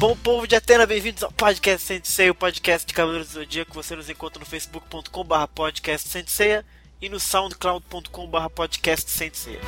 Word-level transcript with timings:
Bom 0.00 0.16
povo 0.16 0.46
de 0.46 0.56
Atena, 0.56 0.86
bem-vindos 0.86 1.22
ao 1.22 1.30
Podcast 1.30 1.86
Sensei, 1.86 2.30
o 2.30 2.34
podcast 2.34 2.88
de 2.88 2.94
Cavaleiros 2.94 3.28
do 3.28 3.34
Zodíaco. 3.34 3.74
Você 3.74 3.94
nos 3.94 4.08
encontra 4.08 4.40
no 4.40 4.46
facebook.com.br 4.46 5.46
podcast 5.54 6.08
Sensei 6.08 6.62
e 7.02 7.10
no 7.10 7.20
soundcloud.com.br 7.20 8.48
podcast 8.54 9.10
Sensei. 9.10 9.60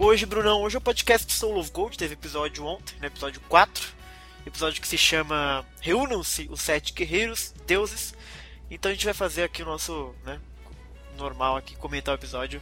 Hoje, 0.00 0.26
Brunão, 0.26 0.62
hoje 0.62 0.74
é 0.74 0.78
o 0.78 0.82
podcast 0.82 1.32
Soul 1.32 1.60
of 1.60 1.70
Gold, 1.70 1.96
teve 1.96 2.14
episódio 2.14 2.66
ontem, 2.66 2.96
no 2.98 3.06
episódio 3.06 3.40
4. 3.42 3.90
Episódio 4.44 4.82
que 4.82 4.88
se 4.88 4.98
chama 4.98 5.64
Reúnam-se 5.80 6.48
os 6.50 6.60
Sete 6.60 6.92
Guerreiros, 6.92 7.54
Deuses. 7.68 8.14
Então 8.68 8.90
a 8.90 8.94
gente 8.94 9.04
vai 9.04 9.14
fazer 9.14 9.44
aqui 9.44 9.62
o 9.62 9.66
nosso, 9.66 10.12
né, 10.24 10.40
normal 11.16 11.56
aqui, 11.56 11.76
comentar 11.76 12.12
o 12.12 12.18
episódio. 12.18 12.60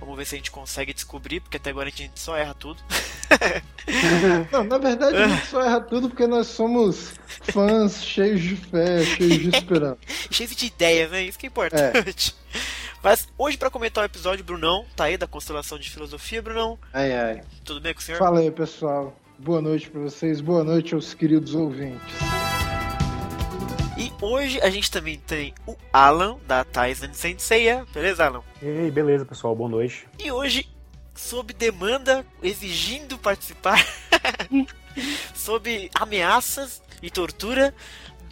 Vamos 0.00 0.16
ver 0.16 0.24
se 0.24 0.34
a 0.34 0.38
gente 0.38 0.50
consegue 0.50 0.94
descobrir, 0.94 1.40
porque 1.40 1.58
até 1.58 1.70
agora 1.70 1.88
a 1.88 1.92
gente 1.92 2.18
só 2.18 2.36
erra 2.36 2.54
tudo. 2.54 2.82
Não, 4.50 4.64
na 4.64 4.78
verdade 4.78 5.16
a 5.16 5.28
gente 5.28 5.46
só 5.46 5.62
erra 5.62 5.80
tudo 5.80 6.08
porque 6.08 6.26
nós 6.26 6.46
somos 6.46 7.12
fãs 7.52 8.02
cheios 8.02 8.40
de 8.40 8.56
fé, 8.56 9.04
cheios 9.04 9.38
de 9.38 9.48
esperança. 9.50 9.98
cheios 10.30 10.56
de 10.56 10.66
ideias, 10.66 11.10
né? 11.10 11.22
Isso 11.22 11.38
que 11.38 11.46
é 11.46 11.48
importante. 11.48 12.34
É. 12.54 12.60
Mas 13.02 13.28
hoje, 13.38 13.56
para 13.56 13.70
comentar 13.70 14.02
o 14.02 14.06
episódio, 14.06 14.44
Brunão, 14.44 14.84
tá 14.96 15.04
aí 15.04 15.16
da 15.16 15.26
constelação 15.26 15.78
de 15.78 15.88
filosofia, 15.88 16.42
Brunão. 16.42 16.78
Ai, 16.92 17.12
ai. 17.12 17.40
Tudo 17.64 17.80
bem 17.80 17.94
com 17.94 18.00
o 18.00 18.02
senhor? 18.02 18.18
Fala 18.18 18.40
aí, 18.40 18.50
pessoal. 18.50 19.16
Boa 19.38 19.62
noite 19.62 19.88
para 19.88 20.00
vocês, 20.00 20.40
boa 20.40 20.62
noite 20.62 20.94
aos 20.94 21.14
queridos 21.14 21.54
ouvintes. 21.54 22.14
Hoje 24.20 24.60
a 24.60 24.68
gente 24.68 24.90
também 24.90 25.18
tem 25.18 25.54
o 25.66 25.74
Alan, 25.90 26.36
da 26.46 26.62
Tyson 26.62 27.12
Senseiya. 27.14 27.86
Beleza, 27.92 28.26
Alan? 28.26 28.42
Ei, 28.60 28.90
beleza, 28.90 29.24
pessoal. 29.24 29.56
Boa 29.56 29.70
noite. 29.70 30.06
E 30.18 30.30
hoje, 30.30 30.68
sob 31.14 31.54
demanda, 31.54 32.24
exigindo 32.42 33.16
participar, 33.16 33.82
sob 35.34 35.90
ameaças 35.94 36.82
e 37.02 37.10
tortura, 37.10 37.74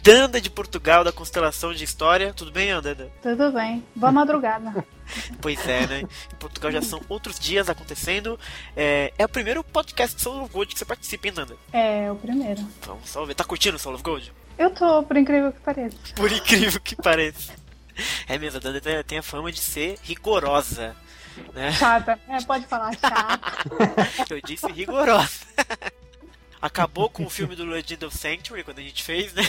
Danda 0.03 0.39
de 0.39 0.49
Portugal, 0.49 1.03
da 1.03 1.11
Constelação 1.11 1.73
de 1.73 1.83
História. 1.83 2.33
Tudo 2.33 2.51
bem, 2.51 2.69
Danda? 2.81 3.11
Tudo 3.21 3.51
bem. 3.51 3.83
Boa 3.95 4.11
madrugada. 4.11 4.85
pois 5.41 5.67
é, 5.67 5.87
né? 5.87 6.01
Em 6.01 6.35
Portugal 6.37 6.71
já 6.71 6.81
são 6.83 7.01
outros 7.09 7.39
dias 7.39 7.67
acontecendo. 7.67 8.39
É, 8.77 9.11
é 9.17 9.25
o 9.25 9.29
primeiro 9.29 9.63
podcast 9.63 10.15
de 10.15 10.21
Soul 10.21 10.43
of 10.43 10.53
Gold 10.53 10.71
que 10.71 10.79
você 10.79 10.85
participa, 10.85 11.27
hein, 11.27 11.33
Danda? 11.33 11.57
É, 11.73 12.11
o 12.11 12.15
primeiro. 12.15 12.61
Vamos 12.83 13.09
só 13.09 13.25
ver. 13.25 13.33
Tá 13.33 13.43
curtindo 13.43 13.77
Soul 13.77 13.95
of 13.95 14.03
Gold? 14.03 14.31
Eu 14.59 14.69
tô, 14.71 15.01
por 15.03 15.15
incrível 15.15 15.53
que 15.53 15.59
pareça. 15.61 15.97
Por 16.15 16.29
incrível 16.29 16.81
que 16.81 16.95
pareça. 16.97 17.53
É 18.27 18.37
mesmo, 18.37 18.57
a 18.57 18.61
Danda 18.61 19.03
tem 19.05 19.17
a 19.17 19.23
fama 19.23 19.53
de 19.53 19.59
ser 19.59 19.97
rigorosa. 20.03 20.93
Né? 21.53 21.71
Chata, 21.71 22.19
é, 22.27 22.41
pode 22.41 22.67
falar 22.67 22.93
chata. 22.97 23.39
Eu 24.29 24.41
disse 24.41 24.69
rigorosa. 24.69 25.45
Acabou 26.61 27.09
com 27.09 27.25
o 27.25 27.29
filme 27.29 27.55
do 27.55 27.63
Legend 27.63 28.05
of 28.05 28.17
Sanctuary 28.17 28.65
quando 28.65 28.79
a 28.79 28.81
gente 28.81 29.01
fez, 29.01 29.33
né? 29.33 29.43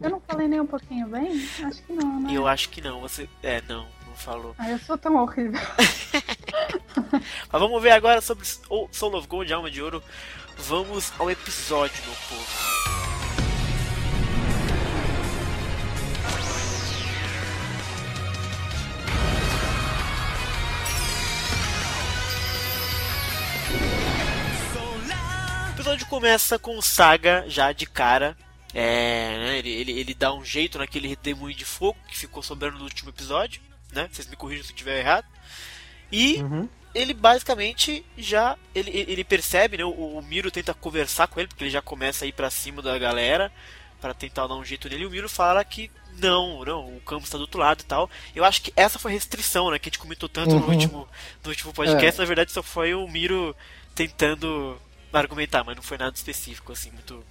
Eu 0.00 0.10
não 0.10 0.20
falei 0.20 0.48
nem 0.48 0.60
um 0.60 0.66
pouquinho 0.66 1.06
bem? 1.06 1.48
Acho 1.64 1.80
que 1.84 1.92
não, 1.92 2.20
né? 2.22 2.30
Eu 2.32 2.48
acho 2.48 2.68
que 2.68 2.80
não. 2.80 3.00
Você. 3.02 3.28
É, 3.40 3.62
não, 3.68 3.86
não 4.04 4.14
falou. 4.16 4.52
Ah, 4.58 4.68
eu 4.68 4.80
sou 4.80 4.98
tão 4.98 5.14
horrível. 5.14 5.60
Mas 7.52 7.62
vamos 7.62 7.80
ver 7.80 7.92
agora 7.92 8.20
sobre 8.20 8.44
Soul 8.44 9.14
of 9.14 9.28
Gold, 9.28 9.52
Alma 9.52 9.70
de 9.70 9.80
Ouro. 9.80 10.02
Vamos 10.58 11.12
ao 11.18 11.30
episódio, 11.30 12.02
meu 12.04 12.16
povo. 12.28 12.95
Episódio 25.86 26.06
começa 26.08 26.58
com 26.58 26.76
o 26.76 26.82
Saga 26.82 27.44
já 27.46 27.70
de 27.70 27.86
cara. 27.86 28.36
É, 28.74 29.38
né, 29.38 29.58
ele, 29.58 29.70
ele, 29.70 29.92
ele 29.92 30.14
dá 30.14 30.34
um 30.34 30.44
jeito 30.44 30.78
naquele 30.78 31.06
redemoinho 31.06 31.56
de 31.56 31.64
fogo 31.64 31.96
que 32.08 32.18
ficou 32.18 32.42
sobrando 32.42 32.76
no 32.76 32.84
último 32.84 33.10
episódio. 33.10 33.62
Né? 33.92 34.08
Vocês 34.10 34.26
me 34.26 34.34
corrijam 34.34 34.64
se 34.64 34.72
eu 34.72 34.74
estiver 34.74 34.98
errado. 34.98 35.26
E 36.10 36.42
uhum. 36.42 36.68
ele 36.92 37.14
basicamente 37.14 38.04
já. 38.18 38.58
Ele, 38.74 38.90
ele 38.90 39.22
percebe, 39.22 39.76
né? 39.76 39.84
O, 39.84 39.90
o, 40.18 40.22
Miro 40.22 40.50
tenta 40.50 40.74
conversar 40.74 41.28
com 41.28 41.38
ele, 41.38 41.46
porque 41.48 41.62
ele 41.62 41.70
já 41.70 41.80
começa 41.80 42.24
a 42.24 42.28
ir 42.28 42.32
pra 42.32 42.50
cima 42.50 42.82
da 42.82 42.98
galera 42.98 43.52
para 44.00 44.12
tentar 44.12 44.48
dar 44.48 44.56
um 44.56 44.64
jeito 44.64 44.88
nele. 44.88 45.04
E 45.04 45.06
o 45.06 45.10
Miro 45.10 45.28
fala 45.28 45.64
que 45.64 45.88
não, 46.18 46.64
não, 46.64 46.96
o 46.96 47.00
Campos 47.02 47.26
está 47.26 47.38
do 47.38 47.42
outro 47.42 47.60
lado 47.60 47.82
e 47.82 47.84
tal. 47.84 48.10
Eu 48.34 48.44
acho 48.44 48.60
que 48.60 48.72
essa 48.74 48.98
foi 48.98 49.12
a 49.12 49.14
restrição, 49.14 49.70
né? 49.70 49.78
Que 49.78 49.88
a 49.88 49.90
gente 49.90 50.00
comentou 50.00 50.28
tanto 50.28 50.50
uhum. 50.50 50.60
no, 50.60 50.68
último, 50.68 51.08
no 51.44 51.50
último 51.50 51.72
podcast. 51.72 52.20
É. 52.20 52.22
Na 52.22 52.26
verdade, 52.26 52.50
só 52.50 52.62
foi 52.62 52.92
o 52.92 53.06
Miro 53.06 53.54
tentando 53.94 54.76
argumentar, 55.20 55.64
mas 55.64 55.76
não 55.76 55.82
foi 55.82 55.98
nada 55.98 56.14
específico, 56.14 56.72
assim, 56.72 56.90
muito. 56.90 57.22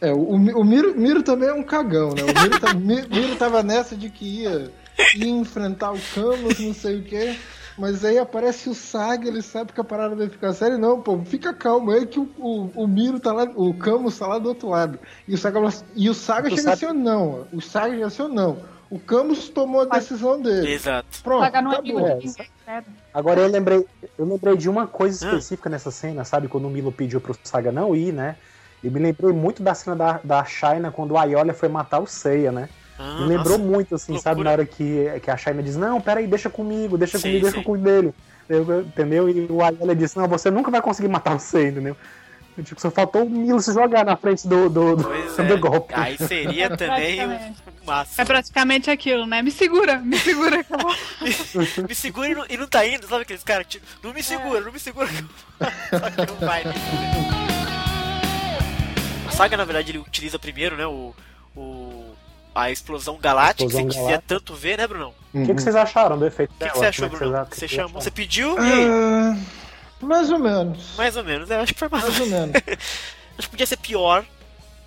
É, 0.00 0.12
o, 0.12 0.30
o 0.30 0.64
Miro, 0.64 0.96
Miro 0.98 1.22
também 1.22 1.48
é 1.48 1.54
um 1.54 1.62
cagão, 1.62 2.12
né? 2.14 2.22
O 2.22 2.42
Miro, 2.42 2.60
tá, 2.60 2.74
Miro 2.74 3.36
tava 3.36 3.62
nessa 3.62 3.96
de 3.96 4.10
que 4.10 4.42
ia, 4.42 4.72
ia 5.14 5.28
enfrentar 5.28 5.92
o 5.92 6.00
Camus, 6.14 6.58
não 6.58 6.74
sei 6.74 6.98
o 6.98 7.02
quê. 7.04 7.36
Mas 7.78 8.04
aí 8.04 8.18
aparece 8.18 8.68
o 8.68 8.74
Saga, 8.74 9.28
ele 9.28 9.40
sabe 9.40 9.72
que 9.72 9.80
a 9.80 9.84
parada 9.84 10.14
vai 10.14 10.28
ficar 10.28 10.52
séria. 10.52 10.76
Não, 10.76 11.00
pô, 11.00 11.18
fica 11.24 11.54
calmo 11.54 11.90
aí 11.90 12.06
que 12.06 12.20
o, 12.20 12.28
o, 12.38 12.70
o 12.74 12.86
Miro 12.86 13.18
tá 13.18 13.32
lá, 13.32 13.44
o 13.54 13.72
Camus 13.74 14.18
tá 14.18 14.26
lá 14.26 14.38
do 14.38 14.48
outro 14.48 14.68
lado. 14.68 14.98
E 15.26 15.34
o 15.34 15.38
Saga, 15.38 15.60
e 15.94 16.10
o 16.10 16.14
Saga 16.14 16.50
chega 16.50 16.62
sabe... 16.62 16.74
assim 16.74 16.86
ou 16.86 16.94
não. 16.94 17.46
O 17.52 17.60
Saga 17.60 17.94
chega 17.94 18.06
assim 18.06 18.22
ou 18.22 18.28
não. 18.28 18.71
O 18.92 18.98
Camus 18.98 19.48
tomou 19.48 19.80
a 19.80 19.84
decisão 19.86 20.38
dele. 20.38 20.70
Exato. 20.70 21.22
Pronto, 21.22 21.44
é 21.44 21.46
acabou. 21.46 22.06
É, 22.66 22.82
Agora 23.14 23.40
eu 23.40 23.48
lembrei, 23.48 23.86
eu 24.18 24.26
lembrei 24.26 24.54
de 24.54 24.68
uma 24.68 24.86
coisa 24.86 25.24
específica 25.24 25.70
nessa 25.70 25.90
cena, 25.90 26.26
sabe? 26.26 26.46
Quando 26.46 26.66
o 26.66 26.70
Milo 26.70 26.92
pediu 26.92 27.18
pro 27.18 27.34
Saga 27.42 27.72
não 27.72 27.96
ir, 27.96 28.12
né? 28.12 28.36
E 28.84 28.90
me 28.90 29.00
lembrei 29.00 29.32
muito 29.32 29.62
da 29.62 29.74
cena 29.74 29.96
da, 29.96 30.20
da 30.22 30.44
Shaina 30.44 30.90
quando 30.90 31.16
a 31.16 31.22
Ayolha 31.22 31.54
foi 31.54 31.70
matar 31.70 32.00
o 32.00 32.06
Seiya, 32.06 32.52
né? 32.52 32.68
Ah, 32.98 33.20
me 33.20 33.28
lembrou 33.28 33.56
nossa, 33.56 33.70
muito, 33.70 33.94
assim, 33.94 34.12
loucura. 34.12 34.30
sabe? 34.30 34.44
Na 34.44 34.50
hora 34.50 34.66
que, 34.66 35.20
que 35.22 35.30
a 35.30 35.38
Shaina 35.38 35.62
diz, 35.62 35.74
não, 35.74 35.98
peraí, 35.98 36.26
deixa 36.26 36.50
comigo, 36.50 36.98
deixa 36.98 37.16
sim, 37.16 37.28
comigo, 37.28 37.46
sim. 37.46 37.52
deixa 37.52 37.60
eu 37.60 37.64
cuidar 37.64 37.90
dele. 37.92 38.14
entendeu? 38.86 39.26
E 39.26 39.46
o 39.50 39.62
Ayolha 39.62 39.96
disse, 39.96 40.18
não, 40.18 40.28
você 40.28 40.50
nunca 40.50 40.70
vai 40.70 40.82
conseguir 40.82 41.08
matar 41.08 41.34
o 41.34 41.38
Seiya, 41.38 41.70
entendeu? 41.70 41.96
Tipo, 42.62 42.78
só 42.78 42.90
faltou 42.90 43.24
o 43.24 43.30
Milo 43.30 43.62
se 43.62 43.72
jogar 43.72 44.04
na 44.04 44.16
frente 44.16 44.46
do, 44.46 44.68
do, 44.68 44.96
do, 44.96 45.02
do 45.34 45.54
é. 45.54 45.56
golpe. 45.56 45.94
Aí 45.96 46.18
seria 46.18 46.76
também 46.76 47.54
massa. 47.82 48.22
É 48.22 48.24
praticamente 48.24 48.90
aquilo, 48.90 49.26
né? 49.26 49.42
Me 49.42 49.50
segura, 49.50 49.98
me 49.98 50.18
segura. 50.18 50.64
me, 51.20 51.84
me 51.88 51.94
segura 51.94 52.28
e 52.28 52.34
não, 52.34 52.46
e 52.50 52.56
não 52.56 52.66
tá 52.66 52.86
indo, 52.86 53.06
sabe 53.06 53.22
aqueles 53.22 53.44
caras? 53.44 53.66
Tipo, 53.66 53.84
não 54.02 54.12
me 54.12 54.22
segura, 54.22 54.58
é. 54.58 54.62
não 54.62 54.72
me 54.72 54.78
segura. 54.78 55.08
Só 55.08 56.10
que 56.10 56.32
não 56.32 56.46
vai. 56.46 56.64
Né? 56.64 56.74
A 59.26 59.30
saga, 59.30 59.56
na 59.56 59.64
verdade, 59.64 59.90
ele 59.90 59.98
utiliza 59.98 60.38
primeiro, 60.38 60.76
né? 60.76 60.86
O, 60.86 61.14
o, 61.56 62.14
a 62.54 62.70
explosão 62.70 63.18
galáctica, 63.18 63.64
explosão 63.64 63.88
que 63.88 63.94
você 63.94 64.00
queria 64.00 64.22
tanto 64.26 64.54
ver, 64.54 64.78
né, 64.78 64.86
Bruno? 64.86 65.14
O 65.32 65.38
uhum. 65.38 65.46
que, 65.46 65.54
que, 65.54 65.62
vocês 65.62 65.76
acharam 65.76 66.18
do 66.18 66.26
efeito 66.26 66.52
O 66.52 66.58
que, 66.58 66.68
que, 66.68 66.78
você 66.78 66.86
achou, 66.86 67.08
Bruno? 67.08 67.46
Você, 67.50 67.68
chamou, 67.68 68.00
você 68.00 68.10
pediu 68.10 68.56
e? 68.58 68.88
Uh... 68.88 69.62
Mais 70.02 70.30
ou 70.30 70.38
menos. 70.38 70.96
Mais 70.96 71.16
ou 71.16 71.24
menos, 71.24 71.48
eu 71.48 71.60
acho 71.60 71.72
que 71.72 71.78
foi 71.78 71.88
mais, 71.88 72.04
mais 72.04 72.20
ou 72.20 72.26
menos. 72.26 72.56
acho 73.38 73.48
que 73.48 73.50
podia 73.50 73.66
ser 73.66 73.76
pior, 73.76 74.24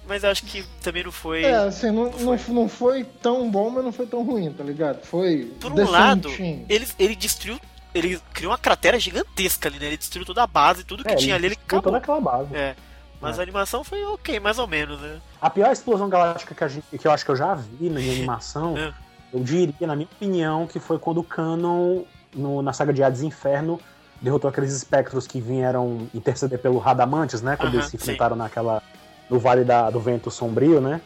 mas 0.07 0.23
eu 0.23 0.29
acho 0.29 0.43
que 0.43 0.63
também 0.81 1.03
não 1.03 1.11
foi. 1.11 1.43
É, 1.43 1.55
assim, 1.55 1.91
não, 1.91 2.05
não, 2.11 2.37
foi. 2.37 2.53
não 2.53 2.69
foi 2.69 3.03
tão 3.03 3.49
bom, 3.49 3.69
mas 3.69 3.83
não 3.83 3.91
foi 3.91 4.05
tão 4.05 4.23
ruim, 4.23 4.51
tá 4.51 4.63
ligado? 4.63 5.03
Foi. 5.03 5.51
Por 5.59 5.71
um 5.71 5.89
lado, 5.89 6.29
ele, 6.69 6.87
ele 6.97 7.15
destruiu. 7.15 7.59
Ele 7.93 8.19
criou 8.33 8.51
uma 8.51 8.57
cratera 8.57 8.99
gigantesca 8.99 9.69
ali, 9.69 9.79
né? 9.79 9.85
Ele 9.87 9.97
destruiu 9.97 10.25
toda 10.25 10.43
a 10.43 10.47
base, 10.47 10.83
tudo 10.83 11.03
que 11.03 11.13
é, 11.13 11.15
tinha 11.15 11.33
ali, 11.33 11.45
ele 11.45 11.55
acabou. 11.55 11.83
toda 11.83 11.97
aquela 11.97 12.19
base. 12.19 12.53
É. 12.53 12.75
Mas 13.21 13.37
é. 13.37 13.39
a 13.39 13.43
animação 13.43 13.83
foi 13.83 14.03
ok, 14.05 14.39
mais 14.39 14.59
ou 14.59 14.67
menos, 14.67 14.99
né? 14.99 15.19
A 15.41 15.49
pior 15.49 15.71
explosão 15.71 16.09
galáctica 16.09 16.53
que, 16.53 16.63
a 16.63 16.67
gente, 16.67 16.85
que 16.97 17.07
eu 17.07 17.11
acho 17.11 17.23
que 17.23 17.31
eu 17.31 17.35
já 17.35 17.55
vi 17.55 17.89
na 17.89 17.99
animação, 18.11 18.77
é. 18.77 18.93
eu 19.33 19.41
diria, 19.41 19.87
na 19.87 19.95
minha 19.95 20.09
opinião, 20.11 20.67
que 20.67 20.79
foi 20.79 20.99
quando 20.99 21.19
o 21.19 21.23
Canon, 21.23 22.03
no, 22.33 22.61
na 22.61 22.73
saga 22.73 22.93
de 22.93 23.01
Hades 23.01 23.21
Inferno, 23.21 23.79
derrotou 24.21 24.49
aqueles 24.49 24.73
espectros 24.73 25.27
que 25.27 25.39
vieram 25.39 26.07
interceder 26.13 26.59
pelo 26.59 26.77
Radamantes, 26.77 27.41
né? 27.41 27.55
Quando 27.55 27.69
uh 27.69 27.75
-huh, 27.75 27.79
eles 27.79 27.89
se 27.89 27.95
enfrentaram 27.95 28.35
sim. 28.35 28.41
naquela. 28.41 28.81
No 29.29 29.39
Vale 29.39 29.63
da, 29.63 29.89
do 29.89 29.99
Vento 29.99 30.29
Sombrio, 30.29 30.81
né? 30.81 31.01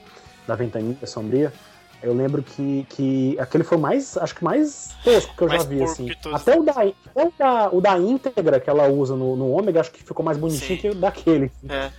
Da 0.47 0.55
Ventania 0.55 0.95
Sombria. 1.05 1.53
Eu 2.01 2.13
lembro 2.13 2.41
que, 2.41 2.85
que 2.89 3.37
aquele 3.39 3.63
foi 3.63 3.77
mais, 3.77 4.17
acho 4.17 4.33
que 4.33 4.43
mais 4.43 4.95
tosco 5.03 5.35
que 5.35 5.43
eu 5.43 5.47
mais 5.49 5.63
já 5.63 5.69
vi, 5.69 5.83
assim. 5.83 6.09
Até 6.33 6.57
o 6.57 6.63
da, 6.63 6.71
até 6.71 7.25
o 7.25 7.33
da, 7.37 7.69
o 7.73 7.81
da 7.81 7.97
íntegra 7.97 8.59
que 8.59 8.69
ela 8.69 8.87
usa 8.87 9.15
no, 9.17 9.35
no 9.35 9.51
Ômega, 9.51 9.81
acho 9.81 9.91
que 9.91 10.01
ficou 10.01 10.23
mais 10.23 10.37
bonitinho 10.37 10.75
Sim. 10.75 10.77
que 10.77 10.89
o 10.89 10.95
daquele. 10.95 11.51
É. 11.67 11.91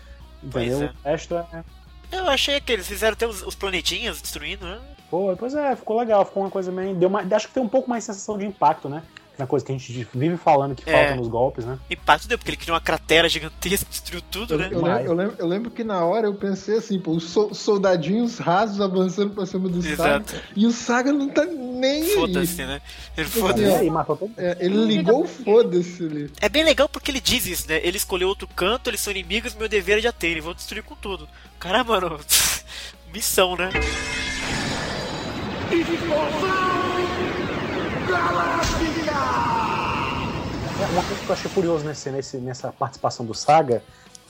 Entendeu? 0.43 0.84
É. 0.84 0.87
O 0.87 0.93
resto 1.05 1.34
é. 1.34 1.64
Eu 2.12 2.28
achei 2.28 2.61
que 2.61 2.72
eles 2.72 2.88
fizeram 2.88 3.12
até 3.12 3.26
os, 3.26 3.43
os 3.43 3.55
planetinhas 3.55 4.22
destruindo, 4.22 4.64
né? 4.64 4.78
Pô, 5.11 5.37
pois 5.37 5.55
é, 5.55 5.76
ficou 5.76 5.99
legal, 5.99 6.25
ficou 6.25 6.43
uma 6.43 6.50
coisa 6.50 6.72
meio. 6.72 6.94
Deu 6.94 7.08
uma, 7.08 7.20
acho 7.20 7.49
que 7.49 7.55
tem 7.55 7.62
um 7.62 7.69
pouco 7.69 7.90
mais 7.90 8.02
sensação 8.02 8.38
de 8.38 8.46
impacto, 8.46 8.88
né? 8.88 9.02
Uma 9.41 9.47
coisa 9.49 9.65
que 9.65 9.73
a 9.73 9.77
gente 9.77 10.07
vive 10.15 10.37
falando 10.37 10.75
que 10.75 10.89
É. 10.89 10.93
falta 10.93 11.15
nos 11.17 11.29
golpes, 11.29 11.65
né? 11.65 11.79
Impacto 11.91 12.29
deu, 12.29 12.37
porque 12.39 12.51
ele 12.51 12.57
criou 12.57 12.75
uma 12.75 12.81
cratera 12.81 13.29
gigantesca, 13.29 13.87
destruiu 13.91 14.21
tudo, 14.31 14.55
Eu, 14.55 14.59
né? 14.59 14.69
eu 14.73 14.81
lembro, 14.83 15.03
eu, 15.05 15.15
lembro, 15.15 15.35
eu 15.39 15.47
lembro 15.47 15.71
que 15.71 15.83
na 15.85 16.05
hora 16.05 16.27
eu 16.27 16.35
pensei 16.35 16.77
assim, 16.79 16.99
pô, 17.01 17.13
os 17.13 17.25
so- 17.25 17.55
soldadinhos 17.55 18.39
rasos 18.39 18.81
avançando 18.81 19.35
pra 19.35 19.47
cima 19.47 19.69
do 19.69 19.81
Saga. 19.83 19.93
Exato. 19.93 20.35
E 20.55 20.67
o 20.67 20.71
Saga 20.71 21.13
não 21.13 21.29
tá 21.29 21.45
nem 21.45 22.03
aí. 22.03 22.11
Foda-se, 22.15 22.65
né? 22.65 22.81
Ele 23.17 23.27
Tipo 23.29 23.41
foda-se. 23.41 23.65
assim, 23.75 23.91
matou 23.91 24.17
todo. 24.17 24.33
É, 24.37 24.57
ele 24.61 24.85
ligou 24.85 25.27
foda-se 25.27 26.05
ali. 26.05 26.31
É 26.41 26.49
bem 26.49 26.65
legal 26.65 26.89
porque 26.89 27.11
ele 27.11 27.21
diz 27.21 27.47
isso, 27.47 27.69
né? 27.69 27.81
Ele 27.83 27.97
escolheu 27.97 28.29
outro 28.29 28.47
canto, 28.49 28.91
eles 28.91 29.01
são 29.01 29.11
inimigos, 29.11 29.55
meu 29.55 29.69
dever 29.69 29.99
é 29.99 30.01
de 30.01 30.09
Atene, 30.09 30.41
vou 30.41 30.55
destruir 30.55 30.83
com 30.83 30.95
tudo. 30.95 31.29
Caramba, 31.59 32.01
mano. 32.01 32.21
Missão, 33.13 33.57
né? 33.57 33.71
É, 40.79 40.87
Uma 40.87 41.03
coisa 41.03 41.23
que 41.23 41.31
eu 41.31 41.33
achei 41.33 41.51
curioso 41.51 41.85
nesse, 41.85 42.11
nesse, 42.11 42.37
nessa 42.39 42.73
participação 42.73 43.27
do 43.27 43.35
Saga 43.35 43.83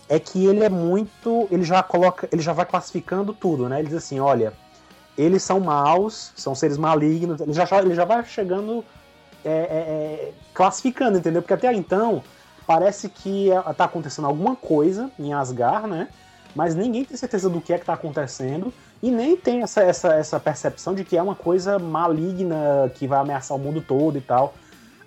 é 0.08 0.18
que 0.18 0.46
ele 0.46 0.64
é 0.64 0.68
muito. 0.68 1.46
Ele 1.50 1.62
já 1.62 1.82
coloca. 1.82 2.28
Ele 2.32 2.42
já 2.42 2.52
vai 2.52 2.66
classificando 2.66 3.32
tudo, 3.32 3.68
né? 3.68 3.78
Ele 3.78 3.88
diz 3.88 3.96
assim, 3.96 4.18
olha, 4.18 4.52
eles 5.16 5.42
são 5.42 5.60
maus, 5.60 6.32
são 6.36 6.54
seres 6.54 6.78
malignos, 6.78 7.40
ele 7.40 7.52
já, 7.52 7.66
ele 7.78 7.94
já 7.94 8.04
vai 8.04 8.24
chegando 8.24 8.84
é, 9.44 9.50
é, 9.50 9.52
é, 9.52 10.32
classificando, 10.52 11.18
entendeu? 11.18 11.42
Porque 11.42 11.54
até 11.54 11.72
então 11.72 12.22
parece 12.66 13.08
que 13.08 13.50
é, 13.50 13.60
tá 13.74 13.84
acontecendo 13.84 14.26
alguma 14.26 14.56
coisa 14.56 15.10
em 15.18 15.32
Asgard, 15.32 15.88
né? 15.88 16.08
Mas 16.54 16.74
ninguém 16.74 17.04
tem 17.04 17.16
certeza 17.16 17.48
do 17.48 17.60
que 17.60 17.72
é 17.72 17.78
que 17.78 17.84
tá 17.84 17.92
acontecendo 17.92 18.72
e 19.02 19.10
nem 19.10 19.36
tem 19.36 19.62
essa, 19.62 19.82
essa, 19.82 20.14
essa 20.14 20.40
percepção 20.40 20.94
de 20.94 21.04
que 21.04 21.16
é 21.16 21.22
uma 21.22 21.34
coisa 21.34 21.78
maligna 21.78 22.90
que 22.94 23.06
vai 23.06 23.20
ameaçar 23.20 23.56
o 23.56 23.60
mundo 23.60 23.80
todo 23.80 24.18
e 24.18 24.20
tal. 24.20 24.54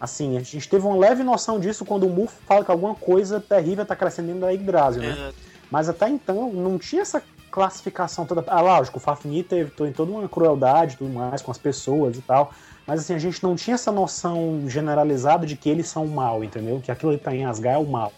Assim, 0.04 0.36
a 0.36 0.42
gente 0.42 0.68
teve 0.68 0.86
uma 0.86 0.98
leve 0.98 1.24
noção 1.24 1.58
disso 1.58 1.86
quando 1.86 2.06
o 2.06 2.10
Mu 2.10 2.28
fala 2.28 2.66
que 2.66 2.70
alguma 2.70 2.94
coisa 2.94 3.40
terrível 3.40 3.86
tá 3.86 3.96
crescendo 3.96 4.26
dentro 4.26 4.42
da 4.42 4.52
Yggdrasil, 4.52 5.02
né? 5.02 5.12
Exato. 5.14 5.36
Mas 5.72 5.88
até 5.88 6.10
então 6.10 6.52
não 6.52 6.78
tinha 6.78 7.04
essa 7.04 7.24
classificação 7.50 8.26
toda. 8.26 8.44
Ah, 8.48 8.60
lógico, 8.60 8.98
o 8.98 9.00
Fafnir 9.00 9.46
teve 9.46 9.72
tem 9.72 9.94
toda 9.94 10.12
uma 10.12 10.28
crueldade 10.28 10.96
e 10.96 10.98
tudo 10.98 11.10
mais 11.10 11.42
com 11.42 11.52
as 11.52 11.58
pessoas 11.58 12.18
e 12.18 12.22
tal. 12.22 12.52
Mas 12.86 13.00
assim, 13.00 13.14
a 13.14 13.18
gente 13.18 13.42
não 13.42 13.56
tinha 13.56 13.76
essa 13.76 13.94
noção 13.94 14.66
generalizada 14.68 15.46
de 15.46 15.56
que 15.56 15.70
eles 15.70 15.88
são 15.88 16.04
o 16.04 16.10
mal, 16.10 16.44
entendeu? 16.44 16.82
Que 16.84 16.92
aquilo 16.92 17.18
que 17.18 17.24
tá 17.24 17.34
em 17.34 17.46
Asgard 17.46 17.82
é 17.82 17.88
o 17.88 17.90
mal. 17.90 18.12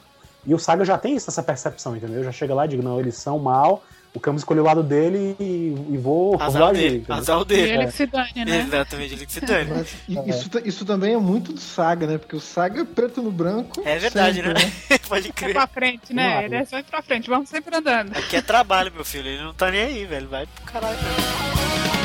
E 0.44 0.56
o 0.56 0.58
Saga 0.58 0.84
já 0.84 0.98
tem 0.98 1.16
isso, 1.16 1.30
essa 1.30 1.44
percepção, 1.44 1.96
entendeu? 1.96 2.24
Já 2.24 2.32
chega 2.32 2.56
lá 2.56 2.66
e 2.66 2.70
diz, 2.70 2.84
não, 2.84 3.00
eles 3.00 3.16
são 3.16 3.38
mal, 3.38 3.84
o 4.16 4.20
Camus 4.20 4.42
escolheu 4.42 4.64
o 4.64 4.66
lado 4.66 4.82
dele 4.82 5.36
e, 5.40 5.76
e 5.92 5.98
vou, 5.98 6.42
Azar 6.42 6.72
dele, 6.74 6.98
entendeu? 6.98 7.16
azar 7.16 7.42
E 7.42 7.46
dele. 7.46 7.72
ele 7.74 7.86
que 7.88 7.92
se 7.92 8.06
dane, 8.06 8.46
né? 8.46 8.60
Exatamente, 8.62 9.14
ele 9.14 9.26
que 9.26 9.32
se 9.34 9.42
dane. 9.42 9.70
Mas 9.72 9.94
i- 10.08 10.30
isso, 10.30 10.50
isso 10.64 10.86
também 10.86 11.14
é 11.14 11.18
muito 11.18 11.52
do 11.54 11.60
Saga, 11.60 12.08
né? 12.08 12.18
Porque 12.18 12.36
o 12.36 12.40
Saga 12.40 12.82
é 12.82 12.86
preto 12.86 13.22
no 13.22 13.32
branco. 13.32 13.82
É 13.86 14.00
verdade, 14.00 14.42
sempre, 14.42 14.54
né? 14.54 14.72
Pode 15.08 15.28
É 15.30 15.32
crer. 15.32 15.54
pra 15.54 15.68
frente, 15.68 16.14
né? 16.14 16.46
Ele 16.46 16.56
é 16.56 16.66
sempre 16.66 16.90
pra 16.92 17.02
frente, 17.02 17.30
vamos 17.30 17.50
sempre 17.50 17.76
andando. 17.76 18.16
Aqui 18.18 18.38
é 18.38 18.42
trabalho, 18.42 18.92
meu 18.94 19.04
filho. 19.06 19.28
Ele 19.28 19.44
não 19.44 19.54
tá 19.54 19.70
nem 19.70 19.82
aí, 19.82 20.06
velho. 20.06 20.28
Vai 20.30 20.46
pro 20.48 20.64
caralho. 20.66 20.98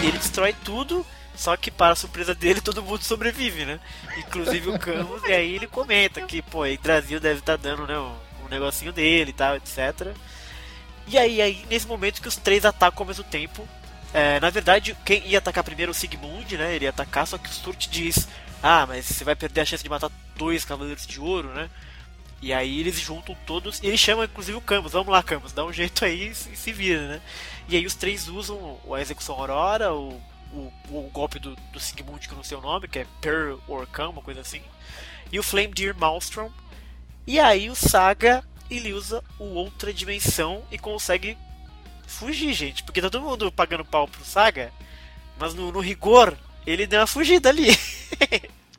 Ele 0.03 0.19
destrói 0.19 0.55
tudo, 0.65 1.05
só 1.37 1.57
que 1.57 1.71
para 1.71 1.93
a 1.93 1.97
surpresa 1.97 2.35
dele, 2.35 2.61
todo 2.61 2.83
mundo 2.83 3.03
sobrevive, 3.03 3.65
né? 3.65 3.79
Inclusive 4.19 4.71
o 4.71 4.79
Camus. 4.79 5.23
e 5.29 5.33
aí 5.33 5.55
ele 5.55 5.67
comenta 5.67 6.21
que, 6.23 6.41
pô, 6.43 6.65
o 6.65 6.79
Brasil 6.83 7.21
deve 7.21 7.41
estar 7.41 7.57
dando, 7.57 7.87
né? 7.87 7.99
Um, 7.99 8.13
um 8.47 8.49
negocinho 8.49 8.93
dele 8.93 9.31
e 9.31 9.35
tal, 9.35 9.57
etc. 9.57 10.09
E 11.11 11.19
aí, 11.19 11.43
aí, 11.43 11.65
nesse 11.69 11.89
momento 11.89 12.23
que 12.23 12.29
os 12.29 12.37
três 12.37 12.65
atacam 12.65 13.03
ao 13.03 13.07
mesmo 13.09 13.25
tempo. 13.25 13.67
é, 14.15 14.39
na 14.39 14.49
verdade, 14.49 14.97
quem 15.05 15.27
ia 15.27 15.39
atacar 15.39 15.65
primeiro 15.65 15.91
é 15.91 15.93
o 15.93 15.95
Sigmund, 15.95 16.57
né? 16.57 16.77
Ele 16.77 16.85
ia 16.85 16.91
atacar, 16.91 17.27
só 17.27 17.37
que 17.37 17.49
o 17.49 17.53
Surt 17.53 17.89
diz: 17.89 18.29
Ah, 18.63 18.87
mas 18.87 19.07
você 19.07 19.25
vai 19.25 19.35
perder 19.35 19.63
a 19.63 19.65
chance 19.65 19.83
de 19.83 19.89
matar 19.91 20.11
dois 20.37 20.65
Cavaleiros 20.65 21.07
de 21.07 21.21
Ouro, 21.21 21.49
né? 21.49 21.69
E 22.41 22.53
aí 22.53 22.79
eles 22.79 22.99
juntam 22.99 23.37
todos, 23.45 23.81
e 23.83 23.87
eles 23.89 23.99
chamam 23.99 24.25
inclusive 24.25 24.57
o 24.57 24.61
Camus, 24.61 24.93
vamos 24.93 25.13
lá 25.13 25.23
Camus, 25.23 25.53
dá 25.53 25.65
um 25.65 25.73
jeito 25.73 26.05
aí 26.05 26.29
e 26.29 26.35
se 26.35 26.73
vira, 26.73 27.09
né? 27.09 27.21
E 27.69 27.77
aí 27.77 27.85
os 27.85 27.95
três 27.95 28.29
usam 28.29 28.79
a 28.95 29.01
execução 29.01 29.35
Aurora, 29.35 29.93
o, 29.93 30.13
o, 30.53 30.73
o 30.89 31.11
golpe 31.13 31.39
do, 31.41 31.57
do 31.73 31.81
Sigmund, 31.81 32.27
que 32.27 32.33
eu 32.33 32.37
não 32.37 32.45
sei 32.45 32.57
o 32.57 32.63
nome, 32.63 32.89
que 32.89 33.01
é 33.01 33.07
Per 33.21 33.59
Orcan, 33.69 34.11
uma 34.11 34.23
coisa 34.23 34.41
assim, 34.41 34.63
e 35.33 35.39
o 35.39 35.43
Flame 35.43 35.75
Deer 35.75 35.97
Maelstrom. 35.97 36.51
E 37.27 37.39
aí 37.39 37.69
o 37.69 37.75
Saga, 37.75 38.43
ele 38.71 38.93
usa 38.93 39.23
o 39.39 39.45
Outra 39.55 39.93
Dimensão 39.93 40.63
e 40.71 40.79
consegue 40.79 41.37
fugir, 42.07 42.53
gente, 42.53 42.83
porque 42.83 43.01
tá 43.01 43.09
todo 43.11 43.23
mundo 43.25 43.51
pagando 43.53 43.85
pau 43.85 44.07
pro 44.09 44.25
Saga, 44.25 44.73
mas 45.39 45.55
no, 45.55 45.71
no 45.73 45.81
rigor, 45.81 46.37
ele 46.67 46.87
deu 46.87 47.01
uma 47.01 47.07
fugida 47.07 47.49
ali. 47.49 47.69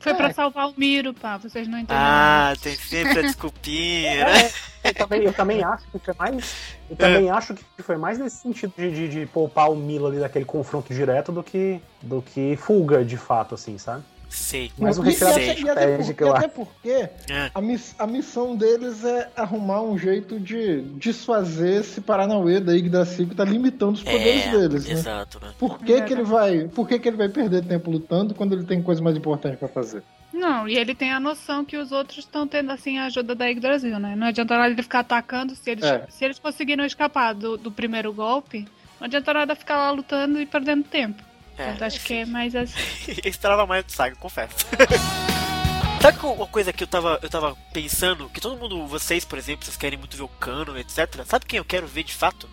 Foi 0.00 0.10
É. 0.12 0.14
pra 0.16 0.32
salvar 0.32 0.68
o 0.68 0.74
Miro, 0.76 1.14
pá, 1.14 1.36
vocês 1.36 1.68
não 1.68 1.78
entenderam. 1.78 2.00
Ah, 2.04 2.54
tem 2.60 2.74
sempre 2.74 3.20
a 3.20 3.22
desculpinha, 3.22 4.24
né? 4.24 4.50
É, 4.82 4.88
eu, 4.90 4.94
também, 4.94 5.22
eu 5.22 5.32
também 5.32 5.62
acho 5.62 5.84
que 5.92 5.98
foi 6.00 6.14
mais. 6.18 6.54
Eu 6.90 6.96
também 6.96 7.30
acho 7.30 7.54
que 7.54 7.82
foi 7.84 7.96
mais 7.96 8.18
nesse 8.18 8.38
sentido 8.38 8.72
de, 8.76 8.90
de, 8.90 9.08
de 9.08 9.26
poupar 9.26 9.70
o 9.70 9.76
Milo 9.76 10.08
ali 10.08 10.18
daquele 10.18 10.44
confronto 10.44 10.92
direto 10.92 11.30
do 11.30 11.40
que, 11.40 11.80
do 12.02 12.20
que 12.20 12.56
fuga 12.56 13.04
de 13.04 13.16
fato, 13.16 13.54
assim, 13.54 13.78
sabe? 13.78 14.02
Sei. 14.34 14.72
Mas 14.78 14.98
um 14.98 15.04
E- 15.04 15.10
e 15.12 15.16
até- 15.16 15.24
e 15.24 15.28
até 15.30 15.52
estratégico, 15.52 16.24
porque- 16.24 16.38
até 16.38 16.48
porque 16.48 17.32
É. 17.32 17.50
a, 17.54 17.60
miss- 17.60 17.94
a 17.98 18.06
missão 18.06 18.56
deles 18.56 19.04
é 19.04 19.30
arrumar 19.36 19.82
um 19.82 19.98
jeito 19.98 20.40
de 20.40 20.80
desfazer 20.96 21.80
esse 21.80 22.00
Paranauê 22.00 22.58
da 22.58 22.72
Yggdrasil 22.74 23.26
que 23.28 23.34
tá 23.34 23.44
limitando 23.44 23.92
os 23.92 24.02
poderes 24.02 24.46
É, 24.46 24.50
deles, 24.50 24.86
né? 24.86 24.92
exato, 24.92 25.38
né? 25.40 25.52
Por 25.58 25.78
que, 25.78 26.00
que 26.02 26.12
ele 26.12 26.22
vai, 26.22 26.66
por 26.68 26.88
que, 26.88 26.98
que 26.98 27.08
ele 27.08 27.16
vai 27.18 27.28
perder 27.28 27.62
tempo 27.64 27.90
lutando 27.90 28.34
quando 28.34 28.54
ele 28.54 28.64
tem 28.64 28.82
coisa 28.82 29.02
mais 29.02 29.16
importante 29.16 29.56
pra 29.58 29.68
fazer? 29.68 30.02
Não, 30.32 30.66
e 30.66 30.78
ele 30.78 30.94
tem 30.94 31.12
a 31.12 31.20
noção 31.20 31.62
que 31.62 31.76
os 31.76 31.92
outros 31.92 32.20
estão 32.20 32.46
tendo 32.46 32.72
assim 32.72 32.96
a 32.98 33.04
ajuda 33.04 33.34
da 33.34 33.44
Yggdrasil, 33.46 33.98
né? 33.98 34.16
Não 34.16 34.28
adianta 34.28 34.56
nada 34.56 34.70
ele 34.72 34.82
ficar 34.82 35.00
atacando 35.00 35.54
se 35.54 35.70
eles, 35.70 35.84
É. 35.84 36.06
se 36.08 36.24
eles 36.24 36.38
conseguiram 36.38 36.84
escapar 36.86 37.34
do, 37.34 37.58
do 37.58 37.70
primeiro 37.70 38.12
golpe. 38.14 38.66
Não 38.98 39.06
adianta 39.06 39.34
nada 39.34 39.54
ficar 39.54 39.76
lá 39.76 39.90
lutando 39.90 40.40
e 40.40 40.46
perdendo 40.46 40.84
tempo. 40.84 41.22
É, 41.58 41.70
Então, 41.70 41.86
acho 41.86 42.00
que 42.00 42.14
é 42.14 42.24
mais 42.26 42.54
assim. 42.54 42.74
Eu 43.22 43.30
esperava 43.30 43.66
mais 43.66 43.84
do 43.84 43.92
Saga, 43.92 44.16
confesso. 44.16 44.54
Sabe 46.00 46.18
que 46.18 46.26
uma 46.26 46.46
coisa 46.48 46.72
que 46.72 46.82
eu 46.82 46.88
tava, 46.88 47.20
eu 47.22 47.30
tava 47.30 47.56
pensando? 47.72 48.28
Que 48.28 48.40
todo 48.40 48.56
mundo, 48.58 48.88
vocês, 48.88 49.24
por 49.24 49.38
exemplo, 49.38 49.64
vocês 49.64 49.76
querem 49.76 49.96
muito 49.96 50.16
ver 50.16 50.24
o 50.24 50.28
Canon, 50.28 50.76
etc. 50.76 51.24
Sabe 51.24 51.46
quem 51.46 51.58
eu 51.58 51.64
quero 51.64 51.86
ver 51.86 52.02
de 52.02 52.12
fato? 52.12 52.50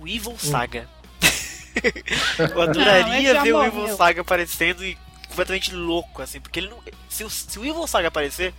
O 0.00 0.08
Evil 0.08 0.36
Saga. 0.36 0.88
eu 2.40 2.48
Não, 2.56 2.62
adoraria 2.62 3.34
já 3.34 3.42
ver 3.42 3.54
o. 3.54 3.62
Evil 3.62 3.96
Saga 3.96 4.20
aparecendo 4.22 4.84
e 4.84 4.98
completamente 5.28 5.72
louco, 5.72 6.20
assim, 6.22 6.40
porque 6.40 6.58
ele 6.58 6.70
não. 6.70 6.82
Se 7.08 7.22
o, 7.22 7.30
se 7.30 7.56
o 7.56 7.64
Evil 7.64 7.86
Saga 7.86 8.08
aparecer, 8.08 8.52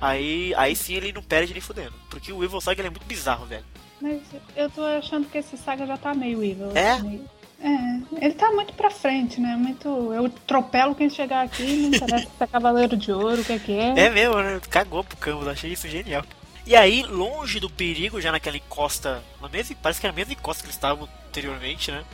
aí, 0.00 0.54
aí 0.56 0.74
sim 0.74 0.94
ele 0.94 1.12
não 1.12 1.22
perde 1.22 1.52
nem 1.52 1.60
fudendo. 1.60 1.92
Porque 2.08 2.32
o 2.32 2.42
Evil 2.42 2.62
Saga 2.62 2.80
ele 2.80 2.88
é 2.88 2.90
muito 2.90 3.04
bizarro, 3.04 3.44
velho. 3.44 3.64
Mas 4.00 4.22
eu 4.56 4.70
tô 4.70 4.82
achando 4.84 5.28
que 5.28 5.36
esse 5.36 5.56
saga 5.58 5.86
já 5.86 5.96
tá 5.98 6.12
meio 6.14 6.42
evil. 6.42 6.72
É? 6.74 6.98
meio- 6.98 7.28
É, 7.62 8.24
ele 8.24 8.34
tá 8.34 8.50
muito 8.50 8.74
pra 8.74 8.90
frente, 8.90 9.40
né? 9.40 9.54
Muito. 9.56 9.88
Eu 10.12 10.26
atropelo 10.26 10.96
quem 10.96 11.08
chegar 11.08 11.44
aqui, 11.44 11.76
não 11.76 11.88
interessa 11.88 12.26
se 12.26 12.42
é 12.42 12.46
Cavaleiro 12.46 12.96
de 12.96 13.12
Ouro, 13.12 13.40
o 13.40 13.44
que 13.44 13.52
é 13.52 13.58
que 13.58 13.72
é. 13.72 14.06
É 14.06 14.10
mesmo, 14.10 14.34
né? 14.42 14.60
Cagou 14.68 15.04
pro 15.04 15.16
Camus, 15.16 15.46
achei 15.46 15.72
isso 15.72 15.88
genial. 15.88 16.24
E 16.66 16.74
aí, 16.74 17.02
longe 17.02 17.60
do 17.60 17.70
perigo, 17.70 18.20
já 18.20 18.32
naquela 18.32 18.56
encosta, 18.56 19.22
na 19.40 19.48
mesma, 19.48 19.76
parece 19.80 20.00
que 20.00 20.06
era 20.06 20.14
a 20.14 20.16
mesma 20.16 20.32
encosta 20.32 20.62
que 20.62 20.66
eles 20.66 20.76
estavam 20.76 21.08
anteriormente, 21.28 21.90
né? 21.90 22.04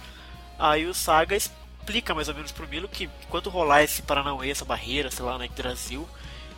Aí 0.59 0.87
o 0.87 0.93
Saga 0.93 1.35
explica 1.35 2.15
mais 2.15 2.29
ou 2.29 2.35
menos 2.35 2.53
pro 2.53 2.69
Milo 2.69 2.89
que 2.89 3.09
enquanto 3.27 3.49
rolar 3.49 3.83
esse 3.83 4.03
Paranauê, 4.03 4.51
essa 4.51 4.65
barreira, 4.65 5.11
sei 5.11 5.25
lá, 5.25 5.39
né, 5.39 5.49
Brasil, 5.57 6.07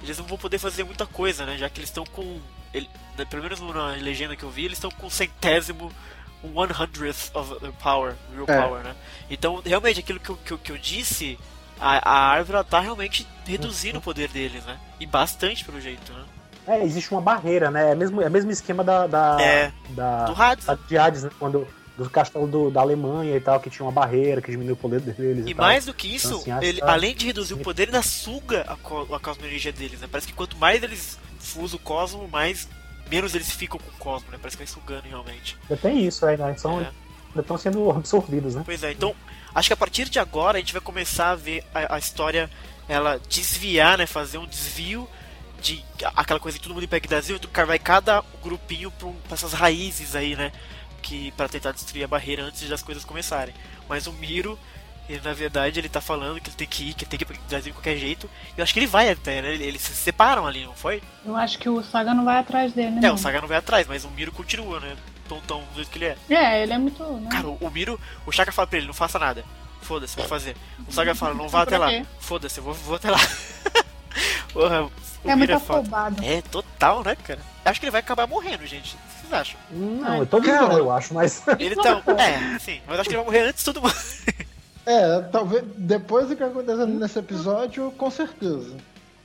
eles 0.02 0.18
não 0.18 0.24
vão 0.24 0.38
poder 0.38 0.58
fazer 0.58 0.84
muita 0.84 1.06
coisa, 1.06 1.46
né? 1.46 1.56
Já 1.58 1.68
que 1.68 1.78
eles 1.78 1.90
estão 1.90 2.04
com. 2.04 2.40
Ele, 2.72 2.88
pelo 3.28 3.42
menos 3.42 3.60
na 3.60 3.88
legenda 3.92 4.36
que 4.36 4.42
eu 4.42 4.50
vi, 4.50 4.64
eles 4.64 4.78
estão 4.78 4.90
com 4.90 5.10
centésimo, 5.10 5.92
one 6.42 6.72
hundredth 6.72 7.30
of 7.34 7.54
the 7.60 7.70
power, 7.82 8.14
real 8.34 8.44
É. 8.48 8.60
power, 8.62 8.82
né? 8.82 8.94
Então, 9.30 9.62
realmente, 9.64 10.00
aquilo 10.00 10.18
que 10.20 10.30
eu, 10.30 10.36
que 10.36 10.52
eu, 10.52 10.58
que 10.58 10.72
eu 10.72 10.78
disse, 10.78 11.38
a, 11.80 12.10
a 12.10 12.18
árvore 12.30 12.56
ela 12.56 12.64
tá 12.64 12.80
realmente 12.80 13.26
reduzindo 13.46 13.98
o 13.98 14.02
poder 14.02 14.28
deles, 14.28 14.64
né? 14.64 14.78
E 14.98 15.06
bastante 15.06 15.64
pelo 15.64 15.80
jeito, 15.80 16.12
né? 16.12 16.24
É, 16.66 16.84
existe 16.84 17.10
uma 17.10 17.20
barreira, 17.20 17.70
né? 17.70 17.92
É, 17.92 17.94
mesmo, 17.94 18.20
é 18.22 18.28
o 18.28 18.30
mesmo 18.30 18.50
esquema 18.50 18.84
da. 18.84 19.06
da, 19.06 19.36
É. 19.40 19.72
da 19.90 20.24
Do 20.26 20.40
Hades. 20.42 20.66
da- 20.66 20.74
de 20.74 20.98
Hades, 20.98 21.22
né? 21.24 21.30
Quando. 21.38 21.66
Do 21.98 22.08
castelo 22.08 22.46
do- 22.46 22.70
da 22.70 22.80
Alemanha 22.80 23.36
e 23.36 23.40
tal, 23.40 23.60
que 23.60 23.68
tinha 23.68 23.84
uma 23.84 23.92
barreira 23.92 24.40
que 24.40 24.50
diminuiu 24.50 24.72
o 24.72 24.76
poder 24.76 25.00
deles. 25.00 25.46
E, 25.46 25.50
E 25.50 25.54
tal. 25.54 25.66
mais 25.66 25.84
do 25.84 25.92
que 25.92 26.08
isso, 26.14 26.40
Então, 26.40 26.56
assim, 26.56 26.66
ele, 26.66 26.80
tá- 26.80 26.92
além 26.92 27.14
de 27.14 27.26
reduzir 27.26 27.52
o 27.52 27.58
poder, 27.58 27.88
ainda 27.88 28.00
suga 28.00 28.62
a, 28.66 28.74
co 28.76 29.06
a 29.14 29.20
cosmoenergia 29.20 29.70
deles, 29.70 30.00
né? 30.00 30.08
Parece 30.10 30.26
que 30.28 30.32
quanto 30.32 30.56
mais 30.56 30.82
eles 30.82 31.18
fusam 31.38 31.76
o 31.78 31.82
cosmo, 31.82 32.26
mais 32.28 32.66
menos 33.10 33.34
eles 33.34 33.50
ficam 33.50 33.78
com 33.78 33.88
o 33.88 33.98
cosmo, 33.98 34.30
né? 34.30 34.38
Parece 34.40 34.56
que 34.56 34.64
vai 34.64 34.72
sugando 34.72 35.08
realmente. 35.08 35.56
Ainda 35.62 35.76
tem 35.76 36.06
isso, 36.06 36.24
aí, 36.24 36.36
né? 36.36 36.54
São, 36.56 36.80
É. 36.80 36.90
Ainda 37.28 37.40
estão 37.42 37.58
sendo 37.58 37.90
absorvidos, 37.90 38.54
né? 38.54 38.62
Pois 38.64 38.82
é, 38.82 38.92
então 38.92 39.14
acho 39.54 39.68
que 39.68 39.72
a 39.72 39.76
partir 39.76 40.08
de 40.08 40.18
agora 40.18 40.58
a 40.58 40.60
gente 40.60 40.72
vai 40.72 40.82
começar 40.82 41.30
a 41.30 41.36
ver 41.36 41.64
a, 41.74 41.94
a 41.94 41.98
história 41.98 42.50
ela 42.88 43.20
desviar, 43.28 43.98
né? 43.98 44.06
Fazer 44.06 44.38
um 44.38 44.46
desvio 44.46 45.08
de 45.60 45.84
aquela 46.16 46.40
coisa 46.40 46.58
que 46.58 46.64
todo 46.64 46.74
mundo 46.74 46.84
em 46.84 47.08
Brasil, 47.08 47.36
então 47.36 47.66
vai 47.66 47.78
cada 47.78 48.24
grupinho 48.42 48.90
pra, 48.90 49.08
pra 49.28 49.34
essas 49.34 49.52
raízes 49.52 50.16
aí, 50.16 50.34
né? 50.34 50.52
Que 51.02 51.30
para 51.32 51.48
tentar 51.48 51.72
destruir 51.72 52.04
a 52.04 52.08
barreira 52.08 52.42
antes 52.42 52.68
das 52.68 52.82
coisas 52.82 53.04
começarem. 53.04 53.54
Mas 53.88 54.06
o 54.06 54.12
Miro 54.12 54.58
E 55.10 55.20
na 55.24 55.32
verdade 55.32 55.80
ele 55.80 55.88
tá 55.88 56.00
falando 56.00 56.40
que 56.40 56.48
ele 56.50 56.56
tem 56.56 56.68
que 56.68 56.90
ir, 56.90 56.94
que 56.94 57.02
ele 57.02 57.10
tem 57.10 57.18
que 57.18 57.24
ir 57.24 57.26
pro 57.26 57.36
Brasil 57.48 57.72
de 57.72 57.76
qualquer 57.76 57.96
jeito. 57.96 58.30
E 58.56 58.60
eu 58.60 58.62
acho 58.62 58.72
que 58.72 58.78
ele 58.78 58.86
vai 58.86 59.10
até, 59.10 59.42
né? 59.42 59.54
Eles 59.54 59.82
se 59.82 59.92
separam 59.92 60.46
ali, 60.46 60.64
não 60.64 60.72
foi? 60.72 61.02
Eu 61.26 61.34
acho 61.34 61.58
que 61.58 61.68
o 61.68 61.82
Saga 61.82 62.14
não 62.14 62.24
vai 62.24 62.38
atrás 62.38 62.72
dele, 62.72 62.92
né? 62.92 62.98
É, 62.98 63.08
não. 63.08 63.16
o 63.16 63.18
Saga 63.18 63.40
não 63.40 63.48
vai 63.48 63.56
atrás, 63.56 63.88
mas 63.88 64.04
o 64.04 64.10
Miro 64.10 64.30
continua, 64.30 64.78
né? 64.78 64.96
Tontão 65.28 65.64
do 65.70 65.74
jeito 65.74 65.90
que 65.90 65.98
ele 65.98 66.04
é. 66.04 66.16
É, 66.30 66.62
ele 66.62 66.72
é 66.72 66.78
muito. 66.78 67.02
Né? 67.02 67.28
Cara, 67.28 67.48
o, 67.48 67.58
o 67.60 67.70
Miro, 67.72 68.00
o 68.24 68.30
Shaka 68.30 68.52
fala 68.52 68.68
pra 68.68 68.78
ele, 68.78 68.86
não 68.86 68.94
faça 68.94 69.18
nada. 69.18 69.44
Foda-se, 69.82 70.14
vou 70.14 70.28
fazer. 70.28 70.56
O 70.86 70.92
Saga 70.92 71.12
fala, 71.12 71.34
não 71.34 71.48
vá 71.48 71.62
até 71.62 71.76
lá. 71.76 71.88
Foda-se, 72.20 72.58
eu 72.58 72.64
vou, 72.64 72.74
vou 72.74 72.94
até 72.94 73.10
lá. 73.10 73.18
Porra, 74.52 74.84
o 74.84 74.90
é 75.24 75.34
muito 75.34 75.40
Miro 75.40 75.52
é 75.54 75.58
foda. 75.58 75.80
afobado. 75.80 76.24
É, 76.24 76.40
total, 76.42 77.02
né, 77.02 77.16
cara? 77.16 77.40
Acho 77.64 77.80
que 77.80 77.86
ele 77.86 77.90
vai 77.90 78.00
acabar 78.00 78.28
morrendo, 78.28 78.64
gente. 78.64 78.94
O 78.94 78.98
que 78.98 79.20
vocês 79.22 79.32
acham? 79.32 79.60
Não, 79.70 80.06
Ai, 80.06 80.20
eu 80.20 80.26
tô 80.26 80.40
bom, 80.40 80.48
eu 80.48 80.92
acho, 80.92 81.14
mas. 81.14 81.42
Ele 81.58 81.74
tá. 81.74 82.00
É, 82.16 82.58
sim, 82.60 82.80
mas 82.86 83.00
acho 83.00 83.08
que 83.08 83.16
ele 83.16 83.22
vai 83.22 83.32
morrer 83.32 83.48
antes 83.48 83.64
de 83.64 83.72
todo 83.72 83.82
mundo. 83.82 83.94
É, 84.90 85.20
talvez 85.30 85.62
depois 85.76 86.28
do 86.28 86.36
que 86.36 86.42
aconteceu 86.42 86.86
nesse 86.86 87.18
episódio, 87.18 87.92
com 87.96 88.10
certeza. 88.10 88.74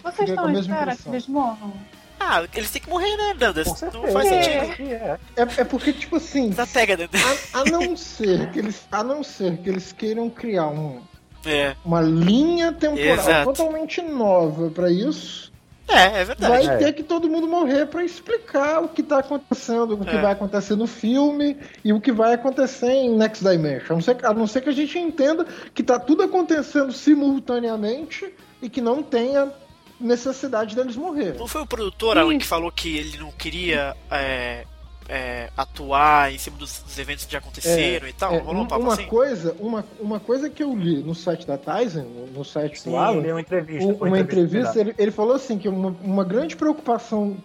Vocês 0.04 0.30
estão 0.30 0.48
mesma 0.48 0.74
espera 0.76 0.96
que 0.96 1.10
eles 1.10 1.28
morram? 1.28 1.74
Ah, 2.20 2.44
eles 2.54 2.70
têm 2.72 2.82
que 2.82 2.90
morrer, 2.90 3.16
né, 3.18 3.34
Dandas? 3.38 3.66
Com 3.68 3.72
Não 3.72 3.78
certeza. 3.78 4.14
faz 4.14 4.32
É. 4.32 4.44
sentido. 4.66 4.92
É. 4.92 5.20
É, 5.36 5.42
é 5.42 5.64
porque, 5.64 5.92
tipo 5.94 6.16
assim, 6.18 6.52
Tá 6.52 6.66
pega, 6.68 7.10
a, 7.54 7.60
a 7.60 7.66
não 7.66 7.98
ser 7.98 8.52
que 8.52 8.60
eles, 8.60 8.82
a 8.92 9.04
não 9.04 9.24
ser 9.24 9.58
que 9.58 9.70
eles 9.70 9.92
queiram 9.92 10.30
criar 10.30 10.68
um, 10.68 11.02
É. 11.46 11.76
uma 11.84 12.02
linha 12.02 12.72
temporal 12.72 13.16
Exato. 13.16 13.46
totalmente 13.54 14.02
nova 14.02 14.70
pra 14.70 14.90
isso, 14.90 15.52
É, 15.88 16.22
é 16.22 16.26
verdade. 16.26 16.52
vai 16.52 16.66
É. 16.66 16.78
ter 16.78 16.94
que 16.94 17.04
todo 17.04 17.30
mundo 17.30 17.48
morrer 17.48 17.86
pra 17.86 18.04
explicar 18.04 18.82
o 18.84 18.88
que 18.88 19.04
tá 19.04 19.20
acontecendo, 19.20 19.94
o 19.94 20.04
que 20.04 20.16
É. 20.16 20.22
vai 20.22 20.32
acontecer 20.34 20.76
no 20.76 20.88
filme 20.88 21.58
e 21.84 21.94
o 21.94 22.02
que 22.02 22.12
vai 22.12 22.34
acontecer 22.34 22.90
em 22.92 23.16
Next 23.16 23.44
Dimension. 23.44 23.92
A 23.92 23.94
não 23.94 24.02
ser, 24.02 24.26
a 24.26 24.34
não 24.34 24.48
ser 24.48 24.62
que 24.62 24.70
a 24.70 24.74
gente 24.74 24.98
entenda 24.98 25.46
que 25.74 25.84
tá 25.84 26.00
tudo 26.00 26.24
acontecendo 26.24 26.92
simultaneamente 26.92 28.34
e 28.62 28.70
que 28.70 28.82
não 28.82 29.04
tenha 29.04 29.52
necessidade 30.00 30.76
deles 30.76 30.96
morrer. 30.96 31.36
Não 31.38 31.48
foi 31.48 31.62
o 31.62 31.66
produtor, 31.68 32.18
Alan, 32.18 32.38
que 32.38 32.46
falou 32.46 32.72
que 32.72 32.98
ele 32.98 33.18
não 33.18 33.32
queria 33.32 33.96
é, 34.12 34.66
é, 35.08 35.50
atuar 35.56 36.34
em 36.34 36.38
cima 36.38 36.58
dos, 36.58 36.80
dos 36.80 36.98
eventos 36.98 37.26
que 37.26 37.32
já 37.32 37.38
aconteceram 37.40 38.08
e 38.08 38.14
tal? 38.14 38.34
É, 38.34 38.38
Rolou 38.40 38.62
um 38.62 38.66
um- 38.66 38.68
papo 38.68 38.82
uma, 38.84 38.94
assim? 38.94 39.06
coisa, 39.06 39.56
uma, 39.60 39.86
uma 40.00 40.20
coisa 40.20 40.50
que 40.50 40.64
eu 40.64 40.76
li 40.76 40.98
no 41.04 41.14
site 41.14 41.46
da 41.46 41.58
Tyson, 41.58 42.06
no- 42.34 42.44
site 42.46 42.80
Sim, 42.82 42.90
do 42.92 42.98
Alan, 42.98 43.22
deu 43.22 43.36
uma 43.36 43.42
entrevista. 43.42 43.86
Um- 43.86 43.98
foi 43.98 44.08
uma 44.08 44.20
entrevista, 44.20 44.80
ele, 44.80 44.96
ele 44.98 45.12
falou 45.12 45.36
assim 45.36 45.58
que 45.58 45.68
uma, 45.70 45.96
uma 46.02 46.24
grande 46.24 46.56
preocupação 46.56 47.38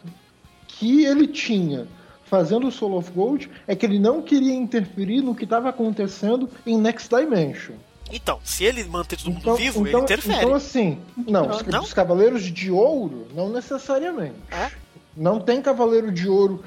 que 0.66 1.04
ele 1.04 1.26
tinha 1.26 1.86
fazendo 2.24 2.68
o 2.68 2.70
Soul 2.72 2.96
of 2.96 3.10
Gold 3.10 3.50
é 3.66 3.74
que 3.74 3.84
ele 3.84 3.98
não 3.98 4.22
queria 4.22 4.54
interferir 4.54 5.20
no 5.20 5.34
que 5.34 5.44
estava 5.44 5.68
acontecendo 5.68 6.48
em 6.64 6.78
Next 6.78 7.08
Dimension. 7.08 7.74
Então, 8.12 8.40
se 8.44 8.64
ele 8.64 8.82
manter 8.84 9.16
todo 9.18 9.28
mundo 9.30 9.40
Então, 9.40 9.56
vivo, 9.56 9.80
então, 9.86 10.00
ele 10.00 10.04
interfere. 10.04 10.38
então 10.38 10.54
assim, 10.54 10.98
não, 11.28 11.48
os, 11.50 11.62
Não? 11.64 11.82
os 11.82 11.92
Cavaleiros 11.92 12.42
de 12.44 12.70
Ouro, 12.70 13.26
não 13.34 13.48
necessariamente. 13.50 14.34
É? 14.50 14.70
Não 15.16 15.38
tem 15.40 15.60
Cavaleiro 15.60 16.10
de 16.12 16.28
Ouro 16.28 16.62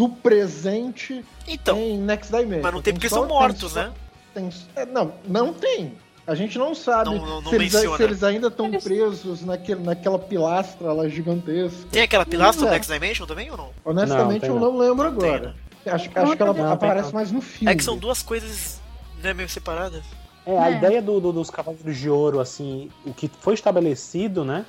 do 0.00 0.08
presente 0.08 1.22
Então, 1.46 1.76
em 1.78 1.98
Next 1.98 2.32
Dimension. 2.32 2.62
mas 2.62 2.72
não 2.72 2.80
tem 2.80 2.94
porque 2.94 3.08
só- 3.10 3.16
são 3.16 3.26
tem 3.26 3.36
mortos, 3.36 3.72
só- 3.72 3.82
né? 3.82 3.92
tem- 4.32 4.48
é, 4.74 4.86
não, 4.86 5.12
não 5.28 5.52
tem. 5.52 5.92
A 6.26 6.34
gente 6.34 6.56
não 6.58 6.74
sabe 6.74 7.10
Não- 7.10 7.18
não- 7.26 7.40
não 7.42 7.50
se, 7.50 7.56
eles, 7.56 7.72
se 7.72 8.02
eles 8.02 8.22
ainda 8.22 8.46
estão 8.48 8.66
Eles- 8.66 8.82
presos 8.84 9.42
naquele, 9.44 9.82
naquela 9.82 10.18
pilastra 10.18 10.90
lá 10.92 11.06
gigantesca. 11.08 11.86
Tem 11.90 12.02
aquela 12.02 12.24
pilastra 12.24 12.64
do 12.64 12.68
é. 12.68 12.70
Next 12.72 12.90
Dimension 12.90 13.26
também 13.26 13.50
ou 13.50 13.56
não? 13.58 13.70
Honestamente, 13.84 14.46
Não, 14.48 14.54
eu 14.56 14.60
tem 14.60 14.70
não 14.70 14.78
lembro 14.78 15.10
Não 15.10 15.18
tem, 15.18 15.34
agora. 15.34 15.48
né? 15.50 15.54
Acho, 15.92 15.94
acho 15.94 16.08
que 16.10 16.18
ela 16.18 16.52
Não, 16.52 16.54
tem 16.54 16.64
aparece 16.64 17.06
não. 17.08 17.12
mais 17.14 17.30
no 17.32 17.40
filme. 17.42 17.70
É 17.72 17.76
que 17.76 17.82
são 17.84 17.96
duas 17.98 18.22
coisas 18.22 18.80
né, 19.22 19.34
meio 19.34 19.48
separadas. 19.50 20.02
É, 20.46 20.56
a 20.58 20.70
É. 20.70 20.76
ideia 20.78 21.02
do, 21.02 21.20
do- 21.20 21.32
dos 21.32 21.50
Cavaleiros 21.50 21.96
de 21.98 22.08
Ouro, 22.08 22.40
assim, 22.40 22.88
o 23.04 23.12
que 23.12 23.30
foi 23.40 23.52
estabelecido, 23.54 24.44
né? 24.46 24.64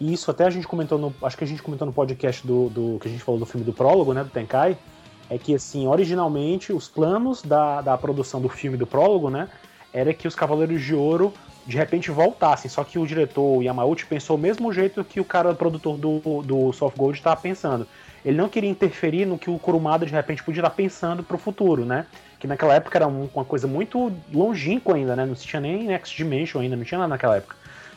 E 0.00 0.12
isso 0.14 0.30
até 0.30 0.44
a 0.46 0.50
gente 0.50 0.66
comentou 0.66 0.98
no. 0.98 1.14
Acho 1.22 1.36
que 1.36 1.44
a 1.44 1.46
gente 1.46 1.62
comentou 1.62 1.86
no 1.86 1.92
podcast 1.92 2.46
do, 2.46 2.70
do 2.70 2.98
que 3.00 3.06
a 3.06 3.10
gente 3.10 3.22
falou 3.22 3.38
do 3.38 3.44
filme 3.46 3.64
do 3.64 3.72
prólogo, 3.72 4.14
né? 4.14 4.24
Do 4.24 4.30
Tenkai. 4.30 4.76
É 5.28 5.38
que, 5.38 5.54
assim, 5.54 5.86
originalmente, 5.86 6.72
os 6.72 6.88
planos 6.88 7.42
da, 7.42 7.80
da 7.82 7.96
produção 7.96 8.40
do 8.40 8.48
filme 8.48 8.76
do 8.76 8.86
prólogo, 8.86 9.30
né? 9.30 9.48
Era 9.92 10.12
que 10.14 10.26
os 10.26 10.34
Cavaleiros 10.34 10.82
de 10.82 10.94
Ouro 10.94 11.32
de 11.66 11.76
repente 11.76 12.10
voltassem. 12.10 12.68
Só 12.70 12.82
que 12.82 12.98
o 12.98 13.06
diretor, 13.06 13.58
o 13.58 13.62
Yamauchi, 13.62 14.06
pensou 14.06 14.36
o 14.36 14.38
mesmo 14.38 14.72
jeito 14.72 15.04
que 15.04 15.20
o 15.20 15.24
cara 15.24 15.54
produtor 15.54 15.96
do, 15.96 16.42
do 16.42 16.72
Soft 16.72 16.96
Gold 16.96 17.18
estava 17.18 17.40
pensando. 17.40 17.86
Ele 18.24 18.36
não 18.36 18.48
queria 18.48 18.68
interferir 18.68 19.24
no 19.24 19.38
que 19.38 19.50
o 19.50 19.58
Kurumada 19.58 20.04
de 20.04 20.12
repente 20.12 20.42
podia 20.42 20.60
estar 20.60 20.70
pensando 20.70 21.22
pro 21.22 21.38
futuro, 21.38 21.84
né? 21.84 22.06
Que 22.38 22.46
naquela 22.46 22.74
época 22.74 22.98
era 22.98 23.06
um- 23.06 23.28
uma 23.34 23.44
coisa 23.44 23.66
muito 23.66 24.12
longínqua 24.32 24.96
ainda, 24.96 25.14
né? 25.14 25.24
Não 25.26 25.36
se 25.36 25.46
tinha 25.46 25.60
nem 25.60 25.84
Next 25.84 26.16
Dimension 26.16 26.60
ainda, 26.60 26.74
não 26.76 26.84
tinha 26.84 26.98
nada 26.98 27.10
naquela 27.10 27.36
época. 27.36 27.54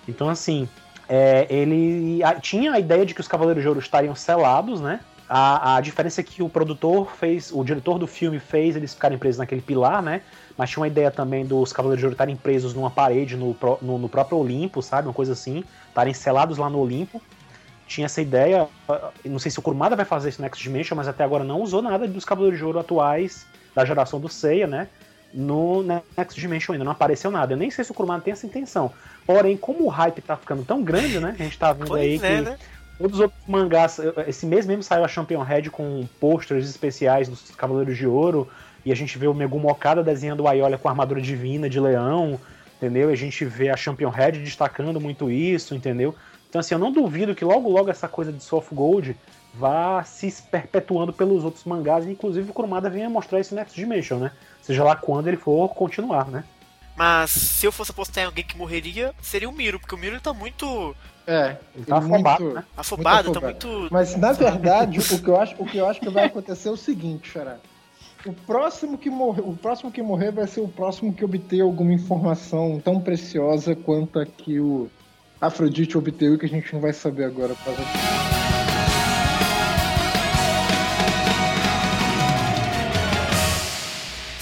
Então, 0.08 0.30
assim, 0.30 0.68
é, 1.08 1.46
ele 1.50 2.24
a- 2.24 2.36
tinha 2.36 2.72
a 2.74 2.80
ideia 2.80 3.06
de 3.06 3.14
que 3.14 3.22
os 3.22 3.28
Cavaleiros 3.28 3.62
de 3.62 3.68
Ouro 3.68 3.80
estariam 3.80 4.16
selados, 4.16 4.80
né? 4.82 5.00
A, 5.28 5.78
a 5.78 5.82
diferença 5.82 6.22
é 6.22 6.24
que 6.24 6.44
o 6.44 6.50
produtor 6.50 7.10
fez, 7.16 7.52
o 7.52 7.64
diretor 7.64 7.98
do 7.98 8.06
filme 8.06 8.40
fez 8.40 8.76
eles 8.76 8.94
ficarem 8.94 9.18
presos 9.18 9.40
naquele 9.40 9.62
pilar, 9.62 10.02
né? 10.02 10.22
Mas 10.58 10.70
tinha 10.70 10.82
uma 10.82 10.88
ideia 10.88 11.10
também 11.10 11.46
dos 11.46 11.74
Cavaleiros 11.74 12.00
de 12.02 12.06
Ouro 12.06 12.14
estarem 12.14 12.36
presos 12.36 12.74
numa 12.74 12.92
parede 12.92 13.36
no, 13.36 13.56
no, 13.82 13.98
no 13.98 14.10
próprio 14.10 14.38
Olimpo, 14.38 14.82
sabe? 14.82 15.08
Uma 15.08 15.14
coisa 15.14 15.34
assim. 15.34 15.64
Estarem 15.88 16.14
selados 16.14 16.58
lá 16.58 16.70
no 16.70 16.80
Olimpo. 16.80 17.22
Tinha 17.88 18.06
essa 18.06 18.22
ideia. 18.22 18.68
Não 19.26 19.40
sei 19.40 19.50
se 19.50 19.58
o 19.60 19.62
Kurumada 19.62 19.96
vai 19.96 20.06
fazer 20.06 20.30
isso 20.30 20.40
no 20.40 20.44
Next 20.44 20.62
Dimension, 20.62 20.96
mas 20.96 21.08
até 21.08 21.24
agora 21.24 21.44
não 21.44 21.62
usou 21.62 21.82
nada 21.82 22.08
dos 22.08 22.26
Cavaleiros 22.26 22.60
de 22.60 22.66
Ouro 22.66 22.80
atuais 22.80 23.46
da 23.74 23.84
geração 23.84 24.20
do 24.20 24.30
Seiya, 24.30 24.68
né? 24.68 24.88
No 25.34 25.82
Next 25.82 26.40
Dimension 26.40 26.74
ainda 26.74 26.86
não 26.86 26.92
apareceu 26.92 27.32
nada. 27.32 27.54
Eu 27.54 27.58
nem 27.58 27.72
sei 27.72 27.84
se 27.84 27.92
o 27.92 27.94
Kurumada 27.94 28.22
tem 28.22 28.34
essa 28.34 28.46
intenção. 28.46 28.92
Porém, 29.26 29.58
como 29.58 29.86
o 29.86 29.90
hype 29.90 30.22
tá 30.22 30.38
ficando 30.38 30.64
tão 30.64 30.84
grande, 30.84 31.20
né? 31.20 31.36
A 31.38 31.44
gente 31.44 31.58
tá 31.58 31.74
vendo 31.74 31.96
aí 31.96 32.16
é, 32.16 32.20
que 32.20 32.42
né? 32.42 32.58
Todos 32.98 33.16
os 33.16 33.22
outros 33.22 33.42
mangás, 33.48 34.00
esse 34.28 34.46
mês 34.46 34.66
mesmo 34.66 34.84
saiu 34.84 35.04
a 35.04 35.08
Champion 35.08 35.42
Red 35.42 35.64
com 35.64 36.08
posters 36.20 36.70
especiais 36.70 37.28
dos 37.28 37.50
Cavaleiros 37.52 37.98
de 37.98 38.06
Ouro, 38.06 38.48
e 38.86 38.92
a 38.92 38.96
gente 38.96 39.18
vê 39.18 39.28
o 39.28 39.34
Megumi 39.34 39.66
Okada 39.66 40.04
desenhando 40.04 40.42
o 40.42 40.48
Aiolia 40.48 40.78
com 40.78 40.88
a 40.88 40.92
armadura 40.92 41.20
divina 41.20 41.68
de 41.68 41.80
leão, 41.80 42.40
entendeu? 42.78 43.10
E 43.10 43.14
a 43.14 43.18
gente 43.18 43.44
vê 43.46 43.70
a 43.70 43.78
Champion 43.78 44.10
Red 44.10 44.34
destacando 44.34 45.02
muito 45.02 45.32
isso, 45.32 45.74
entendeu? 45.74 46.14
Então 46.50 46.60
assim, 46.60 46.76
eu 46.76 46.80
não 46.80 46.92
duvido 46.92 47.34
que 47.34 47.44
logo 47.44 47.70
logo 47.70 47.90
essa 47.90 48.08
coisa 48.08 48.32
de 48.32 48.44
Soft 48.44 48.72
Gold 48.72 49.18
vá 49.56 50.04
se 50.04 50.32
perpetuando 50.52 51.12
pelos 51.12 51.44
outros 51.44 51.64
mangás, 51.64 52.06
e 52.06 52.12
inclusive 52.12 52.52
o 52.52 52.54
Kurumada 52.54 52.90
venha 52.90 53.10
mostrar 53.10 53.40
esse 53.40 53.56
Next 53.56 53.76
Dimension, 53.76 54.20
né? 54.20 54.32
Seja 54.64 54.84
lá 54.84 54.96
quando 54.96 55.28
ele 55.28 55.38
for 55.38 55.70
continuar, 55.70 56.28
né? 56.28 56.44
Mas 56.96 57.30
se 57.32 57.66
eu 57.66 57.72
fosse 57.72 57.92
apostar 57.92 58.24
em 58.24 58.28
alguém 58.28 58.44
que 58.46 58.58
morreria, 58.58 59.14
seria 59.22 59.50
o 59.50 59.52
Miro, 59.52 59.80
porque 59.80 59.94
o 59.94 59.98
Miro 59.98 60.16
ele 60.16 60.22
tá 60.22 60.34
muito 60.34 60.96
É, 61.28 61.58
Ele 61.76 61.86
tá 61.86 62.00
muito- 62.02 62.16
afobado, 62.28 62.54
né? 62.54 62.64
afobado, 62.76 63.30
Muito 63.30 63.40
tá 63.42 63.48
afobado. 63.48 63.68
muito. 63.68 63.94
Mas 63.94 64.16
na 64.16 64.32
verdade, 64.32 65.00
o 65.00 65.22
que 65.22 65.28
eu 65.30 65.40
acho, 65.40 65.56
o 65.58 65.66
que 65.66 65.78
eu 65.78 65.88
acho 65.88 66.00
que 66.00 66.10
vai 66.10 66.26
acontecer 66.26 66.68
é 66.70 66.72
o 66.72 66.78
seguinte, 66.78 67.30
Xará. 67.32 67.58
O 68.26 68.32
próximo 68.34 68.98
que 68.98 69.10
morrer, 69.10 69.42
o 69.42 69.54
próximo 69.56 69.92
que 69.92 70.02
morrer 70.02 70.32
vai 70.32 70.48
ser 70.48 70.62
o 70.62 70.68
próximo 70.68 71.14
que 71.14 71.26
obter 71.26 71.62
alguma 71.62 71.94
informação 71.94 72.80
tão 72.84 73.00
preciosa 73.02 73.76
quanto 73.76 74.20
a 74.20 74.26
que 74.26 74.60
o 74.60 74.90
Afrodite 75.42 75.98
obteve 75.98 76.38
que 76.38 76.46
a 76.46 76.50
gente 76.50 76.72
não 76.74 76.80
vai 76.80 76.94
saber 76.94 77.26
agora. 77.26 77.54
por 77.56 78.43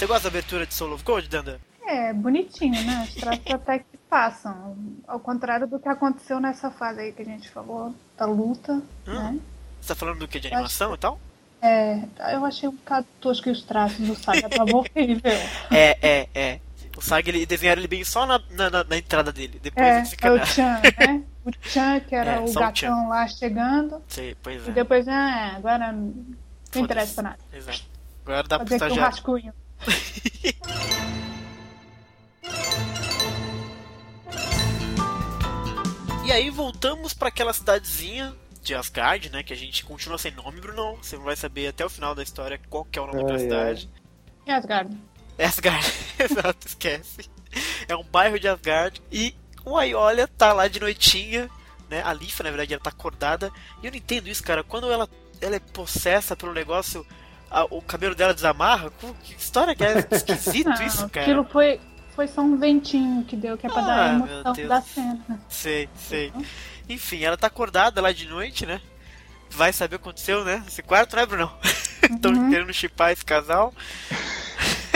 Você 0.01 0.07
gosta 0.07 0.23
da 0.23 0.29
abertura 0.29 0.65
de 0.65 0.73
Soul 0.73 0.95
of 0.95 1.03
Gold, 1.03 1.29
Danda? 1.29 1.61
É, 1.85 2.11
bonitinho, 2.11 2.73
né? 2.87 3.05
Os 3.07 3.13
traços 3.13 3.45
até 3.53 3.77
que 3.77 3.97
passam. 4.09 4.75
Ao 5.07 5.19
contrário 5.19 5.67
do 5.67 5.79
que 5.79 5.87
aconteceu 5.87 6.39
nessa 6.39 6.71
fase 6.71 7.01
aí 7.01 7.11
que 7.11 7.21
a 7.21 7.25
gente 7.25 7.47
falou, 7.51 7.93
da 8.17 8.25
luta, 8.25 8.81
né? 9.05 9.37
Você 9.79 9.89
tá 9.89 9.93
falando 9.95 10.17
do 10.17 10.27
que? 10.27 10.39
De 10.39 10.47
animação 10.47 10.95
e 10.95 10.97
tal? 10.97 11.19
É, 11.61 11.99
eu 12.33 12.43
achei 12.43 12.67
um 12.67 12.71
bocado 12.71 13.05
tosco 13.19 13.51
os 13.51 13.61
traços 13.61 13.99
do 13.99 14.15
Saga, 14.15 14.49
tava 14.49 14.71
horrível. 14.75 15.31
É, 15.69 15.95
é, 16.01 16.29
é. 16.33 16.59
O 16.97 17.01
Sag, 17.03 17.29
ele 17.29 17.45
desenharam 17.45 17.79
ele 17.79 17.87
bem 17.87 18.03
só 18.03 18.25
na, 18.25 18.41
na, 18.49 18.71
na- 18.71 18.83
na 18.83 18.97
entrada 18.97 19.31
dele. 19.31 19.59
Depois 19.61 19.85
É, 19.85 19.97
ele 19.99 20.05
fica 20.07 20.27
é 20.29 20.31
o. 20.31 20.43
Chan, 20.47 20.81
né? 20.97 21.23
O 21.45 21.51
Chan, 21.61 21.99
que 21.99 22.15
era 22.15 22.31
É, 22.37 22.39
o 22.39 22.47
só 22.47 22.57
o 22.57 22.63
gatão 22.63 23.07
lá 23.07 23.27
chegando. 23.27 24.01
Sei, 24.07 24.35
pois 24.41 24.65
E 24.65 24.71
é. 24.71 24.73
depois, 24.73 25.07
ah, 25.07 25.53
agora 25.57 25.91
não 25.91 26.11
interessa 26.73 27.13
pra 27.13 27.23
nada. 27.23 27.39
Exato. 27.53 27.83
Agora 28.25 28.47
dá 28.47 28.57
pro 28.57 28.67
Fazer 28.67 28.85
aqui 28.85 28.99
um 28.99 29.03
rascunho. 29.03 29.53
E 36.23 36.33
aí 36.33 36.49
voltamos 36.49 37.13
pra 37.13 37.27
aquela 37.27 37.51
cidadezinha 37.51 38.33
de 38.61 38.73
Asgard, 38.73 39.29
né? 39.29 39.43
Que 39.43 39.51
a 39.51 39.57
gente 39.57 39.83
continua 39.83 40.17
sem 40.17 40.31
nome, 40.31 40.61
Bruno. 40.61 40.95
Você 40.95 41.17
vai 41.17 41.35
saber 41.35 41.67
até 41.67 41.85
o 41.85 41.89
final 41.89 42.15
da 42.15 42.23
história 42.23 42.57
qual 42.69 42.85
que 42.85 42.97
é 42.97 43.01
o 43.01 43.07
nome 43.07 43.33
Ai, 43.33 43.39
cidade. 43.39 43.89
E 44.45 44.51
Asgard? 44.51 44.97
É 45.37 45.45
Asgard, 45.45 45.85
exato, 46.17 46.67
esquece. 46.67 47.29
É 47.85 47.95
um 47.97 48.03
bairro 48.03 48.39
de 48.39 48.47
Asgard 48.47 49.01
e 49.11 49.35
o 49.65 49.75
Aiolia 49.77 50.25
tá 50.25 50.53
lá 50.53 50.69
de 50.69 50.79
noitinha, 50.79 51.49
né? 51.89 52.01
A 52.05 52.13
Lifa, 52.13 52.43
na 52.43 52.49
verdade, 52.49 52.73
ela 52.73 52.81
tá 52.81 52.91
acordada. 52.91 53.51
E 53.83 53.87
eu 53.87 53.91
não 53.91 53.97
entendo 53.97 54.29
isso, 54.29 54.41
cara. 54.41 54.63
Quando 54.63 54.89
ela, 54.89 55.09
ela 55.41 55.57
é 55.57 55.59
possessa 55.59 56.33
pelo 56.33 56.53
negócio, 56.53 57.05
a- 57.51 57.65
o 57.69 57.81
cabelo 57.81 58.15
dela 58.15 58.33
desamarra. 58.33 58.91
Que 59.23 59.35
história 59.35 59.75
que 59.75 59.83
é? 59.83 60.07
Esquisito 60.11 60.69
Não, 60.71 60.81
isso, 60.85 61.09
cara. 61.09 61.25
Aquilo 61.25 61.43
foi, 61.43 61.79
foi 62.15 62.27
só 62.27 62.41
um 62.41 62.57
ventinho 62.57 63.23
que 63.25 63.35
deu, 63.35 63.57
que 63.57 63.67
é 63.67 63.69
pra 63.69 63.81
dar 63.81 63.93
a 63.99 64.05
Ah, 64.05 64.13
emoção 64.13 64.67
da 64.67 64.81
cena. 64.81 65.41
Sei, 65.49 65.89
sei. 65.95 66.33
Enfim, 66.89 67.23
ela 67.23 67.37
tá 67.37 67.47
acordada 67.47 68.01
lá 68.01 68.11
de 68.11 68.27
noite, 68.27 68.65
né? 68.65 68.81
Vai 69.49 69.73
saber 69.73 69.95
o 69.97 69.99
que 69.99 70.03
aconteceu, 70.05 70.45
né? 70.45 70.63
Esse 70.67 70.81
quarto, 70.81 71.15
né, 71.15 71.25
Bruno? 71.25 71.51
Estão 72.01 72.31
Uhum. 72.31 72.49
querendo 72.49 72.73
chipar 72.73 73.11
esse 73.11 73.23
casal. 73.25 73.73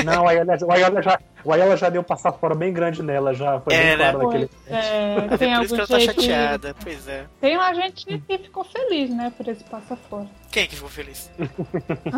Não, 0.04 0.30
ela, 0.30 0.32
aí 0.74 0.82
ela 0.82 1.02
já, 1.02 1.20
aí 1.50 1.62
ela 1.62 1.78
já 1.78 1.90
deu 1.90 2.04
passar 2.04 2.32
fora 2.34 2.54
bem 2.56 2.74
grande 2.74 3.02
nela, 3.02 3.34
já 3.34 3.60
foi 3.62 3.74
É, 3.74 3.78
bem 3.78 3.98
né? 3.98 3.98
claro 3.98 4.20
Foi, 4.20 4.26
naquele. 4.26 4.50
é, 4.68 5.16
É 5.32 5.38
tem 5.38 5.56
por 5.56 5.64
isso 5.66 5.76
que 5.76 5.80
ela 5.82 5.88
tá 5.88 6.00
chateada. 6.00 6.76
Pois 6.84 7.08
é. 7.08 7.26
Tem 7.40 7.56
uma 7.58 7.74
gente 7.74 8.06
que 8.06 8.38
ficou 8.38 8.64
feliz, 8.66 9.10
né, 9.10 9.32
por 9.36 9.48
esse 9.48 9.64
passa-fora. 9.64 10.28
Quem 10.52 10.68
que 10.68 10.76
ficou 10.76 10.90
feliz? 10.90 11.32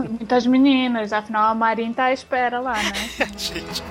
Muitas 0.10 0.46
meninas, 0.46 1.12
afinal 1.13 1.51
a 1.51 1.55
Marin 1.55 1.93
tá 1.93 2.05
à 2.05 2.13
espera 2.13 2.60
lá, 2.60 2.74
né? 2.75 2.91
Gente. 3.38 3.84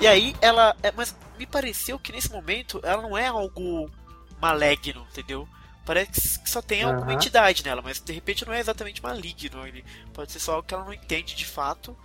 E 0.00 0.06
aí 0.06 0.34
ela. 0.40 0.74
é, 0.82 0.92
mas 0.96 1.14
me 1.38 1.46
pareceu 1.46 1.98
que 1.98 2.12
nesse 2.12 2.30
momento 2.32 2.80
ela 2.82 3.02
não 3.02 3.16
é 3.16 3.26
algo 3.28 3.90
maligno, 4.40 5.06
entendeu? 5.10 5.46
Parece 5.84 6.38
que 6.38 6.48
só 6.48 6.62
tem 6.62 6.82
alguma 6.82 7.12
Aham. 7.12 7.14
entidade 7.14 7.64
nela, 7.64 7.82
mas 7.82 8.00
de 8.00 8.12
repente 8.12 8.46
não 8.46 8.52
é 8.52 8.60
exatamente 8.60 9.02
maligno. 9.02 9.66
Ele 9.66 9.84
pode 10.12 10.30
ser 10.32 10.38
só 10.38 10.54
algo 10.54 10.66
que 10.66 10.74
ela 10.74 10.84
não 10.84 10.92
entende 10.92 11.34
de 11.34 11.44
fato. 11.44 11.96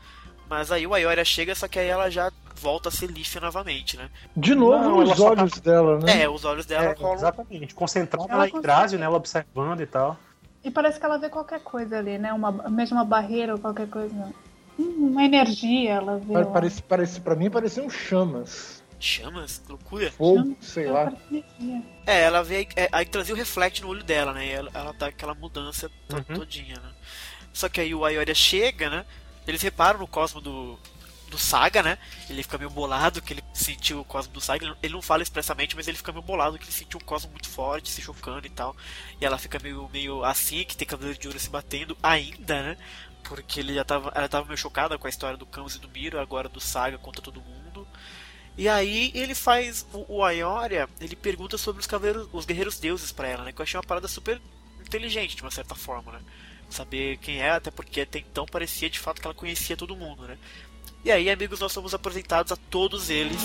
Mas 0.49 0.71
aí 0.71 0.87
o 0.87 0.93
Ayoria 0.93 1.25
chega, 1.25 1.53
só 1.53 1.67
que 1.67 1.77
aí 1.77 1.87
ela 1.87 2.09
já 2.09 2.31
volta 2.55 2.89
a 2.89 2.91
ser 2.91 3.07
Leaf 3.07 3.35
novamente, 3.35 3.97
né? 3.97 4.09
De 4.35 4.55
novo, 4.55 4.81
Não, 4.81 5.03
os 5.03 5.17
só 5.17 5.29
olhos 5.29 5.51
dela, 5.59 5.99
né? 5.99 6.23
É, 6.23 6.29
os 6.29 6.45
olhos 6.45 6.65
dela 6.65 6.91
É, 6.91 6.93
rolam. 6.93 7.15
exatamente. 7.15 7.75
Concentrada 7.75 8.31
Ela 8.31 8.47
em. 8.47 8.61
Drásio, 8.61 8.97
né? 8.97 9.05
Ela 9.05 9.17
observando 9.17 9.81
e 9.81 9.85
tal. 9.85 10.17
E 10.63 10.71
parece 10.71 10.99
que 10.99 11.05
ela 11.05 11.17
vê 11.17 11.29
qualquer 11.29 11.59
coisa 11.61 11.97
ali, 11.97 12.17
né? 12.17 12.33
Uma, 12.33 12.51
mesmo 12.69 12.97
uma 12.97 13.05
barreira 13.05 13.53
ou 13.53 13.59
qualquer 13.59 13.89
coisa. 13.89 14.33
Hum, 14.79 15.09
Uma 15.11 15.23
energia, 15.23 15.93
ela 15.93 16.17
vê. 16.17 16.33
Parece, 16.45 16.81
parece, 16.81 17.21
pra 17.21 17.35
mim 17.35 17.49
pareciam 17.49 17.89
chamas. 17.89 18.83
Chamas, 18.99 19.61
loucura. 19.67 20.11
Fogo, 20.11 20.55
sei 20.61 20.87
lá. 20.91 21.05
parece 21.05 21.21
energia. 21.59 21.96
É, 22.07 22.21
ela 22.23 22.43
vê. 22.43 22.67
É, 22.75 22.89
aí 22.91 23.05
trazia 23.05 23.35
o 23.35 23.37
reflect 23.37 23.81
no 23.81 23.89
olho 23.89 24.03
dela, 24.03 24.33
né? 24.33 24.47
E 24.47 24.51
ela, 24.51 24.71
ela 24.73 24.93
dá 24.93 25.07
aquela 25.07 25.35
mudança 25.35 25.91
Uhum. 26.11 26.35
todinha, 26.35 26.79
né? 26.79 26.93
Só 27.53 27.69
que 27.69 27.81
aí 27.81 27.93
o 27.95 28.05
Ayoria 28.05 28.35
chega, 28.35 28.89
né? 28.89 29.05
Eles 29.47 29.61
reparam 29.61 29.99
no 29.99 30.07
cosmo 30.07 30.41
do, 30.41 30.79
do 31.29 31.37
Saga, 31.37 31.83
né? 31.83 31.97
Ele 32.29 32.43
fica 32.43 32.57
meio 32.57 32.69
bolado 32.69 33.21
que 33.21 33.33
ele 33.33 33.43
sentiu 33.53 33.99
o 34.01 34.05
cosmo 34.05 34.33
do 34.33 34.41
Saga. 34.41 34.75
Ele 34.83 34.93
não- 34.93 35.01
fala 35.01 35.23
expressamente, 35.23 35.75
mas 35.75 35.87
ele 35.87 35.97
fica 35.97 36.11
meio 36.13 36.23
bolado 36.23 36.59
que 36.59 36.65
ele 36.65 36.71
sentiu 36.73 36.99
um 37.01 37.05
cosmo 37.05 37.31
muito 37.31 37.49
forte, 37.49 37.89
se 37.91 38.01
chocando 38.01 38.47
e 38.47 38.51
tal. 38.51 38.75
E 39.21 39.25
ela 39.25 39.37
fica 39.39 39.59
meio, 39.59 39.89
meio 39.91 40.23
assim, 40.25 40.63
que 40.65 40.77
tem 40.77 40.87
cabelo 40.87 41.15
de 41.15 41.27
ouro 41.27 41.39
se 41.39 41.49
batendo 41.49 41.97
ainda, 42.03 42.63
né? 42.63 42.77
Porque 43.23 43.59
ele 43.61 43.73
já 43.75 43.85
tava, 43.85 44.11
ela 44.15 44.29
tava 44.29 44.45
meio 44.47 44.57
chocada 44.57 44.97
com 44.97 45.07
a 45.07 45.09
história 45.09 45.37
do 45.37 45.45
Camus 45.45 45.75
e 45.75 45.79
do 45.79 45.89
Miro, 45.89 46.19
agora 46.19 46.49
do 46.49 46.61
Saga 46.61 46.97
contra 46.97 47.21
todo 47.21 47.41
mundo. 47.41 47.66
E 48.57 48.67
aí 48.67 49.11
ele 49.13 49.35
faz 49.35 49.85
o, 49.93 50.17
o 50.17 50.23
Ayoria, 50.23 50.89
ele 50.99 51.15
pergunta 51.15 51.57
sobre 51.59 51.79
os 51.79 51.85
cavaleiros, 51.85 52.27
os 52.33 52.43
guerreiros 52.43 52.79
deuses 52.79 53.11
pra 53.11 53.27
ela, 53.27 53.43
né? 53.43 53.51
Que 53.51 53.61
eu 53.61 53.63
achei 53.63 53.77
uma 53.77 53.85
parada 53.85 54.07
super 54.07 54.41
inteligente 54.81 55.35
de 55.35 55.43
uma 55.43 55.51
certa 55.51 55.75
forma, 55.75 56.11
né? 56.13 56.19
Saber 56.67 57.17
quem 57.17 57.39
é, 57.39 57.51
até 57.51 57.69
porque 57.69 58.01
até 58.01 58.19
então 58.19 58.45
parecia 58.45 58.89
de 58.89 58.99
fato 58.99 59.21
que 59.21 59.27
ela 59.27 59.35
conhecia 59.35 59.77
todo 59.77 59.95
mundo, 59.95 60.23
né? 60.23 60.37
E 61.05 61.11
aí, 61.11 61.29
amigos, 61.29 61.59
nós 61.59 61.71
somos 61.71 61.93
apresentados 61.93 62.51
a 62.51 62.55
todos 62.55 63.11
eles. 63.11 63.37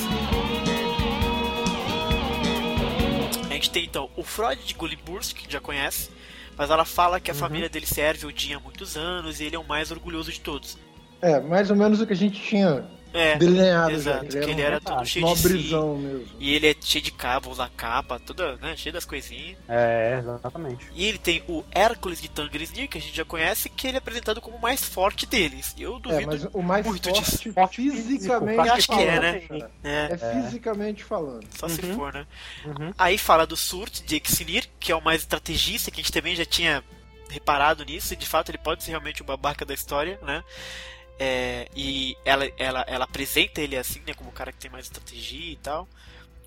A 3.51 3.53
gente 3.53 3.71
tem 3.71 3.85
então 3.85 4.11
o 4.17 4.25
Freud 4.25 4.65
de 4.65 4.73
Gulliburst, 4.73 5.35
que 5.35 5.53
já 5.53 5.61
conhece, 5.61 6.11
mas 6.57 6.71
ela 6.71 6.87
fala 6.87 7.21
que 7.21 7.31
a 7.31 7.35
família 7.35 7.69
dele 7.69 7.87
serve 7.87 8.27
o 8.27 8.33
dia 8.33 8.57
há 8.57 8.61
muitos 8.61 8.97
anos 8.97 9.41
e 9.41 9.45
ele 9.45 9.57
é 9.57 9.59
o 9.59 9.65
mais 9.65 9.91
orgulhoso 9.91 10.33
de 10.33 10.41
todos. 10.41 10.79
É, 11.21 11.39
mais 11.39 11.71
ou 11.71 11.77
menos 11.77 12.01
o 12.01 12.07
que 12.07 12.15
a 12.15 12.17
gente 12.17 12.41
tinha 12.41 12.85
É, 13.15 13.37
delineado 13.37 13.93
exato, 13.93 14.31
já. 14.31 14.41
que 14.41 14.51
ele 14.51 14.63
um 14.63 14.65
era 14.67 14.81
todo 14.81 15.05
cheio 15.05 15.27
de 15.27 15.37
si. 15.39 15.49
mesmo. 15.49 16.25
E 16.41 16.55
ele 16.55 16.67
é 16.69 16.75
cheio 16.81 17.05
de 17.05 17.11
cabos, 17.13 17.61
a 17.61 17.69
capa, 17.69 18.19
toda, 18.19 18.57
né, 18.57 18.75
cheio 18.77 18.93
das 18.93 19.05
coisinhas. 19.05 19.59
É, 19.69 20.19
exatamente. 20.19 20.87
E 20.95 21.05
ele 21.07 21.19
tem 21.19 21.43
o 21.49 21.63
Hércules 21.71 22.21
de 22.23 22.29
Tangrisnir, 22.31 22.89
que 22.89 22.99
a 22.99 23.01
gente 23.01 23.15
já 23.17 23.25
conhece, 23.25 23.69
que 23.69 23.87
ele 23.87 23.97
é 23.97 23.99
apresentado 23.99 24.41
como 24.41 24.57
o 24.57 24.61
mais 24.61 24.83
forte 24.85 25.27
deles. 25.27 25.75
Eu 25.79 25.97
É, 25.97 26.01
duvido. 26.01 26.27
mas 26.27 26.45
o 26.53 26.63
mais 26.63 26.87
muito 26.87 27.09
forte, 27.11 27.23
disso. 27.31 27.53
Forte 27.53 27.77
fisicamente 27.83 28.57
físico, 28.63 28.75
acho 28.77 28.89
que 28.89 28.95
é, 28.95 29.17
falando, 29.17 29.61
né? 29.61 29.69
É, 29.85 30.09
É 30.13 30.43
fisicamente 30.43 31.05
falando. 31.05 31.47
só 31.57 31.69
se 31.69 31.83
Uhum. 31.85 31.95
for, 31.95 32.13
né? 32.15 32.27
Uhum. 32.65 32.93
Aí 32.99 33.19
fala 33.19 33.47
do 33.47 33.57
Surt 33.57 34.03
de 34.05 34.21
Exinir, 34.25 34.69
que 34.81 34.91
é 34.91 34.97
o 34.97 35.03
mais 35.03 35.21
estrategista, 35.23 35.91
que 35.91 36.01
a 36.01 36.03
gente 36.03 36.13
também 36.13 36.35
já 36.35 36.45
tinha 36.45 36.83
reparado 37.29 37.85
nisso, 37.85 38.13
e 38.13 38.17
de 38.17 38.27
fato 38.27 38.51
ele 38.51 38.59
pode 38.59 38.83
ser 38.85 38.91
realmente 38.91 39.23
o 39.23 39.25
babaca 39.25 39.65
da 39.65 39.73
história, 39.75 40.19
né? 40.23 40.43
É, 41.19 41.69
e 41.77 42.17
ela, 42.25 42.51
ela, 42.59 42.85
ela 42.89 43.05
apresenta 43.05 43.61
ele 43.61 43.77
assim, 43.77 44.01
né, 44.07 44.15
como 44.15 44.31
o 44.31 44.33
cara 44.33 44.53
que 44.53 44.59
tem 44.59 44.71
mais 44.71 44.87
estratégia 44.87 45.53
e 45.53 45.57
tal. 45.57 45.89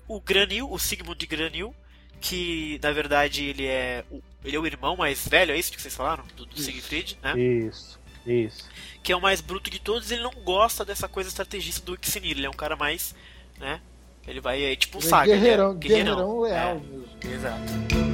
O 0.08 0.20
Granil, 0.20 0.70
o 0.70 0.78
Sigmund 0.78 1.18
de 1.18 1.26
Granil, 1.26 1.74
que 2.20 2.78
na 2.82 2.92
verdade 2.92 3.44
ele 3.44 3.66
é 3.66 4.04
o, 4.10 4.22
ele 4.44 4.56
é 4.56 4.60
o 4.60 4.66
irmão 4.66 4.96
mais 4.96 5.26
velho, 5.26 5.52
é 5.52 5.58
isso 5.58 5.72
que 5.72 5.80
vocês 5.80 5.94
falaram? 5.94 6.24
Do, 6.36 6.46
do. 6.46 6.60
Siegfried, 6.60 7.18
né? 7.22 7.38
Isso, 7.38 7.98
isso. 8.26 8.68
que 9.02 9.12
é 9.12 9.16
o 9.16 9.20
mais 9.20 9.40
bruto 9.40 9.70
de 9.70 9.78
todos, 9.78 10.10
ele 10.10 10.22
não 10.22 10.32
gosta 10.44 10.84
dessa 10.84 11.08
coisa 11.08 11.28
estrategista 11.28 11.84
do 11.84 11.94
Ixinir, 11.94 12.36
ele 12.36 12.46
é 12.46 12.50
um 12.50 12.54
cara 12.54 12.76
mais, 12.76 13.14
né? 13.58 13.80
Ele 14.26 14.40
vai, 14.40 14.62
é 14.62 14.76
tipo 14.76 14.98
um 14.98 15.00
Ele 15.00 15.06
é 15.06 15.10
saga, 15.10 15.24
ele 15.24 15.32
é 15.32 15.40
guerreirão, 15.40 15.74
guerreirão. 15.74 16.16
guerreirão 16.16 16.40
leal 16.40 16.82
É, 17.24 17.34
exato. 17.34 18.06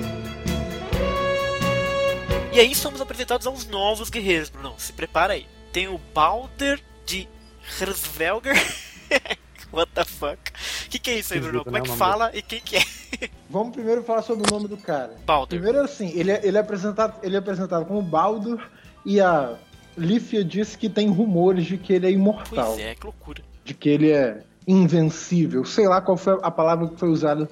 E 2.52 2.60
aí 2.60 2.74
somos 2.74 3.00
apresentados 3.00 3.46
aos 3.46 3.64
novos 3.64 4.10
guerreiros, 4.10 4.50
Bruno. 4.50 4.74
Se 4.76 4.92
prepara 4.92 5.32
aí. 5.32 5.46
Tem 5.72 5.88
o 5.88 5.98
Balder 6.14 6.80
de 7.06 7.26
Hersvelger. 7.80 8.54
What 9.72 9.90
the 9.94 10.04
fuck? 10.04 10.38
O 10.87 10.90
que, 10.90 10.98
que 10.98 11.11
é 11.11 11.18
isso 11.18 11.32
aí, 11.32 11.40
Bruno? 11.40 11.64
Como 11.64 11.76
é 11.76 11.80
né, 11.80 11.85
que 11.87 11.90
o 11.90 11.96
nome 11.96 11.98
fala 11.98 12.30
e 12.35 12.42
quem 12.42 12.61
que 12.61 12.76
é? 12.76 12.82
Vamos 13.48 13.72
primeiro 13.74 14.02
falar 14.02 14.20
sobre 14.22 14.46
o 14.46 14.54
nome 14.54 14.68
do 14.68 14.76
cara. 14.76 15.16
Balder. 15.24 15.58
Primeiro 15.58 15.82
assim, 15.85 16.11
ele 16.14 16.30
é, 16.30 16.40
ele 16.44 16.58
é 16.58 16.61
apresentado, 16.61 17.18
ele 17.22 17.37
é 17.37 17.38
apresentado 17.38 17.87
como 17.87 18.02
Baldur 18.02 18.61
e 19.06 19.18
a 19.18 19.56
Lífia 19.96 20.44
diz 20.44 20.76
que 20.76 20.90
tem 20.90 21.08
rumores 21.08 21.64
de 21.64 21.78
que 21.78 21.92
ele 21.94 22.06
é 22.06 22.11
imortal, 22.11 22.72
Pois 22.74 22.78
é, 22.80 22.94
que 22.94 23.04
loucura. 23.04 23.42
de 23.64 23.72
que 23.72 23.88
ele 23.88 24.11
é 24.12 24.42
invencível. 24.68 25.64
Sei 25.64 25.88
lá 25.88 26.02
qual 26.02 26.18
foi 26.18 26.38
a 26.42 26.50
palavra 26.50 26.88
que 26.88 26.98
foi 26.98 27.08
usada 27.08 27.48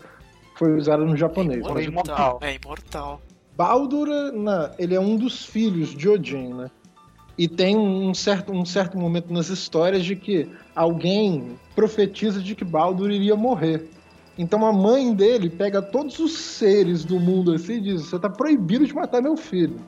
foi 0.57 0.77
usada 0.77 1.03
no 1.03 1.17
japonês. 1.17 1.63
Mas 1.67 1.87
imortal. 1.87 2.39
É 2.43 2.55
imortal. 2.55 3.23
Baldur, 3.57 4.09
na- 4.35 4.75
ele 4.79 4.95
é 4.95 5.01
um 5.01 5.17
dos 5.17 5.47
filhos 5.47 5.95
de 5.97 6.07
Odin, 6.07 6.53
né? 6.53 6.71
E 7.41 7.49
tem 7.49 7.75
um 7.75 8.13
certo, 8.13 8.53
um 8.53 8.67
certo 8.67 8.99
momento 8.99 9.33
nas 9.33 9.49
histórias 9.49 10.05
de 10.05 10.15
que 10.15 10.47
alguém 10.77 11.59
profetiza 11.75 12.39
de 12.39 12.55
que 12.55 12.67
Baldur 12.67 13.11
iria 13.11 13.35
morrer. 13.35 13.89
Então 14.37 14.67
a 14.67 14.71
mãe 14.71 15.15
dele 15.15 15.49
pega 15.49 15.81
todos 15.81 16.19
os 16.19 16.37
seres 16.37 17.03
do 17.03 17.19
mundo 17.19 17.55
assim 17.55 17.77
e 17.77 17.81
diz: 17.81 18.03
Você 18.03 18.19
tá 18.19 18.29
proibido 18.29 18.85
de 18.85 18.95
matar 18.95 19.23
meu 19.23 19.39
filho. 19.39 19.81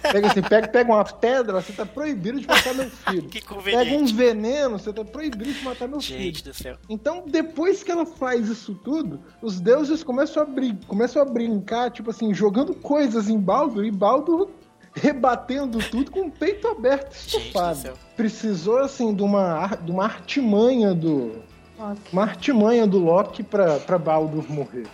Pega 0.00 0.28
assim, 0.28 0.42
pega, 0.42 0.68
pega 0.68 0.92
uma 0.92 1.04
pedra, 1.04 1.60
você 1.60 1.72
tá 1.72 1.84
proibido 1.84 2.38
de 2.40 2.46
matar 2.46 2.72
meu 2.72 2.88
filho. 3.10 3.28
Que 3.28 3.40
Pega 3.40 3.56
um 3.56 3.56
conveniente. 3.56 4.14
veneno, 4.14 4.78
você 4.78 4.92
tá 4.92 5.04
proibido 5.04 5.52
de 5.52 5.64
matar 5.64 5.88
meu 5.88 6.00
filho. 6.00 6.20
Gente 6.20 6.44
do 6.44 6.54
céu. 6.54 6.76
Então, 6.88 7.24
depois 7.26 7.82
que 7.82 7.90
ela 7.90 8.06
faz 8.06 8.48
isso 8.48 8.76
tudo, 8.76 9.18
os 9.42 9.58
deuses 9.58 10.04
começam 10.04 10.44
a, 10.44 10.46
começam 10.86 11.20
a 11.20 11.24
brincar, 11.24 11.90
tipo 11.90 12.10
assim, 12.10 12.32
jogando 12.32 12.74
coisas 12.74 13.28
em 13.28 13.40
Baldur 13.40 13.84
e 13.84 13.90
Baldur 13.90 14.50
rebatendo 14.94 15.78
tudo 15.90 16.10
com 16.10 16.26
o 16.26 16.30
peito 16.30 16.68
aberto, 16.68 17.12
estufado. 17.14 17.92
Precisou, 18.16 18.78
assim, 18.78 19.14
de 19.14 19.22
uma, 19.22 19.66
de 19.76 19.90
uma 19.90 20.04
artimanha 20.04 20.94
do. 20.94 21.32
Ok. 21.78 21.96
Uma 22.12 22.22
artimanha 22.22 22.86
do 22.86 22.98
Loki 22.98 23.42
pra, 23.42 23.78
pra 23.78 23.98
Baldur 23.98 24.44
morrer. 24.48 24.86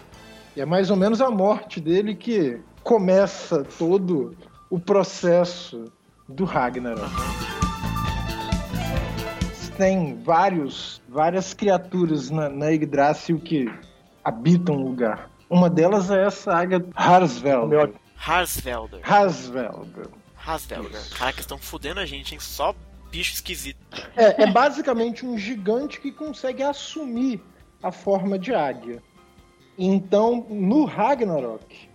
E 0.57 0.61
é 0.61 0.65
mais 0.65 0.91
ou 0.91 0.97
menos 0.97 1.21
a 1.21 1.31
morte 1.31 1.81
dele 1.81 2.15
que 2.15 2.61
começa 2.83 3.65
todo 3.79 4.35
o 4.71 4.79
processo 4.79 5.85
do 6.29 6.45
Ragnarok. 6.45 7.11
Tem 9.77 10.17
vários, 10.25 11.01
várias 11.09 11.55
criaturas 11.55 12.31
na, 12.31 12.49
na 12.49 12.67
Yggdrasil 12.67 13.39
que 13.39 13.71
habitam 14.25 14.75
o 14.75 14.83
lugar. 14.89 15.31
Uma 15.49 15.71
delas 15.71 16.11
é 16.11 16.27
essa 16.27 16.53
águia 16.53 16.85
Harsvelder. 16.95 17.69
Meu- 17.69 17.95
Harsvelder. 18.19 19.01
Harsvelder. 19.03 20.09
Harsvelder. 20.37 21.01
Caraca, 21.17 21.41
estão 21.41 21.59
fudendo 21.59 22.01
a 22.01 22.07
gente, 22.07 22.35
hein? 22.35 22.41
Só 22.41 22.75
bicho 23.11 23.33
esquisito. 23.35 23.79
É, 24.17 24.43
é 24.43 24.47
basicamente 24.51 25.25
um 25.25 25.39
gigante 25.39 26.01
que 26.01 26.11
consegue 26.13 26.63
assumir 26.63 27.41
a 27.83 27.91
forma 27.93 28.39
de 28.39 28.53
águia. 28.55 29.03
Então, 29.79 30.45
no 30.51 30.85
Ragnarok, 30.85 31.89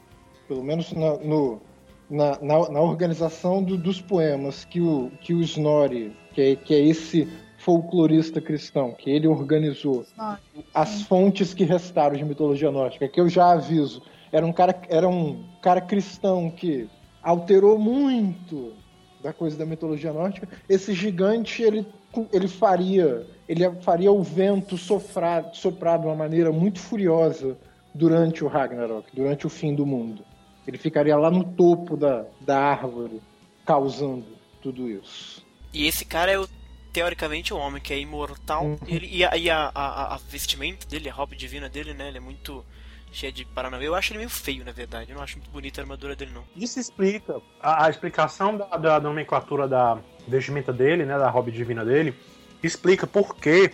pelo 0.48 0.64
menos 0.64 0.92
na, 0.94 1.18
no- 1.18 1.62
na, 2.10 2.40
na- 2.42 2.70
na 2.70 2.80
organização 2.82 3.62
do- 3.62 3.78
dos 3.78 4.00
poemas 4.02 4.64
que 4.66 4.80
o, 4.80 5.12
que 5.22 5.34
o 5.34 5.42
Snorri, 5.42 6.16
que 6.34 6.42
é, 6.42 6.56
que 6.56 6.74
é 6.74 6.80
esse 6.80 7.28
folclorista 7.58 8.40
cristão, 8.42 8.92
que 8.94 9.10
ele 9.10 9.28
organizou, 9.28 10.06
Ó, 10.18 10.36
as 10.74 11.02
fontes 11.04 11.54
que 11.54 11.64
restaram 11.64 12.16
de 12.16 12.24
mitologia 12.26 12.72
nórdica, 12.72 13.08
que 13.08 13.20
eu 13.20 13.30
já 13.30 13.52
aviso, 13.52 14.02
era 14.34 14.44
um 14.46 14.52
cara, 14.52 14.82
era 14.90 15.08
um 15.08 15.46
cara 15.62 15.80
cristão 15.80 16.50
que 16.50 16.90
alterou 17.22 17.78
muito 17.78 18.74
da 19.22 19.32
coisa 19.32 19.56
da 19.56 19.66
mitologia 19.66 20.12
nórdica. 20.12 20.50
Esse 20.68 20.92
gigante, 20.94 21.62
ele 21.62 21.86
ele 22.32 22.48
faria 22.48 23.26
ele 23.48 23.70
faria 23.82 24.12
o 24.12 24.24
vento 24.24 24.76
soprar, 24.78 25.52
soprar 25.54 26.00
de 26.00 26.08
uma 26.08 26.16
maneira 26.16 26.52
muito 26.52 26.80
furiosa 26.80 27.58
durante 27.94 28.44
o 28.44 28.48
Ragnarok, 28.48 29.08
durante 29.14 29.46
o 29.46 29.50
fim 29.50 29.76
do 29.76 29.86
mundo. 29.86 30.26
Ele 30.66 30.80
ficaria 30.80 31.16
lá 31.16 31.30
no 31.30 31.44
topo 31.44 31.96
da, 31.96 32.26
da 32.42 32.58
árvore, 32.58 33.22
causando 33.66 34.26
tudo 34.62 34.90
isso. 34.90 35.46
E 35.72 35.86
esse 35.86 36.06
cara 36.06 36.32
é 36.32 36.40
o, 36.40 36.48
teoricamente 36.92 37.54
o 37.54 37.58
homem 37.58 37.82
que 37.82 37.94
é 37.94 38.00
imortal. 38.00 38.66
Uhum. 38.66 38.78
Ele, 38.88 39.08
e 39.12 39.24
a, 39.26 39.38
e 39.38 39.50
a, 39.50 39.72
a, 39.76 40.16
a, 40.16 40.18
vestimenta 40.18 40.88
dele, 40.88 41.10
a 41.10 41.14
roupa 41.14 41.36
divina 41.36 41.70
dele, 41.70 41.94
né? 41.94 42.08
Ele 42.08 42.18
é 42.18 42.22
muito 42.22 42.66
cheio 43.14 43.32
de 43.32 43.46
paranauê. 43.46 43.88
Eu 43.88 43.96
acho 43.96 44.12
ele 44.12 44.20
meio 44.20 44.30
feio, 44.30 44.66
na 44.66 44.72
verdade. 44.72 45.12
Eu 45.12 45.16
não 45.16 45.24
acho 45.24 45.38
muito 45.38 45.50
bonita 45.52 45.80
a 45.80 45.84
armadura 45.84 46.16
dele, 46.16 46.32
não. 46.34 46.44
Isso 46.56 46.80
explica. 46.80 47.42
A, 47.62 47.86
a 47.86 47.90
explicação 47.90 48.58
da, 48.58 48.66
da, 48.78 49.00
nomenclatura 49.00 49.68
da 49.68 50.00
vestimenta 50.28 50.74
dele, 50.74 51.06
né? 51.06 51.18
Da 51.18 51.30
roupa 51.30 51.52
divina 51.52 51.86
dele, 51.86 52.14
explica 52.62 53.06
por 53.06 53.36
que 53.36 53.72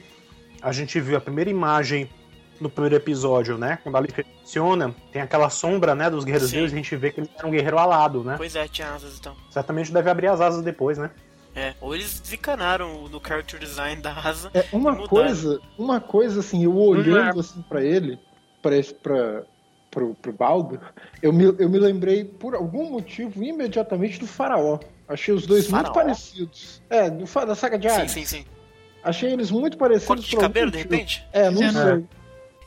a 0.61 0.71
gente 0.71 0.99
viu 0.99 1.17
a 1.17 1.21
primeira 1.21 1.49
imagem 1.49 2.09
no 2.59 2.69
primeiro 2.69 2.95
episódio, 2.95 3.57
né? 3.57 3.79
Quando 3.81 3.95
a 3.95 3.99
Alicia 3.99 4.25
funciona, 4.41 4.93
tem 5.11 5.21
aquela 5.21 5.49
sombra, 5.49 5.95
né, 5.95 6.09
dos 6.09 6.25
guerreiros 6.25 6.51
deuses, 6.51 6.73
a 6.73 6.75
gente 6.75 6.93
vê 6.97 7.09
que 7.09 7.21
ele 7.21 7.29
era 7.37 7.47
um 7.47 7.51
guerreiro 7.51 7.77
alado, 7.77 8.21
né? 8.23 8.35
Pois 8.35 8.53
é, 8.53 8.67
tinha 8.67 8.91
asas 8.91 9.17
então. 9.17 9.33
Certamente 9.49 9.93
deve 9.93 10.09
abrir 10.09 10.27
as 10.27 10.41
asas 10.41 10.61
depois, 10.61 10.97
né? 10.97 11.09
É, 11.55 11.73
ou 11.81 11.95
eles 11.95 12.19
desencanaram 12.19 13.07
no 13.07 13.21
character 13.25 13.59
design 13.59 14.01
da 14.01 14.13
asa. 14.13 14.51
É, 14.53 14.65
uma 14.71 15.07
coisa, 15.07 15.59
uma 15.77 15.99
coisa 15.99 16.41
assim, 16.41 16.63
eu 16.63 16.75
olhando 16.75 17.33
uhum. 17.35 17.39
assim 17.39 17.61
para 17.61 17.83
ele, 17.83 18.19
para 18.61 19.45
pro 19.89 20.31
Baldo, 20.31 20.79
eu 21.21 21.33
me, 21.33 21.45
eu 21.45 21.69
me 21.69 21.79
lembrei 21.79 22.23
por 22.23 22.53
algum 22.55 22.89
motivo 22.91 23.43
imediatamente 23.43 24.19
do 24.19 24.27
Faraó. 24.27 24.79
Achei 25.07 25.33
os 25.33 25.47
dois 25.47 25.65
faraó? 25.65 25.83
muito 25.85 25.93
parecidos. 25.93 26.81
É, 26.89 27.09
do, 27.09 27.25
da 27.25 27.55
saga 27.55 27.77
de 27.77 27.87
Ares. 27.87 28.11
Sim, 28.11 28.25
sim, 28.25 28.37
sim. 28.37 28.45
Achei 29.03 29.31
eles 29.31 29.49
muito 29.49 29.77
parecidos. 29.77 30.07
Corte 30.07 30.29
de 30.29 30.37
cabelo, 30.37 30.71
de 30.71 30.77
repente? 30.77 31.25
É, 31.33 31.49
não 31.49 31.57
sei. 31.71 32.05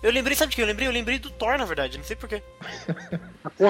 Eu 0.03 0.11
lembrei, 0.11 0.35
sabe 0.35 0.51
de 0.51 0.57
que 0.57 0.63
eu 0.63 0.67
lembrei? 0.67 0.89
Eu 0.89 0.93
lembrei 0.93 1.19
do 1.21 1.31
Thor, 1.31 1.57
na 1.57 1.65
verdade, 1.65 1.97
não 1.97 2.05
sei 2.05 2.17
porquê. 2.17 2.43
eu, 3.61 3.69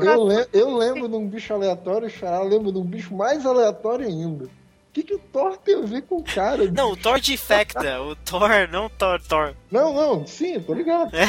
eu, 0.00 0.48
eu, 0.50 0.76
lembro 0.78 1.06
de 1.06 1.14
um 1.14 1.28
bicho 1.28 1.52
aleatório, 1.52 2.08
Xará 2.08 2.40
lembro 2.40 2.72
de 2.72 2.78
um 2.78 2.84
bicho 2.84 3.14
mais 3.14 3.44
aleatório 3.44 4.06
ainda. 4.06 4.44
O 4.44 4.50
que, 4.94 5.02
que 5.02 5.14
o 5.14 5.18
Thor 5.18 5.58
tem 5.58 5.74
a 5.74 5.80
ver 5.82 6.02
com 6.02 6.16
o 6.16 6.22
cara? 6.22 6.70
Não, 6.70 6.92
o 6.92 6.96
Thor 6.96 7.20
de 7.20 7.34
Infecta, 7.34 8.00
o 8.00 8.16
Thor, 8.16 8.48
não 8.72 8.86
o 8.86 8.90
Thor, 8.90 9.20
Thor. 9.20 9.54
Não, 9.70 9.92
não, 9.92 10.26
sim, 10.26 10.58
tô 10.60 10.72
ligado. 10.72 11.14
É. 11.14 11.28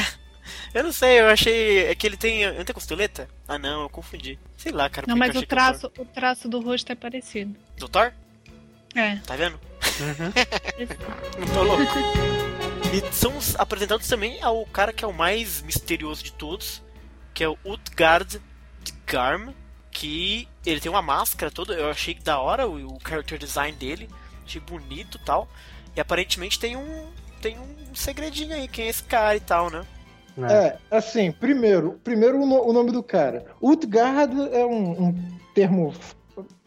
Eu 0.73 0.83
não 0.83 0.91
sei, 0.91 1.19
eu 1.19 1.27
achei. 1.27 1.85
É 1.85 1.95
que 1.95 2.05
ele 2.05 2.17
tem. 2.17 2.51
Não 2.53 2.63
tem 2.63 2.73
costeleta? 2.73 3.29
Ah 3.47 3.57
não, 3.57 3.83
eu 3.83 3.89
confundi. 3.89 4.39
Sei 4.57 4.71
lá, 4.71 4.89
cara. 4.89 5.07
Não, 5.07 5.15
mas 5.15 5.35
o 5.35 5.45
traço, 5.45 5.91
o 5.97 6.05
traço 6.05 6.47
do 6.49 6.59
rosto 6.59 6.91
é 6.91 6.95
parecido. 6.95 7.55
Do 7.77 7.87
Thor? 7.87 8.11
É. 8.95 9.17
Tá 9.17 9.35
vendo? 9.35 9.59
Uhum. 9.99 10.31
não 11.45 11.53
tô 11.53 11.63
louco. 11.63 11.93
E 12.93 13.13
são 13.13 13.33
apresentados 13.57 14.07
também 14.07 14.41
ao 14.41 14.65
cara 14.67 14.93
que 14.93 15.03
é 15.03 15.07
o 15.07 15.13
mais 15.13 15.61
misterioso 15.61 16.23
de 16.23 16.31
todos, 16.31 16.81
que 17.33 17.43
é 17.43 17.49
o 17.49 17.57
Utgard 17.65 18.41
de 18.81 18.93
Garm, 19.05 19.49
que 19.91 20.47
ele 20.65 20.79
tem 20.79 20.89
uma 20.89 21.01
máscara 21.01 21.51
toda, 21.51 21.73
eu 21.73 21.89
achei 21.89 22.13
da 22.13 22.39
hora 22.39 22.67
o, 22.67 22.95
o 22.95 22.99
character 23.05 23.37
design 23.37 23.77
dele, 23.77 24.09
achei 24.45 24.61
bonito 24.61 25.17
e 25.17 25.25
tal. 25.25 25.49
E 25.95 25.99
aparentemente 25.99 26.59
tem 26.59 26.75
um 26.77 27.11
tem 27.41 27.59
um 27.59 27.93
segredinho 27.93 28.55
aí, 28.55 28.67
quem 28.67 28.85
é 28.85 28.89
esse 28.89 29.03
cara 29.03 29.35
e 29.35 29.39
tal, 29.39 29.69
né? 29.69 29.85
É, 30.37 30.77
é 30.91 30.97
assim, 30.97 31.31
primeiro, 31.31 31.99
primeiro 32.03 32.41
o, 32.41 32.73
nome 32.73 32.91
do 32.91 33.01
cara. 33.01 33.45
Utgard 33.61 34.35
é 34.51 34.65
um, 34.65 35.07
um 35.07 35.15
termo 35.53 35.93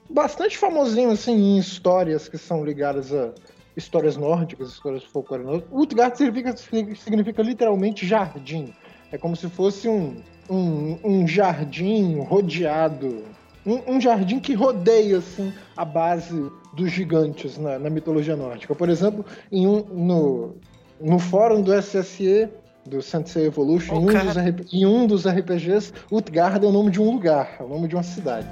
bastante 0.09 0.57
famosinho 0.57 1.11
assim 1.11 1.33
em 1.33 1.59
histórias 1.59 2.29
que 2.29 2.39
são 2.39 2.65
ligadas 2.65 3.13
a 3.13 3.33
histórias 3.77 4.17
nórdicas, 4.17 4.71
histórias 4.71 5.05
folclóricas. 5.05 5.63
Utgard 5.71 6.17
significa, 6.17 6.57
significa 6.97 7.43
literalmente 7.43 8.07
jardim. 8.07 8.75
É 9.13 9.17
como 9.17 9.37
se 9.37 9.49
fosse 9.49 9.89
um, 9.89 10.17
um, 10.51 10.99
um 11.05 11.27
jardim 11.27 12.21
rodeado. 12.21 13.25
Um, 13.65 13.97
um, 13.97 14.01
jardim 14.01 14.41
que 14.41 14.55
rodeia 14.55 15.19
assim, 15.19 15.53
a 15.77 15.85
base 15.85 16.51
dos 16.73 16.91
gigantes 16.91 17.59
na, 17.59 17.79
na 17.79 17.91
mitologia 17.91 18.35
nórdica. 18.35 18.75
Por 18.75 18.89
exemplo, 18.89 19.25
em 19.53 19.67
um, 19.67 19.85
no, 19.85 20.57
no 21.01 21.19
fórum 21.19 21.61
do 21.61 21.73
SSE, 21.81 22.49
do 22.89 23.03
Sensei 23.03 23.47
Evolution, 23.47 23.95
oh, 23.95 24.11
em, 24.11 24.17
um 24.17 24.25
dos, 24.25 24.73
em 24.73 24.87
um 24.87 25.07
dos 25.07 25.27
RPGs, 25.27 25.93
Utgard 26.11 26.65
é 26.65 26.69
o 26.69 26.73
nome 26.73 26.91
de 26.91 27.01
um 27.01 27.11
lugar, 27.11 27.57
é 27.61 27.63
o 27.63 27.69
nome 27.69 27.87
de 27.87 27.95
uma 27.95 28.03
cidade. 28.03 28.49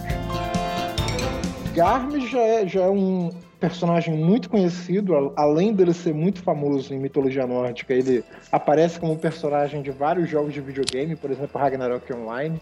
Garm 1.75 2.19
já 2.21 2.41
é, 2.41 2.67
já 2.67 2.83
é 2.83 2.89
um, 2.89 3.31
personagem 3.61 4.15
muito 4.15 4.51
conhecido, 4.51 5.33
além 5.37 5.73
dele 5.73 5.95
ser 5.95 6.15
muito 6.15 6.41
famoso 6.43 6.93
em 6.93 6.99
mitologia 6.99 7.47
nórdica, 7.47 7.95
ele 7.95 8.25
aparece 8.53 9.01
como 9.01 9.17
personagem 9.17 9.83
de 9.83 9.91
vários 9.91 10.29
jogos 10.29 10.53
de 10.53 10.61
videogame, 10.61 11.17
por 11.17 11.31
exemplo, 11.31 11.61
Ragnarok 11.61 12.13
Online. 12.13 12.61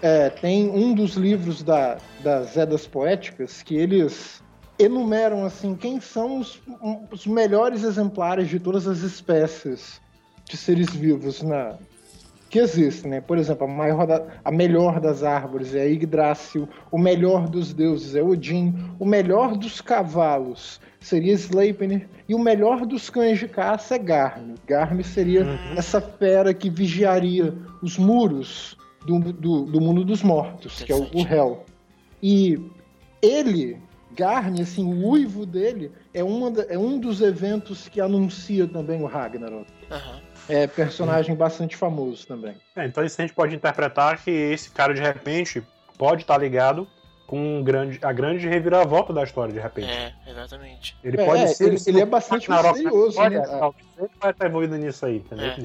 É, 0.00 0.30
tem 0.30 0.68
um 0.70 0.94
dos 0.94 1.14
livros 1.14 1.62
da, 1.62 1.98
das 2.24 2.56
Edas 2.56 2.86
Poéticas 2.86 3.62
que 3.62 3.76
eles 3.76 4.42
enumeram 4.78 5.44
assim 5.44 5.76
quem 5.76 6.00
são 6.00 6.40
os, 6.40 6.60
os 7.12 7.26
melhores 7.26 7.84
exemplares 7.84 8.48
de 8.48 8.58
todas 8.58 8.88
as 8.88 8.98
espécies 9.02 10.00
de 10.52 10.58
seres 10.58 10.90
vivos 10.94 11.42
na, 11.42 11.78
que 12.50 12.58
existem, 12.58 13.10
né? 13.10 13.20
Por 13.22 13.38
exemplo, 13.38 13.64
a, 13.64 13.70
maior 13.70 14.06
da, 14.06 14.26
a 14.44 14.52
melhor 14.52 15.00
das 15.00 15.22
árvores 15.22 15.74
é 15.74 15.88
Yggdrasil, 15.88 16.68
o 16.90 16.98
melhor 16.98 17.48
dos 17.48 17.72
deuses 17.72 18.14
é 18.14 18.22
Odin, 18.22 18.74
o 18.98 19.06
melhor 19.06 19.56
dos 19.56 19.80
cavalos 19.80 20.78
seria 21.00 21.32
Sleipnir 21.32 22.06
e 22.28 22.34
o 22.34 22.38
melhor 22.38 22.84
dos 22.84 23.08
cães 23.08 23.38
de 23.38 23.48
caça 23.48 23.94
é 23.94 23.98
Garm. 23.98 24.54
Garm 24.66 25.00
seria 25.00 25.44
uhum. 25.44 25.74
essa 25.78 26.02
fera 26.02 26.52
que 26.52 26.68
vigiaria 26.68 27.54
os 27.82 27.96
muros 27.96 28.76
do, 29.06 29.18
do, 29.32 29.64
do 29.64 29.80
mundo 29.80 30.04
dos 30.04 30.22
mortos, 30.22 30.82
que 30.82 30.92
é 30.92 30.94
o, 30.94 31.04
o 31.04 31.26
Hel. 31.26 31.64
E 32.22 32.60
ele, 33.22 33.78
Garm, 34.14 34.60
assim, 34.60 34.84
o 34.84 35.08
uivo 35.08 35.46
dele 35.46 35.90
é, 36.12 36.22
uma, 36.22 36.52
é 36.68 36.76
um 36.76 36.98
dos 36.98 37.22
eventos 37.22 37.88
que 37.88 37.98
anuncia 37.98 38.68
também 38.68 39.00
o 39.00 39.06
Ragnarok. 39.06 39.66
Uhum 39.90 40.31
é 40.48 40.66
personagem 40.66 41.34
bastante 41.34 41.76
famoso 41.76 42.26
também. 42.26 42.54
É, 42.76 42.86
então 42.86 43.04
isso 43.04 43.20
a 43.20 43.24
gente 43.24 43.34
pode 43.34 43.54
interpretar 43.54 44.22
que 44.22 44.30
esse 44.30 44.70
cara 44.70 44.94
de 44.94 45.00
repente 45.00 45.62
pode 45.96 46.22
estar 46.22 46.38
ligado 46.38 46.86
com 47.32 47.60
um 47.60 47.64
grande, 47.64 47.98
a 48.02 48.12
grande 48.12 48.46
reviravolta 48.46 49.10
da 49.10 49.22
história 49.22 49.54
de 49.54 49.58
repente. 49.58 49.90
É, 49.90 50.12
exatamente. 50.26 50.94
Ele 51.02 51.18
é, 51.18 51.24
pode 51.24 51.42
é, 51.42 51.46
ser. 51.46 51.68
Ele, 51.68 51.78
ele 51.86 52.00
é 52.02 52.04
bastante 52.04 52.50
misterioso, 52.50 53.18
né? 53.18 53.26
Ele 53.98 54.10
vai 54.20 54.32
estar 54.32 54.46
envolvido 54.46 54.76
nisso 54.76 55.06
aí, 55.06 55.16
entendeu? 55.16 55.46
É. 55.46 55.56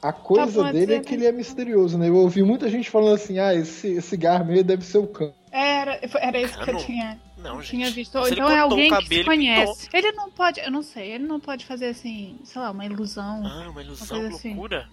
Tá 0.00 0.08
a 0.08 0.12
coisa 0.12 0.64
tá 0.64 0.72
dele 0.72 0.94
é 0.94 1.00
que 1.00 1.14
ele 1.14 1.26
é 1.26 1.30
misterioso, 1.30 1.96
né? 1.96 2.08
Eu 2.08 2.16
ouvi 2.16 2.42
muita 2.42 2.68
gente 2.68 2.90
falando 2.90 3.14
assim: 3.14 3.38
ah, 3.38 3.54
esse, 3.54 3.92
esse 3.92 4.16
Garmin 4.16 4.64
deve 4.64 4.84
ser 4.84 4.98
o 4.98 5.06
cão. 5.06 5.32
Era, 5.52 6.00
era 6.20 6.40
isso 6.40 6.58
que 6.58 6.70
eu 6.70 6.76
tinha. 6.78 7.20
Não, 7.42 7.60
gente. 7.60 7.70
Tinha 7.70 7.90
visto. 7.90 8.18
então 8.28 8.50
é 8.50 8.58
alguém 8.58 8.90
que 8.90 9.06
se 9.06 9.24
conhece. 9.24 9.84
Pintou. 9.86 9.98
Ele 9.98 10.12
não 10.12 10.30
pode, 10.30 10.60
eu 10.60 10.70
não 10.70 10.82
sei, 10.82 11.12
ele 11.12 11.24
não 11.24 11.40
pode 11.40 11.64
fazer 11.64 11.86
assim, 11.86 12.38
sei 12.44 12.60
lá, 12.60 12.70
uma 12.70 12.84
ilusão. 12.84 13.42
Ah, 13.44 13.70
uma 13.70 13.82
ilusão, 13.82 14.18
uma 14.18 14.28
assim. 14.28 14.48
loucura. 14.50 14.88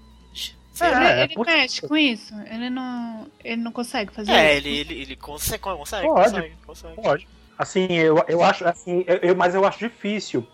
É, 0.80 1.24
ele, 1.24 1.34
ele 1.34 1.44
mexe 1.44 1.82
com 1.82 1.98
isso. 1.98 2.36
Ele 2.52 2.70
não, 2.70 3.28
ele 3.44 3.62
não 3.62 3.72
consegue 3.72 4.14
fazer 4.14 4.32
é, 4.32 4.34
isso. 4.34 4.68
É, 4.68 4.70
ele, 4.70 4.78
ele, 4.78 5.02
ele 5.02 5.16
consegue, 5.16 5.64
consegue, 5.64 6.08
pode, 6.08 6.30
consegue, 6.30 6.56
consegue. 6.66 6.96
Pode. 6.96 7.28
Assim, 7.58 7.88
eu, 7.94 8.24
eu 8.28 8.44
acho, 8.44 8.68
assim, 8.68 9.04
eu, 9.22 9.36
mas 9.36 9.56
eu 9.56 9.66
acho 9.66 9.80
difícil 9.80 10.48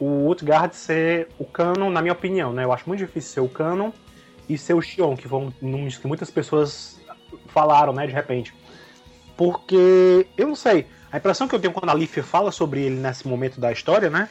o 0.00 0.28
Utgard 0.28 0.74
ser 0.74 1.28
o 1.38 1.44
canon, 1.44 1.90
na 1.90 2.00
minha 2.00 2.12
opinião, 2.12 2.52
né? 2.52 2.64
Eu 2.64 2.72
acho 2.72 2.88
muito 2.88 3.00
difícil 3.00 3.32
ser 3.32 3.40
o 3.40 3.48
canon 3.48 3.92
e 4.48 4.56
ser 4.56 4.74
o 4.74 4.80
Xion, 4.80 5.16
que, 5.16 5.26
vão, 5.28 5.50
que 5.50 6.06
muitas 6.06 6.30
pessoas 6.30 7.00
falaram, 7.48 7.92
né, 7.92 8.06
de 8.06 8.12
repente. 8.12 8.54
Porque, 9.36 10.26
eu 10.36 10.48
não 10.48 10.54
sei, 10.54 10.86
a 11.16 11.18
impressão 11.18 11.48
que 11.48 11.54
eu 11.54 11.58
tenho 11.58 11.72
quando 11.72 11.88
a 11.88 11.94
Leaf 11.94 12.18
fala 12.18 12.52
sobre 12.52 12.82
ele 12.82 12.96
nesse 12.96 13.26
momento 13.26 13.58
da 13.58 13.72
história, 13.72 14.10
né? 14.10 14.28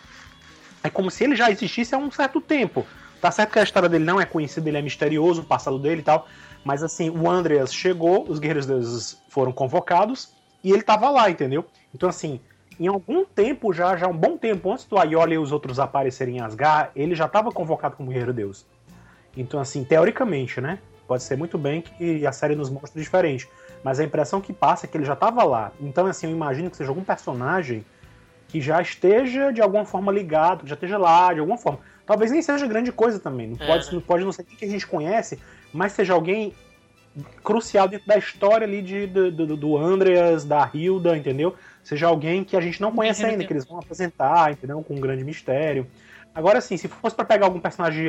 É 0.83 0.89
como 0.89 1.09
se 1.09 1.23
ele 1.23 1.35
já 1.35 1.49
existisse 1.49 1.95
há 1.95 1.97
um 1.97 2.11
certo 2.11 2.39
tempo. 2.39 2.85
Tá 3.19 3.31
certo 3.31 3.53
que 3.53 3.57
a 3.57 3.63
história 3.63 3.89
dele 3.89 4.05
não 4.05 4.21
é 4.21 4.25
conhecida, 4.25 4.69
ele 4.69 4.77
é 4.77 4.83
misterioso, 4.83 5.41
o 5.41 5.45
passado 5.45 5.79
dele 5.79 6.01
e 6.01 6.03
tal. 6.03 6.27
Mas 6.63 6.83
assim, 6.83 7.09
o 7.09 7.27
Andreas 7.27 7.73
chegou, 7.73 8.29
os 8.29 8.37
Guerreiros 8.37 8.67
Deuses 8.67 9.19
foram 9.29 9.51
convocados 9.51 10.31
e 10.63 10.71
ele 10.71 10.83
tava 10.83 11.09
lá, 11.09 11.27
entendeu? 11.27 11.65
Então 11.91 12.07
assim, 12.07 12.39
em 12.79 12.85
algum 12.85 13.25
tempo 13.25 13.73
já, 13.73 13.97
já 13.97 14.07
um 14.07 14.15
bom 14.15 14.37
tempo 14.37 14.71
antes 14.71 14.85
do 14.85 14.99
Aioli 14.99 15.33
e 15.33 15.37
os 15.39 15.51
outros 15.51 15.79
aparecerem 15.79 16.37
em 16.37 16.41
Asgard, 16.41 16.91
ele 16.95 17.15
já 17.15 17.25
estava 17.25 17.51
convocado 17.51 17.95
como 17.95 18.09
Guerreiro 18.09 18.31
Deus. 18.31 18.63
Então 19.35 19.59
assim, 19.59 19.83
teoricamente, 19.83 20.61
né? 20.61 20.77
Pode 21.07 21.23
ser 21.23 21.35
muito 21.35 21.57
bem 21.57 21.81
que 21.81 22.27
a 22.27 22.31
série 22.31 22.55
nos 22.55 22.69
mostre 22.69 23.01
diferente 23.01 23.49
mas 23.85 23.99
a 23.99 24.03
impressão 24.03 24.41
que 24.41 24.51
passa 24.51 24.87
é 24.87 24.89
que 24.89 24.97
ele 24.97 25.05
já 25.05 25.13
estava 25.13 25.43
lá. 25.43 25.71
Então, 25.79 26.07
assim, 26.07 26.25
eu 26.25 26.31
imagino 26.31 26.71
que 26.71 26.75
seja 26.75 26.89
algum 26.89 27.03
personagem 27.03 27.85
que 28.47 28.59
já 28.59 28.81
esteja 28.81 29.53
de 29.53 29.61
alguma 29.61 29.85
forma 29.85 30.11
ligado, 30.11 30.63
que 30.63 30.69
já 30.69 30.73
esteja 30.73 30.97
lá 30.97 31.31
de 31.31 31.39
alguma 31.39 31.55
forma. 31.55 31.77
Talvez 32.03 32.31
nem 32.31 32.41
seja 32.41 32.65
grande 32.65 32.91
coisa 32.91 33.19
também. 33.19 33.49
Não, 33.49 33.63
é, 33.63 33.67
pode, 33.67 33.85
né? 33.85 33.91
não 33.93 34.01
pode 34.01 34.25
não 34.25 34.31
ser 34.31 34.43
quem 34.43 34.57
que 34.57 34.65
a 34.65 34.69
gente 34.69 34.87
conhece, 34.87 35.37
mas 35.71 35.91
seja 35.91 36.13
alguém 36.13 36.51
crucial 37.43 37.87
dentro 37.87 38.07
da 38.07 38.17
história 38.17 38.65
ali 38.65 38.81
de, 38.81 39.05
do, 39.05 39.31
do, 39.31 39.55
do 39.55 39.77
Andreas, 39.77 40.43
da 40.43 40.67
Hilda, 40.73 41.15
entendeu? 41.15 41.53
Seja 41.83 42.07
alguém 42.07 42.43
que 42.43 42.57
a 42.57 42.61
gente 42.61 42.81
não 42.81 42.91
conhece 42.91 43.23
ainda, 43.23 43.45
que 43.45 43.53
eles 43.53 43.65
vão 43.65 43.77
apresentar, 43.77 44.51
entendeu? 44.51 44.81
Com 44.81 44.95
um 44.95 44.99
grande 44.99 45.23
mistério. 45.23 45.85
Agora, 46.35 46.59
sim, 46.59 46.75
se 46.75 46.89
fosse 46.89 47.15
para 47.15 47.23
pegar 47.23 47.45
algum 47.45 47.61
personagem 47.61 48.07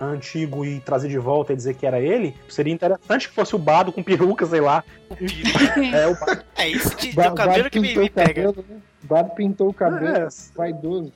antigo 0.00 0.64
e 0.64 0.80
trazer 0.80 1.08
de 1.08 1.18
volta 1.18 1.52
e 1.52 1.56
dizer 1.56 1.74
que 1.74 1.86
era 1.86 2.00
ele, 2.00 2.36
seria 2.48 2.72
interessante 2.72 3.28
que 3.28 3.34
fosse 3.34 3.54
o 3.54 3.58
Bado 3.58 3.92
com 3.92 4.02
peruca, 4.02 4.44
sei 4.44 4.60
lá. 4.60 4.82
é, 5.94 6.06
o 6.08 6.18
Bado. 6.18 6.44
É 6.56 6.68
isso 6.68 6.96
de, 6.96 7.10
o 7.10 7.34
cabelo 7.34 7.70
que 7.70 7.78
me, 7.78 7.94
me 7.96 8.10
pega. 8.10 8.46
Cabelo, 8.46 8.64
né? 8.68 8.76
Bado 9.04 9.30
pintou 9.34 9.68
o 9.68 9.74
cabelo, 9.74 10.16
é. 10.16 10.28
vaidoso. 10.56 11.12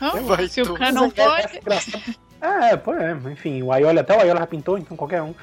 Não, 0.00 0.48
se 0.48 0.62
o 0.62 0.74
cara 0.74 0.92
não 0.92 1.10
pode. 1.10 1.56
É, 1.56 2.14
pô, 2.76 2.94
é, 2.94 3.12
enfim, 3.32 3.62
o 3.62 3.72
Aioli, 3.72 3.98
até 3.98 4.16
o 4.16 4.20
Aioli 4.20 4.38
já 4.38 4.46
pintou, 4.46 4.78
então 4.78 4.96
qualquer 4.96 5.22
um. 5.22 5.34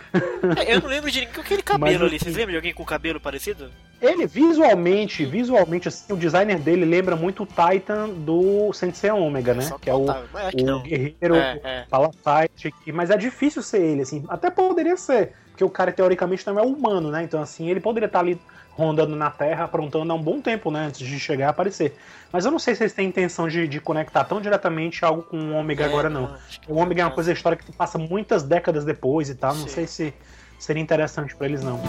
É, 0.58 0.76
eu 0.76 0.82
não 0.82 0.90
lembro 0.90 1.10
de 1.10 1.20
ninguém 1.22 1.34
com 1.34 1.42
aquele 1.42 1.62
cabelo 1.64 2.00
Mas, 2.00 2.02
ali. 2.02 2.20
Vocês 2.20 2.36
lembram 2.36 2.52
de 2.52 2.58
alguém 2.58 2.74
com 2.74 2.86
cabelo 2.86 3.20
parecido? 3.20 3.72
Ele, 4.02 4.28
visualmente, 4.28 5.26
visualmente, 5.26 5.88
assim, 5.88 6.12
o 6.12 6.18
designer 6.18 6.60
dele 6.60 6.84
lembra 6.84 7.16
muito 7.16 7.44
o 7.44 7.48
Titan 7.48 8.10
do 8.10 8.74
Sensei 8.74 9.10
Omega, 9.12 9.54
né? 9.54 9.70
que 9.80 9.90
é 9.90 9.94
o, 9.94 10.06
o 10.06 10.80
guerreiro 10.82 11.36
é, 11.36 11.60
é. 11.64 12.92
Mas 12.92 13.10
é 13.10 13.18
difícil 13.18 13.64
ser 13.64 13.82
ele, 13.82 14.02
assim. 14.02 14.26
Até 14.28 14.50
poderia 14.50 14.98
ser, 14.98 15.34
porque 15.52 15.64
o 15.64 15.70
cara, 15.70 15.92
teoricamente, 15.92 16.46
não 16.46 16.60
é 16.60 16.64
humano, 16.64 17.10
né? 17.10 17.24
Então, 17.24 17.42
assim, 17.42 17.70
ele 17.70 17.80
poderia 17.80 18.08
estar 18.08 18.20
ali 18.20 18.38
rondando 18.76 19.16
na 19.16 19.30
Terra, 19.30 19.66
aprontando 19.66 20.12
há 20.12 20.16
um 20.16 20.22
bom 20.22 20.42
tempo, 20.42 20.72
né? 20.72 20.88
Antes 20.88 21.06
de 21.08 21.20
chegar 21.20 21.48
a 21.48 21.50
aparecer. 21.52 21.96
Mas 22.32 22.46
eu 22.46 22.52
não 22.52 22.60
sei 22.60 22.76
se 22.76 22.84
eles 22.84 22.94
têm 22.94 23.08
intenção 23.08 23.48
de, 23.48 23.68
de 23.68 23.80
conectar 23.80 24.24
tão 24.24 24.42
diretamente 24.42 25.06
algo 25.06 25.24
com 25.24 25.38
o 25.38 25.54
Ômega 25.54 25.84
é, 25.84 25.88
agora, 25.88 26.10
não. 26.10 26.24
não 26.24 26.38
o 26.68 26.76
Ômega 26.78 27.04
é 27.04 27.06
uma 27.06 27.12
coisa 27.12 27.32
histórica 27.32 27.64
que 27.64 27.72
passa 27.72 27.98
muitas 27.98 28.44
décadas 28.44 28.84
depois 28.84 29.30
e 29.30 29.36
tal. 29.36 29.56
Não 29.56 29.68
sei 29.68 29.86
se 29.86 30.14
seria 30.58 30.82
interessante 30.82 31.36
para 31.36 31.48
eles, 31.48 31.64
não. 31.64 31.80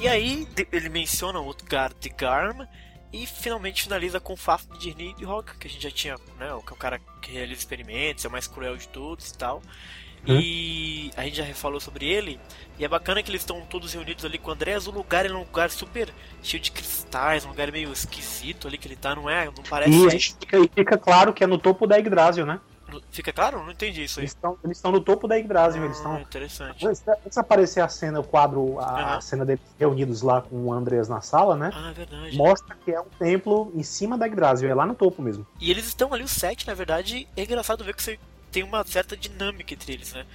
E 0.00 0.08
aí, 0.08 0.48
ele 0.72 0.88
menciona 0.88 1.40
o 1.40 1.48
Utgard 1.48 1.94
de 2.00 2.08
Garm 2.08 2.62
e 3.12 3.26
finalmente 3.26 3.82
finaliza 3.82 4.20
com 4.20 4.34
o 4.34 4.36
Fafnir 4.36 4.78
de 4.78 4.94
Nidhogg, 4.94 5.58
que 5.58 5.66
a 5.66 5.70
gente 5.70 5.82
já 5.82 5.90
tinha, 5.90 6.14
né? 6.38 6.46
Que 6.64 6.72
é 6.72 6.72
o 6.72 6.76
cara 6.76 7.00
que 7.20 7.32
realiza 7.32 7.60
experimentos, 7.60 8.24
é 8.24 8.28
o 8.28 8.30
mais 8.30 8.46
cruel 8.46 8.76
de 8.76 8.88
todos 8.88 9.28
e 9.28 9.36
tal. 9.36 9.60
Hum? 10.26 10.38
E 10.40 11.10
a 11.16 11.24
gente 11.24 11.36
já 11.36 11.46
falou 11.54 11.80
sobre 11.80 12.06
ele. 12.06 12.38
E 12.78 12.84
é 12.84 12.88
bacana 12.88 13.22
que 13.22 13.30
eles 13.30 13.42
estão 13.42 13.60
todos 13.62 13.92
reunidos 13.92 14.24
ali 14.24 14.38
com 14.38 14.50
o 14.50 14.54
Andrés. 14.54 14.86
O 14.86 14.90
lugar 14.90 15.26
é 15.26 15.32
um 15.32 15.40
lugar 15.40 15.70
super 15.70 16.08
cheio 16.42 16.62
de 16.62 16.70
cristais, 16.70 17.44
um 17.44 17.48
lugar 17.48 17.70
meio 17.70 17.92
esquisito 17.92 18.66
ali 18.66 18.78
que 18.78 18.88
ele 18.88 18.96
tá, 18.96 19.14
não 19.14 19.28
é? 19.28 19.46
Não 19.46 19.62
parece. 19.68 19.90
E 19.90 20.20
fica, 20.20 20.58
fica 20.74 20.98
claro 20.98 21.32
que 21.32 21.44
é 21.44 21.46
no 21.46 21.58
topo 21.58 21.86
da 21.86 21.96
Yggdrasil, 21.96 22.46
né? 22.46 22.60
Fica 23.10 23.32
claro? 23.32 23.62
Não 23.62 23.70
entendi 23.70 24.04
isso 24.04 24.18
aí. 24.18 24.24
Eles 24.24 24.32
estão, 24.32 24.58
eles 24.64 24.78
estão 24.78 24.90
no 24.90 25.00
topo 25.00 25.28
da 25.28 25.36
Yggdrasil. 25.36 25.82
Ah, 25.82 25.84
eles 25.84 25.96
estão. 25.96 26.20
Interessante. 26.20 26.86
Antes, 26.86 27.38
aparecer 27.38 27.80
a 27.80 27.88
cena, 27.88 28.20
o 28.20 28.24
quadro, 28.24 28.80
a, 28.80 29.14
uhum. 29.14 29.20
cena 29.20 29.44
deles 29.44 29.62
reunidos 29.78 30.22
lá 30.22 30.40
com 30.40 30.56
o 30.56 30.72
Andreas 30.72 31.08
na 31.08 31.20
sala, 31.20 31.56
né? 31.56 31.70
Ah, 31.72 31.90
é 31.90 31.92
verdade. 31.92 32.36
Mostra 32.36 32.76
que 32.84 32.90
é 32.90 33.00
um 33.00 33.08
templo 33.18 33.70
em 33.74 33.82
cima 33.82 34.18
da 34.18 34.26
Yggdrasil, 34.26 34.68
é 34.68 34.74
lá 34.74 34.86
no 34.86 34.94
topo 34.94 35.22
mesmo. 35.22 35.46
E 35.60 35.70
eles 35.70 35.86
estão 35.86 36.12
ali, 36.12 36.24
o 36.24 36.28
sete, 36.28 36.66
na 36.66 36.74
verdade, 36.74 37.28
é 37.36 37.42
engraçado 37.42 37.84
ver 37.84 37.94
que 37.94 38.02
você 38.02 38.18
tem 38.50 38.62
uma 38.62 38.84
certa 38.84 39.16
dinâmica 39.16 39.74
entre 39.74 39.92
eles, 39.92 40.12
né? 40.12 40.26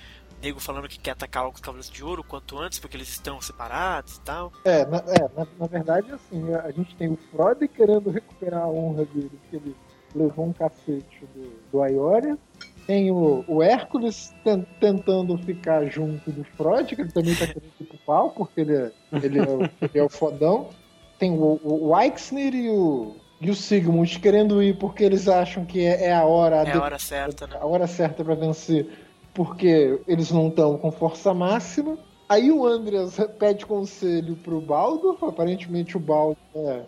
nego 0.42 0.60
falando 0.60 0.88
que 0.88 1.00
quer 1.00 1.12
atacar 1.12 1.48
os 1.48 1.60
Cavaleiros 1.60 1.90
de 1.90 2.04
Ouro 2.04 2.24
quanto 2.24 2.60
antes, 2.60 2.80
porque 2.80 2.96
eles 2.96 3.10
estão 3.10 3.42
separados 3.42 4.18
e 4.18 4.22
tal. 4.22 4.52
É, 4.64 4.86
na, 4.86 4.98
é, 4.98 5.30
na, 5.36 5.48
na 5.60 5.68
verdade, 5.68 6.12
assim, 6.12 6.54
a 6.54 6.72
gente 6.72 6.96
tem 6.96 7.10
o 7.10 7.18
Freud 7.32 7.68
querendo 7.68 8.10
recuperar 8.10 8.64
a 8.64 8.68
honra 8.68 9.06
dele, 9.06 9.32
porque 9.42 9.56
ele 9.56 9.76
levou 10.14 10.46
um 10.46 10.54
cacete 10.54 11.26
do, 11.34 11.52
do 11.72 11.82
Aioria. 11.82 12.38
Tem 12.86 13.10
o, 13.10 13.44
o 13.48 13.64
Hércules 13.64 14.32
tentando 14.80 15.36
ficar 15.40 15.86
junto 15.88 16.32
do 16.32 16.44
Freud, 16.44 16.96
que 16.96 17.02
ele 17.02 17.12
também 17.12 17.36
tá 17.36 17.48
querendo 17.48 17.74
ir 17.80 17.86
pro 17.86 17.98
pau, 18.06 18.30
porque 18.30 18.62
ele 18.62 18.76
é, 18.76 18.92
ele 19.12 19.40
é, 19.40 19.44
o, 19.44 19.62
ele 19.64 20.00
é 20.00 20.04
o 20.04 20.10
fodão. 20.10 20.70
Tem 21.18 21.32
o, 21.32 21.60
o, 21.64 21.92
o 21.92 22.00
e 22.00 22.70
o, 22.70 23.16
e 23.46 23.52
o 23.52 23.56
Sigmund 23.56 24.20
querendo 24.20 24.62
ir 24.64 24.78
porque 24.78 25.04
eles 25.04 25.28
acham 25.28 25.64
que 25.66 25.80
é, 25.80 26.06
é 26.06 26.14
a 26.14 26.26
hora. 26.26 26.64
É 26.64 26.74
a 26.74 26.82
hora 26.82 26.98
certa, 26.98 27.46
né? 27.46 27.58
A 27.62 27.66
hora 27.66 27.86
certa 27.86 28.24
para 28.24 28.34
vencer 28.34 28.88
porque 29.36 30.00
eles 30.08 30.32
não 30.32 30.48
estão 30.48 30.78
com 30.78 30.92
força 30.92 31.34
máxima. 31.34 31.98
Aí 32.28 32.52
o 32.52 32.66
Andreas 32.66 33.18
pede 33.38 33.66
conselho 33.66 34.36
pro 34.38 34.60
Baldo, 34.60 35.18
aparentemente 35.22 35.96
o 35.96 36.00
Baldo 36.00 36.38
é, 36.56 36.82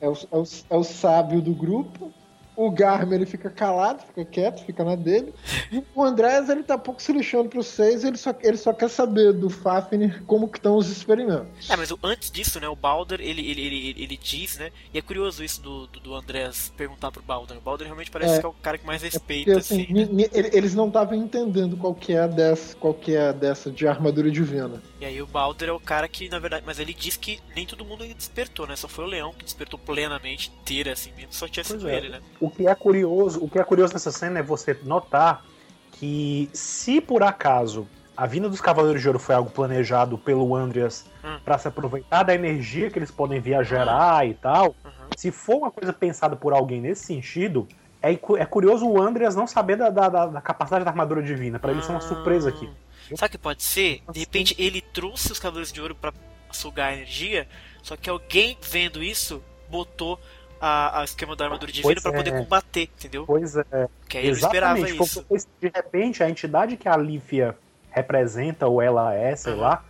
é, 0.00 0.08
o, 0.08 0.12
é, 0.12 0.36
o, 0.36 0.44
é 0.70 0.76
o 0.76 0.82
sábio 0.82 1.40
do 1.40 1.54
grupo. 1.54 2.10
O 2.54 2.70
Garmin 2.70 3.14
ele 3.14 3.26
fica 3.26 3.48
calado, 3.48 4.02
fica 4.02 4.24
quieto, 4.24 4.64
fica 4.64 4.84
na 4.84 4.94
dele. 4.94 5.32
E 5.70 5.82
o 5.94 6.02
Andrés 6.02 6.48
ele 6.48 6.62
tá 6.62 6.76
pouco 6.76 7.00
se 7.00 7.12
lixando 7.12 7.48
pro 7.48 7.62
seis, 7.62 8.04
ele 8.04 8.16
só, 8.16 8.34
ele 8.42 8.56
só 8.56 8.72
quer 8.72 8.88
saber 8.88 9.32
do 9.32 9.48
Fafnir 9.48 10.22
como 10.26 10.48
que 10.48 10.58
estão 10.58 10.76
os 10.76 10.88
experimentos. 10.88 11.70
É, 11.70 11.76
mas 11.76 11.92
antes 12.02 12.30
disso, 12.30 12.60
né, 12.60 12.68
o 12.68 12.76
Balder 12.76 13.20
ele, 13.20 13.40
ele, 13.48 13.60
ele, 13.60 13.94
ele 14.02 14.16
diz, 14.16 14.58
né, 14.58 14.70
e 14.92 14.98
é 14.98 15.02
curioso 15.02 15.42
isso 15.42 15.62
do, 15.62 15.86
do, 15.86 16.00
do 16.00 16.14
Andrés 16.14 16.72
perguntar 16.76 17.10
pro 17.10 17.22
Balder. 17.22 17.56
O 17.56 17.60
Balder 17.60 17.86
realmente 17.86 18.10
parece 18.10 18.34
é, 18.34 18.40
que 18.40 18.46
é 18.46 18.48
o 18.48 18.52
cara 18.52 18.76
que 18.76 18.86
mais 18.86 19.02
respeita. 19.02 19.50
É 19.50 19.54
porque, 19.54 19.74
assim, 19.74 19.86
assim. 19.92 20.56
eles 20.56 20.74
não 20.74 20.88
estavam 20.88 21.14
entendendo 21.14 21.76
qual 21.76 21.94
que 21.94 22.12
é 22.12 22.28
dessa, 22.28 22.76
qual 22.76 22.92
que 22.92 23.14
é 23.14 23.32
dessa 23.32 23.70
de 23.70 23.86
armadura 23.86 24.30
divina. 24.30 24.82
E 25.00 25.04
aí 25.04 25.20
o 25.20 25.26
Balder 25.26 25.70
é 25.70 25.72
o 25.72 25.80
cara 25.80 26.06
que, 26.06 26.28
na 26.28 26.38
verdade, 26.38 26.64
mas 26.66 26.78
ele 26.78 26.94
diz 26.94 27.16
que 27.16 27.40
nem 27.56 27.66
todo 27.66 27.84
mundo 27.84 28.06
despertou, 28.14 28.66
né? 28.66 28.76
Só 28.76 28.88
foi 28.88 29.04
o 29.04 29.08
Leão 29.08 29.32
que 29.32 29.44
despertou 29.44 29.78
plenamente, 29.78 30.52
inteira, 30.60 30.92
assim, 30.92 31.12
mesmo, 31.16 31.32
só 31.32 31.48
tinha 31.48 31.64
sido 31.64 31.88
é. 31.88 31.96
ele, 31.96 32.08
né? 32.08 32.20
O 32.42 32.50
que 32.50 32.66
é 32.66 32.74
curioso, 32.74 33.38
o 33.40 33.48
que 33.48 33.56
é 33.56 33.62
curioso 33.62 33.92
nessa 33.92 34.10
cena 34.10 34.40
é 34.40 34.42
você 34.42 34.76
notar 34.82 35.44
que 35.92 36.50
se 36.52 37.00
por 37.00 37.22
acaso 37.22 37.86
a 38.16 38.26
vinda 38.26 38.48
dos 38.48 38.60
Cavaleiros 38.60 39.00
de 39.00 39.06
Ouro 39.06 39.20
foi 39.20 39.36
algo 39.36 39.48
planejado 39.48 40.18
pelo 40.18 40.52
Andreas 40.56 41.06
hum. 41.22 41.38
para 41.44 41.56
se 41.56 41.68
aproveitar 41.68 42.24
da 42.24 42.34
energia 42.34 42.90
que 42.90 42.98
eles 42.98 43.12
podem 43.12 43.40
vir 43.40 43.54
a 43.54 43.62
gerar 43.62 44.26
e 44.26 44.34
tal, 44.34 44.74
uhum. 44.84 44.90
se 45.16 45.30
for 45.30 45.58
uma 45.58 45.70
coisa 45.70 45.92
pensada 45.92 46.34
por 46.34 46.52
alguém 46.52 46.80
nesse 46.80 47.04
sentido, 47.04 47.68
é, 48.02 48.10
é 48.12 48.44
curioso 48.44 48.88
o 48.88 49.00
Andreas 49.00 49.36
não 49.36 49.46
saber 49.46 49.76
da, 49.76 49.88
da, 49.88 50.08
da 50.08 50.40
capacidade 50.40 50.84
da 50.84 50.90
armadura 50.90 51.22
divina. 51.22 51.60
Para 51.60 51.70
ele 51.70 51.80
isso 51.80 51.92
é 51.92 51.94
uma 51.94 52.00
surpresa 52.00 52.48
aqui. 52.48 52.68
Sabe 53.14 53.28
o 53.28 53.30
que 53.30 53.38
pode 53.38 53.62
ser? 53.62 54.02
De 54.10 54.18
repente 54.18 54.56
ele 54.58 54.80
trouxe 54.80 55.30
os 55.30 55.38
Cavaleiros 55.38 55.72
de 55.72 55.80
Ouro 55.80 55.94
para 55.94 56.12
sugar 56.50 56.92
energia, 56.92 57.46
só 57.84 57.96
que 57.96 58.10
alguém 58.10 58.58
vendo 58.60 59.00
isso 59.00 59.40
botou 59.70 60.18
a, 60.64 61.00
a 61.00 61.04
esquema 61.04 61.34
da 61.34 61.44
armadura 61.44 61.72
divina 61.72 62.00
para 62.00 62.12
é. 62.12 62.16
poder 62.16 62.38
combater, 62.38 62.88
entendeu? 62.96 63.24
Pois 63.26 63.56
é. 63.56 63.64
Que 64.08 64.18
aí 64.18 64.28
Exatamente. 64.28 64.82
ele 64.84 65.02
esperava 65.02 65.34
isso. 65.34 65.50
De 65.60 65.68
repente, 65.74 66.22
a 66.22 66.30
entidade 66.30 66.76
que 66.76 66.88
a 66.88 66.96
Lífia 66.96 67.58
representa, 67.90 68.68
ou 68.68 68.80
ela 68.80 69.12
é, 69.12 69.34
sei 69.34 69.54
uhum. 69.54 69.60
lá, 69.60 69.84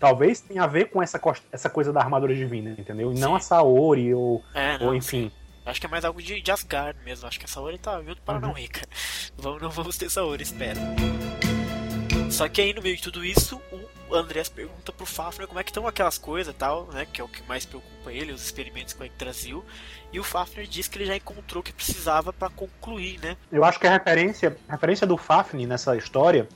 talvez 0.00 0.40
tenha 0.40 0.64
a 0.64 0.66
ver 0.66 0.86
com 0.86 1.00
essa, 1.00 1.20
essa 1.52 1.70
coisa 1.70 1.92
da 1.92 2.00
armadura 2.00 2.34
divina, 2.34 2.74
entendeu? 2.76 3.12
E 3.12 3.18
não 3.18 3.36
a 3.36 3.40
Saori, 3.40 4.12
ou, 4.12 4.42
é, 4.52 4.76
não, 4.78 4.88
ou 4.88 4.94
enfim. 4.96 5.30
Sim. 5.30 5.32
Acho 5.64 5.80
que 5.80 5.86
é 5.86 5.90
mais 5.90 6.04
algo 6.04 6.20
de, 6.20 6.40
de 6.40 6.50
Asgard 6.50 6.98
mesmo. 7.04 7.26
Acho 7.26 7.38
que 7.38 7.44
a 7.44 7.48
Saori 7.48 7.78
tá 7.78 7.98
vindo 8.00 8.20
para 8.22 8.34
uhum. 8.34 8.40
não 8.40 8.52
rica. 8.52 8.82
Vamos, 9.38 9.62
não 9.62 9.70
vamos 9.70 9.98
ter 9.98 10.10
Saori, 10.10 10.42
espera. 10.42 10.80
Só 12.30 12.48
que 12.48 12.60
aí 12.60 12.72
no 12.72 12.82
meio 12.82 12.96
de 12.96 13.02
tudo 13.02 13.24
isso, 13.24 13.60
o 13.70 13.85
Andreas 14.14 14.48
pergunta 14.48 14.92
pro 14.92 15.04
Fafner 15.04 15.48
como 15.48 15.58
é 15.58 15.64
que 15.64 15.70
estão 15.70 15.86
aquelas 15.86 16.18
coisas 16.18 16.54
e 16.54 16.56
tal, 16.56 16.86
né? 16.92 17.06
Que 17.12 17.20
é 17.20 17.24
o 17.24 17.28
que 17.28 17.42
mais 17.48 17.64
preocupa 17.64 18.12
ele, 18.12 18.32
os 18.32 18.44
experimentos 18.44 18.94
com 18.94 19.02
a 19.02 19.06
Yggdrasil. 19.06 19.64
E 20.12 20.20
o 20.20 20.24
Fafner 20.24 20.66
diz 20.66 20.86
que 20.88 20.98
ele 20.98 21.06
já 21.06 21.16
encontrou 21.16 21.60
o 21.60 21.64
que 21.64 21.72
precisava 21.72 22.32
para 22.32 22.48
concluir, 22.50 23.18
né? 23.20 23.36
Eu 23.50 23.64
acho 23.64 23.80
que 23.80 23.86
a 23.86 23.90
referência, 23.90 24.56
a 24.68 24.72
referência 24.72 25.06
do 25.06 25.16
Fafner 25.16 25.66
nessa 25.66 25.96
história 25.96 26.48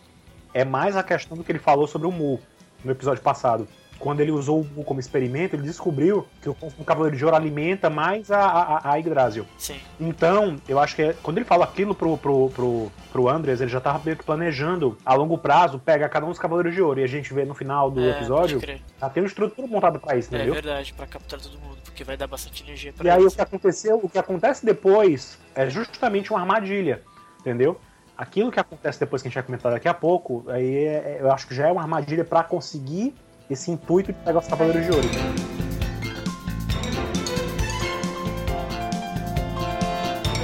é 0.54 0.64
mais 0.64 0.96
a 0.96 1.02
questão 1.02 1.36
do 1.36 1.44
que 1.44 1.50
ele 1.52 1.58
falou 1.58 1.86
sobre 1.86 2.06
o 2.06 2.12
Mu 2.12 2.40
no 2.84 2.92
episódio 2.92 3.22
passado 3.22 3.68
quando 4.00 4.20
ele 4.20 4.32
usou 4.32 4.66
o 4.74 4.82
como 4.82 4.98
experimento, 4.98 5.54
ele 5.54 5.62
descobriu 5.62 6.26
que 6.40 6.48
o, 6.48 6.56
o 6.78 6.84
Cavaleiro 6.84 7.16
de 7.16 7.24
Ouro 7.24 7.36
alimenta 7.36 7.90
mais 7.90 8.30
a, 8.30 8.40
a, 8.40 8.92
a 8.92 8.96
Yggdrasil. 8.96 9.46
Sim. 9.58 9.78
Então, 10.00 10.56
eu 10.66 10.78
acho 10.78 10.96
que 10.96 11.02
é, 11.02 11.12
quando 11.22 11.36
ele 11.36 11.44
fala 11.44 11.64
aquilo 11.64 11.94
pro, 11.94 12.16
pro, 12.16 12.48
pro, 12.48 12.92
pro 13.12 13.28
Andres, 13.28 13.60
ele 13.60 13.70
já 13.70 13.78
tava 13.78 14.00
meio 14.02 14.16
que 14.16 14.24
planejando 14.24 14.96
a 15.04 15.14
longo 15.14 15.36
prazo 15.36 15.78
pegar 15.78 16.08
cada 16.08 16.24
um 16.24 16.30
dos 16.30 16.38
Cavaleiros 16.38 16.74
de 16.74 16.80
Ouro. 16.80 16.98
E 16.98 17.04
a 17.04 17.06
gente 17.06 17.32
vê 17.34 17.44
no 17.44 17.54
final 17.54 17.90
do 17.90 18.00
é, 18.00 18.10
episódio, 18.10 18.58
já 18.98 19.10
tem 19.10 19.22
um 19.22 19.26
estrutura 19.26 19.68
montada 19.68 19.98
pra 19.98 20.16
isso, 20.16 20.34
entendeu? 20.34 20.54
É 20.54 20.60
verdade, 20.62 20.94
pra 20.94 21.06
capturar 21.06 21.44
todo 21.44 21.58
mundo, 21.60 21.76
porque 21.84 22.02
vai 22.02 22.16
dar 22.16 22.26
bastante 22.26 22.64
energia 22.64 22.94
pra 22.94 23.06
E 23.06 23.10
aí 23.10 23.22
o 23.22 23.30
que 23.30 23.40
aconteceu, 23.42 24.00
o 24.02 24.08
que 24.08 24.18
acontece 24.18 24.64
depois 24.64 25.38
é 25.54 25.68
justamente 25.68 26.30
uma 26.30 26.40
armadilha, 26.40 27.02
entendeu? 27.38 27.78
Aquilo 28.16 28.50
que 28.50 28.60
acontece 28.60 28.98
depois 28.98 29.20
que 29.20 29.28
a 29.28 29.30
gente 29.30 29.34
vai 29.34 29.44
comentar 29.44 29.72
daqui 29.72 29.88
a 29.88 29.94
pouco, 29.94 30.44
aí 30.48 30.86
é, 30.86 31.18
eu 31.20 31.30
acho 31.30 31.46
que 31.46 31.54
já 31.54 31.68
é 31.68 31.72
uma 31.72 31.82
armadilha 31.82 32.24
para 32.24 32.42
conseguir 32.42 33.14
esse 33.50 33.70
intuito 33.70 34.12
de 34.12 34.18
pegar 34.20 34.38
os 34.38 34.46
Cavaleiros 34.46 34.86
de 34.86 34.92
Ouro. 34.92 35.08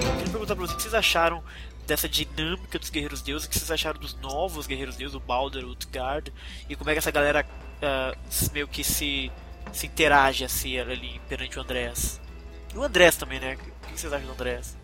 Eu 0.03 0.13
queria 0.13 0.31
perguntar 0.31 0.57
pra 0.57 0.67
vocês 0.67 0.73
o 0.73 0.77
que 0.77 0.83
vocês 0.83 0.95
acharam 0.95 1.43
dessa 1.87 2.09
dinâmica 2.09 2.79
dos 2.79 2.91
Guerreiros 2.91 3.23
Deuses, 3.23 3.47
o 3.47 3.51
que 3.51 3.57
vocês 3.59 3.71
acharam 3.71 4.01
dos 4.01 4.15
novos 4.21 4.67
Guerreiros 4.67 4.97
Deuses, 4.97 5.15
o 5.15 5.21
Balder, 5.21 5.65
o 5.65 5.71
Utgard, 5.71 6.33
e 6.69 6.75
como 6.75 6.91
é 6.91 6.95
que 6.95 6.99
essa 6.99 7.13
galera 7.13 7.47
uh, 7.77 8.53
meio 8.53 8.67
que 8.67 8.83
se, 8.83 9.31
se 9.73 9.87
interage 9.87 10.45
assim 10.45 10.79
ali 10.79 11.21
perante 11.29 11.59
o 11.59 11.63
Andrés. 11.63 12.21
E 12.75 12.79
o 12.79 12.83
Andrés 12.83 13.17
também, 13.17 13.39
né? 13.39 13.57
O 13.85 13.87
que 13.87 14.01
vocês 14.01 14.13
acham 14.13 14.27
do 14.27 14.33
Andrés? 14.33 14.77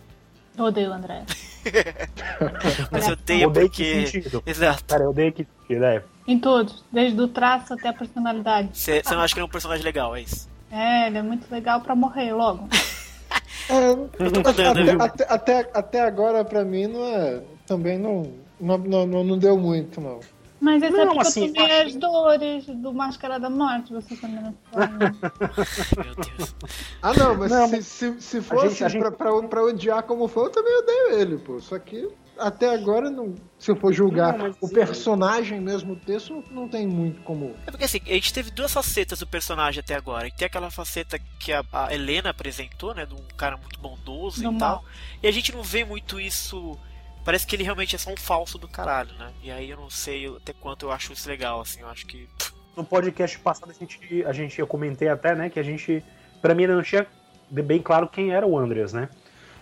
Eu 0.57 0.67
odeio 0.67 0.91
o 0.91 0.93
Andrés. 0.93 1.27
Mas 2.91 3.07
eu 3.07 3.15
odeio 3.15 3.51
porque. 3.51 4.05
Exato. 4.47 4.85
Cara, 4.85 5.05
eu 5.05 5.11
odeio 5.11 5.33
que. 5.33 5.47
Né? 5.71 6.03
Em 6.27 6.39
todos, 6.39 6.85
desde 6.91 7.21
o 7.21 7.27
traço 7.27 7.75
até 7.75 7.89
a 7.89 7.93
personalidade. 7.93 8.71
Você 8.73 9.03
não 9.11 9.21
acha 9.21 9.35
que 9.35 9.41
ele 9.41 9.45
é 9.45 9.49
um 9.49 9.51
personagem 9.51 9.85
legal, 9.85 10.15
é 10.15 10.23
isso? 10.23 10.49
É, 10.71 11.09
ele 11.09 11.19
é 11.19 11.23
muito 11.23 11.51
legal 11.51 11.81
pra 11.81 11.95
morrer 11.95 12.33
logo. 12.33 12.69
é, 13.69 15.03
até, 15.05 15.27
até, 15.29 15.71
até, 15.75 16.01
agora, 16.01 16.45
pra 16.45 16.65
mim, 16.65 16.87
não 16.87 17.05
é. 17.05 17.43
Também 17.67 17.99
não, 17.99 18.33
não, 18.61 18.79
não, 18.79 19.25
não 19.25 19.39
deu 19.39 19.59
muito, 19.59 20.01
não. 20.01 20.21
Mas 20.63 20.81
é 20.81 20.91
não, 20.91 21.01
é 21.01 21.07
porque 21.07 21.21
assim, 21.23 21.47
eu 21.49 21.55
tomei 21.55 21.73
acho... 21.73 21.87
as 21.89 21.95
dores 21.97 22.67
do 22.67 22.93
Máscara 22.93 23.41
da 23.41 23.51
Morte, 23.51 23.93
você 23.93 24.15
também 24.15 24.41
não 24.41 24.55
Meu 26.05 26.15
Deus. 26.15 26.55
Ah, 27.03 27.13
não, 27.15 27.37
mas 27.37 27.51
não, 27.51 27.69
se, 27.69 27.83
se, 27.83 28.21
se 28.21 28.41
fosse 28.41 28.77
gente, 28.77 28.93
gente... 28.93 29.01
pra, 29.01 29.11
pra, 29.11 29.43
pra, 29.43 29.65
odiar 29.65 30.05
como 30.05 30.29
foi, 30.29 30.45
eu 30.45 30.51
também 30.51 30.73
odeio 30.79 31.21
ele, 31.21 31.37
pô. 31.37 31.61
Só 31.61 31.81
que 31.81 32.09
até 32.39 32.75
agora, 32.75 33.11
não, 33.11 33.35
se 33.59 33.71
eu 33.71 33.77
for 33.77 33.93
julgar 33.93 34.37
não, 34.37 34.55
o 34.61 34.69
personagem 34.69 35.61
mesmo, 35.61 35.93
o 35.93 35.97
texto, 35.97 36.43
não 36.51 36.69
tem 36.69 36.87
muito 36.87 37.23
como. 37.23 37.55
É 37.67 37.71
porque 37.71 37.85
assim, 37.85 38.01
a 38.07 38.15
gente 38.15 38.33
teve 38.33 38.51
duas 38.51 38.73
facetas 38.73 39.19
do 39.19 39.27
personagem 39.27 39.81
até 39.81 39.95
agora. 39.95 40.27
E 40.27 40.33
tem 40.33 40.47
aquela 40.47 40.71
faceta 40.71 41.19
que 41.39 41.53
a, 41.53 41.65
a 41.73 41.95
Helena 41.95 42.31
apresentou, 42.31 42.95
né? 42.95 43.07
De 43.07 43.15
um 43.15 43.25
cara 43.37 43.57
muito 43.57 43.79
bondoso 43.79 44.45
e 44.45 44.59
tal. 44.59 44.85
E 45.23 45.29
a 45.29 45.31
gente 45.31 45.53
não 45.53 45.63
vê 45.63 45.85
muito 45.85 46.21
isso 46.21 46.79
parece 47.25 47.47
que 47.47 47.57
ele 47.57 47.63
realmente 47.63 47.95
é 47.95 47.99
só 47.99 48.11
um 48.11 48.17
falso 48.17 48.59
do 48.59 48.69
caralho, 48.69 49.13
né? 49.15 49.33
E 49.43 49.51
aí 49.51 49.71
eu 49.71 49.77
não 49.77 49.91
sei 49.91 50.27
até 50.27 50.53
quanto 50.53 50.87
eu 50.87 50.93
acho 50.93 51.13
isso 51.13 51.29
legal, 51.29 51.61
assim, 51.61 51.81
eu 51.81 51.89
acho 51.89 52.07
que. 52.07 52.29
No 52.75 52.83
podcast 52.83 53.39
passado 53.39 53.71
a 53.71 53.75
gente, 53.75 54.25
a 54.25 54.33
gente 54.33 54.59
eu 54.59 54.67
comentei 54.67 55.07
até, 55.07 55.35
né, 55.35 55.51
que 55.51 55.61
a 55.61 55.63
gente. 55.63 56.03
Pra 56.41 56.55
mim 56.55 56.63
ainda 56.63 56.75
não 56.75 56.83
tinha 56.83 57.07
bem 57.51 57.83
claro 57.83 58.09
quem 58.09 58.33
era 58.33 58.47
o 58.47 58.59
Andreas, 58.59 58.95
né? 58.95 59.11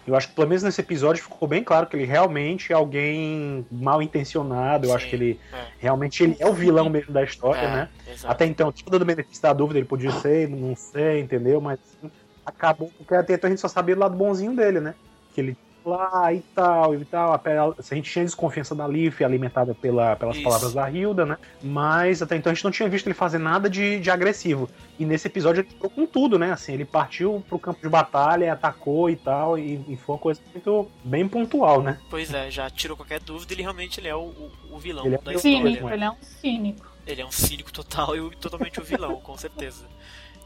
Eu 0.07 0.17
acho 0.17 0.29
que 0.29 0.35
pelo 0.35 0.49
menos 0.49 0.63
nesse 0.63 0.81
episódio 0.81 1.23
ficou 1.23 1.47
bem 1.47 1.63
claro 1.63 1.87
que 1.87 1.97
ele 1.97 2.05
realmente 2.05 2.73
é 2.73 2.75
alguém 2.75 3.67
mal 3.71 4.03
intencionado. 4.03 4.87
Eu 4.87 4.91
Sim, 4.91 4.97
acho 4.97 5.09
que 5.09 5.17
ele 5.17 5.41
é. 5.53 5.67
realmente 5.79 6.23
ele 6.23 6.37
é 6.41 6.47
o 6.47 6.53
vilão 6.53 6.89
mesmo 6.89 7.13
da 7.13 7.23
história, 7.23 7.61
é, 7.61 7.69
né? 7.69 7.89
Exatamente. 8.07 8.27
Até 8.27 8.47
então, 8.47 8.73
tipo, 8.73 8.91
dando 8.91 9.05
benefício 9.05 9.43
da 9.43 9.53
dúvida, 9.53 9.79
ele 9.79 9.87
podia 9.87 10.11
ser, 10.13 10.49
não 10.49 10.75
sei, 10.75 11.21
entendeu? 11.21 11.61
Mas 11.61 11.79
assim, 11.81 12.11
acabou 12.45 12.91
porque 12.97 13.15
até 13.15 13.35
então 13.35 13.49
a 13.49 13.51
gente 13.51 13.61
só 13.61 13.69
sabia 13.69 13.95
do 13.95 14.01
lado 14.01 14.17
bonzinho 14.17 14.55
dele, 14.57 14.81
né? 14.81 14.95
Que 15.35 15.41
ele 15.41 15.57
lá 15.91 16.33
e 16.33 16.41
tal, 16.55 16.95
e 16.95 17.05
tal. 17.05 17.35
A 17.35 17.95
gente 17.95 18.11
tinha 18.11 18.25
desconfiança 18.25 18.75
da 18.75 18.87
Leaf, 18.87 19.23
alimentada 19.23 19.75
pela, 19.75 20.17
pelas 20.17 20.37
Isso. 20.37 20.45
palavras 20.45 20.73
da 20.73 20.91
Hilda, 20.91 21.27
né? 21.27 21.39
Mas 21.63 22.23
até 22.23 22.37
então 22.37 22.51
a 22.51 22.55
gente 22.55 22.65
não 22.65 22.71
tinha 22.71 22.89
visto 22.89 23.07
ele 23.07 23.15
fazer 23.15 23.39
nada 23.39 23.69
de, 23.69 23.99
de 23.99 24.11
agressivo. 24.11 24.69
E 24.99 25.05
nesse 25.05 25.27
episódio 25.27 25.61
ele 25.61 25.69
ficou 25.69 25.91
com 25.91 26.07
tudo, 26.07 26.39
né? 26.39 26.53
Assim, 26.53 26.73
ele 26.73 26.85
partiu 26.85 27.43
pro 27.49 27.59
campo 27.59 27.81
de 27.81 27.89
batalha, 27.89 28.53
atacou 28.53 29.11
e 29.11 29.17
tal, 29.17 29.59
e, 29.59 29.85
e 29.89 29.97
foi 29.97 30.15
uma 30.15 30.21
coisa 30.21 30.41
muito 30.53 30.91
bem 31.05 31.29
pontual, 31.29 31.83
né? 31.83 31.99
Pois 32.09 32.33
é, 32.33 32.51
já 32.51 32.69
tirou 32.71 32.97
qualquer 32.97 33.21
dúvida, 33.21 33.53
ele 33.53 33.63
realmente 33.63 34.01
ele 34.01 34.09
é 34.09 34.15
o, 34.15 34.21
o, 34.21 34.51
o 34.73 34.79
vilão 34.79 35.07
ele 35.07 35.15
é 35.15 35.19
da 35.19 35.35
história. 35.35 35.39
Cínico, 35.41 35.89
ele 35.89 36.05
é 36.05 36.11
um 36.11 36.23
cínico. 36.23 36.91
Ele 37.07 37.23
é 37.23 37.27
um 37.27 37.33
cínico 37.33 37.73
total 37.73 38.17
e 38.17 38.37
totalmente 38.37 38.81
o 38.81 38.85
vilão, 38.85 39.17
com 39.21 39.37
certeza. 39.37 39.87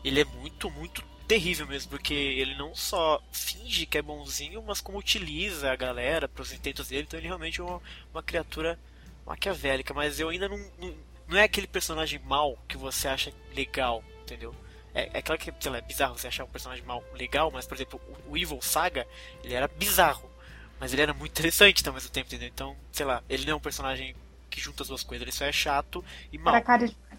Ele 0.04 0.20
é 0.20 0.24
muito, 0.40 0.70
muito 0.70 1.02
terrível 1.24 1.66
mesmo, 1.66 1.90
porque 1.90 2.14
ele 2.14 2.54
não 2.54 2.74
só 2.74 3.22
finge 3.32 3.86
que 3.86 3.98
é 3.98 4.02
bonzinho, 4.02 4.62
mas 4.62 4.80
como 4.80 4.98
utiliza 4.98 5.72
a 5.72 5.76
galera 5.76 6.28
para 6.28 6.42
os 6.42 6.52
intentos 6.52 6.88
dele, 6.88 7.04
então 7.06 7.18
ele 7.18 7.26
realmente 7.26 7.60
é 7.60 7.64
uma, 7.64 7.80
uma 8.12 8.22
criatura 8.22 8.78
maquiavélica, 9.26 9.94
mas 9.94 10.20
eu 10.20 10.28
ainda 10.28 10.48
não, 10.48 10.58
não, 10.78 10.94
não, 11.28 11.38
é 11.38 11.44
aquele 11.44 11.66
personagem 11.66 12.18
mal 12.20 12.58
que 12.68 12.76
você 12.76 13.08
acha 13.08 13.32
legal, 13.54 14.04
entendeu? 14.22 14.54
É, 14.94 15.18
é 15.18 15.22
claro 15.22 15.40
que 15.40 15.52
sei 15.58 15.72
lá, 15.72 15.78
é 15.78 15.82
bizarro 15.82 16.16
você 16.16 16.28
achar 16.28 16.44
um 16.44 16.48
personagem 16.48 16.84
mal 16.84 17.02
legal, 17.14 17.50
mas 17.50 17.66
por 17.66 17.74
exemplo, 17.74 18.00
o, 18.26 18.32
o 18.32 18.36
Evil 18.36 18.60
Saga, 18.60 19.06
ele 19.42 19.54
era 19.54 19.66
bizarro, 19.66 20.30
mas 20.78 20.92
ele 20.92 21.02
era 21.02 21.14
muito 21.14 21.32
interessante 21.32 21.86
ao 21.88 21.94
mesmo 21.94 22.10
tempo, 22.10 22.28
entendeu? 22.28 22.48
Então, 22.52 22.76
sei 22.92 23.06
lá, 23.06 23.22
ele 23.28 23.44
não 23.44 23.54
é 23.54 23.56
um 23.56 23.60
personagem 23.60 24.14
que 24.50 24.60
junta 24.60 24.82
as 24.82 24.88
duas 24.88 25.02
coisas, 25.02 25.22
ele 25.22 25.32
só 25.32 25.46
é 25.46 25.52
chato 25.52 26.04
e 26.30 26.38
mal. 26.38 26.54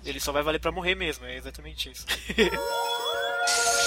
Ele 0.06 0.20
só 0.20 0.32
vai 0.32 0.44
valer 0.44 0.60
para 0.60 0.72
morrer 0.72 0.96
mesmo, 0.96 1.26
é 1.26 1.36
exatamente 1.36 1.90
isso. 1.90 2.06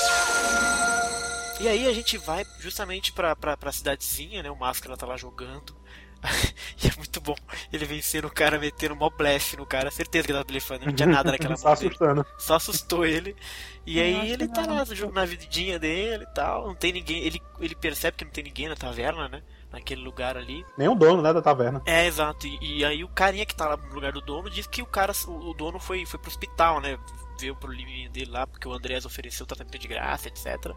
E 1.60 1.66
aí 1.66 1.88
a 1.88 1.92
gente 1.92 2.16
vai 2.18 2.46
justamente 2.60 3.12
pra, 3.12 3.34
pra, 3.34 3.56
pra 3.56 3.72
cidadezinha, 3.72 4.42
né? 4.42 4.50
O 4.50 4.56
Máscara 4.56 4.96
tá 4.96 5.04
lá 5.04 5.16
jogando. 5.16 5.76
e 6.82 6.86
é 6.86 6.96
muito 6.96 7.20
bom. 7.20 7.34
Ele 7.72 7.84
vencendo 7.84 8.26
o 8.26 8.30
cara, 8.30 8.58
metendo 8.58 8.94
um 8.94 9.10
blefe 9.10 9.56
no 9.56 9.66
cara. 9.66 9.90
Certeza 9.90 10.24
que 10.24 10.32
ele 10.32 10.38
tava 10.38 10.46
blefando, 10.46 10.86
não 10.86 10.92
tinha 10.92 11.08
nada 11.08 11.32
naquela 11.32 11.56
Só 11.58 11.72
assustando. 11.72 12.26
Só 12.38 12.54
assustou 12.54 13.04
ele. 13.04 13.36
E 13.84 14.00
aí 14.00 14.30
ele 14.30 14.46
tá 14.48 14.66
lá 14.66 14.84
na 15.12 15.24
vidinha 15.24 15.78
dele 15.78 16.24
e 16.24 16.34
tal. 16.34 16.68
Não 16.68 16.74
tem 16.74 16.92
ninguém. 16.92 17.22
Ele, 17.22 17.42
ele 17.60 17.74
percebe 17.74 18.16
que 18.16 18.24
não 18.24 18.32
tem 18.32 18.44
ninguém 18.44 18.68
na 18.68 18.76
taverna, 18.76 19.28
né? 19.28 19.42
Naquele 19.72 20.02
lugar 20.02 20.36
ali. 20.36 20.64
Nem 20.76 20.88
o 20.88 20.94
dono, 20.94 21.22
né, 21.22 21.32
da 21.32 21.42
taverna. 21.42 21.82
É, 21.84 22.06
exato. 22.06 22.46
E, 22.46 22.78
e 22.78 22.84
aí 22.84 23.02
o 23.02 23.08
carinha 23.08 23.44
que 23.44 23.54
tá 23.54 23.68
lá 23.68 23.76
no 23.76 23.94
lugar 23.94 24.12
do 24.12 24.20
dono 24.20 24.48
diz 24.48 24.66
que 24.66 24.80
o 24.80 24.86
cara, 24.86 25.12
o, 25.26 25.50
o 25.50 25.54
dono 25.54 25.78
foi, 25.78 26.06
foi 26.06 26.18
pro 26.18 26.30
hospital, 26.30 26.80
né? 26.80 26.98
Veio 27.40 27.54
pro 27.54 27.70
liminho 27.70 28.10
dele 28.10 28.30
lá, 28.30 28.46
porque 28.46 28.66
o 28.66 28.72
Andrés 28.72 29.04
ofereceu 29.04 29.46
tratamento 29.46 29.78
de 29.78 29.86
graça, 29.86 30.28
etc. 30.28 30.72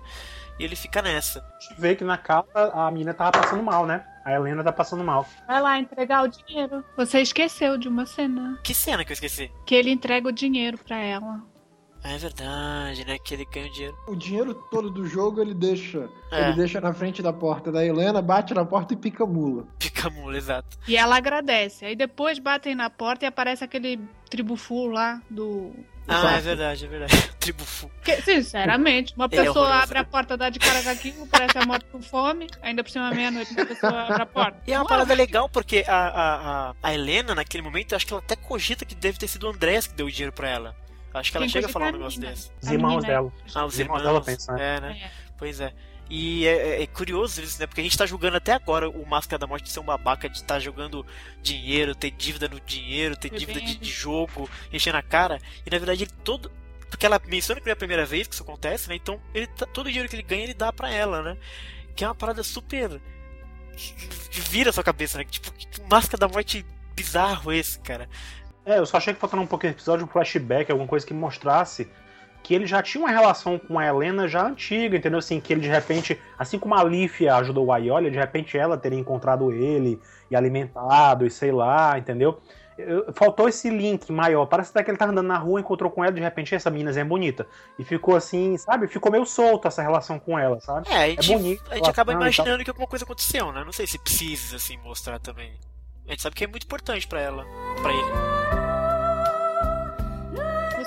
E 0.59 0.63
ele 0.63 0.75
fica 0.75 1.01
nessa. 1.01 1.39
A 1.39 1.59
gente 1.59 1.81
vê 1.81 1.95
que 1.95 2.03
na 2.03 2.17
capa 2.17 2.71
a 2.73 2.91
menina 2.91 3.13
tava 3.13 3.31
passando 3.31 3.63
mal, 3.63 3.85
né? 3.85 4.05
A 4.23 4.31
Helena 4.33 4.63
tá 4.63 4.71
passando 4.71 5.03
mal. 5.03 5.25
Vai 5.47 5.61
lá 5.61 5.79
entregar 5.79 6.23
o 6.23 6.27
dinheiro. 6.27 6.85
Você 6.95 7.21
esqueceu 7.21 7.77
de 7.77 7.87
uma 7.87 8.05
cena. 8.05 8.59
Que 8.63 8.73
cena 8.73 9.03
que 9.03 9.11
eu 9.11 9.15
esqueci? 9.15 9.51
Que 9.65 9.73
ele 9.73 9.89
entrega 9.89 10.27
o 10.27 10.31
dinheiro 10.31 10.77
pra 10.77 10.97
ela. 10.97 11.41
É 12.03 12.17
verdade, 12.17 13.05
né? 13.05 13.17
Que 13.19 13.33
ele 13.33 13.45
ganha 13.45 13.67
o 13.67 13.71
dinheiro. 13.71 13.97
O 14.07 14.15
dinheiro 14.15 14.53
todo 14.71 14.89
do 14.89 15.05
jogo 15.05 15.41
ele 15.41 15.53
deixa. 15.53 16.09
É. 16.31 16.47
Ele 16.47 16.53
deixa 16.55 16.81
na 16.81 16.93
frente 16.93 17.21
da 17.21 17.31
porta 17.31 17.71
da 17.71 17.85
Helena, 17.85 18.21
bate 18.21 18.53
na 18.53 18.65
porta 18.65 18.93
e 18.93 18.97
pica 18.97 19.25
mula. 19.25 19.65
Pica 19.77 20.09
mula, 20.09 20.37
exato. 20.37 20.77
E 20.87 20.97
ela 20.97 21.17
agradece. 21.17 21.85
Aí 21.85 21.95
depois 21.95 22.39
batem 22.39 22.73
na 22.73 22.89
porta 22.89 23.25
e 23.25 23.27
aparece 23.27 23.63
aquele 23.63 23.99
tribufu 24.29 24.87
lá 24.87 25.21
do 25.29 25.73
ah, 26.07 26.37
é 26.37 26.41
verdade, 26.41 26.85
é 26.85 26.87
verdade. 26.87 27.31
Tribo 27.39 27.63
Fu. 27.63 27.89
sinceramente, 28.23 29.13
uma 29.15 29.25
é 29.31 29.43
pessoa 29.43 29.69
é 29.69 29.83
abre 29.83 29.99
a 29.99 30.03
porta, 30.03 30.35
dá 30.35 30.49
de 30.49 30.59
cara 30.59 30.81
com 30.83 30.89
aquilo, 30.89 31.27
parece 31.27 31.57
a 31.57 31.65
morte 31.65 31.85
com 31.91 32.01
fome, 32.01 32.47
ainda 32.61 32.83
por 32.83 32.89
cima 32.89 33.09
meia-noite, 33.11 33.51
uma 33.53 33.65
pessoa 33.65 34.01
abre 34.03 34.21
a 34.21 34.25
porta. 34.25 34.61
E 34.67 34.73
é 34.73 34.77
uma 34.77 34.85
parada 34.85 35.13
legal, 35.13 35.49
porque 35.49 35.83
a, 35.87 36.07
a, 36.07 36.75
a, 36.83 36.93
Helena, 36.93 37.33
naquele 37.33 37.63
momento, 37.63 37.93
eu 37.93 37.95
acho 37.95 38.05
que 38.05 38.13
ela 38.13 38.21
até 38.21 38.35
cogita 38.35 38.85
que 38.85 38.95
deve 38.95 39.17
ter 39.17 39.27
sido 39.27 39.47
o 39.47 39.49
Andrés 39.49 39.87
que 39.87 39.93
deu 39.93 40.07
o 40.07 40.11
dinheiro 40.11 40.33
pra 40.33 40.49
ela. 40.49 40.75
Acho 41.13 41.31
que 41.31 41.37
ela 41.37 41.45
Quem 41.45 41.53
chega 41.53 41.67
a 41.67 41.69
falar 41.69 41.89
um 41.89 41.91
negócio 41.93 42.21
desse. 42.21 42.51
Os 42.61 42.69
irmãos 42.69 43.03
dela. 43.03 43.31
Ah, 43.53 43.65
os, 43.65 43.73
os 43.73 43.79
irmãos, 43.79 44.01
dela 44.01 44.21
pensam. 44.21 44.57
É, 44.57 44.79
né? 44.79 45.01
É. 45.03 45.11
Pois 45.37 45.59
é. 45.59 45.73
E 46.13 46.45
é, 46.45 46.51
é, 46.51 46.83
é, 46.83 46.87
curioso 46.87 47.41
isso, 47.41 47.57
né? 47.57 47.65
Porque 47.65 47.79
a 47.79 47.83
gente 47.83 47.97
tá 47.97 48.05
julgando 48.05 48.35
até 48.35 48.51
agora 48.51 48.89
o 48.89 49.05
Máscara 49.07 49.39
da 49.39 49.47
Morte 49.47 49.63
de 49.63 49.69
ser 49.69 49.79
um 49.79 49.85
babaca, 49.85 50.27
de 50.27 50.37
estar 50.37 50.55
tá 50.55 50.59
jogando 50.59 51.05
dinheiro, 51.41 51.95
ter 51.95 52.11
dívida 52.11 52.49
no 52.49 52.59
dinheiro, 52.59 53.15
ter 53.15 53.29
dívida 53.29 53.61
de, 53.61 53.77
de, 53.77 53.89
jogo, 53.89 54.49
enchendo 54.73 54.97
a 54.97 55.01
cara. 55.01 55.39
E 55.65 55.69
na 55.69 55.77
verdade 55.77 56.03
ele 56.03 56.11
todo. 56.23 56.51
Porque 56.89 57.05
ela 57.05 57.21
menciona 57.25 57.61
que 57.61 57.69
é 57.69 57.71
a 57.71 57.77
primeira 57.77 58.05
vez 58.05 58.27
que 58.27 58.33
isso 58.33 58.43
acontece, 58.43 58.89
né? 58.89 58.95
Então 58.95 59.21
ele 59.33 59.47
tá, 59.47 59.65
todo 59.65 59.85
o 59.85 59.89
dinheiro 59.89 60.09
que 60.09 60.15
ele 60.17 60.23
ganha 60.23 60.43
ele 60.43 60.53
dá 60.53 60.73
pra 60.73 60.91
ela, 60.91 61.23
né? 61.23 61.37
Que 61.95 62.03
é 62.03 62.07
uma 62.07 62.15
parada 62.15 62.43
super. 62.43 63.01
que 64.29 64.41
vira 64.41 64.69
a 64.69 64.73
sua 64.73 64.83
cabeça, 64.83 65.17
né? 65.17 65.23
Tipo, 65.23 65.49
que 65.53 65.81
Máscara 65.89 66.19
da 66.19 66.27
Morte 66.27 66.65
bizarro 66.93 67.53
esse, 67.53 67.79
cara. 67.79 68.09
É, 68.65 68.79
eu 68.79 68.85
só 68.85 68.97
achei 68.97 69.13
que 69.13 69.19
faltando 69.19 69.43
um 69.43 69.47
pouquinho 69.47 69.73
de 69.73 69.77
episódio, 69.77 70.05
um 70.05 70.09
flashback, 70.09 70.71
alguma 70.71 70.87
coisa 70.87 71.05
que 71.05 71.13
mostrasse 71.13 71.89
que 72.43 72.53
ele 72.53 72.65
já 72.65 72.81
tinha 72.81 73.03
uma 73.03 73.11
relação 73.11 73.57
com 73.59 73.77
a 73.77 73.85
Helena 73.85 74.27
já 74.27 74.45
antiga, 74.45 74.97
entendeu? 74.97 75.19
Assim, 75.19 75.39
que 75.39 75.53
ele 75.53 75.61
de 75.61 75.69
repente, 75.69 76.19
assim 76.37 76.57
como 76.57 76.75
a 76.75 76.83
Lífia 76.83 77.35
ajudou 77.35 77.65
o 77.65 77.71
Aioli, 77.71 78.09
de 78.09 78.17
repente 78.17 78.57
ela 78.57 78.77
teria 78.77 78.99
encontrado 78.99 79.51
ele 79.51 79.99
e 80.29 80.35
alimentado 80.35 81.25
e 81.25 81.29
sei 81.29 81.51
lá, 81.51 81.97
entendeu? 81.97 82.41
Faltou 83.13 83.47
esse 83.47 83.69
link 83.69 84.11
maior. 84.11 84.47
Parece 84.47 84.71
até 84.71 84.83
que 84.83 84.89
ele 84.89 84.97
tá 84.97 85.05
andando 85.05 85.27
na 85.27 85.37
rua, 85.37 85.59
encontrou 85.59 85.91
com 85.91 86.03
ela, 86.03 86.11
de 86.11 86.21
repente 86.21 86.55
essa 86.55 86.71
menina 86.71 86.91
é 86.99 87.03
bonita. 87.03 87.45
E 87.77 87.83
ficou 87.83 88.15
assim, 88.15 88.57
sabe? 88.57 88.87
Ficou 88.87 89.11
meio 89.11 89.25
solto 89.25 89.67
essa 89.67 89.83
relação 89.83 90.17
com 90.17 90.39
ela, 90.39 90.59
sabe? 90.61 90.89
É, 90.89 91.03
a 91.03 91.09
gente, 91.09 91.33
é 91.33 91.37
bonito, 91.37 91.63
a 91.69 91.75
gente 91.75 91.89
acaba 91.89 92.13
imaginando 92.13 92.63
que 92.63 92.69
alguma 92.71 92.87
coisa 92.87 93.05
aconteceu, 93.05 93.51
né? 93.51 93.63
Não 93.63 93.71
sei 93.71 93.85
se 93.85 93.99
precisa, 93.99 94.55
assim, 94.55 94.77
mostrar 94.77 95.19
também. 95.19 95.53
A 96.07 96.11
gente 96.11 96.21
sabe 96.21 96.35
que 96.35 96.43
é 96.43 96.47
muito 96.47 96.63
importante 96.63 97.07
para 97.07 97.21
ela, 97.21 97.45
para 97.81 97.93
ele 97.93 98.31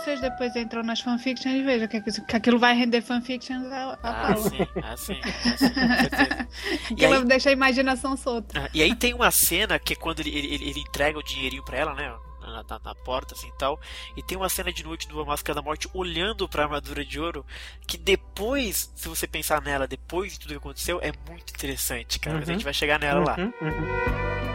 vocês 0.05 0.20
depois 0.20 0.55
entram 0.55 0.83
nas 0.83 1.00
fanfictions 1.00 1.55
e 1.55 1.62
vejam 1.62 1.88
que, 1.88 2.00
que 2.00 2.37
aquilo 2.37 2.59
vai 2.59 2.74
render 2.74 3.00
fanfictions 3.00 3.72
a, 3.72 3.98
a 4.03 4.33
ah, 4.33 4.37
sim, 4.37 4.59
ah, 4.83 4.96
sim, 4.96 5.20
ah, 5.24 5.57
sim, 5.57 6.92
Aquilo 6.92 7.14
aí, 7.14 7.24
deixa 7.24 7.48
a 7.48 7.53
imaginação 7.53 8.16
solta. 8.16 8.61
Ah, 8.61 8.68
e 8.74 8.83
aí 8.83 8.94
tem 8.94 9.14
uma 9.14 9.31
cena 9.31 9.79
que 9.79 9.94
é 9.94 9.96
quando 9.96 10.20
ele, 10.20 10.31
ele, 10.31 10.68
ele 10.68 10.81
entrega 10.81 11.18
o 11.18 11.22
dinheirinho 11.22 11.64
pra 11.64 11.79
ela, 11.79 11.94
né? 11.94 12.14
Na, 12.40 12.62
na, 12.62 12.81
na, 12.85 12.94
porta, 12.94 13.35
assim 13.35 13.50
tal. 13.59 13.81
E 14.14 14.22
tem 14.22 14.37
uma 14.37 14.50
cena 14.50 14.70
de 14.70 14.85
noite 14.85 15.09
do 15.09 15.24
Máscara 15.24 15.55
da 15.55 15.62
Morte 15.62 15.88
olhando 15.94 16.46
pra 16.46 16.64
armadura 16.64 17.03
de 17.03 17.18
ouro. 17.18 17.44
Que 17.87 17.96
depois, 17.96 18.92
se 18.94 19.09
você 19.09 19.27
pensar 19.27 19.62
nela, 19.62 19.88
depois 19.88 20.35
de 20.35 20.40
tudo 20.40 20.50
que 20.50 20.58
aconteceu, 20.58 21.00
é 21.00 21.10
muito 21.27 21.50
interessante, 21.54 22.21
cara. 22.21 22.35
Uhum. 22.35 22.40
Mas 22.40 22.48
a 22.50 22.52
gente 22.52 22.60
uhum. 22.60 22.65
vai 22.65 22.75
chegar 22.75 23.00
nela 23.00 23.21
uhum, 23.21 23.27
lá. 23.27 23.37
Uhum. 23.38 24.54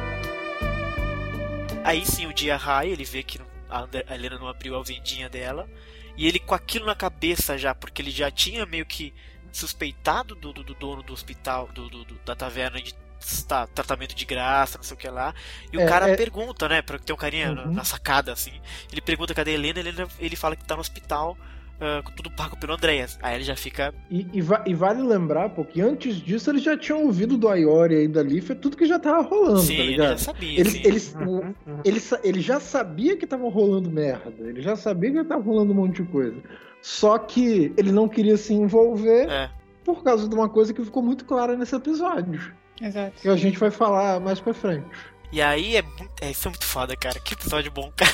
Aí 1.84 2.05
sim, 2.05 2.25
o 2.25 2.34
dia 2.34 2.57
raio, 2.57 2.91
ele 2.91 3.05
vê 3.05 3.23
que 3.23 3.39
a 3.69 4.15
Helena 4.15 4.38
não 4.38 4.47
abriu 4.47 4.75
a 4.75 4.84
vendinha 4.84 5.30
dela. 5.30 5.67
E 6.17 6.27
ele 6.27 6.39
com 6.39 6.53
aquilo 6.53 6.86
na 6.86 6.95
cabeça 6.95 7.57
já, 7.57 7.73
porque 7.73 8.01
ele 8.01 8.11
já 8.11 8.30
tinha 8.30 8.65
meio 8.65 8.86
que 8.86 9.13
suspeitado 9.51 10.36
do, 10.36 10.51
do, 10.51 10.63
do 10.63 10.73
dono 10.75 11.01
do 11.01 11.13
hospital, 11.13 11.67
do, 11.73 11.89
do, 11.89 12.05
da 12.25 12.36
taverna, 12.36 12.82
de 12.82 12.93
tá, 13.47 13.67
tratamento 13.67 14.15
de 14.15 14.25
graça, 14.25 14.77
não 14.77 14.84
sei 14.84 14.95
o 14.95 14.97
que 14.97 15.09
lá. 15.09 15.34
E 15.71 15.77
o 15.77 15.82
é, 15.82 15.86
cara 15.86 16.09
é... 16.09 16.15
pergunta, 16.15 16.67
né, 16.67 16.82
pra 16.82 16.99
ter 16.99 17.13
um 17.13 17.17
carinha 17.17 17.51
uhum. 17.51 17.73
na 17.73 17.84
sacada, 17.84 18.34
assim. 18.34 18.59
Ele 18.91 19.01
pergunta 19.01 19.34
cadê 19.34 19.51
a 19.51 19.53
Helena, 19.53 19.80
ele, 19.80 19.93
ele 20.19 20.36
fala 20.36 20.55
que 20.55 20.65
tá 20.65 20.75
no 20.75 20.82
hospital. 20.82 21.38
Uh, 21.80 22.03
com 22.03 22.11
tudo 22.11 22.30
pago 22.32 22.57
pelo 22.57 22.73
Andreas. 22.73 23.17
Aí 23.21 23.36
ele 23.36 23.43
já 23.45 23.55
fica. 23.55 23.93
E, 24.11 24.27
e, 24.34 24.41
va 24.41 24.61
e, 24.67 24.73
vale 24.73 25.01
lembrar, 25.01 25.49
porque 25.49 25.82
antes 25.82 26.17
disso 26.17 26.49
eles 26.49 26.61
já 26.61 26.77
tinham 26.77 27.05
ouvido 27.05 27.38
do 27.38 27.47
Ayori 27.47 28.03
e 28.03 28.07
da 28.07 28.21
Leaf 28.21 28.49
tudo 28.55 28.75
que 28.75 28.86
já 28.86 28.99
tava 28.99 29.21
rolando, 29.21 29.61
sim, 29.61 29.77
tá 29.77 29.84
ligado? 29.84 30.07
Ele 30.07 30.17
já 30.17 30.17
sabia. 30.17 30.59
Ele, 30.59 30.82
ele, 30.84 31.01
uhum, 31.15 31.53
uhum. 31.65 31.82
ele, 31.86 32.01
ele, 32.21 32.41
já 32.41 32.59
sabia 32.59 33.15
que 33.15 33.25
tava 33.25 33.49
rolando 33.49 33.89
merda. 33.89 34.34
Ele 34.39 34.61
já 34.61 34.75
sabia 34.75 35.11
que 35.11 35.23
tava 35.23 35.41
rolando 35.41 35.71
um 35.71 35.75
monte 35.75 36.03
de 36.03 36.09
coisa. 36.09 36.38
Só 36.82 37.17
que 37.17 37.73
ele 37.77 37.91
não 37.91 38.09
queria 38.09 38.36
se 38.36 38.53
envolver 38.53 39.30
é. 39.30 39.49
por 39.86 40.03
causa 40.03 40.27
de 40.27 40.36
uma 40.36 40.49
coisa 40.49 40.73
que 40.73 40.84
ficou 40.84 41.01
muito 41.01 41.23
clara 41.23 41.55
nesse 41.55 41.75
episódio. 41.75 42.53
Exato. 42.82 43.21
Que 43.21 43.30
a 43.30 43.36
gente 43.36 43.57
vai 43.57 43.71
falar 43.71 44.19
mais 44.19 44.39
pra 44.39 44.53
frente. 44.53 44.86
E 45.32 45.41
aí 45.41 45.75
é 45.75 45.82
muito. 45.82 46.09
É, 46.21 46.32
isso 46.32 46.47
é 46.47 46.51
muito 46.51 46.65
foda, 46.65 46.95
cara. 46.95 47.19
Que 47.19 47.34
episódio 47.34 47.71
bom, 47.71 47.91
cara. 47.95 48.11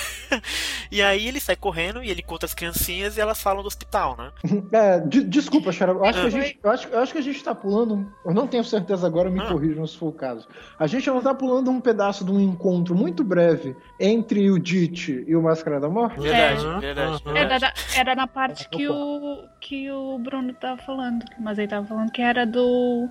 e 0.92 1.02
aí 1.02 1.28
ele 1.28 1.40
sai 1.40 1.56
correndo 1.56 2.04
e 2.04 2.10
ele 2.10 2.22
conta 2.22 2.46
as 2.46 2.54
criancinhas 2.54 3.18
e 3.18 3.22
elas 3.22 3.42
falam 3.42 3.62
do 3.62 3.68
hospital, 3.68 4.18
né? 4.18 4.32
É, 4.72 5.00
de, 5.00 5.24
desculpa, 5.24 5.72
Xara. 5.72 5.94
Eu 5.94 6.04
acho, 6.04 6.20
que 6.20 6.28
a 6.28 6.30
gente, 6.30 6.60
eu, 6.62 6.70
acho, 6.70 6.88
eu 6.90 7.00
acho 7.00 7.14
que 7.14 7.20
a 7.20 7.22
gente 7.22 7.44
tá 7.44 7.56
pulando. 7.56 8.12
Eu 8.26 8.34
não 8.34 8.48
tenho 8.48 8.64
certeza 8.64 9.08
agora, 9.08 9.30
me 9.30 9.40
ah. 9.40 9.48
corrijam 9.48 9.88
se 9.88 9.98
for 9.98 10.08
o 10.08 10.12
caso. 10.12 10.48
A 10.78 10.88
gente 10.88 11.08
não 11.08 11.22
tá 11.22 11.34
pulando 11.34 11.72
um 11.72 11.80
pedaço 11.80 12.26
de 12.26 12.32
um 12.32 12.40
encontro 12.40 12.94
muito 12.96 13.24
breve 13.24 13.76
entre 14.00 14.52
o 14.52 14.60
Dit 14.60 15.24
e 15.26 15.36
o 15.36 15.42
Máscara 15.42 15.80
da 15.80 15.90
Morte? 15.90 16.20
Verdade, 16.20 16.66
é. 16.66 16.80
verdade. 16.80 17.24
Era, 17.34 17.60
da, 17.60 17.74
era 17.96 18.16
na 18.16 18.28
parte 18.28 18.68
que 18.70 18.88
o, 18.90 19.48
que 19.60 19.90
o 19.90 20.20
Bruno 20.20 20.54
tava 20.54 20.82
falando. 20.82 21.24
Mas 21.40 21.58
ele 21.58 21.68
tava 21.68 21.86
falando 21.88 22.12
que 22.12 22.22
era 22.22 22.46
do 22.46 23.10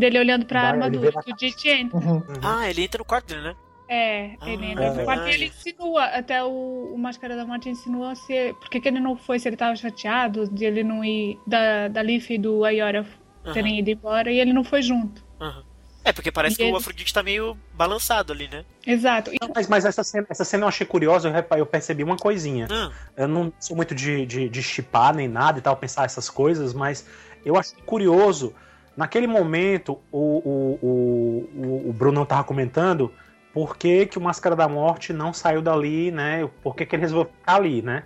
dele 0.00 0.18
olhando 0.18 0.44
pra 0.46 0.62
Vai, 0.62 0.70
armadura, 0.70 1.12
que 1.22 1.32
o 1.32 1.36
Dit 1.36 1.68
entra. 1.68 1.96
Uhum. 1.96 2.14
uhum. 2.16 2.40
Ah, 2.42 2.68
ele 2.68 2.82
entra 2.82 2.98
no 2.98 3.04
quarto 3.04 3.28
dele, 3.28 3.42
né? 3.42 3.56
É, 3.88 4.36
ele 4.46 4.66
ah, 4.66 4.70
entra 4.70 4.84
é 4.84 4.90
no 4.92 5.04
quarto 5.04 5.26
e 5.26 5.30
ele 5.32 5.46
insinua, 5.46 6.04
até 6.04 6.42
o, 6.42 6.92
o 6.94 6.98
Máscara 6.98 7.36
da 7.36 7.44
Morte 7.44 7.68
insinua 7.68 8.14
se. 8.14 8.54
Porque 8.60 8.80
que 8.80 8.88
ele 8.88 9.00
não 9.00 9.16
foi, 9.16 9.38
se 9.38 9.48
ele 9.48 9.56
tava 9.56 9.76
chateado 9.76 10.48
de 10.48 10.64
ele 10.64 10.82
não 10.82 11.04
ir. 11.04 11.38
Da, 11.46 11.88
da 11.88 12.00
Leaf 12.00 12.30
e 12.30 12.38
do 12.38 12.64
Ayora 12.64 13.06
uhum. 13.44 13.52
terem 13.52 13.78
ido 13.78 13.90
embora 13.90 14.30
e 14.30 14.38
ele 14.38 14.52
não 14.52 14.64
foi 14.64 14.82
junto. 14.82 15.24
Uhum. 15.40 15.62
É, 16.02 16.12
porque 16.12 16.32
parece 16.32 16.54
e 16.54 16.56
que 16.56 16.62
ele... 16.62 16.72
o 16.72 16.76
Afrodite 16.76 17.12
tá 17.12 17.22
meio 17.22 17.56
balançado 17.74 18.32
ali, 18.32 18.48
né? 18.48 18.64
Exato. 18.86 19.30
Não, 19.40 19.50
mas, 19.54 19.68
mas 19.68 19.84
essa, 19.84 20.02
cena, 20.02 20.26
essa 20.30 20.44
cena 20.44 20.64
eu 20.64 20.68
achei 20.68 20.86
curiosa, 20.86 21.28
eu, 21.28 21.58
eu 21.58 21.66
percebi 21.66 22.02
uma 22.02 22.16
coisinha. 22.16 22.66
Uhum. 22.70 22.92
Eu 23.16 23.28
não 23.28 23.52
sou 23.60 23.76
muito 23.76 23.94
de, 23.94 24.24
de, 24.24 24.48
de 24.48 24.62
chipar 24.62 25.14
nem 25.14 25.28
nada 25.28 25.58
e 25.58 25.62
tal, 25.62 25.76
pensar 25.76 26.04
essas 26.04 26.30
coisas, 26.30 26.72
mas 26.72 27.06
eu 27.44 27.56
achei 27.56 27.78
curioso 27.84 28.54
Naquele 29.00 29.26
momento, 29.26 29.98
o, 30.12 30.18
o, 30.18 31.48
o, 31.56 31.88
o 31.88 31.92
Bruno 31.94 32.22
estava 32.22 32.44
comentando 32.44 33.10
por 33.50 33.74
que, 33.78 34.04
que 34.04 34.18
o 34.18 34.20
Máscara 34.20 34.54
da 34.54 34.68
Morte 34.68 35.10
não 35.10 35.32
saiu 35.32 35.62
dali, 35.62 36.10
né? 36.10 36.46
Por 36.62 36.76
que, 36.76 36.84
que 36.84 36.94
ele 36.94 37.00
resolveu 37.00 37.32
ficar 37.32 37.54
ali, 37.54 37.80
né? 37.80 38.02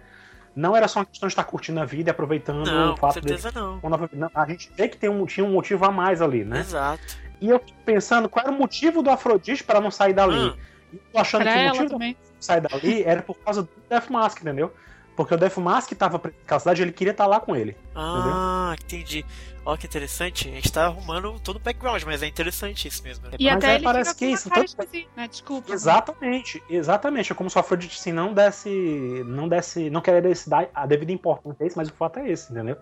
Não 0.55 0.77
era 0.77 0.87
só 0.87 1.01
uma 1.01 1.05
questão 1.05 1.27
de 1.27 1.33
estar 1.33 1.43
curtindo 1.43 1.81
a 1.81 1.85
vida 1.85 2.11
e 2.11 2.13
aproveitando 2.13 2.65
não, 2.65 2.93
o 2.93 2.97
fato 2.97 3.15
com 3.15 3.29
certeza 3.29 3.51
de. 3.51 3.57
Não. 3.59 4.31
A 4.33 4.47
gente 4.47 4.71
vê 4.77 4.87
que 4.87 4.97
tem 4.97 5.11
um, 5.11 5.27
tinha 5.27 5.45
um 5.45 5.51
motivo 5.51 5.85
a 5.85 5.91
mais 5.91 6.23
ali, 6.23 6.45
né? 6.45 6.61
Exato. 6.61 7.19
E 7.41 7.51
eu 7.51 7.59
fico 7.59 7.77
pensando 7.85 8.29
qual 8.29 8.47
era 8.47 8.55
o 8.55 8.57
motivo 8.57 9.03
do 9.03 9.11
Afrodite 9.11 9.65
para 9.65 9.81
não 9.81 9.91
sair 9.91 10.13
dali. 10.13 10.51
Hum. 10.51 10.57
E 10.93 11.01
eu 11.13 11.21
achando 11.21 11.43
pra 11.43 11.55
que 11.55 11.59
o 11.59 11.67
motivo 11.71 11.91
também. 11.91 12.13
de 12.39 12.45
sair 12.47 12.61
dali 12.61 13.03
era 13.03 13.21
por 13.21 13.37
causa 13.39 13.63
do 13.65 13.69
Death 13.91 14.11
Mask, 14.11 14.43
entendeu? 14.43 14.73
Porque 15.17 15.35
o 15.35 15.37
Death 15.37 15.59
Mask 15.59 15.93
estava 15.93 16.21
naquela 16.23 16.61
cidade 16.61 16.83
ele 16.83 16.93
queria 16.93 17.13
estar 17.13 17.27
lá 17.27 17.39
com 17.39 17.55
ele. 17.55 17.77
Ah, 17.95 18.75
entendeu? 18.75 19.01
entendi. 19.01 19.27
Ó, 19.65 19.77
que 19.77 19.87
interessante. 19.87 20.49
A 20.49 20.53
gente 20.53 20.73
tá 20.73 20.87
arrumando 20.87 21.39
todo 21.41 21.57
o 21.57 21.59
background, 21.59 22.03
mas 22.03 22.23
é 22.23 22.27
interessante 22.27 22.89
isso 22.89 23.03
mesmo. 23.03 23.29
Né? 23.29 23.37
E 23.39 23.47
mas 23.47 23.57
até 23.57 23.73
é, 23.73 23.75
ele 23.77 23.85
parece 23.85 24.15
que 24.15 24.27
isso. 24.27 24.51
Tanto... 24.51 24.75
Assim, 24.83 25.07
né? 25.17 25.29
Desculpa. 25.29 25.73
Exatamente, 25.73 26.63
exatamente. 26.69 27.33
É 27.33 27.35
como 27.35 27.49
se 27.49 27.57
o 27.57 27.61
Afrodite 27.61 27.99
assim, 27.99 28.13
não 28.13 28.35
desse. 28.35 29.23
Não 29.27 29.49
desse. 29.49 29.89
Não 29.89 30.01
querer 30.01 30.23
dar 30.47 30.69
a 30.75 30.87
devida 30.87 31.13
importância 31.13 31.65
a 31.65 31.67
isso, 31.67 31.79
mas 31.79 31.89
o 31.89 31.93
fato 31.93 32.19
é 32.19 32.29
esse, 32.29 32.53
entendeu? 32.53 32.77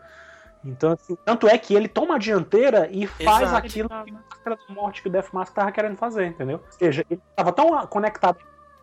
Então, 0.65 0.93
assim, 0.93 1.17
tanto 1.25 1.49
é 1.49 1.59
que 1.59 1.75
ele 1.75 1.89
toma 1.89 2.17
a 2.17 2.19
dianteira 2.19 2.89
e 2.91 3.07
faz 3.07 3.49
Exato. 3.49 3.67
aquilo 3.67 3.89
que 3.89 4.15
a 4.49 4.73
morte 4.73 5.03
que 5.03 5.09
o 5.09 5.11
Death 5.11 5.33
Mask 5.33 5.53
tava 5.53 5.73
querendo 5.73 5.97
fazer, 5.97 6.27
entendeu? 6.27 6.61
Ou 6.65 6.73
seja, 6.73 7.05
ele 7.11 7.21
tava 7.35 7.53
tão 7.53 7.85
conectado 7.87 8.39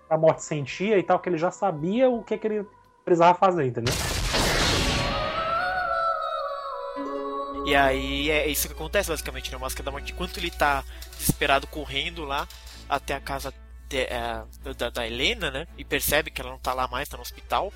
com 0.08 0.14
a 0.14 0.18
morte 0.18 0.44
sentia 0.44 0.98
e 0.98 1.04
tal, 1.04 1.20
que 1.20 1.30
ele 1.30 1.38
já 1.38 1.52
sabia 1.52 2.10
o 2.10 2.22
que, 2.22 2.38
que 2.38 2.48
ele 2.48 2.68
precisava 3.04 3.38
fazer, 3.38 3.66
entendeu? 3.66 3.94
E 7.66 7.76
aí 7.76 8.32
é 8.32 8.48
isso 8.48 8.68
que 8.68 8.74
acontece 8.74 9.10
basicamente, 9.10 9.52
né? 9.52 9.58
O 9.58 9.62
Máscara 9.62 9.86
da 9.86 9.92
Morte, 9.92 10.12
enquanto 10.12 10.38
ele 10.38 10.50
tá 10.50 10.84
desesperado 11.18 11.68
correndo 11.68 12.24
lá 12.26 12.48
até 12.90 13.14
a 13.14 13.20
casa 13.20 13.54
de, 13.88 14.02
é, 14.06 14.44
da, 14.76 14.90
da, 14.90 15.06
Helena, 15.06 15.52
né? 15.52 15.68
E 15.78 15.86
percebe 15.86 16.32
que 16.32 16.42
ela 16.42 16.50
não 16.50 16.58
tá 16.58 16.74
lá 16.74 16.88
mais, 16.88 17.08
tá 17.08 17.16
no 17.16 17.22
hospital. 17.22 17.72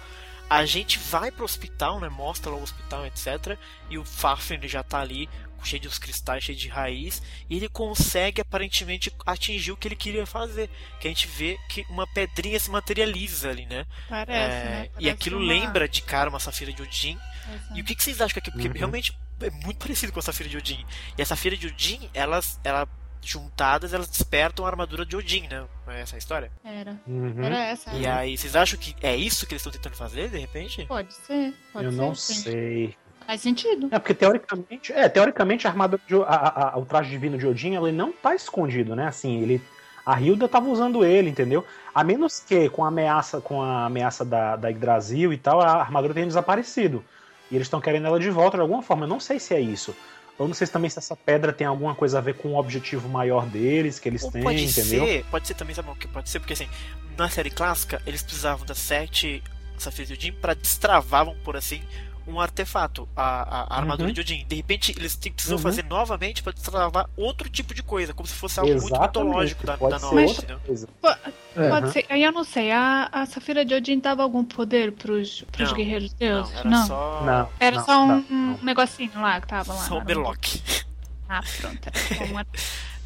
A 0.49 0.65
gente 0.65 0.97
vai 0.97 1.31
pro 1.31 1.45
hospital, 1.45 1.99
né? 1.99 2.09
Mostra 2.09 2.51
lá 2.51 2.57
o 2.57 2.63
hospital, 2.63 3.05
etc. 3.05 3.57
E 3.89 3.97
o 3.99 4.03
Fafner 4.03 4.67
já 4.67 4.81
tá 4.81 4.99
ali 4.99 5.29
cheio 5.63 5.81
de 5.81 5.89
cristais, 5.99 6.43
cheio 6.43 6.57
de 6.57 6.67
raiz, 6.67 7.21
e 7.49 7.57
ele 7.57 7.69
consegue 7.69 8.41
aparentemente 8.41 9.11
atingir 9.25 9.71
o 9.71 9.77
que 9.77 9.87
ele 9.87 9.95
queria 9.95 10.25
fazer. 10.25 10.69
Que 10.99 11.07
a 11.07 11.11
gente 11.11 11.27
vê 11.27 11.57
que 11.69 11.85
uma 11.89 12.07
pedrinha 12.07 12.59
se 12.59 12.69
materializa 12.69 13.49
ali, 13.49 13.65
né? 13.65 13.85
Parece, 14.09 14.55
é, 14.55 14.63
né? 14.63 14.89
Parece 14.89 14.91
e 14.99 15.09
aquilo 15.09 15.37
uma... 15.37 15.47
lembra 15.47 15.87
de 15.87 16.01
cara 16.01 16.29
uma 16.29 16.39
safira 16.39 16.71
de 16.71 16.81
Odin. 16.81 17.17
Exato. 17.47 17.77
E 17.77 17.81
o 17.81 17.83
que, 17.83 17.95
que 17.95 18.03
vocês 18.03 18.21
acham 18.21 18.33
que 18.33 18.39
aqui? 18.39 18.51
Porque 18.51 18.67
uhum. 18.67 18.73
realmente 18.73 19.17
é 19.41 19.49
muito 19.49 19.77
parecido 19.77 20.11
com 20.11 20.19
a 20.19 20.23
safira 20.23 20.49
de 20.49 20.57
Odin. 20.57 20.85
E 21.17 21.21
a 21.21 21.25
safira 21.25 21.57
de 21.57 21.67
Odin, 21.67 22.09
elas, 22.13 22.59
ela 22.63 22.87
juntadas, 23.23 23.93
elas 23.93 24.09
despertam 24.09 24.65
a 24.65 24.69
armadura 24.69 25.05
de 25.05 25.15
Odin, 25.15 25.47
né? 25.47 25.65
É 25.87 26.01
essa 26.01 26.15
a 26.15 26.19
história? 26.19 26.51
Era. 26.63 26.99
Uhum. 27.07 27.43
Era 27.43 27.65
essa. 27.65 27.91
E 27.93 28.05
aí, 28.05 28.37
vocês 28.37 28.55
acham 28.55 28.77
que 28.77 28.95
é 29.01 29.15
isso 29.15 29.45
que 29.47 29.53
eles 29.53 29.61
estão 29.61 29.71
tentando 29.71 29.95
fazer, 29.95 30.29
de 30.29 30.37
repente? 30.37 30.85
Pode 30.85 31.13
ser. 31.13 31.53
Pode 31.71 31.85
Eu 31.85 31.91
ser, 31.91 31.97
não 31.97 32.15
sei. 32.15 32.95
Faz 33.25 33.41
sentido. 33.41 33.87
É, 33.91 33.99
porque 33.99 34.13
teoricamente, 34.13 34.93
é, 34.93 35.07
teoricamente 35.07 35.67
a 35.67 35.69
armadura 35.69 36.01
de, 36.07 36.15
a, 36.15 36.73
a, 36.73 36.77
o 36.77 36.85
traje 36.85 37.09
divino 37.09 37.37
de 37.37 37.47
Odin, 37.47 37.75
ele 37.75 37.91
não 37.91 38.11
tá 38.11 38.35
escondido, 38.35 38.95
né? 38.95 39.07
Assim, 39.07 39.41
ele 39.41 39.61
a 40.05 40.19
Hilda 40.19 40.49
tava 40.49 40.67
usando 40.67 41.05
ele, 41.05 41.29
entendeu? 41.29 41.65
A 41.95 42.03
menos 42.03 42.39
que 42.39 42.69
com 42.69 42.83
a 42.83 42.89
ameaça, 42.89 43.39
com 43.39 43.61
a 43.61 43.85
ameaça 43.85 44.25
da, 44.25 44.55
da 44.57 44.69
Yggdrasil 44.69 45.31
e 45.31 45.37
tal, 45.37 45.61
a 45.61 45.79
armadura 45.79 46.13
tenha 46.13 46.25
desaparecido. 46.25 47.03
E 47.49 47.55
eles 47.55 47.67
estão 47.67 47.79
querendo 47.79 48.07
ela 48.07 48.19
de 48.19 48.29
volta 48.29 48.57
de 48.57 48.61
alguma 48.61 48.81
forma. 48.81 49.05
Eu 49.05 49.09
não 49.09 49.19
sei 49.19 49.39
se 49.39 49.53
é 49.53 49.61
isso. 49.61 49.95
Eu 50.37 50.47
não 50.47 50.53
sei 50.53 50.67
se 50.67 50.73
também 50.73 50.89
se 50.89 50.99
essa 50.99 51.15
pedra 51.15 51.53
tem 51.53 51.65
alguma 51.65 51.95
coisa 51.95 52.17
a 52.17 52.21
ver 52.21 52.33
com 52.33 52.49
o 52.49 52.57
objetivo 52.57 53.07
maior 53.07 53.45
deles, 53.45 53.99
que 53.99 54.09
eles 54.09 54.23
Ou 54.23 54.31
têm, 54.31 54.43
pode 54.43 54.63
entendeu? 54.63 55.05
Ser, 55.05 55.25
pode 55.29 55.47
ser 55.47 55.53
também, 55.53 55.75
sabe 55.75 55.89
o 55.89 55.95
que 55.95 56.07
pode 56.07 56.29
ser? 56.29 56.39
Porque 56.39 56.53
assim, 56.53 56.67
na 57.15 57.29
série 57.29 57.51
clássica, 57.51 58.01
eles 58.05 58.23
precisavam 58.23 58.65
das 58.65 58.79
sete 58.79 59.43
Safiras 59.77 60.07
de 60.07 60.13
Odin 60.13 60.31
pra 60.33 60.53
destravar, 60.53 61.25
vamos 61.25 61.41
por 61.43 61.55
assim, 61.55 61.81
um 62.27 62.39
artefato, 62.39 63.07
a, 63.15 63.75
a, 63.75 63.77
armadura 63.77 64.09
uhum. 64.09 64.13
de 64.13 64.21
Odin. 64.21 64.45
De 64.47 64.55
repente, 64.55 64.93
eles 64.97 65.15
precisam 65.15 65.57
uhum. 65.57 65.63
fazer 65.63 65.83
novamente 65.83 66.41
para 66.41 66.53
destravar 66.53 67.09
outro 67.17 67.49
tipo 67.49 67.73
de 67.73 67.83
coisa, 67.83 68.13
como 68.13 68.27
se 68.27 68.35
fosse 68.35 68.59
algo 68.59 68.71
Exatamente. 68.71 68.99
muito 68.99 69.19
mitológico 69.19 69.65
da, 69.65 69.75
da 69.75 69.99
nova. 69.99 70.15
Mas, 70.15 70.85
pode 71.69 71.91
ser, 71.91 72.05
eu 72.09 72.31
não 72.31 72.43
sei, 72.43 72.71
a, 72.71 73.09
a 73.11 73.25
Safira 73.25 73.65
de 73.65 73.73
Odin 73.73 73.99
dava 73.99 74.23
algum 74.23 74.43
poder 74.43 74.93
pros, 74.93 75.43
pros 75.51 75.69
não, 75.69 75.77
guerreiros 75.77 76.13
deuses? 76.13 76.53
Não, 76.53 76.59
era 76.59 76.69
não. 76.69 76.87
só, 76.87 77.23
não, 77.25 77.49
era 77.59 77.75
não, 77.77 77.85
só 77.85 78.05
um, 78.05 78.57
negocinho 78.63 79.11
lá 79.15 79.41
que 79.41 79.47
tava 79.47 79.73
lá. 79.73 79.81
Só 79.81 79.99
um 79.99 80.03
berlock. 80.03 80.61
Ah, 81.27 81.41
pronto. 81.59 81.89
Uma... 82.29 82.45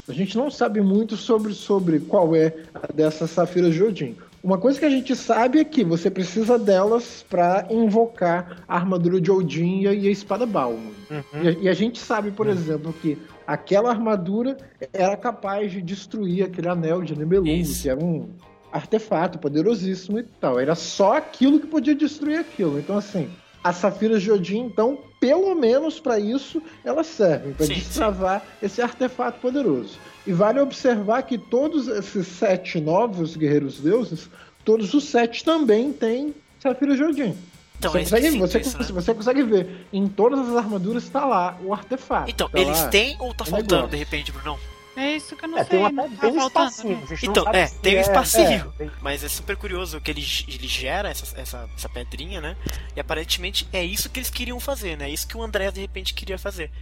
A 0.08 0.12
gente 0.12 0.38
não 0.38 0.50
sabe 0.50 0.80
muito 0.80 1.18
sobre, 1.18 1.52
sobre 1.52 2.00
qual 2.00 2.34
é 2.34 2.54
a 2.74 2.90
dessa 2.90 3.26
Safira 3.26 3.70
de 3.70 3.82
Odin. 3.82 4.16
Uma 4.48 4.56
coisa 4.56 4.78
que 4.80 4.86
a 4.86 4.90
gente 4.90 5.14
sabe 5.14 5.60
é 5.60 5.64
que 5.64 5.84
você 5.84 6.10
precisa 6.10 6.58
delas 6.58 7.22
para 7.28 7.66
invocar 7.68 8.64
a 8.66 8.76
armadura 8.76 9.20
de 9.20 9.30
Odin 9.30 9.82
e 9.82 10.08
a 10.08 10.10
espada 10.10 10.46
Balmo. 10.46 10.90
Uhum. 11.10 11.42
E, 11.42 11.64
e, 11.64 11.68
a 11.68 11.74
gente 11.74 11.98
sabe, 11.98 12.30
por 12.30 12.46
uhum. 12.46 12.52
exemplo, 12.54 12.94
que 12.94 13.18
aquela 13.46 13.90
armadura 13.90 14.56
era 14.90 15.18
capaz 15.18 15.70
de 15.70 15.82
destruir 15.82 16.44
aquele 16.44 16.66
anel 16.66 17.02
de 17.02 17.14
Nebelung, 17.14 17.62
que 17.62 17.90
era 17.90 18.02
um 18.02 18.30
artefato 18.72 19.38
poderosíssimo 19.38 20.18
e 20.18 20.22
tal. 20.22 20.58
Era 20.58 20.74
só 20.74 21.18
aquilo 21.18 21.60
que 21.60 21.66
podia 21.66 21.94
destruir 21.94 22.38
aquilo. 22.38 22.78
Então, 22.78 22.96
assim, 22.96 23.28
as 23.62 23.76
safiras 23.76 24.22
de 24.22 24.32
Odin, 24.32 24.60
então, 24.60 24.98
pelo 25.20 25.54
menos 25.54 26.00
para 26.00 26.18
isso, 26.18 26.62
elas 26.82 27.06
servem 27.06 27.52
para 27.52 27.66
destravar 27.66 28.40
sim. 28.40 28.64
esse 28.64 28.80
artefato 28.80 29.40
poderoso. 29.40 29.98
E 30.26 30.32
vale 30.32 30.60
observar 30.60 31.22
que 31.22 31.38
todos 31.38 31.88
esses 31.88 32.26
sete 32.26 32.80
novos 32.80 33.36
guerreiros 33.36 33.80
deuses, 33.80 34.28
todos 34.64 34.92
os 34.92 35.04
sete 35.04 35.44
também 35.44 35.92
têm 35.92 36.34
Safira 36.60 36.92
Odin. 36.92 37.36
Então, 37.78 37.92
você, 37.92 37.98
é 37.98 38.02
consegue, 38.02 38.38
você, 38.38 38.58
isso, 38.58 38.78
né? 38.78 38.84
você 39.00 39.14
consegue 39.14 39.42
ver, 39.44 39.86
em 39.92 40.08
todas 40.08 40.40
as 40.48 40.56
armaduras 40.56 41.04
está 41.04 41.24
lá 41.24 41.56
o 41.62 41.72
artefato. 41.72 42.28
Então, 42.28 42.48
tá 42.48 42.58
eles 42.58 42.80
lá, 42.82 42.88
têm 42.88 43.16
ou 43.20 43.32
tá 43.32 43.44
faltando 43.44 43.74
negócio. 43.74 43.90
de 43.90 43.96
repente, 43.96 44.32
Bruno? 44.32 44.58
É 44.96 45.14
isso 45.14 45.36
que 45.36 45.44
eu 45.44 45.48
não 45.48 45.58
é, 45.58 45.64
sei. 45.64 45.78
Tem, 45.78 45.88
uma, 45.88 46.08
tá 46.08 46.26
um 46.26 46.46
espacinho. 46.46 46.96
Né? 46.96 47.18
Então, 47.22 47.48
é, 47.52 47.68
tem 47.68 47.94
um 47.94 47.98
é, 47.98 48.00
espacinho. 48.00 48.74
É, 48.80 48.88
mas 49.00 49.22
é 49.22 49.28
super 49.28 49.56
curioso 49.56 50.00
que 50.00 50.10
ele, 50.10 50.24
ele 50.48 50.66
gera 50.66 51.08
essa, 51.08 51.40
essa, 51.40 51.70
essa 51.76 51.88
pedrinha, 51.88 52.40
né? 52.40 52.56
E 52.96 53.00
aparentemente 53.00 53.68
é 53.72 53.84
isso 53.84 54.10
que 54.10 54.18
eles 54.18 54.28
queriam 54.28 54.58
fazer, 54.58 54.96
né? 54.96 55.08
É 55.08 55.12
isso 55.12 55.28
que 55.28 55.36
o 55.36 55.42
André 55.42 55.70
de 55.70 55.80
repente 55.80 56.14
queria 56.14 56.36
fazer. 56.36 56.72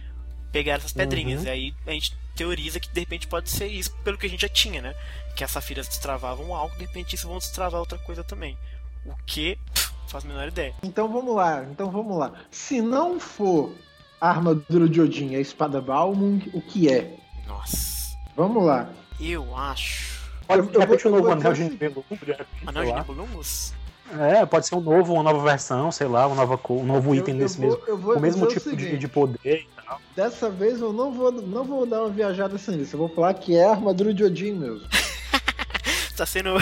Pegar 0.57 0.73
essas 0.73 0.91
pedrinhas. 0.91 1.41
Uhum. 1.41 1.45
E 1.47 1.49
aí 1.51 1.73
a 1.85 1.91
gente 1.91 2.17
teoriza 2.35 2.79
que 2.79 2.89
de 2.89 2.99
repente 2.99 3.27
pode 3.27 3.47
ser 3.49 3.67
isso, 3.67 3.95
pelo 4.03 4.17
que 4.17 4.25
a 4.25 4.29
gente 4.29 4.41
já 4.41 4.49
tinha, 4.49 4.81
né? 4.81 4.95
Que 5.35 5.43
as 5.43 5.51
safiras 5.51 5.87
destravavam 5.87 6.55
algo, 6.55 6.73
de 6.77 6.85
repente 6.85 7.13
isso 7.15 7.27
vão 7.27 7.37
destravar 7.37 7.79
outra 7.79 7.99
coisa 7.99 8.23
também. 8.23 8.57
O 9.05 9.13
que, 9.23 9.55
pff, 9.73 9.91
faz 10.07 10.25
a 10.25 10.27
menor 10.27 10.47
ideia. 10.47 10.73
Então 10.81 11.07
vamos 11.13 11.35
lá, 11.35 11.63
então 11.69 11.91
vamos 11.91 12.17
lá. 12.17 12.33
Se 12.49 12.81
não 12.81 13.19
for 13.19 13.71
a 14.19 14.29
armadura 14.31 14.89
de 14.89 14.99
Odin, 14.99 15.35
a 15.35 15.39
espada 15.39 15.79
Balmung, 15.79 16.39
o 16.55 16.59
que 16.61 16.91
é? 16.91 17.15
Nossa. 17.45 18.17
Vamos 18.35 18.65
lá. 18.65 18.89
Eu 19.19 19.55
acho. 19.55 20.17
Pode, 20.47 20.59
Eu- 20.73 20.81
eu 20.81 20.87
vou- 20.87 20.97
eu 20.97 21.11
novo 21.11 21.29
anel 21.31 21.53
de 21.53 21.61
o 21.61 21.69
Nibelungo, 21.69 22.03
de 22.09 22.31
repente, 22.31 22.47
Anel 22.65 22.83
de 22.83 22.89
lá. 22.91 22.99
Nibelungos? 23.01 23.73
É, 24.19 24.45
pode 24.45 24.65
ser 24.65 24.73
um 24.75 24.79
novo, 24.81 25.13
uma 25.13 25.23
nova 25.23 25.43
versão, 25.43 25.91
sei 25.91 26.07
lá, 26.07 26.25
uma 26.25 26.35
nova, 26.35 26.57
co- 26.57 26.75
um 26.77 26.85
novo 26.85 27.11
Eu- 27.13 27.19
item 27.19 27.35
eu 27.35 27.39
desse 27.41 27.57
vou- 27.59 27.69
mesmo. 27.69 27.83
eu 27.87 27.97
vou 27.97 28.15
o 28.15 28.19
mesmo 28.19 28.47
tipo 28.47 28.75
de, 28.75 28.97
de 28.97 29.07
poder 29.07 29.67
Dessa 30.15 30.49
vez 30.49 30.81
eu 30.81 30.91
não 30.91 31.11
vou, 31.13 31.31
não 31.31 31.63
vou 31.63 31.85
dar 31.85 32.01
uma 32.01 32.09
viajada 32.09 32.55
assim 32.55 32.75
nisso. 32.75 32.95
Eu 32.95 32.99
vou 32.99 33.09
falar 33.09 33.33
que 33.35 33.55
é 33.55 33.65
a 33.65 33.71
armadura 33.71 34.13
de 34.13 34.23
Odin 34.23 34.53
mesmo. 34.53 34.87
Tá 36.15 36.25
sendo. 36.25 36.55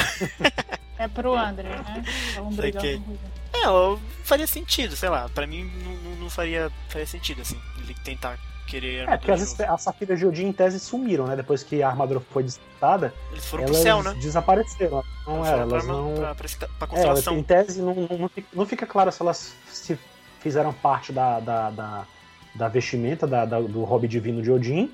É 0.97 1.09
pro 1.09 1.35
André, 1.35 1.67
né? 1.67 2.03
Vamos 2.35 2.55
brigar 2.55 2.81
Saquei. 2.81 2.97
com 2.99 3.11
o 3.11 3.17
Rui. 3.67 3.97
É, 3.97 3.99
faria 4.23 4.47
sentido, 4.47 4.95
sei 4.95 5.09
lá. 5.09 5.27
Pra 5.35 5.45
mim 5.45 5.69
não, 5.83 6.15
não- 6.23 6.29
faria, 6.29 6.71
faria 6.87 7.05
sentido, 7.05 7.41
assim. 7.41 7.59
Ele 7.79 7.93
tentar 8.05 8.37
querer. 8.65 9.07
É, 9.07 9.17
porque 9.17 9.31
as, 9.31 9.59
as 9.59 9.81
safiras 9.81 10.17
de 10.19 10.25
Odin 10.25 10.45
em 10.47 10.53
tese 10.53 10.79
sumiram, 10.79 11.25
né? 11.27 11.35
Depois 11.35 11.63
que 11.63 11.83
a 11.83 11.89
armadura 11.89 12.21
foi 12.31 12.43
destratada, 12.43 13.13
Eles 13.31 13.45
foram 13.45 13.63
elas 13.65 13.75
pro 13.75 13.83
céu, 13.83 14.03
né? 14.03 14.13
desapareceram. 14.21 15.03
Não, 15.27 15.35
Elas 15.45 15.47
é, 15.49 15.61
elas 15.61 15.83
pra, 15.85 15.93
não. 15.93 16.13
pra, 16.15 16.35
pra, 16.35 16.47
pra 16.47 16.67
É, 16.83 16.87
constelação. 16.87 17.37
em 17.37 17.43
tese, 17.43 17.81
não, 17.81 17.93
não, 17.93 18.31
não 18.53 18.65
fica 18.65 18.85
claro 18.85 19.11
se 19.11 19.21
elas 19.21 19.53
se 19.69 19.99
fizeram 20.39 20.71
parte 20.71 21.11
da, 21.11 21.41
da, 21.41 21.69
da, 21.71 22.07
da 22.55 22.67
vestimenta 22.67 23.27
da, 23.27 23.45
da- 23.45 23.59
do 23.61 23.83
hobby 23.83 24.07
divino 24.07 24.41
de 24.41 24.51
Odin, 24.51 24.89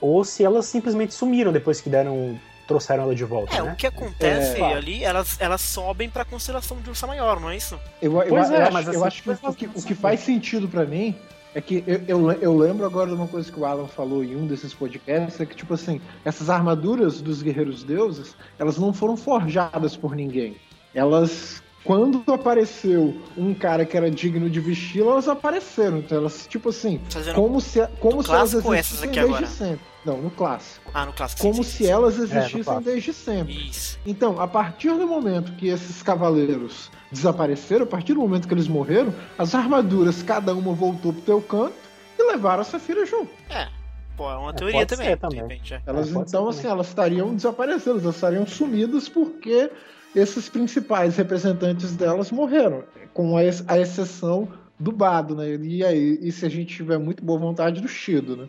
ou 0.00 0.24
se 0.24 0.44
elas 0.44 0.66
simplesmente 0.66 1.12
sumiram 1.14 1.52
depois 1.52 1.80
que 1.80 1.88
deram 1.90 2.38
trouxeram 2.66 3.02
ela 3.02 3.14
de 3.14 3.24
volta, 3.24 3.54
É, 3.54 3.62
né? 3.62 3.72
o 3.72 3.76
que 3.76 3.86
acontece 3.86 4.58
É. 4.58 4.72
ali, 4.74 5.04
elas, 5.04 5.38
elas 5.38 5.60
sobem 5.60 6.08
pra 6.08 6.24
constelação 6.24 6.78
de 6.80 6.88
Ursa 6.88 7.06
Maior, 7.06 7.38
não 7.38 7.50
é 7.50 7.56
isso? 7.58 7.78
Eu, 8.00 8.10
eu, 8.22 8.28
Pois 8.30 8.48
eu 8.48 8.56
é, 8.56 8.62
acho, 8.62 8.72
mas 8.72 8.86
eu 8.86 8.92
assim, 8.92 9.06
acho 9.06 9.22
que, 9.22 9.30
o 9.30 9.54
que 9.54 9.66
não 9.66 9.74
o 9.76 9.82
que 9.82 9.94
faz 9.94 10.20
sentido 10.20 10.66
pra 10.66 10.86
mim 10.86 11.14
é 11.54 11.60
que 11.60 11.84
eu, 11.86 12.00
eu, 12.08 12.32
eu 12.32 12.56
lembro 12.56 12.86
agora 12.86 13.10
de 13.10 13.16
uma 13.16 13.28
coisa 13.28 13.52
que 13.52 13.60
o 13.60 13.66
Alan 13.66 13.86
falou 13.86 14.24
em 14.24 14.34
um 14.34 14.46
desses 14.46 14.72
podcasts, 14.72 15.38
é 15.38 15.44
que, 15.44 15.54
tipo 15.54 15.74
assim, 15.74 16.00
essas 16.24 16.48
armaduras 16.48 17.20
dos 17.20 17.42
guerreiros 17.42 17.84
deuses, 17.84 18.34
elas 18.58 18.78
não 18.78 18.94
foram 18.94 19.14
forjadas 19.14 19.94
por 19.94 20.16
ninguém. 20.16 20.56
Elas, 20.94 21.62
quando 21.84 22.22
apareceu 22.32 23.14
um 23.36 23.52
cara 23.54 23.84
que 23.84 23.96
era 23.96 24.10
digno 24.10 24.48
de 24.48 24.58
vesti-la, 24.60 25.12
elas 25.12 25.28
apareceram. 25.28 25.98
Então 25.98 26.18
elas, 26.18 26.46
tipo 26.46 26.70
assim, 26.70 27.00
Fazendo... 27.10 27.34
como 27.34 27.60
se, 27.60 27.86
como 28.00 28.22
se 28.22 28.30
elas 28.30 28.54
existissem 28.54 29.08
aqui 29.08 29.14
desde 29.20 29.20
agora? 29.34 29.46
sempre. 29.46 29.94
Não, 30.04 30.18
no 30.20 30.30
clássico. 30.30 30.90
Ah, 30.92 31.06
no 31.06 31.12
clássico. 31.14 31.40
Como 31.40 31.64
se 31.64 31.84
sim. 31.84 31.86
elas 31.86 32.18
no 32.18 32.24
existissem 32.24 32.62
clássico. 32.62 32.84
desde 32.84 33.12
sempre. 33.12 33.68
Isso. 33.68 33.98
Então, 34.04 34.38
a 34.40 34.46
partir 34.46 34.90
do 34.90 35.06
momento 35.06 35.52
que 35.52 35.68
esses 35.68 36.02
cavaleiros 36.02 36.90
desapareceram, 37.10 37.84
a 37.84 37.86
partir 37.86 38.12
do 38.12 38.20
momento 38.20 38.46
que 38.46 38.52
eles 38.52 38.68
morreram, 38.68 39.14
as 39.38 39.54
armaduras, 39.54 40.22
cada 40.22 40.54
uma 40.54 40.72
voltou 40.74 41.12
pro 41.12 41.22
teu 41.22 41.40
canto 41.40 41.74
e 42.18 42.22
levaram 42.22 42.60
a 42.60 42.64
Safira 42.64 43.06
junto. 43.06 43.30
É. 43.48 43.68
Pô, 44.16 44.30
é 44.30 44.36
uma 44.36 44.50
É, 44.50 44.52
teoria 44.52 44.78
pode 44.80 44.88
também, 44.96 45.16
também. 45.16 45.40
repente. 45.40 45.74
é. 45.74 45.80
Elas, 45.86 46.06
É, 46.08 46.10
então, 46.18 46.48
assim, 46.48 46.58
também. 46.62 46.72
elas 46.72 46.88
estariam 46.88 47.34
desaparecendo, 47.34 47.98
elas 48.00 48.14
estariam 48.14 48.46
sumidas 48.46 49.08
porque 49.08 49.70
esses 50.14 50.48
principais 50.48 51.16
representantes 51.16 51.94
delas 51.96 52.30
morreram, 52.30 52.84
com 53.12 53.36
a, 53.36 53.44
ex- 53.44 53.64
a 53.68 53.78
exceção 53.78 54.48
do 54.78 54.90
Bado, 54.92 55.34
né? 55.36 55.54
E 55.62 55.84
aí, 55.84 56.18
e 56.20 56.32
se 56.32 56.44
a 56.46 56.48
gente 56.48 56.74
tiver 56.74 56.98
muito 56.98 57.24
boa 57.24 57.38
vontade 57.38 57.80
do 57.80 57.88
Shido, 57.88 58.36
né? 58.36 58.48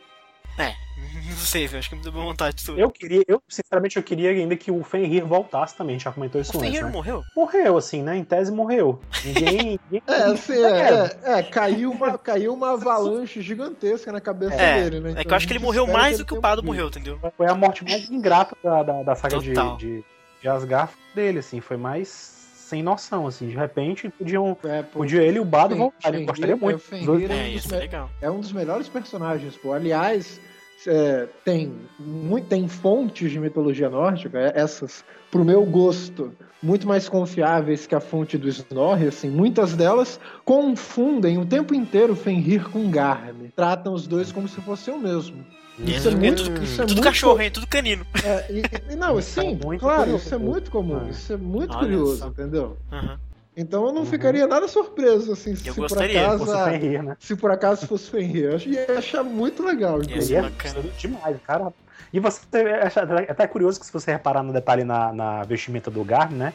Não 1.28 1.36
sei, 1.38 1.68
velho. 1.68 1.80
Acho 1.80 1.89
que 1.89 1.95
me 1.95 2.01
deu 2.01 2.11
boa 2.11 2.24
vontade 2.26 2.55
disso. 2.55 2.74
Eu 2.78 2.89
queria, 2.89 3.24
eu 3.28 3.41
sinceramente 3.47 3.97
eu 3.97 4.03
queria 4.03 4.30
ainda 4.30 4.55
que 4.55 4.72
o 4.72 4.84
Fenrir 4.84 5.26
voltasse 5.26 5.76
também, 5.76 5.99
já 5.99 6.11
comentou 6.11 6.39
isso 6.39 6.51
O 6.51 6.57
antes. 6.59 6.68
Fenrir 6.70 6.82
né? 6.82 6.86
não 6.88 6.93
morreu? 6.93 7.22
Morreu, 7.36 7.78
assim, 7.78 8.01
né? 8.01 8.16
Em 8.18 8.24
tese 8.24 8.51
morreu. 8.51 8.99
Ninguém. 9.24 9.80
ninguém- 9.91 10.03
É, 10.07 10.24
assim, 10.24 10.53
é, 10.53 11.11
é, 11.24 11.39
é, 11.39 11.43
caiu, 11.43 11.91
uma, 11.91 12.18
caiu 12.18 12.53
uma 12.53 12.72
avalanche 12.74 13.41
gigantesca 13.41 14.11
na 14.11 14.22
cabeça 14.22 14.55
É, 14.55 14.84
dele, 14.84 14.99
né? 15.01 15.11
é 15.11 15.13
que 15.16 15.20
Então 15.22 15.32
eu 15.32 15.36
acho 15.36 15.47
que 15.47 15.53
ele 15.53 15.59
gente 15.59 15.66
morreu 15.68 15.88
mais 15.88 16.18
do 16.18 16.26
que 16.26 16.32
o 16.34 16.36
tenha 16.36 16.41
Bado 16.41 16.63
morreu, 16.63 16.88
entendeu? 16.88 17.20
Foi 17.36 17.47
a 17.47 17.55
morte 17.55 17.84
mais 17.84 18.09
ingrata 18.09 18.55
da, 18.63 18.84
da, 18.84 19.03
da 19.03 19.16
saga 19.16 19.38
de, 19.39 19.49
Total. 19.49 19.78
De, 20.45 20.49
de 20.49 20.49
Asgard 20.49 20.91
dele, 21.13 21.39
assim. 21.39 21.59
Foi 21.61 21.77
mais 21.77 22.07
sem 22.55 22.81
noção, 22.81 23.27
assim. 23.27 23.47
De 23.47 23.55
repente 23.55 24.09
podiam. 24.09 24.57
É, 24.63 24.81
pô, 24.83 24.99
Podia 24.99 25.21
ele 25.21 25.37
e 25.37 25.39
o 25.39 25.45
Bado 25.45 25.75
voltarem. 25.75 26.21
Eu 26.21 26.27
gostaria 26.27 26.55
muito. 26.55 26.73
é, 26.73 26.75
o 26.75 26.79
Fenrir 26.79 27.09
Os 27.09 27.19
dois- 27.19 27.29
é 27.29 27.33
um 27.33 27.37
É, 27.55 27.59
ser 27.59 27.71
me- 27.73 27.79
legal. 27.79 28.09
é 28.21 28.31
um 28.31 28.39
dos 28.39 28.51
melhores 28.51 28.87
personagens, 28.89 29.55
pô. 29.57 29.73
Aliás, 29.73 30.39
é, 30.87 31.27
tem, 31.43 31.73
muito, 31.99 32.47
tem 32.47 32.67
fontes 32.67 33.31
de 33.31 33.39
mitologia 33.39 33.89
nórdica, 33.89 34.39
é, 34.39 34.51
essas, 34.55 35.03
pro 35.31 35.43
meu 35.45 35.63
gosto, 35.65 36.31
muito 36.61 36.87
mais 36.87 37.07
confiáveis 37.09 37.85
que 37.87 37.93
a 37.95 37.99
fonte 37.99 38.37
do 38.37 38.47
Snorri, 38.49 39.07
assim, 39.07 39.29
muitas 39.29 39.75
delas 39.75 40.19
confundem 40.43 41.37
o 41.37 41.45
tempo 41.45 41.73
inteiro 41.75 42.15
Fenrir 42.15 42.69
com 42.69 42.89
Garm. 42.89 43.49
Tratam 43.55 43.93
os 43.93 44.07
dois 44.07 44.31
como 44.31 44.47
se 44.47 44.59
fossem 44.61 44.93
o 44.93 44.99
mesmo. 44.99 45.45
Isso 45.80 46.07
é 46.07 46.11
Hum, 46.11 46.17
muito, 46.17 46.43
tudo, 46.43 46.63
isso 46.63 46.82
é 46.82 46.86
tudo 46.86 46.95
muito 46.95 47.03
cachorro, 47.03 47.41
hein? 47.41 47.51
Tudo 47.51 47.67
canino. 47.67 48.05
é, 48.23 48.45
e- 48.51 48.93
e- 48.93 48.95
não, 48.95 49.19
Isso 49.19 49.39
é 49.39 49.43
sim, 49.43 49.59
muito 49.63 49.82
claro, 49.82 50.03
curioso. 50.03 50.23
isso 50.26 50.36
é 50.36 50.38
muito 50.38 50.71
comum, 50.71 51.01
Ah. 51.05 51.09
isso 51.09 51.34
é 51.34 51.38
muito 51.38 51.71
Olha 51.71 51.80
curioso, 51.80 52.17
só. 52.17 52.28
entendeu? 52.28 52.78
Aham. 52.91 53.19
Então 53.57 53.86
eu 53.86 53.93
não 53.93 54.01
Uhum. 54.01 54.05
ficaria 54.05 54.45
nada 54.47 54.67
surpreso, 54.67 55.32
assim, 55.32 55.55
se 55.55 55.71
por 55.73 55.86
acaso... 55.86 56.45
Fosse 56.45 56.63
Fenrir, 56.69 57.03
né? 57.03 57.17
se 57.19 57.36
por 57.38 57.51
acaso 57.51 57.88
fosse 57.88 58.09
Fenrir. 58.09 58.45
Eu 58.51 58.59
ia 58.59 58.97
achar 58.99 59.23
muito 59.23 59.63
legal. 59.63 60.01
Ia 60.03 60.41
bacana. 60.41 60.82
demais, 60.97 61.38
cara. 61.47 61.73
E 62.11 62.19
você 62.19 62.41
acha 62.82 62.99
é 63.01 63.32
até 63.32 63.47
curioso 63.47 63.80
que 63.80 63.86
se 63.86 63.93
você 63.93 64.11
reparar 64.11 64.43
no 64.43 64.51
detalhe 64.51 64.84
na, 64.84 65.13
na 65.13 65.43
vestimenta 65.43 65.89
do 65.89 66.03
Garm, 66.03 66.34
né? 66.34 66.53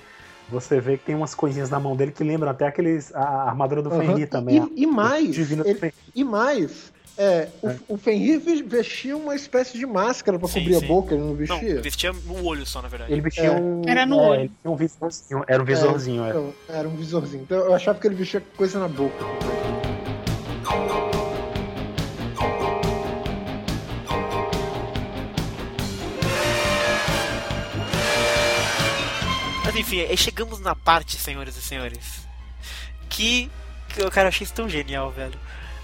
Você 0.51 0.79
vê 0.81 0.99
que 0.99 1.05
tem 1.07 1.15
umas 1.15 1.35
coisinhas 1.35 1.71
na 1.71 1.79
mão 1.81 1.97
dele 1.97 2.11
que 2.13 2.23
lembram 2.25 2.51
até 2.51 2.67
aqueles 2.67 3.15
a 3.15 3.45
armadura 3.49 3.81
do 3.83 3.91
Aham. 3.91 4.01
Fenrir 4.01 4.29
também. 4.29 4.69
E, 4.77 4.83
e 4.83 4.87
mais, 4.87 5.39
ele- 5.51 5.75
Fenrir. 5.75 5.95
e 6.15 6.25
mais, 6.25 6.93
é, 7.23 7.49
o, 7.63 7.69
É. 7.69 7.77
o 7.89 7.97
Fenrir 7.99 8.41
ve- 8.41 8.63
vestia 8.63 9.17
uma 9.17 9.35
espécie 9.35 9.77
de 9.79 9.85
máscara 9.85 10.39
pra 10.39 10.49
Sim, 10.49 10.61
cobrir 10.61 10.79
sim. 10.79 10.85
a 10.85 10.89
boca, 10.89 11.15
ele 11.15 11.21
não 11.23 11.29
Não, 11.31 11.37
vestia? 11.37 11.83
vestia 11.83 12.13
no 12.13 12.45
olho 12.47 12.65
só, 12.65 12.81
na 12.81 12.89
verdade. 12.89 13.13
Ele 13.13 13.21
vestia 13.21 13.45
É. 13.45 13.51
um. 13.51 13.83
Era 13.87 14.07
no 14.07 14.19
é, 14.21 14.23
olho. 14.29 14.51
tinha 14.63 14.71
um 14.73 14.77
visorzinho. 14.77 15.45
Era 15.47 15.63
um 15.63 15.67
visorzinho, 15.67 16.25
é. 16.25 16.31
Então, 16.31 16.55
era 16.69 16.89
um 16.89 16.97
visorzinho. 16.97 17.43
Então 17.43 17.59
eu 17.59 17.75
achava 17.75 17.99
que 17.99 18.07
ele 18.07 18.15
vestia 18.15 18.43
coisa 18.57 18.79
na 18.79 18.89
boca. 18.89 19.25
Mas 29.65 29.77
enfim, 29.77 30.01
aí 30.01 30.17
chegamos 30.17 30.61
na 30.61 30.75
parte, 30.75 31.17
senhoras 31.17 31.57
e 31.57 31.63
senhores, 31.63 32.27
que, 33.09 33.51
cara, 34.13 34.27
eu 34.27 34.29
achei 34.29 34.45
isso 34.45 34.55
tão 34.55 34.69
genial, 34.69 35.11
velho. 35.11 35.39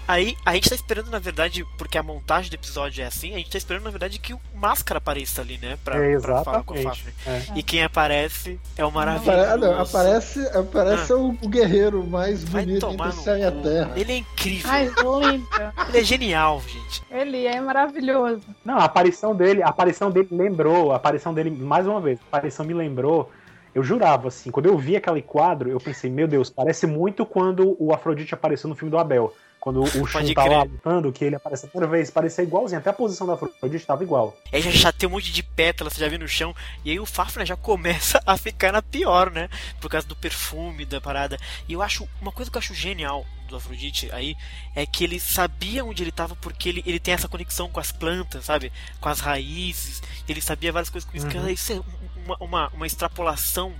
Aí 0.07 0.37
a 0.45 0.53
gente 0.53 0.69
tá 0.69 0.75
esperando, 0.75 1.09
na 1.11 1.19
verdade, 1.19 1.65
porque 1.77 1.97
a 1.97 2.03
montagem 2.03 2.49
do 2.49 2.53
episódio 2.55 3.03
é 3.03 3.07
assim, 3.07 3.33
a 3.33 3.37
gente 3.37 3.49
tá 3.51 3.57
esperando, 3.57 3.83
na 3.83 3.89
verdade, 3.89 4.19
que 4.19 4.33
o 4.33 4.39
Máscara 4.55 4.99
apareça 4.99 5.41
ali, 5.41 5.57
né? 5.57 5.77
Pra, 5.83 5.97
É, 5.97 6.19
pra 6.19 6.43
falar 6.43 6.63
com 6.63 6.73
a. 6.73 6.77
Fafnir. 6.77 7.13
É. 7.25 7.41
E 7.55 7.61
quem 7.63 7.83
aparece 7.83 8.59
é 8.77 8.85
o 8.85 8.87
Apare- 8.87 9.05
maravilhoso. 9.19 9.57
não, 9.57 9.81
aparece 9.81 10.47
aparece 10.57 11.13
o, 11.13 11.37
o 11.41 11.47
guerreiro 11.49 12.05
mais 12.07 12.43
Vai 12.43 12.63
bonito 12.63 12.79
tomar 12.81 13.07
entre 13.07 13.15
o 13.15 13.17
no 13.17 13.23
céu 13.23 13.37
e 13.37 13.43
a 13.43 13.51
terra. 13.51 13.91
Ele 13.95 14.11
é 14.13 14.17
incrível. 14.17 14.71
Ai, 14.71 14.85
lindo. 14.85 15.47
Ele 15.89 15.97
é 15.99 16.03
genial, 16.03 16.61
gente. 16.67 17.03
Ele 17.11 17.45
é 17.45 17.59
maravilhoso. 17.59 18.41
Não, 18.63 18.77
a 18.77 18.85
aparição 18.85 19.35
dele, 19.35 19.61
a 19.61 19.67
aparição 19.67 20.09
dele 20.09 20.27
lembrou, 20.31 20.91
a 20.91 20.95
aparição 20.95 21.33
dele, 21.33 21.49
mais 21.51 21.85
uma 21.87 21.99
vez, 21.99 22.19
a 22.19 22.23
aparição 22.37 22.65
me 22.65 22.73
lembrou. 22.73 23.31
Eu 23.75 23.83
jurava, 23.83 24.29
assim, 24.29 24.49
quando 24.49 24.65
eu 24.65 24.77
vi 24.77 24.95
aquele 24.95 25.21
quadro, 25.21 25.69
eu 25.69 25.79
pensei, 25.79 26.09
meu 26.09 26.27
Deus, 26.27 26.49
parece 26.49 26.87
muito 26.87 27.25
quando 27.25 27.75
o 27.79 27.93
Afrodite 27.93 28.33
apareceu 28.33 28.67
no 28.69 28.75
filme 28.75 28.89
do 28.89 28.97
Abel. 28.97 29.35
Quando 29.59 29.81
o 29.81 29.87
Shun 29.87 30.19
Pode 30.19 30.33
tá 30.33 30.43
crer. 30.43 30.59
lutando, 30.59 31.11
que 31.11 31.25
ele 31.25 31.35
aparece 31.35 31.65
a 31.65 31.69
primeira 31.69 31.91
vez, 31.91 32.09
parecia 32.09 32.43
igualzinho, 32.43 32.79
até 32.79 32.89
a 32.89 32.93
posição 32.93 33.27
do 33.27 33.33
Afrodite 33.33 33.85
tava 33.85 34.03
igual. 34.03 34.37
Aí 34.51 34.61
já, 34.61 34.91
tem 34.91 35.09
um 35.09 35.13
monte 35.13 35.31
de 35.31 35.43
pétalas, 35.43 35.93
você 35.93 36.01
já 36.01 36.07
viu 36.07 36.19
no 36.19 36.27
chão. 36.27 36.55
E 36.85 36.91
aí 36.91 36.99
o 36.99 37.05
Fafner 37.05 37.45
já 37.45 37.55
começa 37.55 38.21
a 38.25 38.37
ficar 38.37 38.71
na 38.71 38.81
pior, 38.81 39.31
né? 39.31 39.49
Por 39.81 39.89
causa 39.89 40.07
do 40.07 40.15
perfume 40.15 40.85
da 40.85 41.01
parada. 41.01 41.37
E 41.67 41.73
eu 41.73 41.81
acho. 41.81 42.07
Uma 42.21 42.31
coisa 42.31 42.49
que 42.49 42.57
eu 42.57 42.59
acho 42.59 42.73
genial 42.73 43.25
do 43.47 43.55
Afrodite 43.55 44.09
aí 44.11 44.35
é 44.75 44.85
que 44.85 45.03
ele 45.03 45.19
sabia 45.19 45.83
onde 45.83 46.03
ele 46.03 46.11
tava 46.11 46.35
porque 46.35 46.69
ele, 46.69 46.83
ele 46.85 46.99
tem 46.99 47.13
essa 47.13 47.27
conexão 47.27 47.69
com 47.69 47.79
as 47.79 47.91
plantas, 47.91 48.45
sabe? 48.45 48.71
Com 48.99 49.09
as 49.09 49.19
raízes. 49.19 50.01
Ele 50.27 50.41
sabia 50.41 50.71
várias 50.71 50.89
coisas 50.89 51.09
com 51.09 51.17
isso. 51.17 51.25
Uhum. 51.27 51.49
Isso 51.49 51.73
é 51.73 51.81
uma, 52.25 52.37
uma, 52.39 52.67
uma 52.69 52.87
extrapolação 52.87 53.73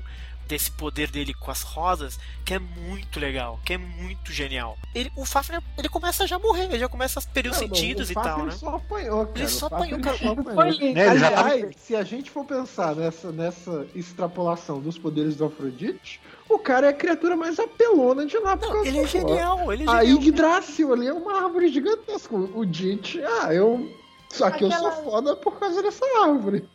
desse 0.47 0.71
poder 0.71 1.11
dele 1.11 1.33
com 1.33 1.51
as 1.51 1.61
rosas 1.61 2.17
que 2.45 2.53
é 2.53 2.59
muito 2.59 3.19
legal, 3.19 3.59
que 3.65 3.73
é 3.73 3.77
muito 3.77 4.31
genial. 4.31 4.77
Ele, 4.95 5.11
o 5.15 5.25
Fafner, 5.25 5.61
ele 5.77 5.89
começa 5.89 6.25
já 6.25 6.37
a 6.37 6.39
morrer, 6.39 6.63
ele 6.63 6.79
já 6.79 6.87
começa 6.89 7.19
a 7.19 7.23
perder 7.23 7.49
os 7.49 7.59
Não, 7.61 7.67
não, 7.67 7.75
sentidos 7.75 8.09
o 8.09 8.11
e 8.11 8.13
Fafnir 8.13 8.35
tal, 8.35 8.45
né? 8.45 8.51
só 8.51 8.75
apanhou, 8.75 9.25
cara. 9.27 9.39
Ele 9.39 9.47
só 9.49 9.65
O 9.67 9.69
Fafnir 9.69 9.95
apanhou, 9.95 10.01
cara. 10.03 10.17
só 10.17 10.31
apanhou. 10.41 10.63
Ele 10.81 11.19
já 11.19 11.31
tava- 11.31 11.49
Aliás, 11.49 11.75
se 11.77 11.95
a 11.95 12.03
gente 12.03 12.31
for 12.31 12.45
pensar 12.45 12.95
nessa, 12.95 13.31
nessa 13.31 13.85
extrapolação 13.93 14.79
dos 14.79 14.97
poderes 14.97 15.35
do 15.35 15.45
Afrodite, 15.45 16.19
o 16.49 16.57
cara 16.57 16.87
é 16.87 16.89
a 16.89 16.93
criatura 16.93 17.35
mais 17.35 17.59
apelona 17.59 18.25
de 18.25 18.37
lá. 18.39 18.55
Não, 18.55 18.85
ele 18.85 18.99
é 18.99 19.07
genial, 19.07 19.71
ele 19.73 19.83
é 19.83 19.89
A 19.89 20.03
genial. 20.05 20.17
Yggdrasil 20.21 20.93
ali 20.93 21.07
é 21.07 21.13
uma 21.13 21.43
árvore 21.43 21.67
gigantesca. 21.67 22.35
O 22.35 22.65
Dit, 22.65 23.19
ah, 23.41 23.53
eu 23.53 23.91
Só 24.29 24.49
que 24.49 24.63
aquela... 24.65 24.89
eu 24.89 24.93
sou 24.93 25.03
foda 25.03 25.35
por 25.35 25.59
causa 25.59 25.83
dessa 25.83 26.05
árvore. 26.23 26.67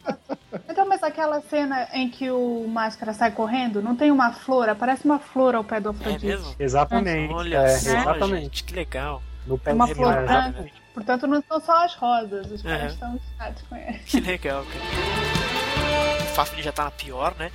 Então, 0.68 0.86
mas 0.86 1.02
aquela 1.02 1.40
cena 1.40 1.88
em 1.92 2.08
que 2.08 2.30
o 2.30 2.66
Máscara 2.68 3.12
sai 3.12 3.30
correndo, 3.30 3.82
não 3.82 3.96
tem 3.96 4.10
uma 4.10 4.32
flor? 4.32 4.68
Aparece 4.68 5.04
uma 5.04 5.18
flor 5.18 5.54
ao 5.54 5.64
pé 5.64 5.80
do 5.80 5.90
Afrodite. 5.90 6.26
É 6.26 6.28
mesmo? 6.28 6.54
Exatamente. 6.58 7.32
Olha, 7.32 7.58
é, 7.58 7.74
exatamente. 7.74 8.42
Gente, 8.42 8.64
que 8.64 8.74
legal. 8.74 9.22
No 9.46 9.58
pé 9.58 9.72
uma 9.72 9.86
flor 9.86 10.14
branca. 10.24 10.66
Portanto, 10.94 11.26
não 11.26 11.42
são 11.48 11.60
só 11.60 11.84
as 11.84 11.94
rosas. 11.94 12.50
Os 12.50 12.62
caras 12.62 12.92
estão 12.92 13.16
excitados 13.16 13.62
com 13.62 13.76
ele. 13.76 13.98
Que 14.00 14.20
legal, 14.20 14.64
cara. 14.64 16.22
O 16.22 16.34
Fafnir 16.34 16.64
já 16.64 16.72
tá 16.72 16.84
na 16.84 16.90
pior, 16.90 17.34
né? 17.38 17.50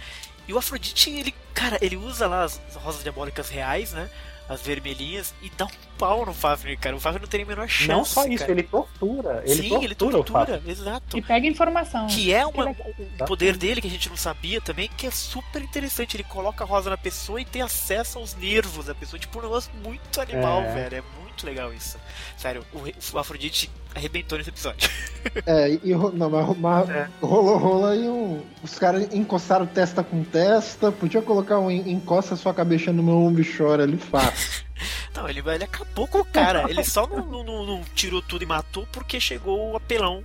E 0.48 0.54
o 0.54 0.58
Afrodite, 0.58 1.10
ele, 1.12 1.36
cara, 1.54 1.78
ele 1.82 1.98
usa 1.98 2.28
lá 2.28 2.44
as 2.44 2.60
rosas 2.76 3.04
diabólicas 3.04 3.50
reais, 3.50 3.94
né? 3.94 4.10
As 4.50 4.62
vermelhinhas 4.62 5.34
e 5.42 5.50
dá 5.50 5.66
um 5.66 5.70
pau 5.98 6.26
no 6.26 6.34
Fafnir, 6.34 6.78
cara. 6.80 6.96
O 6.96 7.00
Fafnir 7.00 7.22
não 7.22 7.28
tem 7.28 7.44
a 7.44 7.46
menor 7.46 7.68
chance. 7.68 7.88
Não 7.88 8.06
só 8.06 8.26
isso, 8.26 8.40
cara. 8.40 8.52
ele 8.52 8.64
tortura. 8.64 9.44
Ele 9.46 9.56
Sim, 9.56 9.70
tortura 9.70 9.86
ele 9.86 9.96
tortura, 9.96 10.64
exato. 10.66 11.18
E 11.18 11.22
pega 11.22 11.48
informação. 11.48 12.08
Que 12.08 12.34
é 12.34 12.46
uma, 12.46 12.68
um 12.68 13.26
poder 13.26 13.58
dele 13.58 13.82
que 13.82 13.88
a 13.88 13.92
gente 13.92 14.10
não 14.10 14.18
sabia 14.18 14.62
também, 14.62 14.90
que 14.96 15.08
é 15.08 15.12
super 15.12 15.62
interessante. 15.62 16.16
Ele 16.16 16.24
coloca 16.24 16.64
a 16.64 16.68
rosa 16.68 16.90
na 16.90 16.98
pessoa 16.98 17.42
e 17.42 17.46
tem 17.46 17.62
acesso 17.62 18.20
aos 18.20 18.36
nervos 18.36 18.86
da 18.86 18.96
pessoa. 18.96 19.20
Tipo, 19.20 19.40
um 19.40 19.44
negócio 19.44 19.72
muito 19.84 20.22
animal, 20.22 20.62
é. 20.62 20.74
velho. 20.74 20.96
É 20.98 21.02
muito 21.20 21.27
legal 21.46 21.74
isso. 21.74 21.98
Sério, 22.38 22.66
o, 22.74 23.16
o 23.16 23.20
Afrodite 23.20 23.70
arrebentou 23.96 24.38
nesse 24.38 24.50
episódio. 24.50 24.90
É, 25.46 25.72
e 25.84 25.94
não, 25.94 26.30
mas, 26.30 26.58
mas 26.58 26.90
é. 26.90 27.10
rolou, 27.22 27.58
rolou 27.58 27.88
aí 27.88 28.08
um. 28.08 28.42
Os 28.64 28.80
caras 28.80 29.14
encostaram 29.14 29.66
testa 29.66 30.02
com 30.02 30.24
testa. 30.24 30.90
Podia 30.90 31.22
colocar 31.22 31.60
um 31.60 31.70
encosta 31.70 32.38
sua 32.38 32.54
cabeça 32.54 32.94
no 32.94 33.04
meu 33.04 33.16
ombro 33.16 33.42
e 33.42 33.58
chora 33.58 33.84
ali 33.84 33.98
fácil. 33.98 34.64
Não, 35.14 35.28
ele, 35.28 35.42
ele 35.42 35.64
acabou 35.64 36.08
com 36.08 36.20
o 36.20 36.26
cara. 36.26 36.70
Ele 36.70 36.84
só 36.84 37.08
não, 37.08 37.26
não, 37.26 37.44
não, 37.44 37.66
não 37.66 37.84
tirou 37.96 38.22
tudo 38.22 38.44
e 38.44 38.46
matou 38.46 38.88
porque 38.92 39.20
chegou 39.20 39.72
o 39.72 39.76
apelão. 39.76 40.24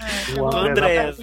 É, 0.00 0.32
do 0.34 0.56
André. 0.56 1.14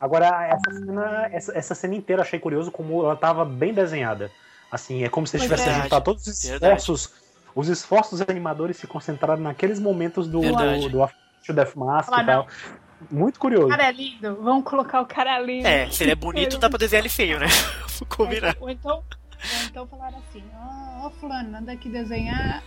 Agora, 0.00 0.46
essa 0.46 0.72
cena, 0.72 1.28
essa, 1.32 1.58
essa 1.58 1.74
cena 1.74 1.94
inteira 1.96 2.22
achei 2.22 2.38
curioso 2.38 2.70
como 2.70 3.02
ela 3.02 3.16
tava 3.16 3.44
bem 3.44 3.74
desenhada. 3.74 4.30
Assim, 4.70 5.02
é 5.04 5.08
como 5.08 5.26
se 5.26 5.36
eles 5.36 5.48
tivessem 5.48 5.82
juntado 5.82 6.04
todos 6.04 6.26
os 6.26 6.44
esforços. 6.44 7.12
Verdade. 7.56 7.60
Os 7.60 7.68
esforços 7.68 8.20
dos 8.20 8.28
animadores 8.28 8.76
se 8.76 8.86
concentraram 8.86 9.42
naqueles 9.42 9.80
momentos 9.80 10.28
do, 10.28 10.40
do, 10.40 10.88
do, 10.88 10.88
do 10.88 11.52
Death 11.52 11.74
Mask 11.74 12.12
e 12.12 12.24
tal. 12.24 12.46
Muito 13.10 13.38
curioso. 13.38 13.66
O 13.66 13.70
cara 13.70 13.88
é 13.88 13.92
lindo. 13.92 14.36
Vamos 14.42 14.64
colocar 14.64 15.00
o 15.00 15.06
cara 15.06 15.38
lindo. 15.38 15.66
É, 15.66 15.90
se 15.90 16.04
ele 16.04 16.12
é 16.12 16.14
bonito, 16.14 16.58
dá 16.58 16.68
pra 16.68 16.78
desenhar 16.78 17.02
ele 17.02 17.08
feio, 17.08 17.38
né? 17.38 17.46
Vou 17.98 18.08
combinar. 18.08 18.54
É, 18.54 18.56
ou 18.58 18.70
então, 18.70 18.96
ou 18.96 19.04
então 19.66 19.86
falaram 19.86 20.18
assim: 20.18 20.42
ó, 20.54 21.04
oh, 21.04 21.06
oh, 21.06 21.10
Fulano, 21.10 21.58
anda 21.58 21.72
aqui 21.72 21.88
desenhar. 21.88 22.62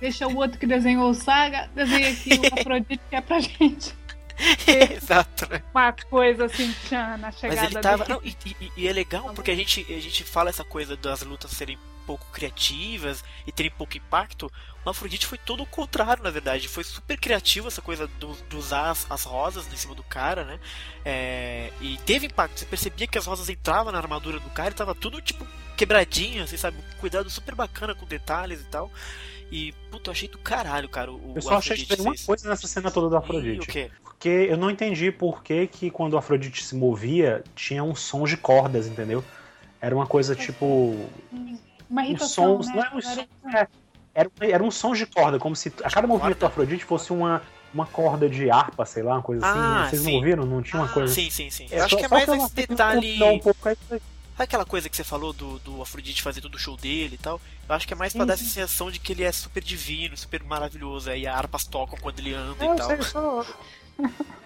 Deixa 0.00 0.26
o 0.26 0.36
outro 0.36 0.58
que 0.58 0.66
desenhou 0.66 1.10
o 1.10 1.14
Saga, 1.14 1.68
desenha 1.74 2.10
aqui 2.10 2.30
o 2.34 2.54
Afrodite 2.58 3.02
que 3.08 3.16
é 3.16 3.20
pra 3.20 3.40
gente. 3.40 3.94
Exato? 4.66 5.46
Uma 5.72 5.92
coisa 5.92 6.46
assim, 6.46 6.74
na 6.90 7.30
chegada 7.30 7.62
Mas 7.62 7.70
ele 7.70 7.80
tava. 7.80 8.08
Não, 8.08 8.20
e, 8.24 8.34
e, 8.46 8.72
e, 8.78 8.88
é 8.88 8.92
legal 8.92 9.32
porque 9.34 9.50
a 9.50 9.54
gente, 9.54 9.86
a 9.88 10.00
gente 10.00 10.24
fala 10.24 10.50
essa 10.50 10.64
coisa 10.64 10.96
das 10.96 11.22
lutas 11.22 11.50
serem 11.52 11.78
pouco 12.06 12.26
criativas 12.32 13.24
e 13.46 13.52
terem 13.52 13.70
pouco 13.70 13.96
impacto. 13.96 14.50
O 14.84 14.90
Afrodite 14.90 15.26
foi 15.26 15.38
todo 15.38 15.62
o 15.62 15.66
contrário, 15.66 16.22
na 16.22 16.30
verdade. 16.30 16.68
Foi 16.68 16.82
super 16.82 17.18
criativo 17.18 17.68
essa 17.68 17.80
coisa 17.80 18.06
do, 18.18 18.36
de 18.48 18.56
usar 18.56 18.90
as, 18.90 19.06
as, 19.10 19.24
rosas 19.24 19.72
em 19.72 19.76
cima 19.76 19.94
do 19.94 20.02
cara, 20.02 20.44
né? 20.44 20.58
É, 21.04 21.70
e 21.80 21.96
teve 21.98 22.26
impacto. 22.26 22.58
Você 22.58 22.66
percebia 22.66 23.06
que 23.06 23.18
as 23.18 23.26
rosas 23.26 23.48
entravam 23.48 23.92
na 23.92 23.98
armadura 23.98 24.40
do 24.40 24.50
cara 24.50 24.70
e 24.70 24.74
tava 24.74 24.94
tudo 24.94 25.20
tipo 25.22 25.46
quebradinho, 25.76 26.42
assim, 26.42 26.56
sabe? 26.56 26.76
Cuidado 27.00 27.30
super 27.30 27.54
bacana 27.54 27.94
com 27.94 28.06
detalhes 28.06 28.60
e 28.60 28.64
tal. 28.64 28.90
E, 29.50 29.72
puta, 29.90 30.08
eu 30.08 30.12
achei 30.12 30.28
do 30.28 30.38
caralho, 30.38 30.88
cara. 30.88 31.12
O, 31.12 31.34
eu 31.36 31.42
só 31.42 31.58
achei 31.58 31.76
que 31.76 31.86
tem 31.86 32.00
uma 32.00 32.14
coisa 32.24 32.48
nessa 32.48 32.66
cena 32.66 32.90
toda 32.90 33.10
do 33.10 33.16
Afrodite. 33.16 33.56
E, 33.56 33.60
o 33.60 33.66
quê? 33.66 33.90
Porque 34.02 34.28
eu 34.28 34.56
não 34.56 34.70
entendi 34.70 35.12
por 35.12 35.42
que, 35.42 35.66
que 35.66 35.90
quando 35.90 36.14
o 36.14 36.16
Afrodite 36.16 36.64
se 36.64 36.74
movia, 36.74 37.44
tinha 37.54 37.84
um 37.84 37.94
som 37.94 38.24
de 38.24 38.36
cordas, 38.36 38.86
entendeu? 38.86 39.22
Era 39.80 39.94
uma 39.94 40.06
coisa 40.06 40.34
tipo. 40.34 40.96
Uma 41.92 42.04
irritação, 42.04 42.56
um 42.56 42.62
sons, 42.62 42.66
né? 42.68 42.74
não 42.74 42.82
é 42.82 42.94
um 42.96 43.00
som, 43.02 43.20
é, 43.54 43.68
era, 44.14 44.30
era 44.40 44.64
um 44.64 44.70
som 44.70 44.94
de 44.94 45.04
corda, 45.04 45.38
como 45.38 45.54
se 45.54 45.70
a 45.84 45.90
cada 45.90 46.06
movimento 46.06 46.38
do 46.38 46.46
Afrodite 46.46 46.84
fosse 46.84 47.12
uma, 47.12 47.42
uma 47.72 47.84
corda 47.84 48.28
de 48.28 48.50
harpa, 48.50 48.86
sei 48.86 49.02
lá, 49.02 49.14
uma 49.14 49.22
coisa 49.22 49.46
assim. 49.46 49.58
ah, 49.58 49.82
assim. 49.82 49.90
Vocês 49.90 50.02
sim. 50.02 50.08
não 50.08 50.16
ouviram? 50.16 50.46
Não 50.46 50.62
tinha 50.62 50.80
uma 50.80 50.88
ah, 50.88 50.92
coisa 50.92 51.12
Sim, 51.12 51.28
sim, 51.28 51.50
sim. 51.50 51.66
Eu 51.70 51.84
acho 51.84 51.96
que 51.96 52.04
é 52.04 52.08
mais 52.08 52.26
esse 52.26 52.54
detalhe. 52.54 53.22
Um 53.22 53.38
pouco, 53.38 53.68
é 53.68 53.76
Sabe 54.32 54.44
aquela 54.44 54.64
coisa 54.64 54.88
que 54.88 54.96
você 54.96 55.04
falou 55.04 55.32
do, 55.32 55.58
do 55.58 55.82
Afrodite 55.82 56.22
fazer 56.22 56.40
todo 56.40 56.54
o 56.54 56.58
show 56.58 56.74
dele 56.74 57.16
e 57.16 57.18
tal? 57.18 57.38
Eu 57.68 57.74
acho 57.74 57.86
que 57.86 57.92
é 57.92 57.96
mais 57.96 58.14
pra 58.14 58.24
dar 58.24 58.32
essa 58.32 58.42
sensação 58.42 58.90
de 58.90 58.98
que 58.98 59.12
ele 59.12 59.22
é 59.22 59.30
super 59.30 59.62
divino, 59.62 60.16
super 60.16 60.42
maravilhoso. 60.42 61.10
Aí 61.10 61.26
as 61.26 61.36
harpas 61.36 61.64
tocam 61.66 61.98
quando 62.00 62.18
ele 62.18 62.32
anda 62.32 62.64
é, 62.64 62.72
e 62.72 62.76
tal. 62.76 62.86
Sei, 62.88 63.02
só... 63.02 63.46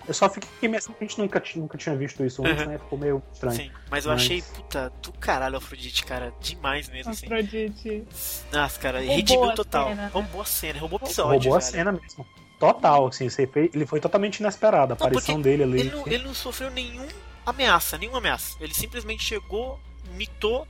Eu 0.06 0.14
só 0.14 0.28
fiquei 0.28 0.68
meio 0.68 0.78
assim 0.78 0.92
que 0.92 1.04
a 1.04 1.06
gente 1.06 1.18
nunca, 1.18 1.42
nunca 1.56 1.76
tinha 1.76 1.96
visto 1.96 2.24
isso 2.24 2.46
antes, 2.46 2.62
uhum. 2.62 2.70
né? 2.70 2.78
Ficou 2.78 2.98
meio 2.98 3.22
estranho. 3.32 3.56
Sim, 3.56 3.70
mas 3.90 4.04
eu 4.04 4.12
mas... 4.12 4.22
achei, 4.22 4.40
puta, 4.40 4.92
do 5.02 5.12
caralho 5.12 5.56
Afrodite, 5.56 6.04
cara. 6.04 6.32
Demais 6.40 6.88
mesmo, 6.88 7.10
assim. 7.10 7.26
Afrodite. 7.26 8.06
Nossa, 8.52 8.78
cara, 8.78 9.00
redimiu 9.00 9.52
total. 9.54 9.88
Cena, 9.88 10.02
né? 10.02 10.10
Roubou 10.12 10.40
a 10.40 10.44
cena, 10.44 10.78
roubou 10.78 11.00
o 11.00 11.04
episódio. 11.04 11.32
Roubou 11.32 11.56
a 11.56 11.60
cena 11.60 11.92
mesmo. 11.92 12.24
Total, 12.58 13.06
assim, 13.06 13.28
ele 13.74 13.84
foi 13.84 14.00
totalmente 14.00 14.38
inesperado. 14.38 14.94
A 14.94 14.96
não, 14.96 15.06
aparição 15.06 15.40
dele 15.40 15.64
ali. 15.64 15.80
Ele 15.80 15.90
não, 15.90 16.06
ele 16.06 16.24
não 16.24 16.34
sofreu 16.34 16.70
nenhuma 16.70 17.08
ameaça, 17.44 17.98
nenhuma 17.98 18.18
ameaça. 18.18 18.56
Ele 18.60 18.72
simplesmente 18.72 19.22
chegou, 19.22 19.78
mitou, 20.14 20.66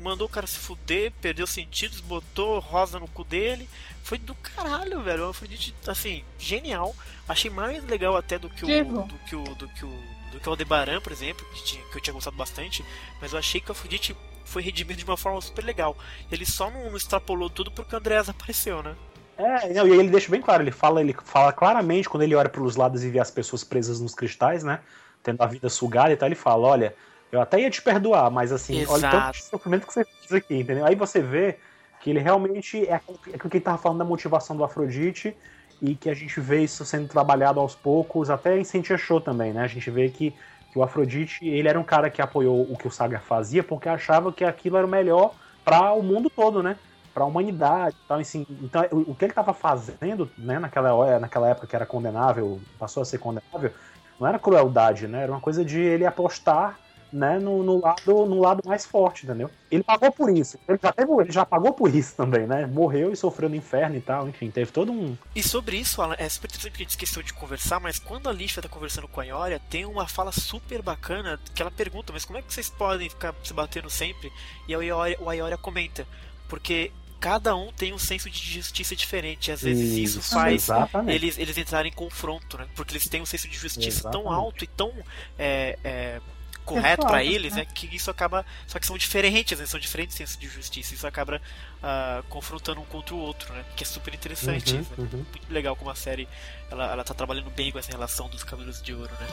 mandou 0.00 0.26
o 0.26 0.30
cara 0.30 0.46
se 0.46 0.58
fuder, 0.58 1.12
perdeu 1.20 1.46
sentidos, 1.46 2.00
botou 2.00 2.58
rosa 2.58 2.98
no 2.98 3.08
cu 3.08 3.24
dele. 3.24 3.68
Foi 4.06 4.18
do 4.18 4.36
caralho, 4.36 5.02
velho. 5.02 5.26
O 5.26 5.30
Afrodite, 5.30 5.74
assim, 5.84 6.22
genial. 6.38 6.94
Achei 7.28 7.50
mais 7.50 7.84
legal 7.84 8.16
até 8.16 8.38
do 8.38 8.48
que 8.48 8.64
o. 8.64 8.84
Do 8.84 9.18
que 9.28 9.34
o. 9.34 9.42
Do 9.42 9.68
que 9.68 9.84
o 9.84 10.16
do 10.32 10.40
que 10.40 10.48
o 10.48 10.50
Aldebaran, 10.50 11.00
por 11.00 11.10
exemplo, 11.10 11.44
que, 11.52 11.64
tinha, 11.64 11.82
que 11.84 11.96
eu 11.96 12.00
tinha 12.00 12.14
gostado 12.14 12.36
bastante, 12.36 12.84
mas 13.20 13.32
eu 13.32 13.38
achei 13.38 13.60
que 13.60 13.70
o 13.70 13.72
Afrodite 13.72 14.16
foi 14.44 14.62
redimido 14.62 14.98
de 14.98 15.04
uma 15.04 15.16
forma 15.16 15.40
super 15.40 15.64
legal. 15.64 15.96
Ele 16.30 16.44
só 16.44 16.70
não, 16.70 16.90
não 16.90 16.96
extrapolou 16.96 17.50
tudo 17.50 17.70
porque 17.70 17.94
o 17.94 17.98
Andreas 17.98 18.28
apareceu, 18.28 18.82
né? 18.82 18.94
É, 19.36 19.72
não, 19.72 19.88
e 19.88 19.90
ele 19.90 20.08
deixa 20.08 20.30
bem 20.30 20.40
claro, 20.40 20.62
ele 20.62 20.70
fala, 20.70 21.00
ele 21.00 21.14
fala 21.24 21.52
claramente 21.52 22.08
quando 22.08 22.22
ele 22.22 22.34
olha 22.34 22.48
para 22.48 22.62
os 22.62 22.76
lados 22.76 23.02
e 23.02 23.10
vê 23.10 23.18
as 23.18 23.30
pessoas 23.30 23.64
presas 23.64 24.00
nos 24.00 24.14
cristais, 24.14 24.62
né? 24.62 24.80
Tendo 25.22 25.42
a 25.42 25.46
vida 25.46 25.68
sugada 25.68 26.12
e 26.12 26.16
tal, 26.16 26.28
ele 26.28 26.36
fala, 26.36 26.68
olha, 26.68 26.94
eu 27.32 27.40
até 27.40 27.60
ia 27.60 27.70
te 27.70 27.82
perdoar, 27.82 28.30
mas 28.30 28.52
assim, 28.52 28.80
Exato. 28.80 28.92
olha 28.92 29.10
tanto 29.10 29.42
sofrimento 29.42 29.86
que 29.86 29.92
você 29.92 30.04
fez 30.04 30.32
aqui, 30.32 30.54
entendeu? 30.54 30.86
Aí 30.86 30.94
você 30.94 31.20
vê 31.20 31.58
que 32.00 32.10
ele 32.10 32.20
realmente 32.20 32.84
é, 32.86 32.94
é 32.94 33.00
o 33.36 33.48
que 33.48 33.56
ele 33.56 33.60
tava 33.60 33.78
falando 33.78 33.98
da 33.98 34.04
motivação 34.04 34.56
do 34.56 34.64
Afrodite 34.64 35.36
e 35.80 35.94
que 35.94 36.08
a 36.08 36.14
gente 36.14 36.40
vê 36.40 36.62
isso 36.62 36.84
sendo 36.84 37.08
trabalhado 37.08 37.60
aos 37.60 37.74
poucos, 37.74 38.30
até 38.30 38.58
em 38.58 38.64
Sentia 38.64 38.96
Show 38.96 39.20
também, 39.20 39.52
né? 39.52 39.62
A 39.62 39.66
gente 39.66 39.90
vê 39.90 40.08
que, 40.08 40.34
que 40.72 40.78
o 40.78 40.82
Afrodite, 40.82 41.46
ele 41.46 41.68
era 41.68 41.78
um 41.78 41.84
cara 41.84 42.08
que 42.08 42.22
apoiou 42.22 42.62
o 42.62 42.76
que 42.76 42.88
o 42.88 42.90
Saga 42.90 43.18
fazia 43.18 43.62
porque 43.62 43.88
achava 43.88 44.32
que 44.32 44.44
aquilo 44.44 44.76
era 44.76 44.86
o 44.86 44.90
melhor 44.90 45.34
para 45.64 45.92
o 45.92 46.02
mundo 46.02 46.30
todo, 46.30 46.62
né? 46.62 46.76
Para 47.12 47.24
a 47.24 47.26
humanidade, 47.26 47.96
tal, 48.06 48.18
assim, 48.18 48.46
então 48.62 48.82
o, 48.90 49.10
o 49.10 49.14
que 49.14 49.24
ele 49.24 49.32
estava 49.32 49.52
fazendo, 49.52 50.30
né? 50.38 50.58
Naquela 50.58 51.18
naquela 51.18 51.48
época 51.48 51.66
que 51.66 51.76
era 51.76 51.86
condenável, 51.86 52.60
passou 52.78 53.02
a 53.02 53.06
ser 53.06 53.18
condenável, 53.18 53.72
não 54.18 54.26
era 54.26 54.38
crueldade, 54.38 55.06
né? 55.06 55.22
Era 55.22 55.32
uma 55.32 55.40
coisa 55.40 55.64
de 55.64 55.80
ele 55.80 56.06
apostar 56.06 56.78
né, 57.12 57.38
no, 57.38 57.62
no, 57.62 57.80
lado, 57.80 58.26
no 58.26 58.40
lado 58.40 58.62
mais 58.64 58.84
forte, 58.84 59.24
entendeu? 59.24 59.50
Ele 59.70 59.82
pagou 59.82 60.10
por 60.12 60.30
isso. 60.30 60.58
Ele 60.68 60.78
já, 60.82 60.92
teve, 60.92 61.12
ele 61.12 61.32
já 61.32 61.46
pagou 61.46 61.72
por 61.72 61.94
isso 61.94 62.14
também, 62.14 62.46
né? 62.46 62.66
Morreu 62.66 63.12
e 63.12 63.16
sofreu 63.16 63.48
no 63.48 63.56
inferno 63.56 63.96
e 63.96 64.00
tal, 64.00 64.28
enfim, 64.28 64.50
teve 64.50 64.70
todo 64.70 64.92
um. 64.92 65.16
E 65.34 65.42
sobre 65.42 65.76
isso, 65.76 66.02
Alan, 66.02 66.16
é 66.18 66.28
super 66.28 66.48
interessante 66.48 66.72
que 66.72 66.82
a 66.82 66.84
gente 66.84 66.90
esqueceu 66.90 67.22
de 67.22 67.32
conversar, 67.32 67.80
mas 67.80 67.98
quando 67.98 68.28
a 68.28 68.32
Lisha 68.32 68.60
tá 68.60 68.68
conversando 68.68 69.08
com 69.08 69.20
a 69.20 69.24
Ioria, 69.24 69.60
tem 69.70 69.84
uma 69.84 70.06
fala 70.06 70.32
super 70.32 70.82
bacana 70.82 71.38
que 71.54 71.62
ela 71.62 71.70
pergunta, 71.70 72.12
mas 72.12 72.24
como 72.24 72.38
é 72.38 72.42
que 72.42 72.52
vocês 72.52 72.68
podem 72.68 73.08
ficar 73.08 73.34
se 73.42 73.52
batendo 73.52 73.88
sempre? 73.90 74.32
E 74.68 74.74
a 74.74 74.78
Ioria, 74.78 75.18
o 75.20 75.32
Ioria 75.32 75.58
comenta, 75.58 76.06
porque 76.48 76.92
cada 77.20 77.56
um 77.56 77.72
tem 77.72 77.92
um 77.92 77.98
senso 77.98 78.28
de 78.30 78.38
justiça 78.38 78.94
diferente. 78.94 79.50
Às 79.50 79.62
vezes 79.62 79.96
isso, 79.96 80.18
isso 80.20 80.34
faz 80.34 80.68
eles, 81.08 81.38
eles 81.38 81.56
entrarem 81.56 81.90
em 81.90 81.94
confronto, 81.94 82.58
né? 82.58 82.66
Porque 82.74 82.92
eles 82.92 83.08
têm 83.08 83.20
um 83.20 83.26
senso 83.26 83.48
de 83.48 83.56
justiça 83.56 84.00
exatamente. 84.00 84.24
tão 84.24 84.32
alto 84.32 84.64
e 84.64 84.66
tão 84.66 84.92
é, 85.38 85.78
é, 85.82 86.20
correto 86.66 87.06
para 87.06 87.24
eles, 87.24 87.54
né? 87.54 87.64
Que 87.64 87.86
isso 87.94 88.10
acaba. 88.10 88.44
Só 88.66 88.78
que 88.78 88.86
são 88.86 88.98
diferentes, 88.98 89.58
né? 89.58 89.64
São 89.64 89.78
diferentes 89.78 90.16
sensos 90.16 90.36
de 90.36 90.48
justiça. 90.48 90.92
Isso 90.92 91.06
acaba 91.06 91.36
uh, 91.36 92.22
confrontando 92.28 92.80
um 92.80 92.84
contra 92.84 93.14
o 93.14 93.18
outro, 93.18 93.54
né? 93.54 93.64
Que 93.76 93.84
é 93.84 93.86
super 93.86 94.12
interessante. 94.12 94.74
Uhum, 94.74 94.80
né? 94.80 94.86
uhum. 94.98 95.24
Muito 95.30 95.52
legal 95.52 95.76
como 95.76 95.90
a 95.90 95.94
série 95.94 96.28
ela, 96.70 96.92
ela 96.92 97.04
tá 97.04 97.14
trabalhando 97.14 97.50
bem 97.50 97.70
com 97.70 97.78
essa 97.78 97.92
relação 97.92 98.28
dos 98.28 98.42
Cavaleiros 98.42 98.82
de 98.82 98.92
Ouro, 98.92 99.12
né? 99.20 99.26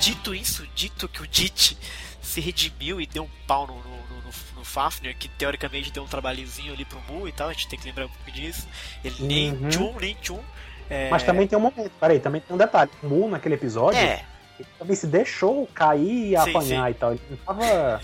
Dito 0.00 0.34
isso, 0.34 0.66
dito 0.74 1.08
que 1.08 1.22
o 1.22 1.26
Dit 1.26 1.76
se 2.22 2.40
redimiu 2.40 3.00
e 3.00 3.06
deu 3.06 3.24
um 3.24 3.30
pau 3.46 3.66
no, 3.66 3.74
no, 3.74 4.22
no, 4.22 4.32
no 4.56 4.64
Fafnir, 4.64 5.16
que 5.16 5.28
teoricamente 5.28 5.90
deu 5.90 6.04
um 6.04 6.06
trabalhozinho 6.06 6.72
ali 6.72 6.84
pro 6.84 7.00
Mu 7.02 7.26
e 7.26 7.32
tal, 7.32 7.48
a 7.48 7.52
gente 7.52 7.68
tem 7.68 7.78
que 7.78 7.86
lembrar 7.86 8.06
um 8.06 8.08
pouco 8.08 8.30
disso. 8.30 8.68
Ele 9.04 9.16
uhum. 9.20 9.26
nem 9.26 9.68
tchum, 9.68 9.98
nem 9.98 10.14
tchum. 10.14 10.42
É... 10.88 11.08
Mas 11.10 11.22
também 11.22 11.46
tem 11.46 11.58
um 11.58 11.62
momento, 11.62 11.90
peraí, 12.00 12.20
também 12.20 12.40
tem 12.40 12.54
um 12.54 12.58
detalhe. 12.58 12.90
O 13.02 13.06
Mu, 13.06 13.28
naquele 13.28 13.54
episódio, 13.54 13.98
é. 13.98 14.24
ele 14.58 14.68
também 14.78 14.96
se 14.96 15.06
deixou 15.06 15.66
cair 15.74 16.34
e 16.34 16.42
sim, 16.42 16.50
apanhar 16.50 16.84
sim. 16.86 16.90
e 16.90 16.94
tal. 16.94 17.12
Ele 17.12 17.22
não 17.30 17.36
tava. 17.38 18.00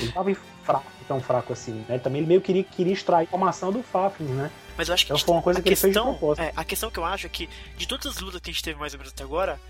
ele 0.00 0.12
tava 0.12 0.34
fraco, 0.62 0.92
tão 1.06 1.20
fraco 1.20 1.52
assim, 1.52 1.84
né? 1.88 1.98
Também 1.98 2.20
ele 2.20 2.28
meio 2.28 2.40
que 2.40 2.46
queria, 2.46 2.64
queria 2.64 2.92
extrair 2.92 3.24
informação 3.24 3.72
do 3.72 3.82
Fafnir, 3.82 4.30
né? 4.30 4.50
Mas 4.76 4.88
eu 4.88 4.94
acho 4.94 5.06
que 5.06 5.12
Então 5.12 5.24
foi 5.24 5.34
uma 5.34 5.42
coisa 5.42 5.60
que 5.60 5.68
ele 5.68 5.76
fez 5.76 5.92
de 5.92 5.98
questão, 5.98 6.14
propósito. 6.14 6.44
é, 6.44 6.52
a 6.56 6.64
questão 6.64 6.90
que 6.90 6.98
eu 6.98 7.04
acho 7.04 7.26
é 7.26 7.28
que 7.28 7.48
de 7.76 7.86
todas 7.86 8.06
as 8.06 8.20
lutas 8.20 8.40
que 8.40 8.50
a 8.50 8.52
gente 8.52 8.62
teve 8.62 8.78
mais 8.78 8.94
ou 8.94 8.98
menos 8.98 9.12
até 9.12 9.22
agora, 9.22 9.60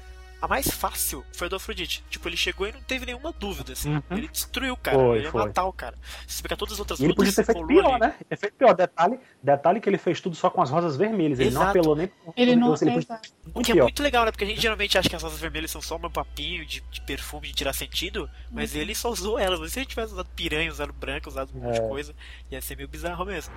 a 0.43 0.49
mais 0.49 0.69
fácil 0.69 1.25
foi 1.33 1.47
a 1.47 1.51
do 1.51 1.55
Afrodite. 1.57 2.05
Tipo, 2.11 2.29
ele 2.29 2.37
chegou 2.37 2.67
e 2.67 2.73
não 2.73 2.81
teve 2.83 3.07
nenhuma 3.07 3.33
dúvida, 3.33 3.73
assim. 3.75 3.95
Uhum. 3.95 4.03
Ele 4.11 4.27
destruiu 4.27 4.75
o 4.75 4.77
cara, 4.77 4.99
Foi, 4.99 5.17
ele 5.19 5.25
ia 5.27 5.31
foi. 5.31 5.45
matar 5.47 5.65
o 5.67 5.73
cara. 5.73 5.97
Se 6.27 6.35
você 6.37 6.43
pegar 6.43 6.57
todas 6.57 6.75
as 6.75 6.81
outras 6.81 6.99
E 6.99 7.05
ele 7.05 7.11
lutas, 7.13 7.29
podia 7.29 7.45
ter 7.45 7.53
feito 7.53 7.67
pior, 7.69 7.91
ali. 7.93 8.01
né? 8.01 8.15
Ele 8.29 8.37
fez 8.41 8.53
pior. 8.53 8.75
Detalhe, 8.75 9.21
detalhe 9.41 9.81
que 9.81 9.89
ele 9.89 9.99
fez 9.99 10.21
tudo 10.21 10.35
só 10.35 10.51
com 10.51 10.61
as 10.61 10.69
rosas 10.69 10.97
vermelhas. 10.97 11.39
Ele 11.39 11.51
não 11.53 11.63
Exato. 11.63 11.79
apelou 11.79 11.95
nem 11.97 12.09
pro 12.09 12.35
Ele 12.37 12.57
não 12.57 12.75
ele 12.75 12.91
podia 12.93 13.21
O 13.47 13.51
muito 13.55 13.67
que 13.67 13.71
é 13.71 13.75
pior. 13.75 13.85
muito 13.85 14.03
legal, 14.03 14.25
né? 14.25 14.33
Porque 14.33 14.45
a 14.45 14.47
gente 14.49 14.61
geralmente 14.61 14.99
acha 14.99 15.09
que 15.09 15.15
as 15.17 15.23
rosas 15.23 15.39
vermelhas 15.39 15.71
são 15.71 15.81
só 15.81 15.95
um 15.97 16.11
papinho 16.11 16.67
de, 16.67 16.81
de 16.91 17.01
perfume, 17.03 17.47
de 17.47 17.55
tirar 17.55 17.73
sentido, 17.73 18.23
Uhum. 18.23 18.29
mas 18.51 18.75
ele 18.75 18.95
só 18.97 19.11
usou 19.11 19.39
elas. 19.39 19.61
Mas 19.61 19.73
se 19.73 19.79
ele 19.79 19.87
tivesse 19.87 20.13
usado 20.13 20.29
piranha, 20.35 20.71
usado 20.73 20.93
branca, 20.93 21.29
usado 21.29 21.51
um 21.55 21.61
monte 21.61 21.75
de 21.75 21.81
É. 21.87 21.89
coisa, 21.89 22.15
ia 22.51 22.61
ser 22.61 22.77
meio 22.77 22.89
bizarro 22.89 23.25
mesmo. 23.25 23.55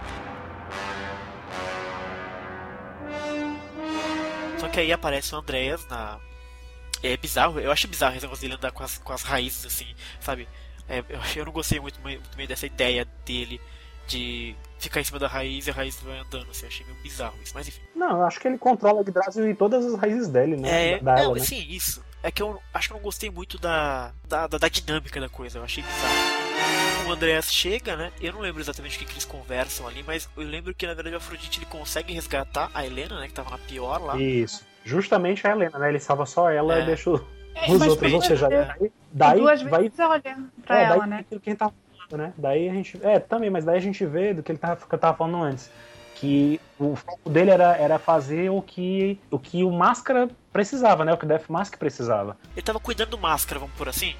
Só 4.59 4.69
que 4.69 4.79
aí 4.79 4.91
aparece 4.93 5.33
o 5.33 5.37
Andreas 5.39 5.85
na. 5.87 6.19
É 7.05 7.17
bizarro, 7.17 7.59
eu 7.59 7.71
acho 7.71 7.87
bizarro 7.87 8.15
esse 8.15 8.25
negócio 8.25 8.41
dele 8.41 8.55
andar 8.55 8.71
com 8.71 8.83
as, 8.83 8.97
com 8.97 9.13
as 9.13 9.23
raízes 9.23 9.65
assim, 9.65 9.87
sabe? 10.19 10.47
É, 10.87 10.99
eu, 10.99 11.19
eu 11.35 11.45
não 11.45 11.51
gostei 11.51 11.79
muito, 11.79 11.99
muito 12.01 12.21
meio 12.35 12.47
dessa 12.47 12.65
ideia 12.65 13.07
dele 13.25 13.59
de 14.07 14.55
ficar 14.77 15.01
em 15.01 15.03
cima 15.03 15.17
da 15.17 15.27
raiz 15.27 15.65
e 15.65 15.71
a 15.71 15.73
raiz 15.73 15.99
vai 16.01 16.19
andando, 16.19 16.49
assim, 16.51 16.63
eu 16.63 16.67
achei 16.67 16.85
meio 16.85 16.97
bizarro 17.01 17.35
isso, 17.43 17.53
mas 17.55 17.67
enfim. 17.67 17.81
Não, 17.95 18.17
eu 18.17 18.23
acho 18.23 18.39
que 18.39 18.47
ele 18.47 18.57
controla 18.57 19.01
Yggdrasil 19.01 19.49
e 19.49 19.55
todas 19.55 19.85
as 19.85 19.99
raízes 19.99 20.27
dele, 20.27 20.57
né? 20.57 20.93
É, 20.93 20.99
da, 20.99 21.15
não, 21.15 21.21
dela, 21.21 21.33
né? 21.35 21.39
sim, 21.39 21.65
isso. 21.69 22.03
É 22.21 22.31
que 22.31 22.41
eu 22.41 22.59
acho 22.73 22.87
que 22.87 22.93
eu 22.93 22.97
não 22.97 23.03
gostei 23.03 23.29
muito 23.29 23.57
da, 23.57 24.11
da, 24.27 24.47
da, 24.47 24.57
da 24.57 24.67
dinâmica 24.67 25.19
da 25.19 25.29
coisa, 25.29 25.59
eu 25.59 25.63
achei 25.63 25.83
bizarro. 25.83 27.07
O 27.07 27.11
Andreas 27.11 27.53
chega, 27.53 27.95
né? 27.95 28.11
Eu 28.19 28.33
não 28.33 28.39
lembro 28.41 28.61
exatamente 28.61 28.95
o 28.95 28.99
que, 28.99 29.05
que 29.05 29.13
eles 29.13 29.25
conversam 29.25 29.87
ali, 29.87 30.01
mas 30.01 30.27
eu 30.35 30.43
lembro 30.43 30.73
que 30.73 30.87
na 30.87 30.95
verdade 30.95 31.15
o 31.15 31.17
Afrodite 31.17 31.59
ele 31.59 31.67
consegue 31.67 32.13
resgatar 32.13 32.71
a 32.73 32.83
Helena, 32.85 33.19
né? 33.19 33.27
Que 33.27 33.33
tava 33.33 33.51
na 33.51 33.59
pior 33.59 34.01
lá. 34.01 34.17
Isso. 34.19 34.65
Justamente 34.85 35.45
a 35.45 35.51
Helena, 35.51 35.77
né? 35.79 35.89
Ele 35.89 35.99
salva 35.99 36.25
só 36.25 36.49
ela 36.49 36.77
É. 36.77 36.83
e 36.83 36.85
deixa 36.85 37.09
os 37.09 37.21
É, 37.55 37.71
os 37.71 37.79
mas 37.79 37.87
outros, 37.89 38.13
ou 38.13 38.21
seja, 38.21 38.47
daí, 38.47 38.91
daí 39.11 39.39
duas 39.39 39.61
vai. 39.63 39.81
vezes 39.83 39.99
olha 39.99 40.37
pra 40.65 40.79
é, 40.79 40.83
ela, 40.83 40.97
daí 40.99 41.09
né? 41.09 41.17
aquilo 41.21 41.41
que 41.41 41.49
a 41.49 41.51
gente 41.51 41.59
tava 41.59 41.73
falando, 41.97 42.21
né? 42.21 42.33
Daí 42.37 42.69
a 42.69 42.73
gente. 42.73 42.99
É, 43.03 43.17
também, 43.19 43.49
mas 43.49 43.65
daí 43.65 43.77
a 43.77 43.81
gente 43.81 44.05
vê 44.05 44.33
do 44.33 44.43
que 44.43 44.51
ele 44.51 44.59
tava, 44.59 44.75
que 44.85 44.93
eu 44.93 44.99
tava 44.99 45.17
falando 45.17 45.41
antes. 45.43 45.71
Que 46.15 46.61
o 46.79 46.95
foco 46.95 47.29
dele 47.29 47.51
era, 47.51 47.75
era 47.75 47.99
fazer 47.99 48.49
o 48.49 48.61
que, 48.61 49.19
o 49.29 49.37
que 49.37 49.63
o 49.65 49.71
Máscara 49.71 50.29
precisava, 50.53 51.03
né? 51.03 51.11
O 51.13 51.17
que 51.17 51.25
o 51.25 51.27
Death 51.27 51.49
Mask 51.49 51.75
precisava. 51.77 52.37
Ele 52.55 52.61
tava 52.61 52.79
cuidando 52.79 53.09
do 53.09 53.17
máscara, 53.17 53.59
vamos 53.59 53.75
por 53.75 53.89
assim. 53.89 54.15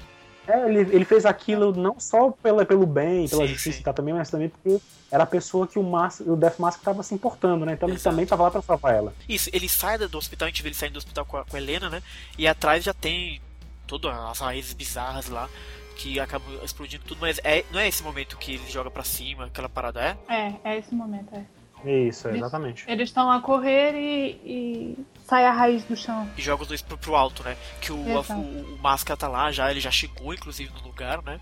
É, 0.46 0.68
ele, 0.68 0.80
ele 0.94 1.04
fez 1.04 1.26
aquilo 1.26 1.72
não 1.72 1.98
só 1.98 2.30
pela, 2.30 2.64
pelo 2.64 2.86
bem, 2.86 3.28
pela 3.28 3.46
Sim, 3.46 3.52
justiça 3.52 3.76
sim. 3.76 3.80
e 3.80 3.84
tal 3.84 3.94
também, 3.94 4.14
mas 4.14 4.30
também 4.30 4.48
porque 4.48 4.80
era 5.10 5.24
a 5.24 5.26
pessoa 5.26 5.66
que 5.66 5.78
o, 5.78 5.82
Mas, 5.82 6.20
o 6.20 6.36
Death 6.36 6.58
Mask 6.58 6.82
tava 6.82 7.02
se 7.02 7.14
importando, 7.14 7.64
né? 7.64 7.72
Então 7.72 7.88
ele 7.88 7.96
Exato. 7.96 8.14
também 8.14 8.26
tava 8.26 8.44
lá 8.44 8.50
pra 8.50 8.62
salvar 8.62 8.94
ela. 8.94 9.14
Isso, 9.28 9.50
ele 9.52 9.68
sai 9.68 9.98
do 9.98 10.18
hospital, 10.18 10.46
a 10.46 10.48
gente 10.50 10.62
vê 10.62 10.68
ele 10.68 10.74
saindo 10.74 10.94
do 10.94 10.98
hospital 10.98 11.24
com 11.24 11.36
a, 11.36 11.44
com 11.44 11.56
a 11.56 11.60
Helena, 11.60 11.88
né? 11.88 12.02
E 12.38 12.46
atrás 12.46 12.84
já 12.84 12.94
tem 12.94 13.40
todas 13.86 14.12
as 14.12 14.40
raízes 14.40 14.72
bizarras 14.72 15.28
lá 15.28 15.48
que 15.96 16.20
acabam 16.20 16.52
explodindo 16.62 17.04
tudo, 17.04 17.18
mas 17.20 17.40
é, 17.42 17.64
não 17.72 17.80
é 17.80 17.88
esse 17.88 18.02
momento 18.02 18.36
que 18.36 18.54
ele 18.54 18.70
joga 18.70 18.90
pra 18.90 19.02
cima, 19.02 19.46
aquela 19.46 19.68
parada, 19.68 20.00
é? 20.28 20.34
É, 20.34 20.72
é 20.72 20.78
esse 20.78 20.94
momento, 20.94 21.34
é. 21.34 21.44
Isso, 21.84 22.28
exatamente. 22.28 22.84
Eles 22.88 23.08
estão 23.08 23.30
a 23.30 23.40
correr 23.40 23.94
e, 23.94 24.40
e 24.44 25.06
sai 25.26 25.44
a 25.46 25.52
raiz 25.52 25.84
do 25.84 25.96
chão. 25.96 26.28
E 26.36 26.42
joga 26.42 26.62
os 26.62 26.68
dois 26.68 26.82
pro, 26.82 26.96
pro 26.96 27.16
alto, 27.16 27.42
né? 27.42 27.56
Que 27.80 27.92
o, 27.92 28.18
a- 28.18 28.22
o, 28.34 28.74
o 28.74 28.78
Máscara 28.80 29.16
tá 29.16 29.28
lá 29.28 29.50
já, 29.52 29.70
ele 29.70 29.80
já 29.80 29.90
chegou 29.90 30.32
inclusive 30.32 30.72
no 30.72 30.82
lugar, 30.82 31.22
né? 31.22 31.40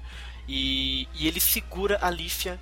E, 0.48 1.08
e 1.14 1.26
ele 1.26 1.40
segura 1.40 1.98
a 2.02 2.10
Lífia 2.10 2.58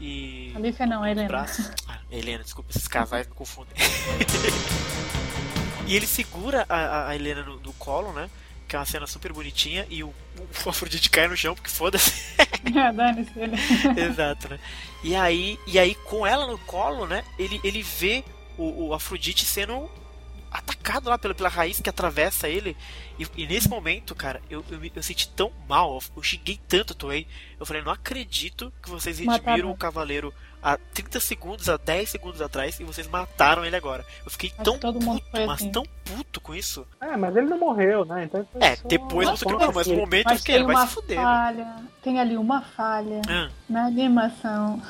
e. 0.00 0.52
A 0.54 0.58
Lífia 0.58 0.86
não, 0.86 1.02
a 1.02 1.10
Helena. 1.10 1.28
braços. 1.28 1.70
Ah, 1.88 1.98
Helena, 2.10 2.42
desculpa, 2.42 2.70
esses 2.70 2.88
casais 2.88 3.26
me 3.28 3.34
confundem. 3.34 3.74
e 5.86 5.94
ele 5.94 6.06
segura 6.06 6.64
a, 6.68 6.74
a- 6.76 7.08
a 7.08 7.14
Helena 7.14 7.42
no, 7.42 7.60
no 7.60 7.72
colo, 7.74 8.12
né? 8.12 8.28
Que 8.68 8.74
é 8.74 8.78
uma 8.78 8.84
cena 8.84 9.06
super 9.06 9.32
bonitinha. 9.32 9.86
E 9.88 10.02
o, 10.02 10.08
o 10.64 10.68
Afrodite 10.68 11.08
cai 11.08 11.28
no 11.28 11.36
chão, 11.36 11.54
porque 11.54 11.70
foda-se. 11.70 12.36
É, 12.76 12.92
Dane-se 12.92 13.30
ele. 13.38 13.54
Exato, 14.00 14.48
né? 14.48 14.58
E 15.04 15.14
aí, 15.14 15.56
e 15.68 15.78
aí, 15.78 15.94
com 15.94 16.26
ela 16.26 16.48
no 16.48 16.58
colo, 16.58 17.06
né? 17.06 17.22
Ele, 17.38 17.60
ele 17.62 17.80
vê 17.80 18.24
o, 18.58 18.88
o 18.88 18.92
Afrodite 18.94 19.44
sendo 19.44 19.88
atacado 20.58 21.08
lá 21.08 21.18
pela, 21.18 21.34
pela 21.34 21.48
raiz 21.48 21.80
que 21.80 21.88
atravessa 21.90 22.48
ele. 22.48 22.76
E, 23.18 23.26
e 23.36 23.46
nesse 23.46 23.68
momento, 23.68 24.14
cara, 24.14 24.40
eu, 24.50 24.64
eu, 24.70 24.78
me- 24.78 24.92
eu 24.94 25.02
senti 25.02 25.28
tão 25.28 25.50
mal, 25.68 25.98
eu 26.16 26.22
xinguei 26.22 26.58
tanto 26.68 26.92
a 26.92 26.96
Toei. 26.96 27.26
Eu 27.58 27.66
falei, 27.66 27.82
não 27.82 27.92
acredito 27.92 28.72
que 28.82 28.90
vocês 28.90 29.18
redimiram 29.18 29.44
Mataram. 29.44 29.70
o 29.70 29.76
cavaleiro 29.76 30.34
há 30.62 30.76
30 30.94 31.20
segundos, 31.20 31.68
há 31.68 31.76
10 31.76 32.10
segundos 32.10 32.40
atrás, 32.40 32.80
e 32.80 32.84
vocês 32.84 33.06
mataram 33.06 33.64
ele 33.64 33.76
agora. 33.76 34.04
Eu 34.24 34.30
fiquei 34.30 34.50
Acho 34.58 34.64
tão 34.64 34.78
puto, 34.78 35.24
mas 35.32 35.50
assim. 35.50 35.70
tão 35.70 35.84
puto 36.04 36.40
com 36.40 36.54
isso. 36.54 36.86
É, 37.00 37.16
mas 37.16 37.36
ele 37.36 37.46
não 37.46 37.58
morreu, 37.58 38.04
né? 38.04 38.24
Então 38.24 38.46
É, 38.60 38.76
depois 38.88 39.28
você 39.30 39.44
não, 39.44 39.72
mas 39.72 39.86
no 39.86 39.96
momento 39.96 40.26
eu 40.26 40.32
Mas 40.32 40.40
fiquei, 40.40 40.54
tem 40.56 40.64
ele 40.64 40.72
vai 40.72 40.86
se 40.86 40.94
fuder. 40.94 41.16
né? 41.16 41.22
falha. 41.22 41.76
Tem 42.02 42.18
ali 42.20 42.36
uma 42.36 42.62
falha 42.62 43.20
Ah, 43.28 43.48
na 43.68 43.86
animação. 43.86 44.82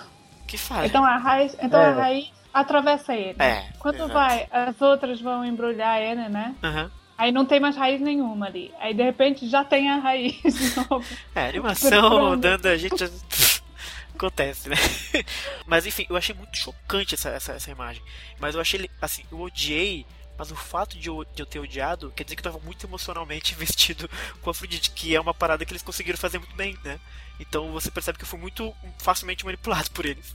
que 0.47 0.57
falha. 0.57 0.87
Então 0.87 1.05
a 1.05 1.17
raiz, 1.19 1.57
então 1.61 1.81
É. 1.81 1.87
a 1.87 1.93
raiz 1.95 2.31
atravessa 2.61 3.15
ele. 3.15 3.37
É, 3.39 3.71
Quando 3.79 3.97
exato. 3.97 4.13
vai, 4.13 4.49
as 4.51 4.81
outras 4.81 5.21
vão 5.21 5.45
embrulhar 5.45 6.01
ele, 6.01 6.29
né? 6.29 6.55
Aham. 6.63 6.91
Aí 7.19 7.33
não 7.33 7.47
tem 7.47 7.59
mais 7.61 7.77
raiz 7.77 8.01
nenhuma 8.01 8.47
ali. 8.47 8.73
Aí 8.79 8.93
de 8.93 9.03
repente 9.03 9.49
já 9.49 9.65
tem 9.65 9.91
a 9.91 9.97
raiz 9.97 10.35
de 10.43 10.77
novo. 10.89 11.07
É, 11.35 11.49
animação 11.49 12.39
dando 12.39 12.67
a 12.67 12.77
gente. 12.77 13.05
Acontece, 14.15 14.71
né? 14.71 14.77
Mas 15.67 15.87
enfim, 15.87 16.07
eu 16.09 16.17
achei 16.17 16.35
muito 16.35 16.57
chocante 16.57 17.15
essa, 17.15 17.29
essa, 17.31 17.53
essa 17.53 17.71
imagem. 17.71 18.03
Mas 18.41 18.55
eu 18.55 18.61
achei, 18.61 18.91
assim, 19.01 19.23
eu 19.31 19.41
odiei. 19.41 20.07
Mas 20.39 20.51
o 20.51 20.57
fato 20.57 20.99
de 20.99 21.09
eu, 21.09 21.25
de 21.35 21.41
eu 21.41 21.47
ter 21.47 21.59
odiado 21.59 22.13
quer 22.15 22.25
dizer 22.25 22.37
que 22.37 22.41
eu 22.41 22.53
tava 22.53 22.63
muito 22.63 22.87
emocionalmente 22.87 23.55
investido 23.55 24.09
com 24.43 24.51
a 24.51 24.53
Afrodite, 24.53 24.91
que 24.91 25.15
é 25.15 25.21
uma 25.21 25.33
parada 25.33 25.65
que 25.65 25.73
eles 25.73 25.83
conseguiram 25.83 26.19
fazer 26.19 26.39
muito 26.39 26.55
bem, 26.55 26.77
né? 26.85 26.99
Então 27.41 27.73
você 27.73 27.91
percebe 27.91 28.19
que 28.19 28.25
eu 28.25 28.29
fui 28.29 28.39
muito 28.39 28.75
facilmente 28.99 29.45
manipulado 29.45 29.91
por 29.93 30.05
eles. 30.05 30.35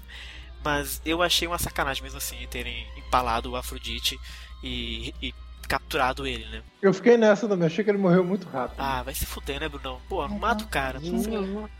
Mas 0.64 1.02
eu 1.06 1.22
achei 1.22 1.48
uma 1.48 1.58
sacanagem 1.58 2.04
mesmo 2.04 2.18
assim 2.18 2.38
terem 2.50 2.86
empalado 2.98 3.52
o 3.52 3.56
Afrodite 3.56 4.20
e, 4.64 5.14
e 5.22 5.34
capturado 5.68 6.28
ele, 6.28 6.46
né? 6.48 6.62
Eu 6.82 6.94
fiquei 6.94 7.16
nessa 7.18 7.48
também, 7.48 7.66
achei 7.66 7.84
que 7.84 7.90
ele 7.90 7.98
morreu 7.98 8.24
muito 8.24 8.48
rápido. 8.50 8.80
Ah, 8.80 9.02
vai 9.04 9.14
se 9.14 9.26
fuder, 9.26 9.60
né, 9.60 9.70
Brunão? 9.70 10.00
Pô, 10.10 10.22
Uhum. 10.22 10.38
mata 10.38 10.64
o 10.66 10.68
cara. 10.68 11.00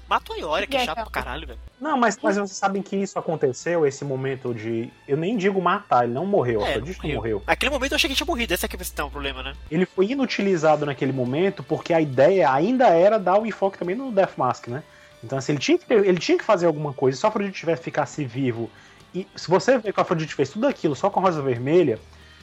Mata 0.08 0.34
o 0.34 0.36
Ioria, 0.38 0.68
que 0.68 0.78
é 0.78 0.84
E 0.84 0.86
chato 0.86 1.02
pra 1.04 1.12
caralho, 1.12 1.46
velho. 1.48 1.60
Não, 1.80 1.98
mas, 1.98 2.18
mas 2.22 2.38
vocês 2.38 2.52
sabem 2.58 2.82
que 2.82 2.96
isso 2.96 3.18
aconteceu, 3.20 3.86
esse 3.86 4.06
momento 4.06 4.54
de. 4.54 4.90
Eu 5.08 5.18
nem 5.18 5.36
digo 5.36 5.62
matar, 5.62 6.06
ele 6.06 6.14
não 6.14 6.26
morreu, 6.26 6.62
É, 6.62 6.70
Afrodite 6.72 7.00
não 7.04 7.16
morreu. 7.16 7.44
Naquele 7.46 7.72
momento 7.72 7.92
eu 7.92 7.96
achei 7.98 8.10
que 8.10 8.16
tinha 8.16 8.26
morrido, 8.28 8.54
essa 8.54 8.66
é 8.66 8.68
a 8.68 8.78
questão, 8.78 9.08
o 9.08 9.12
problema, 9.12 9.44
né? 9.44 9.54
Ele 9.70 9.86
foi 9.86 10.08
inutilizado 10.12 10.86
naquele 10.86 11.12
momento 11.12 11.62
porque 11.64 11.94
a 11.94 12.00
ideia 12.00 12.52
ainda 12.52 12.88
era 12.90 13.18
dar 13.18 13.40
o 13.40 13.46
enfoque 13.46 13.78
também 13.78 13.96
no 13.96 14.12
Death 14.12 14.38
Mask, 14.38 14.68
né? 14.68 14.84
Então, 15.24 15.38
assim, 15.38 15.52
ele 15.54 15.60
tinha 15.60 15.78
que, 15.78 15.94
ele 15.94 16.18
tinha 16.20 16.38
que 16.38 16.44
fazer 16.44 16.66
alguma 16.66 16.94
coisa. 16.94 17.18
Se 17.18 17.26
o 17.26 17.30
Afrodite 17.30 17.60
tivesse 17.60 17.84
ficasse 17.84 18.26
vivo. 18.26 18.70
E 19.14 19.28
se 19.36 19.50
você 19.50 19.78
ver 19.78 19.94
que 19.94 20.00
o 20.00 20.02
Afrodite 20.02 20.34
fez 20.34 20.50
tudo 20.50 20.68
aquilo 20.68 20.96
só 20.96 21.10
com 21.10 21.20
a 21.20 21.24
rosa 21.24 21.42
vermelha, 21.42 22.00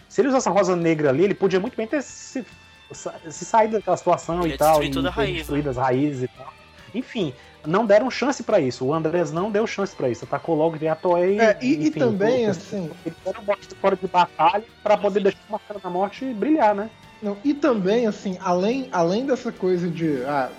se 0.08 0.20
ele 0.20 0.28
usasse 0.28 0.48
a 0.48 0.52
rosa 0.52 0.76
negra 0.76 1.08
ali, 1.08 1.24
ele 1.24 1.34
podia 1.34 1.58
muito 1.58 1.76
bem 1.76 1.86
ter 1.86 2.02
se, 2.02 2.44
se 2.92 3.44
saído 3.44 3.74
daquela 3.74 3.96
situação 3.96 4.42
Ele 4.44 4.54
e 4.54 4.58
tal. 4.58 4.82
e 4.82 4.90
toda 4.90 5.08
a 5.08 5.10
raiz, 5.12 5.30
né? 5.30 5.36
destruído 5.38 5.70
as 5.70 5.76
raízes 5.76 6.22
e 6.24 6.28
tal. 6.28 6.52
Enfim, 6.94 7.34
não 7.66 7.84
deram 7.84 8.10
chance 8.10 8.42
pra 8.42 8.60
isso. 8.60 8.84
O 8.84 8.94
Andrés 8.94 9.30
não 9.32 9.50
deu 9.50 9.66
chance 9.66 9.94
pra 9.94 10.08
isso. 10.08 10.24
Atacou 10.24 10.54
logo 10.54 10.76
e 10.80 10.88
a 10.88 10.94
Toei. 10.94 11.38
É, 11.40 11.58
e, 11.60 11.66
e 11.74 11.88
enfim, 11.88 11.98
também, 11.98 12.46
o- 12.46 12.50
assim, 12.50 12.90
ele 13.04 13.16
era 13.26 13.40
um 13.40 13.44
bote 13.44 13.68
fora 13.80 13.96
de 13.96 14.06
batalha 14.06 14.64
pra 14.82 14.96
poder 14.96 15.20
deixar 15.22 15.38
uma 15.48 15.58
cara 15.58 15.80
da 15.80 15.90
morte 15.90 16.24
brilhar, 16.32 16.74
né? 16.74 16.88
Não, 17.20 17.36
e 17.44 17.52
também, 17.52 18.06
assim, 18.06 18.38
além, 18.40 18.88
além 18.92 19.26
dessa 19.26 19.50
coisa 19.50 19.88
de. 19.90 20.22
Ah, 20.24 20.50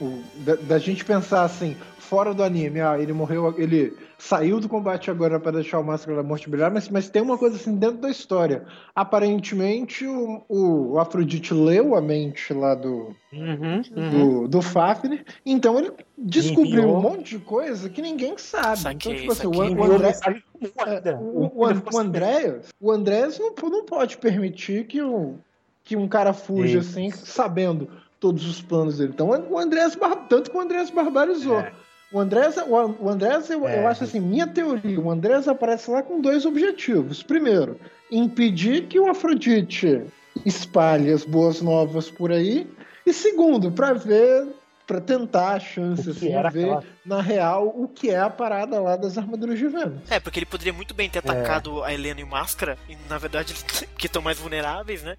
o- 0.00 0.22
da, 0.44 0.54
da 0.56 0.78
gente 0.78 1.04
pensar 1.04 1.42
assim, 1.44 1.76
fora 1.98 2.32
do 2.34 2.42
anime, 2.42 2.80
ah, 2.80 2.98
ele 2.98 3.12
morreu, 3.12 3.54
ele 3.58 3.96
saiu 4.18 4.60
do 4.60 4.68
combate 4.68 5.10
agora 5.10 5.40
para 5.40 5.52
deixar 5.52 5.78
o 5.78 5.84
Máscara 5.84 6.16
da 6.16 6.22
Morte 6.22 6.48
brilhar, 6.48 6.70
mas, 6.70 6.88
mas 6.88 7.08
tem 7.08 7.22
uma 7.22 7.36
coisa 7.38 7.56
assim 7.56 7.74
dentro 7.74 7.98
da 7.98 8.10
história. 8.10 8.64
Aparentemente, 8.94 10.06
o, 10.06 10.44
o 10.48 10.98
Afrodite 10.98 11.52
leu 11.52 11.94
a 11.94 12.00
mente 12.00 12.52
lá 12.52 12.74
do, 12.74 13.14
Uhum, 13.32 13.82
do, 14.10 14.48
do 14.48 14.62
Fafnir, 14.62 15.24
então 15.44 15.78
ele 15.78 15.92
descobriu 16.16 16.82
Enviou. 16.82 16.98
um 16.98 17.00
monte 17.02 17.36
de 17.36 17.38
coisa 17.38 17.88
que 17.88 18.00
ninguém 18.00 18.38
sabe. 18.38 18.82
Saquei, 18.82 19.12
então, 19.12 19.14
tipo 19.14 19.32
assim, 19.32 19.46
o, 19.46 19.80
o 19.80 19.84
André, 19.84 20.14
ainda. 20.24 21.18
o, 21.20 21.46
o, 21.46 21.92
o 21.92 21.98
Andréas, 21.98 22.68
o 22.80 22.90
Andréas 22.90 23.38
não, 23.38 23.52
não 23.68 23.84
pode 23.84 24.16
permitir 24.18 24.86
que, 24.86 25.02
o, 25.02 25.34
que 25.82 25.96
um 25.96 26.08
cara 26.08 26.32
fuja 26.32 26.78
Isso. 26.78 26.90
assim, 26.90 27.10
sabendo 27.10 27.88
todos 28.20 28.46
os 28.48 28.62
planos 28.62 28.98
dele. 28.98 29.10
Então, 29.14 29.28
o 29.28 29.58
Andrés, 29.58 29.94
bar- 29.94 30.26
tanto 30.28 30.50
que 30.50 30.56
o 30.56 30.60
Andrés 30.60 30.90
barbarizou. 30.90 31.60
É. 31.60 31.72
O 32.12 32.20
Andrés, 32.20 32.56
o, 32.56 32.76
An- 32.76 32.94
o 33.00 33.08
Andrés 33.08 33.50
eu, 33.50 33.66
É. 33.66 33.82
eu 33.82 33.88
acho 33.88 34.04
assim, 34.04 34.20
minha 34.20 34.46
teoria, 34.46 34.98
o 35.00 35.10
Andrés 35.10 35.48
aparece 35.48 35.90
lá 35.90 36.02
com 36.02 36.20
dois 36.20 36.46
objetivos. 36.46 37.22
Primeiro, 37.22 37.78
impedir 38.10 38.86
que 38.86 38.98
o 39.00 39.10
Afrodite 39.10 40.02
espalhe 40.44 41.10
as 41.10 41.24
boas 41.24 41.60
novas 41.60 42.10
por 42.10 42.30
aí. 42.30 42.66
E 43.04 43.12
segundo, 43.12 43.70
para 43.72 43.92
ver 43.94 44.46
para 44.86 45.00
tentar 45.00 45.54
a 45.54 45.60
chance 45.60 46.08
assim, 46.08 46.20
de 46.20 46.28
ver 46.28 46.46
aquela... 46.46 46.84
na 47.04 47.20
real 47.20 47.68
o 47.68 47.88
que 47.88 48.10
é 48.10 48.20
a 48.20 48.30
parada 48.30 48.80
lá 48.80 48.96
das 48.96 49.18
armaduras 49.18 49.58
de 49.58 49.66
Vênus. 49.66 50.00
É, 50.08 50.20
porque 50.20 50.38
ele 50.38 50.46
poderia 50.46 50.72
muito 50.72 50.94
bem 50.94 51.10
ter 51.10 51.18
atacado 51.18 51.84
é. 51.84 51.88
a 51.88 51.94
Helena 51.94 52.20
e 52.20 52.24
o 52.24 52.26
Máscara, 52.26 52.78
e 52.88 52.96
na 53.08 53.18
verdade 53.18 53.54
que 53.98 54.06
estão 54.06 54.22
mais 54.22 54.38
vulneráveis, 54.38 55.02
né? 55.02 55.16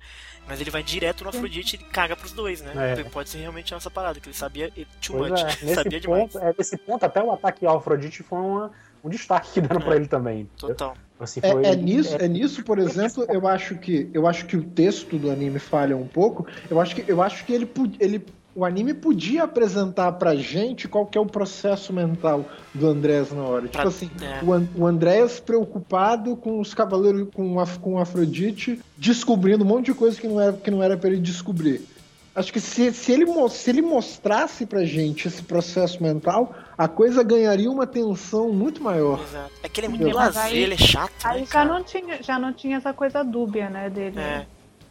Mas 0.48 0.62
ele 0.62 0.72
vai 0.72 0.82
direto 0.82 1.26
no 1.26 1.30
Afrodite 1.30 1.76
e 1.76 1.80
caga 1.80 2.16
pros 2.16 2.32
dois, 2.32 2.62
né? 2.62 2.94
É. 2.98 3.04
Pode 3.04 3.30
ser 3.30 3.40
realmente 3.40 3.74
essa 3.74 3.92
parada, 3.92 4.20
que 4.22 4.30
ele 4.30 4.36
sabia 4.36 4.72
too 5.06 5.18
much, 5.18 5.42
é. 5.42 5.50
sabia 5.76 6.00
ponto, 6.00 6.32
demais. 6.32 6.36
É, 6.38 6.56
nesse 6.58 6.78
ponto, 6.78 7.06
até 7.06 7.22
o 7.22 7.32
ataque 7.32 7.66
ao 7.66 7.78
Afrodite 7.78 8.24
foi 8.24 8.40
uma, 8.40 8.72
um 9.04 9.10
destaque 9.10 9.52
que 9.52 9.62
deram 9.62 9.82
é. 9.82 9.84
pra 9.84 9.96
ele 9.98 10.08
também. 10.08 10.50
Total. 10.58 10.96
Assim, 11.20 11.42
é, 11.44 11.72
é, 11.72 11.76
nisso, 11.76 12.16
é 12.18 12.28
nisso, 12.28 12.64
por 12.64 12.78
exemplo, 12.78 13.26
eu 13.28 13.48
acho 13.48 13.76
que 13.76 14.10
eu 14.14 14.28
acho 14.28 14.46
que 14.46 14.56
o 14.56 14.64
texto 14.64 15.18
do 15.18 15.32
anime 15.32 15.58
falha 15.58 15.98
um 15.98 16.08
pouco. 16.08 16.46
Eu 16.70 16.80
acho 16.80 16.96
que 16.96 17.12
eu 17.12 17.22
acho 17.22 17.44
que 17.44 17.54
ele, 17.54 17.70
ele 18.00 18.26
o 18.58 18.66
anime 18.66 18.92
podia 18.92 19.44
apresentar 19.44 20.14
pra 20.14 20.36
gente 20.36 20.88
qual 20.88 21.06
que 21.06 21.16
é 21.16 21.22
o 21.22 21.28
processo 21.28 21.94
mental 21.94 22.44
do 22.74 22.88
Andrés 22.88 23.32
na 23.32 23.44
hora. 23.44 23.68
Tipo 23.68 23.88
assim, 23.88 24.10
é. 24.20 24.44
o, 24.44 24.82
o 24.82 24.88
Andrés 24.88 25.40
preocupado 25.40 26.36
com 26.36 26.60
os 26.60 26.74
cavaleiros, 26.74 27.28
com, 27.36 27.60
a, 27.60 27.68
com 27.68 28.00
Afrodite, 28.00 28.82
descobrindo 28.98 29.64
um 29.64 29.68
monte 29.68 29.86
de 29.86 29.94
coisa 29.94 30.20
que 30.20 30.28
não 30.28 30.42
era, 30.42 30.54
que 30.54 30.72
não 30.72 30.82
era 30.82 30.98
pra 30.98 31.08
ele 31.08 31.20
descobrir. 31.20 31.88
Acho 32.34 32.52
que 32.52 32.60
se, 32.60 32.92
se, 32.94 33.12
ele, 33.12 33.28
se 33.50 33.70
ele 33.70 33.84
mostrasse 33.84 34.66
pra 34.66 34.84
gente 34.84 35.28
esse 35.28 35.44
processo 35.44 36.02
mental, 36.02 36.56
a 36.76 36.88
coisa 36.88 37.22
ganharia 37.22 37.70
uma 37.70 37.86
tensão 37.86 38.52
muito 38.52 38.82
maior. 38.82 39.22
Exato. 39.22 39.52
É 39.62 39.70
que 39.70 39.80
ele 39.82 39.88
é 39.88 39.90
muito 39.92 40.16
lazer, 40.16 40.56
ele 40.56 40.74
é 40.74 40.78
chato. 40.78 41.14
Aí 41.24 41.42
né, 41.42 41.48
já, 41.52 41.64
não 41.64 41.84
tinha, 41.84 42.24
já 42.24 42.40
não 42.40 42.52
tinha 42.52 42.78
essa 42.78 42.92
coisa 42.92 43.24
dúbia, 43.24 43.70
né, 43.70 43.88
dele. 43.88 44.20
É 44.20 44.48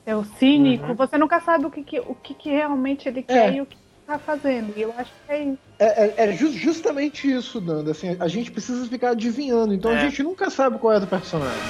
é 0.07 0.15
o 0.15 0.25
cínico, 0.25 0.87
uhum. 0.87 0.95
você 0.95 1.19
nunca 1.19 1.41
sabe 1.41 1.67
o 1.67 1.71
que, 1.71 1.83
que 1.83 1.99
o 1.99 2.15
que, 2.15 2.33
que, 2.33 2.49
realmente 2.49 3.09
ele 3.09 3.23
quer 3.23 3.53
é. 3.53 3.57
e 3.57 3.61
o 3.61 3.67
que 3.67 3.77
está 4.01 4.17
fazendo. 4.21 4.73
E 4.77 4.83
eu 4.83 4.95
acho 4.97 5.11
que 5.11 5.33
é 5.33 5.43
isso. 5.43 5.59
É, 5.81 6.05
é, 6.05 6.15
é 6.29 6.33
ju 6.33 6.53
justamente 6.53 7.31
isso, 7.31 7.61
Nanda. 7.61 7.91
Assim, 7.91 8.17
a 8.19 8.29
gente 8.29 8.53
precisa 8.53 8.89
ficar 8.89 9.11
adivinhando, 9.11 9.75
então 9.75 9.91
a 9.91 9.97
é. 9.97 10.01
gente 10.09 10.23
nunca 10.23 10.49
sabe 10.49 10.79
qual 10.79 10.95
é 10.95 11.01
do 11.01 11.09
personagem. 11.09 11.61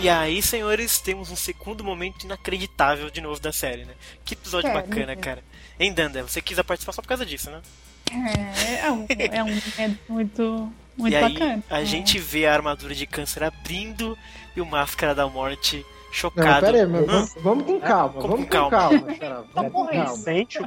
E 0.00 0.08
aí, 0.08 0.42
senhores, 0.42 1.00
temos 1.00 1.30
um 1.30 1.36
segundo 1.36 1.84
momento 1.84 2.24
inacreditável 2.24 3.10
de 3.10 3.20
novo 3.20 3.40
da 3.40 3.52
série, 3.52 3.84
né? 3.84 3.94
Que 4.24 4.34
episódio 4.34 4.72
bacana, 4.72 5.14
cara. 5.16 5.42
Hein, 5.78 5.92
Danda? 5.92 6.22
Você 6.22 6.40
quis 6.40 6.60
participar 6.62 6.92
só 6.92 7.02
por 7.02 7.08
causa 7.08 7.24
disso, 7.24 7.50
né? 7.50 7.60
É, 8.10 8.86
é 8.86 8.92
um, 8.92 9.06
é 9.08 9.42
um 9.42 9.46
momento 9.46 10.00
muito, 10.08 10.72
muito 10.96 11.16
e 11.16 11.20
bacana. 11.20 11.62
Aí, 11.70 11.82
a 11.82 11.84
gente 11.84 12.18
vê 12.18 12.46
a 12.46 12.54
armadura 12.54 12.94
de 12.94 13.06
câncer 13.06 13.44
abrindo 13.44 14.16
e 14.56 14.60
o 14.60 14.66
Máscara 14.66 15.14
da 15.14 15.28
Morte 15.28 15.84
chocado. 16.10 16.48
Não, 16.48 16.60
pera 16.60 16.78
aí, 16.78 16.86
mas 16.86 17.06
vamos, 17.06 17.34
vamos 17.42 17.64
com 17.64 17.80
calma, 17.80 18.20
vamos 18.20 18.40
com 18.40 18.46
calma. 18.46 18.70
calma, 18.70 19.46
vamos 19.54 19.72
com 19.72 19.86
calma. 19.86 19.92
Ele 19.92 20.16
sente, 20.16 20.58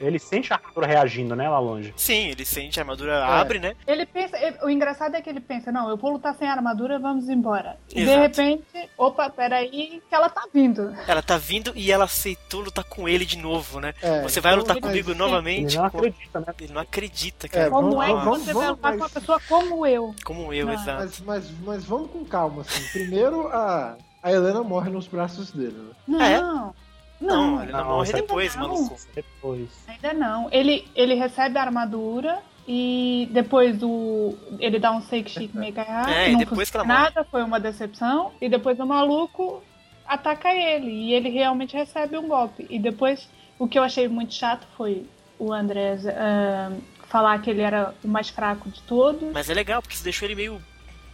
ele 0.00 0.18
sente 0.18 0.52
a 0.52 0.56
armadura 0.56 0.86
reagindo, 0.86 1.36
né, 1.36 1.48
lá 1.48 1.58
longe. 1.58 1.92
Sim, 1.96 2.28
ele 2.28 2.44
sente, 2.44 2.78
a 2.78 2.82
armadura 2.82 3.12
é. 3.12 3.22
abre, 3.22 3.58
né? 3.58 3.74
Ele 3.86 4.06
pensa, 4.06 4.36
o 4.62 4.70
engraçado 4.70 5.14
é 5.14 5.22
que 5.22 5.28
ele 5.28 5.40
pensa, 5.40 5.70
não, 5.70 5.88
eu 5.88 5.96
vou 5.96 6.12
lutar 6.12 6.34
sem 6.34 6.48
armadura, 6.48 6.98
vamos 6.98 7.28
embora. 7.28 7.76
E 7.90 8.04
de 8.04 8.16
repente, 8.16 8.64
opa, 8.96 9.30
peraí, 9.30 10.02
que 10.08 10.14
ela 10.14 10.28
tá 10.28 10.46
vindo. 10.52 10.94
Ela 11.06 11.22
tá 11.22 11.36
vindo 11.36 11.72
e 11.74 11.92
ela 11.92 12.04
aceitou 12.04 12.60
lutar 12.60 12.84
com 12.84 13.08
ele 13.08 13.24
de 13.24 13.38
novo, 13.38 13.80
né? 13.80 13.94
É, 14.02 14.22
você 14.22 14.40
vai 14.40 14.54
lutar 14.54 14.80
comigo 14.80 15.14
novamente? 15.14 15.74
Ele 15.74 15.78
não 15.78 15.84
acredita, 15.84 16.40
né? 16.40 16.46
Ele 16.60 16.72
não 16.72 16.80
acredita, 16.80 17.48
cara. 17.48 17.66
É, 17.66 17.70
como 17.70 17.90
vamos, 17.90 18.04
é 18.04 18.06
que 18.06 18.12
você 18.12 18.52
vamos, 18.52 18.54
vai 18.54 18.68
lutar 18.68 18.92
com 18.92 18.98
uma 18.98 19.10
pessoa 19.10 19.40
como 19.48 19.86
eu? 19.86 20.14
Como 20.24 20.52
eu, 20.52 20.70
exato. 20.70 20.98
Mas, 20.98 21.20
mas, 21.20 21.50
mas 21.64 21.84
vamos 21.84 22.10
com 22.10 22.24
calma, 22.24 22.62
assim. 22.62 22.82
Primeiro, 22.92 23.48
a 23.48 23.96
a 24.22 24.32
Helena 24.32 24.62
morre 24.62 24.90
nos 24.90 25.06
braços 25.06 25.50
dele. 25.52 25.76
Né? 25.76 25.94
Não. 26.06 26.22
É? 26.22 26.40
Não, 26.40 26.74
não, 27.20 27.62
ele 27.62 27.72
não, 27.72 27.84
morre 27.84 28.12
depois, 28.12 28.54
maluco. 28.54 28.96
Depois. 29.14 29.68
Ainda 29.88 30.12
não. 30.12 30.48
Ele, 30.52 30.86
ele 30.94 31.14
recebe 31.14 31.58
a 31.58 31.62
armadura 31.62 32.38
e 32.66 33.28
depois 33.32 33.82
o 33.82 34.36
ele 34.60 34.78
dá 34.78 34.92
um 34.92 35.02
shake 35.02 35.30
chic 35.30 35.52
mega 35.56 35.82
é, 35.82 36.30
não 36.30 36.38
depois 36.38 36.70
que 36.70 36.76
ela 36.76 36.86
nada, 36.86 37.24
foi 37.24 37.42
uma 37.42 37.58
decepção. 37.58 38.32
E 38.40 38.48
depois 38.48 38.78
o 38.78 38.86
maluco 38.86 39.62
ataca 40.06 40.54
ele 40.54 40.90
e 40.90 41.12
ele 41.12 41.28
realmente 41.28 41.76
recebe 41.76 42.16
um 42.16 42.28
golpe. 42.28 42.66
E 42.70 42.78
depois 42.78 43.28
o 43.58 43.66
que 43.66 43.78
eu 43.78 43.82
achei 43.82 44.06
muito 44.06 44.34
chato 44.34 44.66
foi 44.76 45.04
o 45.38 45.52
Andrés 45.52 46.04
uh, 46.04 46.80
falar 47.08 47.40
que 47.40 47.50
ele 47.50 47.62
era 47.62 47.94
o 48.04 48.08
mais 48.08 48.28
fraco 48.28 48.70
de 48.70 48.80
todos. 48.82 49.32
Mas 49.32 49.50
é 49.50 49.54
legal 49.54 49.82
porque 49.82 49.94
isso 49.94 50.04
deixou 50.04 50.26
ele 50.26 50.36
meio, 50.36 50.62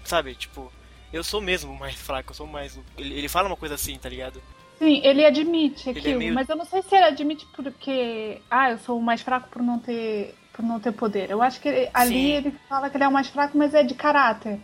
sabe, 0.04 0.34
tipo 0.34 0.70
eu 1.14 1.22
sou 1.22 1.40
mesmo 1.40 1.72
mais 1.76 1.94
fraco, 1.94 2.32
eu 2.32 2.34
sou 2.34 2.46
mais. 2.46 2.78
Ele, 2.98 3.14
ele 3.14 3.28
fala 3.28 3.48
uma 3.48 3.56
coisa 3.56 3.76
assim, 3.76 3.96
tá 3.96 4.08
ligado? 4.08 4.42
Sim, 4.78 5.00
ele 5.04 5.24
admite 5.24 5.88
ele 5.88 5.98
é 5.98 6.00
aquilo, 6.00 6.14
é 6.16 6.18
meio... 6.18 6.34
mas 6.34 6.48
eu 6.48 6.56
não 6.56 6.64
sei 6.64 6.82
se 6.82 6.94
ele 6.94 7.04
admite 7.04 7.46
porque. 7.54 8.42
Ah, 8.50 8.72
eu 8.72 8.78
sou 8.78 8.98
o 8.98 9.02
mais 9.02 9.22
fraco 9.22 9.48
por 9.48 9.62
não 9.62 9.78
ter, 9.78 10.34
por 10.52 10.64
não 10.64 10.80
ter 10.80 10.90
poder. 10.90 11.30
Eu 11.30 11.40
acho 11.40 11.60
que 11.60 11.68
ele, 11.68 11.88
ali 11.94 12.32
ele 12.32 12.54
fala 12.68 12.90
que 12.90 12.96
ele 12.96 13.04
é 13.04 13.08
o 13.08 13.12
mais 13.12 13.28
fraco, 13.28 13.56
mas 13.56 13.72
é 13.74 13.84
de 13.84 13.94
caráter. 13.94 14.58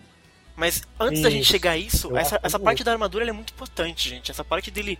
Mas 0.57 0.83
antes 0.99 1.21
isso. 1.21 1.23
da 1.23 1.31
gente 1.31 1.47
chegar 1.47 1.71
a 1.71 1.79
isso, 1.79 2.17
essa, 2.17 2.41
essa 2.43 2.59
parte 2.59 2.83
da 2.83 2.91
armadura 2.91 3.27
é 3.27 3.33
muito 3.33 3.53
importante, 3.53 4.09
gente. 4.09 4.33
Essa 4.33 4.45
parte 4.45 4.73
dele 4.73 4.99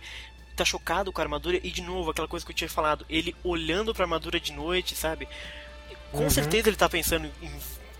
tá 0.55 0.63
chocado 0.63 1.11
com 1.11 1.19
a 1.19 1.23
armadura 1.23 1.59
e 1.61 1.69
de 1.69 1.81
novo 1.81 2.11
aquela 2.11 2.27
coisa 2.29 2.45
que 2.45 2.51
eu 2.51 2.55
tinha 2.55 2.69
falado, 2.69 3.05
ele 3.09 3.35
olhando 3.43 3.93
para 3.93 4.03
a 4.03 4.05
armadura 4.05 4.39
de 4.39 4.53
noite, 4.53 4.95
sabe? 4.95 5.27
Com 6.11 6.23
uhum. 6.23 6.29
certeza 6.29 6.69
ele 6.69 6.77
tá 6.77 6.87
pensando 6.87 7.29
em 7.41 7.51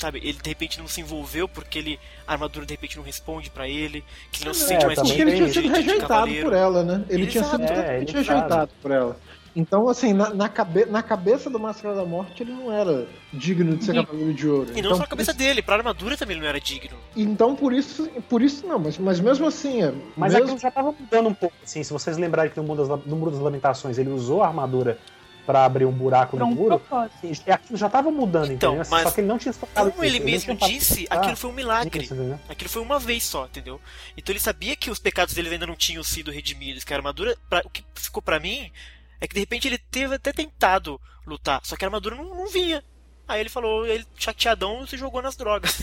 sabe, 0.01 0.19
ele 0.23 0.39
de 0.41 0.49
repente 0.49 0.79
não 0.79 0.87
se 0.87 1.01
envolveu 1.01 1.47
porque 1.47 1.77
ele 1.77 1.99
a 2.27 2.33
armadura 2.33 2.65
de 2.65 2.73
repente 2.73 2.97
não 2.97 3.03
responde 3.03 3.49
para 3.49 3.67
ele, 3.67 4.03
que 4.31 4.39
ele 4.39 4.47
não 4.47 4.53
se 4.53 4.65
sente 4.65 4.83
é, 4.83 4.87
mais 4.87 4.99
porque 4.99 5.21
ele 5.21 5.35
tinha 5.35 5.49
sido 5.49 5.69
rejeitado 5.69 6.31
por 6.41 6.53
ela, 6.53 6.83
né? 6.83 7.05
Ele, 7.09 7.27
tinha 7.27 7.43
sido 7.43 7.63
é, 7.63 7.99
rejeitado 7.99 8.71
por 8.81 8.91
ela. 8.91 9.17
Então, 9.53 9.89
assim, 9.89 10.13
na, 10.13 10.33
na, 10.33 10.47
cabe, 10.47 10.85
na 10.85 11.03
cabeça 11.03 11.49
do 11.49 11.59
Máscara 11.59 11.93
da 11.93 12.05
Morte, 12.05 12.41
ele 12.41 12.53
não 12.53 12.71
era 12.71 13.05
digno 13.33 13.75
de 13.75 13.83
ser 13.83 13.95
e, 13.95 14.05
Cavaleiro 14.05 14.33
de 14.33 14.47
Ouro. 14.47 14.69
E 14.69 14.73
não 14.73 14.79
então, 14.79 14.91
só 14.93 14.99
na 14.99 15.07
cabeça 15.07 15.31
isso... 15.31 15.37
dele, 15.37 15.61
pra 15.61 15.75
armadura 15.75 16.15
também 16.15 16.35
ele 16.35 16.43
não 16.43 16.49
era 16.49 16.59
digno. 16.59 16.97
Então, 17.17 17.53
por 17.53 17.73
isso, 17.73 18.09
por 18.29 18.41
isso 18.41 18.65
não, 18.65 18.79
mas, 18.79 18.97
mas 18.97 19.19
mesmo 19.19 19.45
assim... 19.45 19.83
É, 19.83 19.93
mas 20.15 20.33
mesmo... 20.33 20.45
aquilo 20.45 20.59
já 20.59 20.71
tava 20.71 20.93
mudando 20.97 21.27
um 21.27 21.33
pouco, 21.33 21.55
assim, 21.61 21.83
se 21.83 21.91
vocês 21.91 22.17
lembrarem 22.17 22.49
que 22.49 22.57
no 22.57 22.65
Mundo 22.65 22.87
das, 22.87 23.05
no 23.05 23.15
Muro 23.17 23.31
das 23.31 23.41
Lamentações 23.41 23.97
ele 23.97 24.09
usou 24.09 24.41
a 24.41 24.47
armadura 24.47 24.97
para 25.45 25.65
abrir 25.65 25.85
um 25.85 25.91
buraco 25.91 26.37
pra 26.37 26.45
no 26.45 26.51
um 26.51 26.55
muro, 26.55 26.81
e 27.23 27.51
aquilo 27.51 27.77
já 27.77 27.87
estava 27.87 28.11
mudando, 28.11 28.51
então, 28.51 28.75
entendeu? 28.75 28.91
Mas 28.91 29.03
só 29.03 29.11
que 29.11 29.21
ele 29.21 29.27
não 29.27 29.37
tinha 29.37 29.53
focado 29.53 29.91
Como 29.91 30.03
ele 30.03 30.19
mesmo 30.19 30.55
disse, 30.55 31.07
aquilo 31.09 31.35
foi 31.35 31.49
um 31.49 31.53
milagre. 31.53 32.03
Isso, 32.03 32.39
aquilo 32.49 32.69
foi 32.69 32.81
uma 32.81 32.99
vez 32.99 33.23
só, 33.23 33.45
entendeu? 33.45 33.79
Então 34.15 34.31
ele 34.33 34.39
sabia 34.39 34.75
que 34.75 34.89
os 34.89 34.99
pecados 34.99 35.33
dele 35.33 35.49
ainda 35.49 35.67
não 35.67 35.75
tinham 35.75 36.03
sido 36.03 36.31
redimidos, 36.31 36.83
que 36.83 36.93
a 36.93 36.97
armadura, 36.97 37.37
pra, 37.49 37.61
o 37.65 37.69
que 37.69 37.83
ficou 37.95 38.21
para 38.21 38.39
mim 38.39 38.71
é 39.19 39.27
que 39.27 39.33
de 39.33 39.39
repente 39.39 39.67
ele 39.67 39.77
teve 39.77 40.15
até 40.15 40.31
tentado 40.31 40.99
lutar, 41.25 41.61
só 41.63 41.75
que 41.75 41.85
a 41.85 41.87
armadura 41.87 42.15
não, 42.15 42.25
não 42.25 42.47
vinha. 42.47 42.83
Aí 43.31 43.39
ele 43.39 43.49
falou, 43.49 43.85
ele 43.85 44.05
chateadão 44.17 44.85
se 44.85 44.97
jogou 44.97 45.21
nas 45.21 45.37
drogas. 45.37 45.81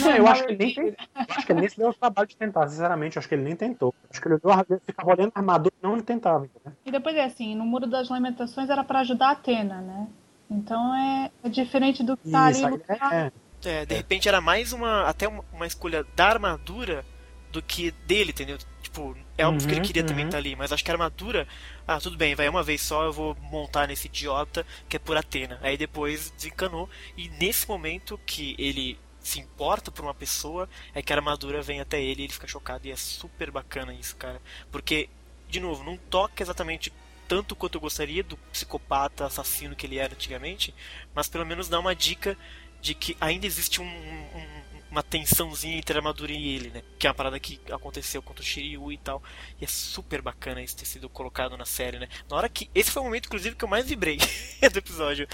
Não, 0.00 0.10
eu 0.16 0.26
acho 0.26 0.44
que 0.44 0.52
ele 0.52 0.58
nem 0.58 0.74
tentou. 0.74 1.06
acho 1.14 1.46
que 1.46 1.52
ele 1.52 1.60
nem 1.60 1.68
se 1.68 1.78
deu 1.78 1.88
o 1.88 1.94
trabalho 1.94 2.26
de 2.26 2.36
tentar, 2.36 2.66
sinceramente, 2.66 3.16
acho 3.16 3.28
que 3.28 3.34
ele 3.36 3.44
nem 3.44 3.54
tentou. 3.54 3.94
Acho 4.10 4.20
que 4.20 4.26
ele 4.26 4.40
ficava 4.84 5.10
olhando 5.12 5.30
a 5.34 5.38
armadura 5.38 5.72
e 5.80 5.86
não 5.86 6.00
tentava. 6.00 6.46
Entendeu? 6.46 6.67
E 6.88 6.90
depois 6.90 7.14
é 7.14 7.24
assim, 7.24 7.54
no 7.54 7.66
Muro 7.66 7.86
das 7.86 8.08
Lamentações 8.08 8.70
era 8.70 8.82
para 8.82 9.00
ajudar 9.00 9.28
a 9.28 9.30
Atena, 9.32 9.80
né? 9.82 10.08
Então 10.50 10.94
é, 10.94 11.30
é 11.44 11.48
diferente 11.50 12.02
do 12.02 12.16
que 12.16 12.30
tá 12.30 12.46
ali 12.46 12.62
no 12.62 12.80
é, 12.88 13.32
é, 13.64 13.84
de 13.84 13.94
repente 13.94 14.28
era 14.28 14.40
mais 14.40 14.72
uma 14.72 15.02
até 15.02 15.28
uma, 15.28 15.44
uma 15.52 15.66
escolha 15.66 16.06
da 16.16 16.28
armadura 16.28 17.04
do 17.52 17.62
que 17.62 17.90
dele, 18.06 18.30
entendeu? 18.30 18.56
Tipo, 18.82 19.14
é 19.36 19.46
óbvio 19.46 19.62
uhum, 19.62 19.66
que 19.66 19.72
ele 19.72 19.80
uhum, 19.80 19.86
queria 19.86 20.02
uhum. 20.02 20.08
também 20.08 20.24
estar 20.24 20.36
tá 20.36 20.38
ali, 20.38 20.56
mas 20.56 20.72
acho 20.72 20.82
que 20.82 20.90
a 20.90 20.94
armadura, 20.94 21.46
ah, 21.86 22.00
tudo 22.00 22.16
bem, 22.16 22.34
vai 22.34 22.48
uma 22.48 22.62
vez 22.62 22.80
só, 22.80 23.04
eu 23.04 23.12
vou 23.12 23.36
montar 23.50 23.86
nesse 23.86 24.06
idiota 24.06 24.64
que 24.88 24.96
é 24.96 24.98
por 24.98 25.16
Atena. 25.16 25.58
Aí 25.62 25.76
depois 25.76 26.30
desencanou, 26.30 26.88
e 27.16 27.28
nesse 27.28 27.68
momento 27.68 28.18
que 28.24 28.54
ele 28.58 28.98
se 29.20 29.40
importa 29.40 29.90
por 29.90 30.04
uma 30.04 30.14
pessoa, 30.14 30.68
é 30.94 31.02
que 31.02 31.12
a 31.12 31.16
armadura 31.16 31.60
vem 31.60 31.80
até 31.80 32.00
ele 32.00 32.22
e 32.22 32.24
ele 32.24 32.32
fica 32.32 32.46
chocado, 32.46 32.86
e 32.86 32.90
é 32.90 32.96
super 32.96 33.50
bacana 33.50 33.92
isso, 33.92 34.16
cara. 34.16 34.40
Porque, 34.70 35.10
de 35.48 35.60
novo, 35.60 35.84
não 35.84 35.96
toca 35.96 36.42
exatamente 36.42 36.92
tanto 37.26 37.54
quanto 37.54 37.74
eu 37.76 37.80
gostaria 37.80 38.22
do 38.22 38.36
psicopata 38.52 39.26
assassino 39.26 39.76
que 39.76 39.86
ele 39.86 39.98
era 39.98 40.14
antigamente, 40.14 40.74
mas 41.14 41.28
pelo 41.28 41.44
menos 41.44 41.68
dá 41.68 41.78
uma 41.78 41.94
dica 41.94 42.36
de 42.80 42.94
que 42.94 43.16
ainda 43.20 43.46
existe 43.46 43.82
um, 43.82 43.84
um 43.84 44.58
uma 44.90 45.02
tensãozinha 45.02 45.76
entre 45.76 45.96
a 45.96 46.00
armadura 46.00 46.32
e 46.32 46.48
ele, 46.48 46.70
né? 46.70 46.82
Que 46.98 47.06
é 47.06 47.10
uma 47.10 47.14
parada 47.14 47.38
que 47.38 47.60
aconteceu 47.70 48.22
contra 48.22 48.42
o 48.42 48.46
Shiryu 48.46 48.90
e 48.90 48.98
tal. 48.98 49.22
E 49.60 49.64
é 49.64 49.68
super 49.68 50.22
bacana 50.22 50.62
isso 50.62 50.76
ter 50.76 50.86
sido 50.86 51.08
colocado 51.08 51.56
na 51.56 51.64
série, 51.64 51.98
né? 51.98 52.08
Na 52.28 52.36
hora 52.36 52.48
que. 52.48 52.70
Esse 52.74 52.90
foi 52.90 53.02
o 53.02 53.04
momento, 53.04 53.26
inclusive, 53.26 53.54
que 53.54 53.64
eu 53.64 53.68
mais 53.68 53.86
vibrei 53.86 54.18
do 54.72 54.78
episódio. 54.78 55.28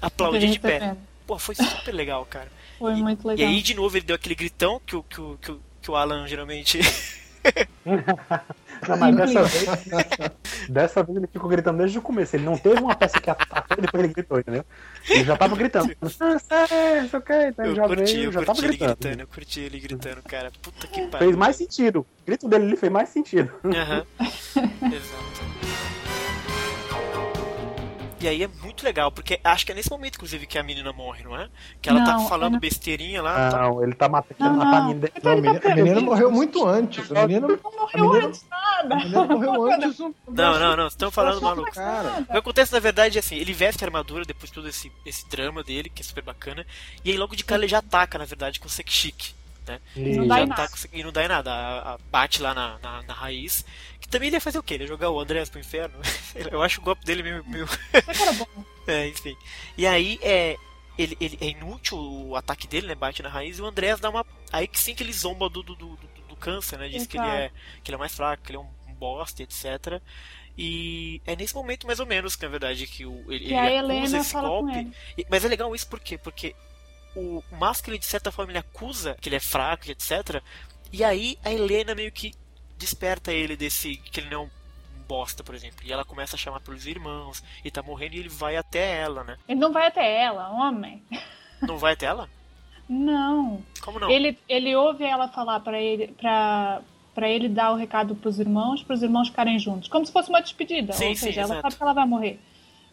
Aplaudi 0.00 0.50
de 0.50 0.58
pé. 0.58 0.96
Pô, 1.26 1.38
foi 1.38 1.54
super 1.54 1.92
legal, 1.92 2.24
cara. 2.24 2.50
Foi 2.78 2.94
e, 2.94 3.02
muito 3.02 3.28
legal. 3.28 3.46
E 3.46 3.50
aí, 3.50 3.60
de 3.60 3.74
novo, 3.74 3.96
ele 3.96 4.06
deu 4.06 4.16
aquele 4.16 4.34
gritão 4.34 4.80
que 4.86 4.96
o, 4.96 5.02
que 5.02 5.20
o, 5.20 5.38
que 5.38 5.50
o, 5.50 5.60
que 5.82 5.90
o 5.90 5.96
Alan 5.96 6.26
geralmente 6.26 6.78
não, 8.88 8.96
mas 8.96 9.16
dessa 9.16 9.42
vez, 9.42 9.66
dessa 10.68 11.02
vez 11.02 11.18
ele 11.18 11.26
ficou 11.26 11.48
gritando 11.48 11.78
desde 11.78 11.98
o 11.98 12.02
começo. 12.02 12.36
Ele 12.36 12.44
não 12.44 12.56
teve 12.56 12.80
uma 12.80 12.94
peça 12.94 13.20
que 13.20 13.30
atacou 13.30 13.76
e 13.78 13.80
depois 13.80 14.04
ele 14.04 14.12
gritou, 14.12 14.38
entendeu? 14.38 14.64
Ele 15.08 15.24
já 15.24 15.36
tava 15.36 15.56
gritando. 15.56 15.94
Ah, 16.50 17.16
ok, 17.16 17.36
então 17.48 17.64
eu 17.64 17.74
já 17.74 17.86
curti, 17.86 18.14
veio, 18.14 18.24
eu 18.24 18.32
já 18.32 18.44
curti 18.44 18.46
tava 18.46 18.58
ele 18.60 18.68
gritando. 18.68 18.96
gritando. 18.96 19.20
Eu 19.20 19.26
curti 19.26 19.60
ele 19.60 19.80
gritando, 19.80 20.22
cara. 20.22 20.52
Puta 20.62 20.86
que 20.86 21.06
pariu. 21.06 21.26
Fez 21.26 21.36
mais 21.36 21.56
sentido. 21.56 22.00
O 22.00 22.26
grito 22.26 22.48
dele 22.48 22.76
fez 22.76 22.92
mais 22.92 23.08
sentido. 23.08 23.52
Aham. 23.64 24.04
Exato. 24.92 25.57
E 28.20 28.26
aí 28.26 28.42
é 28.42 28.48
muito 28.48 28.82
legal, 28.84 29.12
porque 29.12 29.38
acho 29.44 29.64
que 29.64 29.70
é 29.70 29.74
nesse 29.76 29.88
momento, 29.90 30.16
inclusive, 30.16 30.44
que 30.44 30.58
a 30.58 30.62
menina 30.62 30.92
morre, 30.92 31.22
não 31.22 31.36
é? 31.40 31.48
Que 31.80 31.88
ela 31.88 32.04
tá 32.04 32.14
Não, 32.14 32.28
falando 32.28 32.54
não. 32.54 32.58
besteirinha 32.60 33.22
lá. 33.22 33.48
tá- 33.50 33.62
Não, 33.62 33.82
ele 33.82 33.94
tá 33.94 34.08
matando 34.08 34.34
Não, 34.40 34.56
matar 34.56 34.78
a 34.78 34.84
menina. 34.88 35.08
Então 35.16 35.32
ele 35.32 35.40
Não, 35.42 35.50
a 35.50 35.52
menina, 35.52 35.60
tá 35.60 35.72
a 35.72 35.76
menina 35.76 36.00
morreu 36.00 36.30
muito 36.32 36.66
antes. 36.66 37.12
A 37.12 37.26
menina, 37.28 37.46
Não 37.46 37.54
a 37.54 37.70
morreu 37.80 38.04
menina- 38.10 38.26
antes 38.26 38.44
nada. 38.50 38.94
a 38.94 38.98
menina 38.98 39.24
morreu 39.24 39.72
antes. 39.72 39.98
Não, 39.98 40.12
não, 40.26 40.58
não, 40.70 40.76
vocês 40.76 40.92
estão 40.94 41.10
falando 41.12 41.40
maluco. 41.40 41.70
Cara, 41.72 42.24
O 42.28 42.32
que 42.32 42.38
acontece, 42.38 42.72
na 42.72 42.80
verdade, 42.80 43.18
é 43.18 43.20
assim, 43.20 43.36
ele 43.36 43.52
veste 43.52 43.84
a 43.84 43.86
armadura 43.86 44.24
depois 44.24 44.50
de 44.50 44.54
todo 44.54 44.68
esse, 44.68 44.90
esse 45.06 45.28
drama 45.28 45.62
dele, 45.62 45.88
que 45.88 46.02
é 46.02 46.04
super 46.04 46.24
bacana, 46.24 46.66
e 47.04 47.12
aí 47.12 47.16
logo 47.16 47.36
de 47.36 47.44
cara 47.44 47.60
ele 47.60 47.68
já 47.68 47.78
ataca, 47.78 48.18
na 48.18 48.24
verdade, 48.24 48.58
com 48.58 48.66
o 48.66 48.70
Sekshik. 48.70 49.37
Né? 49.68 49.80
Não 49.96 50.02
Ele 50.04 50.26
dá 50.28 50.40
em 50.40 50.46
nada. 50.46 50.62
ataca 50.64 50.74
o- 50.76 50.88
e 50.96 51.02
não 51.02 51.12
dá 51.12 51.24
em 51.24 51.28
nada. 51.28 51.52
A- 51.52 51.94
a- 51.94 51.98
bate 52.10 52.40
lá 52.42 52.54
na, 52.54 52.78
na, 52.78 53.02
na 53.02 53.14
raiz. 53.14 53.64
Que 54.00 54.08
também 54.08 54.28
ele 54.28 54.36
ia 54.36 54.40
fazer 54.40 54.58
o 54.58 54.62
quê? 54.62 54.74
Ele 54.74 54.84
ia 54.84 54.88
jogar 54.88 55.10
o 55.10 55.20
Andrés 55.20 55.48
pro 55.48 55.60
inferno? 55.60 55.98
Eu 56.50 56.62
acho 56.62 56.80
o 56.80 56.84
golpe 56.84 57.04
dele 57.04 57.22
meio. 57.22 57.44
meio... 57.46 57.68
Era 57.92 58.32
bom. 58.32 58.46
É, 58.88 59.06
enfim. 59.08 59.36
E 59.76 59.86
aí 59.86 60.18
é. 60.22 60.56
Ele, 60.96 61.16
ele 61.20 61.38
é 61.42 61.48
inútil 61.50 61.98
o 61.98 62.34
ataque 62.34 62.66
dele, 62.66 62.86
né? 62.86 62.94
Bate 62.94 63.22
na 63.22 63.28
raiz 63.28 63.58
e 63.58 63.62
o 63.62 63.66
Andrés 63.66 64.00
dá 64.00 64.08
uma. 64.10 64.24
Aí 64.50 64.66
que 64.66 64.80
sim 64.80 64.94
que 64.94 65.02
ele 65.02 65.12
zomba 65.12 65.48
do, 65.48 65.62
do, 65.62 65.74
do, 65.76 65.96
do- 65.96 66.36
câncer, 66.36 66.78
né? 66.78 66.88
Diz 66.88 67.04
que 67.06 67.18
ele, 67.18 67.26
é, 67.26 67.50
que 67.82 67.90
ele 67.90 67.96
é 67.96 67.98
mais 67.98 68.14
fraco, 68.14 68.42
que 68.44 68.50
ele 68.52 68.58
é 68.58 68.60
um, 68.60 68.94
bosta, 68.94 69.42
etc. 69.42 70.00
E 70.56 71.20
é 71.26 71.36
nesse 71.36 71.54
momento, 71.54 71.86
mais 71.86 72.00
ou 72.00 72.06
menos, 72.06 72.34
que 72.36 72.44
na 72.44 72.48
verdade, 72.50 72.86
que 72.86 73.04
o, 73.04 73.24
ele, 73.30 73.46
E 73.46 73.54
ele 73.54 73.98
acusa 73.98 74.18
esse 74.18 74.32
golpe. 74.34 74.90
E- 75.16 75.26
Mas 75.28 75.44
é 75.44 75.48
legal 75.48 75.74
isso 75.74 75.88
por 75.88 76.00
quê? 76.00 76.16
Porque 76.16 76.54
o 77.16 77.42
Máscara, 77.52 77.98
de 77.98 78.06
certa 78.06 78.30
forma, 78.30 78.52
ele 78.52 78.58
acusa 78.58 79.16
que 79.20 79.28
ele 79.28 79.36
é 79.36 79.40
fraco, 79.40 79.88
e 79.88 79.90
etc. 79.90 80.42
E 80.92 81.02
aí 81.04 81.38
a 81.44 81.52
Helena 81.52 81.94
meio 81.94 82.12
que 82.12 82.32
desperta 82.78 83.32
ele 83.32 83.56
desse. 83.56 83.96
que 83.96 84.20
ele 84.20 84.30
não 84.30 84.42
é 84.42 84.44
um 84.44 84.50
bosta, 85.08 85.42
por 85.42 85.54
exemplo. 85.54 85.78
E 85.84 85.92
ela 85.92 86.04
começa 86.04 86.36
a 86.36 86.38
chamar 86.38 86.60
pelos 86.60 86.86
irmãos, 86.86 87.42
e 87.64 87.70
tá 87.70 87.82
morrendo 87.82 88.14
e 88.14 88.18
ele 88.20 88.28
vai 88.28 88.56
até 88.56 89.00
ela, 89.00 89.24
né? 89.24 89.36
Ele 89.48 89.58
não 89.58 89.72
vai 89.72 89.86
até 89.86 90.22
ela, 90.22 90.50
homem. 90.50 91.02
Não 91.62 91.78
vai 91.78 91.94
até 91.94 92.06
ela? 92.06 92.28
Não. 92.88 93.62
Como 93.82 93.98
não? 93.98 94.10
Ele, 94.10 94.38
ele 94.48 94.74
ouve 94.76 95.04
ela 95.04 95.28
falar 95.28 95.60
pra 95.60 95.80
ele, 95.80 96.08
pra, 96.08 96.80
pra 97.14 97.28
ele 97.28 97.48
dar 97.48 97.72
o 97.72 97.76
recado 97.76 98.14
pros 98.14 98.38
irmãos, 98.38 98.82
pros 98.82 99.02
irmãos 99.02 99.28
ficarem 99.28 99.58
juntos. 99.58 99.88
Como 99.88 100.06
se 100.06 100.12
fosse 100.12 100.28
uma 100.30 100.40
despedida. 100.40 100.92
Sim, 100.92 101.08
Ou 101.08 101.16
sim, 101.16 101.26
seja, 101.26 101.40
ela 101.42 101.54
exato. 101.54 101.62
sabe 101.62 101.76
que 101.76 101.82
ela 101.82 101.92
vai 101.92 102.06
morrer. 102.06 102.40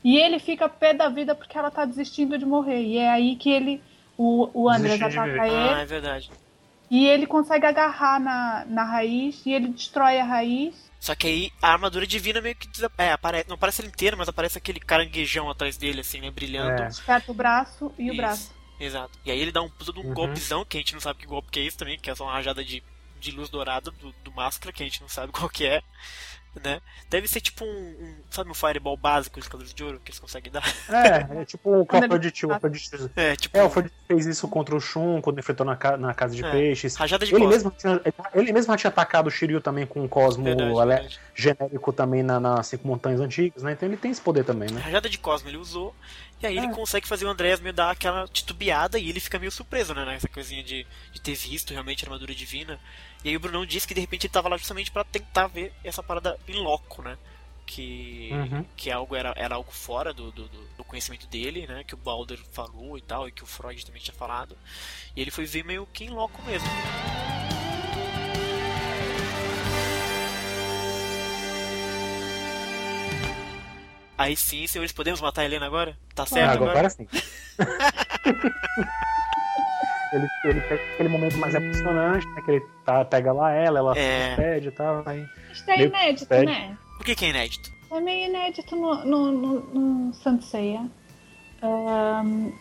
E 0.03 0.18
ele 0.18 0.38
fica 0.39 0.68
pé 0.70 0.93
da 0.93 1.09
vida 1.09 1.34
porque 1.34 1.57
ela 1.57 1.72
tá 1.72 1.86
desistindo 1.86 2.38
de 2.38 2.45
morrer. 2.45 2.82
E 2.82 2.97
é 2.97 3.09
aí 3.09 3.36
que 3.36 3.49
ele. 3.49 3.82
O, 4.18 4.49
o 4.53 4.78
de 4.78 4.91
ataca 4.91 5.24
viver. 5.24 5.43
ele. 5.43 5.70
Ah, 5.74 5.80
é 5.82 5.86
verdade. 5.86 6.32
E 6.89 7.05
ele 7.07 7.26
consegue 7.26 7.66
agarrar 7.66 8.20
na, 8.20 8.66
na 8.68 8.84
raiz. 8.84 9.45
E 9.45 9.51
ele 9.53 9.70
destrói 9.70 10.20
a 10.20 10.24
raiz. 10.24 10.86
Só 10.99 11.13
que 11.13 11.28
aí 11.28 11.51
a 11.61 11.72
armadura 11.74 12.07
divina 12.07 12.41
meio 12.41 12.55
que 12.55 12.68
é, 12.97 13.11
aparece, 13.11 13.47
não 13.47 13.55
aparece 13.55 13.82
ela 13.82 13.89
inteira, 13.89 14.16
mas 14.16 14.28
aparece 14.30 14.57
aquele 14.57 14.80
caranguejão 14.80 15.49
atrás 15.49 15.78
dele, 15.78 16.01
assim, 16.01 16.22
né? 16.22 16.32
Brilhando. 16.32 16.82
É. 16.82 16.88
Aperta 16.88 17.32
o 17.32 17.36
braço 17.36 17.91
e 17.97 18.03
o 18.09 18.13
Isso. 18.13 18.18
braço. 18.18 18.55
Exato. 18.80 19.18
E 19.26 19.32
aí 19.32 19.39
ele 19.39 19.51
dá 19.51 19.61
um 19.61 19.70
puta 19.70 19.93
de 19.93 19.99
um 19.99 20.07
Uhum. 20.07 20.13
golpezão, 20.13 20.66
que 20.66 20.78
a 20.78 20.80
gente 20.80 20.93
não 20.93 20.99
sabe 20.99 21.20
que 21.20 21.26
golpe 21.28 21.49
que 21.51 21.59
é 21.59 21.63
isso 21.63 21.78
também, 21.78 21.97
que 21.99 22.09
é 22.09 22.16
só 22.16 22.24
uma 22.26 22.34
rajada 22.34 22.63
de, 22.63 22.84
de 23.20 23.32
luz 23.32 23.49
dourada 23.49 23.89
do, 23.91 24.11
do 24.24 24.32
máscara, 24.32 24.74
que 24.74 24.82
a 24.84 24.86
gente 24.86 25.01
não 25.01 25.07
sabe 25.09 25.32
qual 25.34 25.49
que 25.49 25.66
é. 25.66 25.82
Né? 26.64 26.80
Deve 27.10 27.28
ser 27.28 27.41
tipo 27.41 27.66
um, 27.66 27.68
um, 27.68 28.16
sabe 28.32 28.49
um 28.49 28.53
fireball 28.53 28.95
básico 28.95 29.39
dos 29.39 29.47
Calores 29.47 29.74
de 29.74 29.84
Ouro 29.84 29.99
que 30.03 30.10
eles 30.12 30.20
conseguem 30.20 30.51
dar? 30.51 30.64
É, 30.89 31.41
é 31.41 31.45
tipo 31.45 31.70
o 31.70 31.86
ele- 31.93 32.20
de 32.20 32.32
Tio. 32.32 32.49
o 32.49 32.53
Aphrodite- 32.53 32.89
É, 33.16 33.36
tipo 33.36 33.58
É, 33.58 33.64
o 33.64 33.66
Aphrodite 33.68 33.93
fez 34.08 34.26
isso 34.26 34.47
contra 34.47 34.74
o 34.76 34.80
Shun 34.80 35.22
quando 35.22 35.38
enfrentou 35.39 35.66
na, 35.66 35.76
ca- 35.76 35.97
na 35.97 36.14
casa 36.14 36.34
de 36.34 36.43
É. 36.45 36.49
peixes. 36.51 36.95
rajada 36.95 37.26
de 37.26 37.34
Ele 37.34 37.39
cosmo. 37.45 37.51
mesmo, 37.51 37.72
tinha, 37.72 38.01
ele 38.34 38.53
mesmo 38.53 38.72
já 38.74 38.78
tinha 38.78 38.89
atacado 38.89 39.28
o 39.28 39.32
Shiryu 39.32 39.60
também 39.60 39.86
com 39.86 40.01
um 40.01 40.08
cosmo 40.08 40.43
Verdade, 40.45 40.70
ele- 40.72 40.76
verdade. 40.86 41.20
Genérico 41.36 41.91
também 41.91 42.23
na- 42.23 42.39
nas 42.39 42.67
cinco 42.67 42.88
montanhas 42.88 43.19
antigas, 43.19 43.61
né? 43.61 43.73
Então 43.73 43.88
ele 43.89 43.97
tem 43.97 44.09
esse 44.09 44.21
poder 44.21 44.45
também, 44.45 44.71
né? 44.71 44.79
Rajada 44.79 45.09
de 45.09 45.17
Cosmo 45.17 45.49
ele 45.49 45.57
usou, 45.57 45.93
e 46.41 46.47
aí 46.47 46.57
ele 46.57 46.67
É. 46.67 46.71
consegue 46.73 47.07
fazer 47.07 47.25
o 47.25 47.29
Andrés 47.29 47.59
meio 47.59 47.73
dar 47.73 47.91
aquela 47.91 48.25
titubeada 48.27 48.97
e 48.97 49.09
ele 49.09 49.19
fica 49.19 49.38
meio 49.38 49.51
surpreso, 49.51 49.93
né? 49.93 50.05
Nessa 50.05 50.27
coisinha 50.29 50.63
de, 50.63 50.88
de 51.11 51.21
ter 51.21 51.36
visto 51.36 51.71
realmente 51.71 52.03
a 52.03 52.07
armadura 52.07 52.33
divina. 52.33 52.79
E 53.23 53.29
aí 53.29 53.36
o 53.36 53.39
Brunão 53.39 53.65
disse 53.65 53.88
que 53.88 53.93
de 53.93 53.99
repente 54.01 54.27
ele 54.27 54.33
tava 54.33 54.47
lá 54.47 54.55
justamente 54.57 54.89
pra 54.91 55.03
tentar 55.03 55.47
ver 55.47 55.73
essa 55.83 56.01
parada 56.01 56.39
em 56.47 56.55
loco, 56.55 57.01
né? 57.01 57.17
Que, 57.65 58.29
Uhum. 58.31 58.63
que 58.77 58.91
algo 58.91 59.15
era, 59.15 59.33
era 59.36 59.55
algo 59.55 59.71
fora 59.71 60.13
do, 60.13 60.31
do, 60.31 60.47
do- 60.47 60.67
do 60.77 60.83
conhecimento 60.83 61.25
dele, 61.27 61.65
né? 61.67 61.83
Que 61.83 61.95
o 61.95 61.97
Balder 61.97 62.39
falou 62.51 62.95
e 62.97 63.01
tal, 63.01 63.27
e 63.27 63.31
que 63.31 63.43
o 63.43 63.47
Freud 63.47 63.83
também 63.86 64.01
tinha 64.01 64.13
falado. 64.15 64.55
E 65.15 65.21
ele 65.21 65.31
foi 65.31 65.45
ver 65.45 65.65
meio 65.65 65.88
que 65.91 66.05
em 66.05 66.09
loco 66.11 66.41
mesmo. 66.43 66.67
Aí 74.18 74.36
sim, 74.36 74.66
senhores, 74.68 74.91
podemos 74.93 75.20
matar 75.22 75.41
a 75.41 75.45
Helena 75.45 75.66
agora? 75.66 75.97
Tá 76.13 76.26
certo 76.26 76.49
Ah, 76.49 76.53
agora? 76.53 76.72
agora 76.72 76.89
sim. 76.89 77.07
ele, 80.13 80.28
ele 80.45 80.61
pega 80.61 80.82
aquele 80.93 81.09
momento 81.09 81.38
mais 81.38 81.53
emocionante, 81.53 82.26
né? 82.28 82.41
Que 82.45 82.51
ele 82.51 82.66
tá, 82.86 83.03
pega 83.05 83.34
lá 83.34 83.51
ela, 83.51 83.80
ela 83.80 83.97
É. 83.97 84.22
se 84.22 84.28
despede 84.41 84.68
e 84.68 84.72
tal. 84.72 85.03
Aí... 85.05 85.26
Isso 85.51 85.70
é 85.70 85.82
inédito, 85.82 86.28
pede. 86.28 86.45
né? 86.45 86.78
Por 86.97 87.05
que, 87.05 87.16
que 87.16 87.26
é 87.26 87.30
inédito? 87.30 87.70
É 87.91 87.99
meio 87.99 88.30
inédito 88.30 88.76
no, 88.76 89.05
no, 89.05 89.32
no, 89.32 89.59
no 90.07 90.13
Saint 90.13 90.41
Seiya. 90.41 90.86
Ahn, 91.61 92.51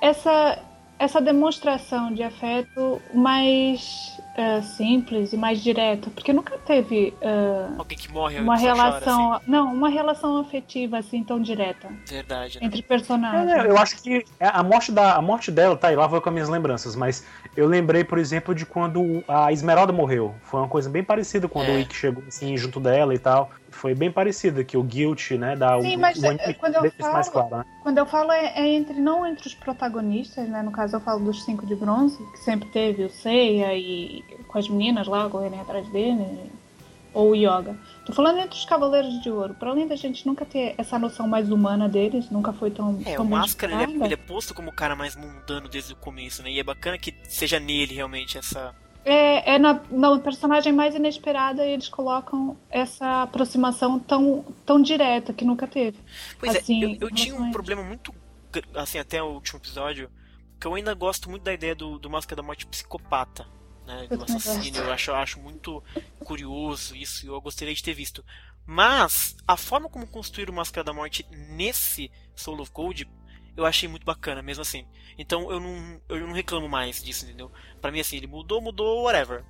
essa, 0.00 0.58
essa 0.98 1.20
demonstração 1.20 2.12
de 2.14 2.22
afeto 2.22 3.00
mais 3.14 4.18
ah, 4.36 4.62
simples 4.62 5.32
e 5.32 5.36
mais 5.36 5.62
direta, 5.62 6.10
porque 6.10 6.32
nunca 6.32 6.56
teve 6.58 7.12
ah, 7.22 7.74
Alguém 7.78 7.98
que 7.98 8.10
morre 8.10 8.40
uma 8.40 8.56
só 8.56 8.62
chora, 8.62 8.74
relação, 8.74 9.40
não, 9.46 9.72
uma 9.74 9.88
relação 9.88 10.38
afetiva 10.38 10.98
assim 10.98 11.22
tão 11.22 11.40
direta 11.40 11.88
assim. 11.88 12.14
Verdade, 12.14 12.58
né? 12.60 12.66
entre 12.66 12.80
É, 12.80 12.82
personagens. 12.82 13.46
né, 13.46 13.66
eu 13.68 13.76
acho 13.78 14.00
que 14.02 14.24
a 14.40 14.62
morte, 14.62 14.90
da, 14.92 15.16
a 15.16 15.22
morte 15.22 15.50
dela, 15.50 15.76
tá 15.76 15.88
aí, 15.88 15.96
lá 15.96 16.06
vou 16.06 16.20
com 16.20 16.28
as 16.28 16.32
minhas 16.32 16.48
lembranças, 16.48 16.94
mas 16.96 17.24
eu 17.56 17.66
lembrei, 17.66 18.04
por 18.04 18.18
exemplo, 18.18 18.54
de 18.54 18.64
quando 18.64 19.22
a 19.28 19.52
Esmeralda 19.52 19.92
morreu. 19.92 20.34
Foi 20.42 20.60
uma 20.60 20.68
coisa 20.68 20.88
bem 20.88 21.02
parecida 21.04 21.48
quando 21.48 21.68
É. 21.68 21.76
o 21.76 21.78
Ikki 21.80 21.94
chegou 21.94 22.22
assim 22.26 22.56
junto 22.56 22.80
dela 22.80 23.14
e 23.14 23.18
tal. 23.18 23.50
Foi 23.70 23.94
bem 23.94 24.10
parecida, 24.10 24.62
que 24.62 24.76
o 24.76 24.82
Guilt, 24.82 25.30
né, 25.32 25.56
dá 25.56 25.80
Sim, 25.80 25.96
o, 25.96 26.00
mas, 26.00 26.22
o 26.22 26.26
é, 26.26 26.28
anime 26.30 26.54
quando 26.54 26.74
eu 26.76 26.86
isso 26.86 27.12
mais 27.12 27.28
falo- 27.28 27.48
claro, 27.48 27.64
né? 27.66 27.72
Quando 27.82 27.98
eu 27.98 28.06
falo 28.06 28.30
é, 28.32 28.52
é 28.60 28.68
entre 28.68 29.00
não 29.00 29.26
entre 29.26 29.46
os 29.48 29.54
protagonistas, 29.54 30.46
né? 30.48 30.62
No 30.62 30.70
caso 30.70 30.96
eu 30.96 31.00
falo 31.00 31.24
dos 31.24 31.42
cinco 31.44 31.66
de 31.66 31.74
bronze, 31.74 32.18
que 32.32 32.38
sempre 32.38 32.68
teve 32.68 33.02
o 33.04 33.10
Seiya 33.10 33.74
e 33.74 34.21
com 34.48 34.58
as 34.58 34.68
meninas 34.68 35.06
lá 35.06 35.28
correrem 35.28 35.60
atrás 35.60 35.88
dele, 35.88 36.50
ou 37.14 37.30
o 37.30 37.34
Yoga. 37.34 37.76
Tô 38.04 38.12
falando 38.12 38.38
entre 38.38 38.58
os 38.58 38.64
Cavaleiros 38.64 39.22
de 39.22 39.30
Ouro. 39.30 39.54
Para 39.54 39.70
além 39.70 39.86
da 39.86 39.96
gente 39.96 40.26
nunca 40.26 40.44
ter 40.44 40.74
essa 40.78 40.98
noção 40.98 41.28
mais 41.28 41.50
humana 41.50 41.88
deles, 41.88 42.30
nunca 42.30 42.52
foi 42.52 42.70
tão 42.70 42.98
É, 43.04 43.14
tão 43.14 43.24
o 43.24 43.28
Máscara 43.28 43.82
ele 43.82 44.02
é, 44.02 44.04
ele 44.06 44.14
é 44.14 44.16
posto 44.16 44.54
como 44.54 44.70
o 44.70 44.74
cara 44.74 44.96
mais 44.96 45.14
mundano 45.14 45.68
desde 45.68 45.92
o 45.92 45.96
começo, 45.96 46.42
né? 46.42 46.50
E 46.50 46.58
é 46.58 46.62
bacana 46.62 46.98
que 46.98 47.14
seja 47.24 47.60
nele 47.60 47.94
realmente 47.94 48.38
essa. 48.38 48.74
É, 49.04 49.54
é 49.54 49.58
na, 49.58 49.80
na 49.90 50.18
personagem 50.18 50.72
mais 50.72 50.94
inesperada 50.94 51.66
eles 51.66 51.88
colocam 51.88 52.56
essa 52.70 53.22
aproximação 53.22 53.98
tão, 53.98 54.44
tão 54.64 54.80
direta 54.80 55.32
que 55.32 55.44
nunca 55.44 55.66
teve. 55.66 55.98
Pois 56.38 56.56
Assim, 56.56 56.84
é, 56.84 56.86
eu, 56.86 56.96
eu 57.02 57.10
tinha 57.10 57.34
um 57.34 57.50
problema 57.50 57.82
muito. 57.82 58.14
Assim, 58.74 58.98
até 58.98 59.22
o 59.22 59.32
último 59.32 59.58
episódio, 59.58 60.10
que 60.60 60.66
eu 60.66 60.74
ainda 60.74 60.94
gosto 60.94 61.30
muito 61.30 61.42
da 61.42 61.52
ideia 61.52 61.74
do, 61.74 61.98
do 61.98 62.10
Máscara 62.10 62.36
da 62.36 62.46
Morte 62.46 62.66
psicopata. 62.66 63.46
Né, 63.96 64.06
Eu 64.10 64.18
do 64.18 64.24
assassino, 64.24 64.78
eu 64.78 64.92
acho, 64.92 65.10
eu 65.10 65.14
acho 65.16 65.40
muito 65.40 65.82
curioso 66.24 66.94
isso 66.96 67.24
e 67.24 67.28
eu 67.28 67.40
gostaria 67.40 67.74
de 67.74 67.82
ter 67.82 67.94
visto. 67.94 68.24
Mas 68.66 69.36
a 69.46 69.56
forma 69.56 69.88
como 69.88 70.06
construíram 70.06 70.52
o 70.52 70.56
Máscara 70.56 70.84
da 70.84 70.92
Morte 70.92 71.26
nesse 71.30 72.10
Soul 72.34 72.60
of 72.60 72.70
Gold 72.72 73.08
eu 73.56 73.66
achei 73.66 73.86
muito 73.88 74.04
bacana, 74.06 74.40
mesmo 74.40 74.62
assim. 74.62 74.86
Então 75.18 75.50
eu 75.50 75.60
não, 75.60 76.00
eu 76.08 76.26
não 76.26 76.32
reclamo 76.32 76.68
mais 76.68 77.02
disso, 77.02 77.24
entendeu? 77.26 77.50
Pra 77.80 77.90
mim, 77.92 78.00
assim, 78.00 78.16
ele 78.16 78.26
mudou, 78.26 78.62
mudou, 78.62 79.02
whatever. 79.04 79.44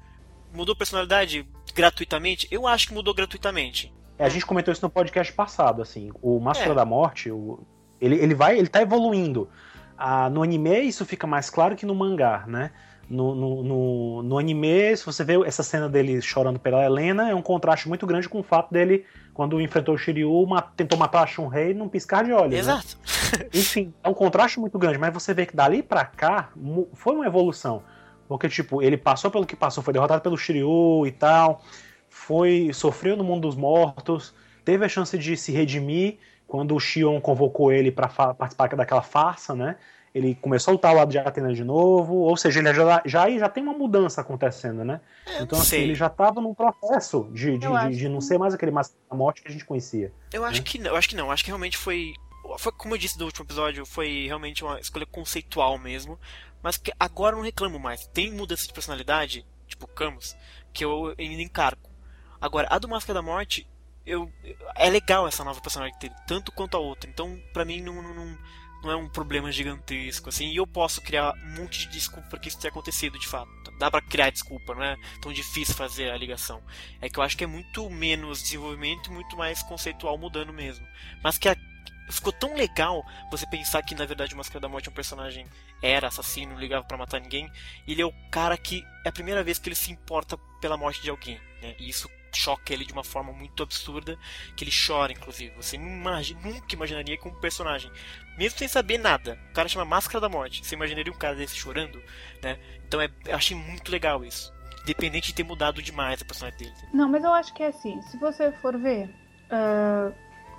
Mudou 0.53 0.74
personalidade 0.74 1.47
gratuitamente? 1.74 2.49
Eu 2.51 2.66
acho 2.66 2.88
que 2.88 2.95
mudou 2.95 3.14
gratuitamente. 3.14 3.95
É, 4.18 4.24
a 4.24 4.28
gente 4.28 4.45
comentou 4.45 4.72
isso 4.72 4.82
no 4.82 4.90
podcast 4.90 5.32
passado, 5.32 5.80
assim. 5.80 6.11
O 6.20 6.40
Máscara 6.40 6.72
É. 6.72 6.74
da 6.74 6.84
Morte, 6.84 7.30
o- 7.30 7.64
ele, 8.01 8.16
ele 8.16 8.34
vai, 8.34 8.59
ele 8.59 8.68
tá 8.68 8.82
evoluindo. 8.82 9.49
Ah, 9.97 10.28
no 10.28 10.43
anime 10.43 10.80
isso 10.80 11.07
fica 11.07 11.26
mais 11.26 11.49
claro 11.49 11.76
que 11.76 11.86
no 11.86 11.95
mangá, 11.95 12.45
né? 12.49 12.72
No, 13.12 13.34
no, 13.34 13.62
no, 13.62 14.22
no 14.22 14.38
anime, 14.38 14.96
se 14.96 15.04
você 15.04 15.22
vê 15.22 15.34
essa 15.46 15.62
cena 15.62 15.86
dele 15.88 16.22
chorando 16.22 16.58
pela 16.58 16.82
Helena, 16.84 17.28
é 17.30 17.34
um 17.34 17.42
contraste 17.42 17.86
muito 17.88 18.06
grande 18.06 18.26
com 18.28 18.40
o 18.40 18.42
fato 18.42 18.72
dele, 18.72 19.04
quando 19.34 19.60
enfrentou 19.60 19.94
o 19.94 19.98
Shiryu, 19.98 20.46
ma- 20.46 20.62
tentou 20.62 20.98
matar 20.98 21.22
a 21.22 21.26
Shun-Rei 21.26 21.74
num 21.74 21.88
piscar 21.88 22.24
de 22.24 22.32
olhos. 22.32 22.52
né? 22.52 22.58
Exato. 22.58 22.96
Enfim, 23.52 23.92
é 24.02 24.08
um 24.08 24.14
contraste 24.14 24.58
muito 24.58 24.78
grande, 24.78 24.96
mas 24.98 25.12
você 25.12 25.34
vê 25.34 25.44
que 25.44 25.54
dali 25.54 25.82
pra 25.82 26.04
cá 26.06 26.50
foi 26.94 27.14
uma 27.14 27.26
evolução. 27.26 27.82
Porque, 28.26 28.48
tipo, 28.48 28.80
ele 28.80 28.96
passou 28.96 29.30
pelo 29.30 29.44
que 29.44 29.54
passou, 29.54 29.82
foi 29.84 29.92
derrotado 29.92 30.22
pelo 30.22 30.38
Shiryu 30.38 31.06
e 31.06 31.12
tal, 31.12 31.60
foi 32.08 32.70
sofreu 32.72 33.16
no 33.16 33.24
mundo 33.24 33.42
dos 33.42 33.56
mortos, 33.56 34.34
teve 34.64 34.84
a 34.84 34.88
chance 34.88 35.18
de 35.18 35.36
se 35.36 35.52
redimir 35.52 36.16
quando 36.46 36.74
o 36.74 36.80
Shion 36.80 37.20
convocou 37.20 37.72
ele 37.72 37.90
pra 37.90 38.08
fa- 38.08 38.32
participar 38.34 38.68
daquela 38.74 39.02
farsa, 39.02 39.54
né? 39.54 39.76
Ele 40.14 40.34
começou 40.34 40.72
a 40.72 40.74
lutar 40.74 40.90
ao 40.90 40.98
lado 40.98 41.10
de 41.10 41.18
Atena 41.18 41.54
de 41.54 41.64
novo, 41.64 42.14
ou 42.16 42.36
seja, 42.36 42.60
ele 42.60 42.74
já, 42.74 43.02
já, 43.04 43.30
já 43.30 43.48
tem 43.48 43.62
uma 43.62 43.72
mudança 43.72 44.20
acontecendo, 44.20 44.84
né? 44.84 45.00
Então, 45.40 45.58
assim, 45.58 45.76
ele 45.76 45.94
já 45.94 46.10
tava 46.10 46.40
num 46.40 46.54
processo 46.54 47.28
de, 47.32 47.52
de, 47.52 47.58
de, 47.58 47.66
acho 47.66 47.96
de 47.96 48.08
não 48.08 48.20
ser 48.20 48.38
mais 48.38 48.52
aquele 48.52 48.70
Máscara 48.70 49.00
da 49.10 49.16
Morte 49.16 49.40
que 49.40 49.48
a 49.48 49.50
gente 49.50 49.64
conhecia. 49.64 50.12
Eu 50.32 50.44
acho 50.44 50.60
né? 50.60 50.64
que 50.66 50.78
não, 50.78 50.90
eu 50.90 50.96
acho 50.96 51.08
que 51.08 51.16
não, 51.16 51.30
acho 51.30 51.42
que 51.42 51.50
realmente 51.50 51.78
foi 51.78 52.12
foi, 52.58 52.72
como 52.72 52.94
eu 52.94 52.98
disse 52.98 53.18
no 53.18 53.24
último 53.24 53.44
episódio, 53.46 53.86
foi 53.86 54.26
realmente 54.26 54.64
uma 54.64 54.78
escolha 54.80 55.06
conceitual 55.06 55.78
mesmo. 55.78 56.18
Mas 56.62 56.76
que 56.76 56.92
agora 56.98 57.34
eu 57.34 57.38
não 57.38 57.44
reclamo 57.44 57.78
mais. 57.78 58.06
Tem 58.08 58.30
mudança 58.30 58.66
de 58.66 58.72
personalidade, 58.72 59.44
tipo 59.66 59.86
Camus, 59.88 60.36
que 60.72 60.84
eu 60.84 61.14
ainda 61.18 61.42
encarco. 61.42 61.90
Agora, 62.40 62.68
a 62.70 62.78
do 62.78 62.88
Máscara 62.88 63.14
da 63.14 63.22
Morte, 63.22 63.66
eu, 64.06 64.30
é 64.76 64.88
legal 64.88 65.26
essa 65.26 65.44
nova 65.44 65.60
personagem 65.60 65.96
dele, 65.98 66.14
tanto 66.26 66.52
quanto 66.52 66.76
a 66.76 66.80
outra. 66.80 67.10
Então, 67.10 67.40
pra 67.52 67.64
mim, 67.64 67.80
não, 67.80 68.00
não, 68.00 68.14
não 68.14 68.38
é 68.90 68.96
um 68.96 69.08
problema 69.08 69.52
gigantesco, 69.52 70.28
assim. 70.28 70.50
E 70.50 70.56
eu 70.56 70.66
posso 70.66 71.00
criar 71.00 71.34
um 71.34 71.60
monte 71.60 71.80
de 71.80 71.88
desculpa 71.88 72.28
para 72.28 72.38
que 72.38 72.48
isso 72.48 72.58
tenha 72.58 72.70
acontecido, 72.70 73.18
de 73.18 73.28
fato. 73.28 73.50
Dá 73.78 73.90
pra 73.90 74.00
criar 74.00 74.30
desculpa, 74.30 74.74
não 74.74 74.82
é 74.82 74.96
tão 75.20 75.32
difícil 75.32 75.74
fazer 75.74 76.10
a 76.10 76.16
ligação. 76.16 76.62
É 77.00 77.08
que 77.08 77.18
eu 77.18 77.22
acho 77.22 77.36
que 77.36 77.44
é 77.44 77.46
muito 77.46 77.88
menos 77.90 78.42
desenvolvimento 78.42 79.10
e 79.10 79.12
muito 79.12 79.36
mais 79.36 79.62
conceitual 79.62 80.18
mudando 80.18 80.52
mesmo. 80.52 80.86
Mas 81.22 81.38
que 81.38 81.48
a, 81.48 81.56
ficou 82.10 82.32
tão 82.32 82.54
legal 82.54 83.04
você 83.30 83.46
pensar 83.46 83.82
que 83.82 83.94
na 83.94 84.04
verdade 84.04 84.34
o 84.34 84.36
Máscara 84.36 84.60
da 84.60 84.68
Morte 84.68 84.88
é 84.88 84.90
um 84.90 84.94
personagem 84.94 85.46
era 85.82 86.08
assassino, 86.08 86.52
não 86.52 86.60
ligava 86.60 86.84
para 86.84 86.96
matar 86.96 87.20
ninguém. 87.20 87.50
Ele 87.86 88.02
é 88.02 88.06
o 88.06 88.12
cara 88.30 88.56
que 88.56 88.84
é 89.04 89.08
a 89.08 89.12
primeira 89.12 89.42
vez 89.42 89.58
que 89.58 89.68
ele 89.68 89.76
se 89.76 89.90
importa 89.90 90.36
pela 90.60 90.76
morte 90.76 91.02
de 91.02 91.10
alguém, 91.10 91.40
né? 91.60 91.74
E 91.78 91.88
isso 91.88 92.08
choca 92.38 92.72
ele 92.72 92.84
de 92.84 92.92
uma 92.92 93.04
forma 93.04 93.32
muito 93.32 93.62
absurda, 93.62 94.18
que 94.56 94.64
ele 94.64 94.70
chora, 94.70 95.12
inclusive. 95.12 95.54
Você 95.56 95.76
imagina, 95.76 96.40
nunca 96.42 96.74
imaginaria 96.74 97.16
que 97.16 97.28
um 97.28 97.34
personagem, 97.34 97.90
mesmo 98.38 98.58
sem 98.58 98.68
saber 98.68 98.98
nada, 98.98 99.38
o 99.50 99.52
cara 99.52 99.68
chama 99.68 99.84
Máscara 99.84 100.20
da 100.20 100.28
Morte, 100.28 100.64
você 100.64 100.74
imaginaria 100.74 101.12
um 101.12 101.18
cara 101.18 101.34
desse 101.34 101.56
chorando, 101.56 102.02
né? 102.42 102.58
Então 102.86 103.00
é, 103.00 103.10
eu 103.26 103.36
achei 103.36 103.56
muito 103.56 103.90
legal 103.90 104.24
isso. 104.24 104.52
Independente 104.82 105.28
de 105.28 105.34
ter 105.34 105.44
mudado 105.44 105.80
demais 105.80 106.20
a 106.20 106.24
personagem 106.24 106.58
dele. 106.58 106.74
Não, 106.92 107.08
mas 107.08 107.22
eu 107.22 107.32
acho 107.32 107.54
que 107.54 107.62
é 107.62 107.68
assim, 107.68 108.02
se 108.02 108.16
você 108.16 108.50
for 108.50 108.76
ver, 108.76 109.08
uh, 109.52 110.12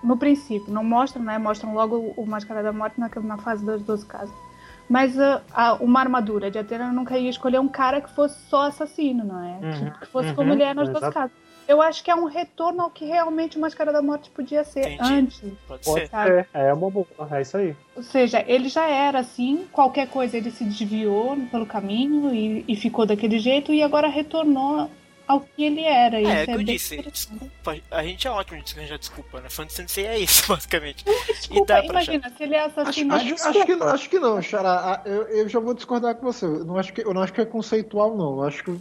no 0.03 0.17
princípio, 0.17 0.71
não 0.71 0.84
mostram, 0.84 1.24
né? 1.24 1.38
Mostram 1.38 1.74
logo 1.74 2.13
o, 2.17 2.26
Máscara 2.26 2.61
da 2.61 2.74
Morte 2.74 2.99
na, 2.99 3.09
na 3.21 3.38
fase 3.38 3.65
das 3.65 3.82
12 3.82 4.05
casas. 4.05 4.36
Mas 4.89 5.15
uh, 5.17 5.41
a, 5.53 5.74
uma 5.76 6.01
armadura 6.01 6.51
de 6.51 6.59
Atena 6.59 6.91
nunca 6.91 7.17
ia 7.17 7.30
escolher 7.30 7.59
um 7.59 7.69
cara 7.69 8.01
que 8.01 8.13
fosse 8.13 8.38
só 8.49 8.67
assassino, 8.67 9.24
não 9.24 9.43
é? 9.43 9.59
Uhum, 9.61 9.91
que, 9.91 9.99
que 10.01 10.07
fosse 10.07 10.30
uhum, 10.30 10.36
como 10.36 10.53
ele 10.53 10.63
é 10.63 10.74
nas 10.74 10.89
exato. 10.89 11.05
12 11.05 11.13
casas. 11.13 11.43
Eu 11.68 11.82
acho 11.82 12.03
que 12.03 12.11
é 12.11 12.16
um 12.16 12.26
retorno 12.26 12.82
ao 12.82 12.89
que 12.89 13.05
realmente 13.05 13.57
o 13.57 13.61
Máscara 13.61 13.91
da 13.91 14.01
Morte 14.01 14.30
podia 14.30 14.64
ser 14.64 14.91
Entendi. 14.91 15.14
antes. 15.14 15.39
Pode 15.68 15.84
Pode 15.84 16.07
ser. 16.07 16.09
ser, 16.09 16.47
é 16.53 16.74
uma 16.74 16.89
boa, 16.89 17.07
é 17.32 17.41
isso 17.41 17.57
aí. 17.57 17.76
Ou 17.95 18.03
seja, 18.03 18.43
ele 18.47 18.68
já 18.70 18.86
era 18.88 19.20
assim, 19.20 19.66
qualquer 19.72 20.07
coisa 20.09 20.36
ele 20.38 20.51
se 20.51 20.64
desviou 20.64 21.38
pelo 21.51 21.66
caminho 21.66 22.34
e, 22.34 22.66
e 22.68 22.76
ficou 22.76 23.05
daquele 23.05 23.39
jeito 23.39 23.74
e 23.74 23.82
agora 23.82 24.07
retornou 24.07 24.89
ao 25.26 25.39
que 25.39 25.64
ele 25.64 25.82
era. 25.84 26.20
É, 26.20 26.24
é 26.24 26.43
o 26.43 26.45
que 26.45 26.51
eu 26.51 26.57
bem 26.57 26.66
disse, 26.66 26.97
desculpa. 27.01 27.78
A 27.91 28.03
gente 28.03 28.28
é 28.28 28.32
ótimo 28.32 28.61
de 28.61 28.78
arranjar 28.78 28.97
desculpa, 28.99 29.39
né? 29.39 29.49
Fantasy 29.49 29.76
Sensei 29.78 30.05
é 30.05 30.20
isso, 30.20 30.45
basicamente. 30.51 31.05
Desculpa, 31.28 31.66
dá 31.66 31.82
pra 31.82 32.03
imagina, 32.03 32.30
se 32.36 32.43
ele 32.43 32.55
é 32.55 32.59
Acho, 32.66 32.80
assassino. 32.82 33.16
acho, 33.16 33.34
acho 33.36 33.66
que, 33.66 33.72
acho 33.72 34.09
que 34.09 34.20
não, 34.20 34.41
Xará. 34.41 35.01
Ah, 35.05 35.09
Eu, 35.09 35.24
eu 35.30 35.47
já 35.49 35.59
vou 35.61 35.74
discordar 35.74 36.16
com 36.16 36.26
você. 36.26 36.45
Eu 36.45 36.66
não 36.66 36.78
acho 36.78 36.91
que, 36.91 37.01
eu 37.01 37.14
não 37.14 37.22
acho 37.22 37.32
que 37.32 37.39
é 37.41 37.45
conceitual, 37.45 38.16
não. 38.18 38.39
Eu 38.39 38.43
acho 38.43 38.64
que 38.66 38.78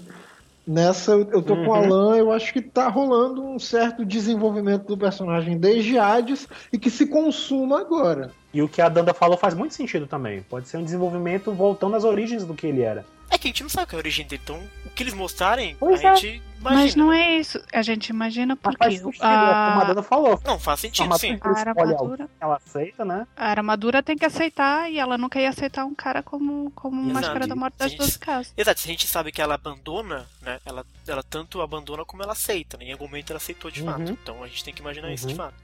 nessa 0.66 1.12
eu, 1.12 1.42
tô 1.42 1.56
com 1.56 1.62
o 1.62 1.66
Uhum. 1.66 1.74
Alan, 1.74 2.16
eu 2.16 2.32
acho 2.32 2.52
que 2.52 2.60
tá 2.60 2.88
rolando 2.88 3.42
um 3.44 3.58
certo 3.58 4.04
desenvolvimento 4.04 4.86
do 4.86 4.96
personagem 4.96 5.58
desde 5.58 5.98
Hades 5.98 6.48
e 6.72 6.78
que 6.78 6.90
se 6.90 7.06
consuma 7.06 7.80
agora. 7.80 8.30
E 8.54 8.62
o 8.62 8.68
que 8.68 8.80
a 8.82 8.88
Danda 8.88 9.14
falou 9.14 9.36
faz 9.36 9.54
muito 9.54 9.74
sentido 9.74 10.06
também. 10.06 10.42
Pode 10.42 10.68
ser 10.68 10.76
um 10.76 10.84
desenvolvimento 10.84 11.52
voltando 11.52 11.96
às 11.96 12.04
origens 12.04 12.44
do 12.44 12.54
que 12.54 12.66
ele 12.66 12.82
era. 12.82 13.04
É 13.30 13.38
que 13.38 13.48
a 13.48 13.50
gente 13.50 13.62
não 13.62 13.70
sabe 13.70 13.86
qual 13.88 13.98
é 13.98 14.00
a 14.00 14.04
origem 14.04 14.26
dele, 14.26 14.42
então 14.44 14.60
o 14.84 14.90
que 14.90 15.02
eles 15.02 15.14
mostrarem, 15.14 15.74
Pois 15.80 16.04
a 16.04 16.10
é. 16.10 16.16
gente 16.16 16.42
imagina. 16.62 16.82
Mas 16.84 16.94
não 16.96 17.12
é 17.12 17.36
isso. 17.36 17.62
A 17.72 17.82
gente 17.82 18.08
imagina 18.08 18.54
Mas 18.54 18.62
porque 18.62 18.78
faz 18.84 18.98
sentido, 18.98 19.22
a 19.24 19.80
a, 19.80 19.84
Danda 19.84 20.02
falou. 20.02 20.40
Não, 20.44 20.58
faz 20.58 20.80
sentido, 20.80 21.18
sim. 21.18 21.32
A 21.32 21.34
escolhe 21.34 21.68
alguém 21.68 21.84
armadura, 21.84 22.30
ela 22.40 22.56
aceita, 22.56 23.04
né? 23.04 23.26
a 23.36 23.48
armadura 23.50 24.02
tem 24.02 24.16
que 24.16 24.24
aceitar 24.24 24.90
e 24.90 24.98
ela 24.98 25.18
nunca 25.18 25.38
ia 25.40 25.50
aceitar 25.50 25.84
um 25.84 25.94
cara 25.94 26.22
como, 26.22 26.70
como 26.70 27.00
Exato. 27.02 27.14
Máscara 27.14 27.46
da 27.46 27.54
Morte 27.56 27.74
das 27.78 27.90
Sim. 27.90 27.96
12 27.98 28.18
casas. 28.18 28.54
Exato, 28.56 28.80
se 28.80 28.88
a 28.88 28.90
gente 28.90 29.06
sabe 29.06 29.30
que 29.30 29.42
ela 29.42 29.54
abandona, 29.54 30.26
né? 30.40 30.58
Ela, 30.64 30.86
ela 31.06 31.22
tanto 31.22 31.60
abandona 31.60 32.04
como 32.04 32.22
ela 32.22 32.32
aceita, 32.32 32.76
né? 32.78 32.86
Em 32.86 32.92
algum 32.92 33.04
momento 33.04 33.30
ela 33.30 33.38
aceitou 33.38 33.70
de 33.70 33.82
Uhum. 33.82 33.86
fato. 33.92 34.10
Então 34.22 34.42
a 34.42 34.48
gente 34.48 34.64
tem 34.64 34.72
que 34.72 34.80
imaginar 34.80 35.12
isso 35.12 35.26
de 35.26 35.32
Uhum. 35.34 35.38
fato. 35.38 35.54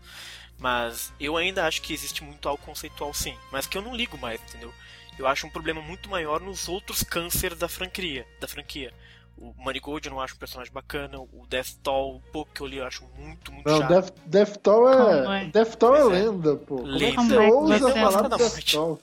Mas 0.58 1.12
eu 1.20 1.36
ainda 1.36 1.66
acho 1.66 1.80
que 1.82 1.92
existe 1.94 2.24
muito 2.24 2.48
algo 2.48 2.62
conceitual 2.64 3.14
sim. 3.14 3.36
Mas 3.52 3.66
que 3.66 3.78
eu 3.78 3.82
não 3.82 3.94
ligo 3.94 4.18
mais, 4.18 4.40
entendeu? 4.42 4.72
Eu 5.18 5.26
acho 5.26 5.46
um 5.46 5.50
problema 5.50 5.80
muito 5.80 6.08
maior 6.08 6.40
nos 6.40 6.68
outros 6.68 7.02
cânceres 7.02 7.58
da 7.58 7.68
franquia. 7.68 8.26
Da 8.40 8.48
franquia. 8.48 8.92
O 9.40 9.54
Marigold 9.64 10.06
eu 10.06 10.12
não 10.12 10.20
acho 10.20 10.34
um 10.34 10.38
personagem 10.38 10.72
bacana. 10.72 11.18
O 11.20 11.46
Death 11.48 11.74
Toll, 11.82 12.16
o 12.16 12.20
pouco 12.32 12.50
que 12.52 12.60
eu 12.60 12.66
li, 12.66 12.78
eu 12.78 12.86
acho 12.86 13.04
muito, 13.16 13.52
muito 13.52 13.68
Não, 13.68 13.78
chato. 13.78 13.88
Death, 13.88 14.12
Death 14.26 14.56
Toll 14.62 14.88
é, 14.90 15.42
é? 15.42 15.44
Death 15.46 15.74
Toll 15.76 15.96
é 15.96 16.00
é. 16.00 16.04
lenda, 16.04 16.56
pô. 16.56 16.76
Como 16.78 16.88
é 16.94 16.98
que 16.98 17.04
Lenda. 17.04 17.22
você 17.22 17.34
Como 17.50 17.72
é 17.72 17.78
que 17.78 17.84
ousa 17.84 17.92
você 17.92 18.00
falar 18.00 18.08
acha? 18.20 18.28
do 18.28 18.36
Death 18.36 18.64
Toll? 18.72 19.00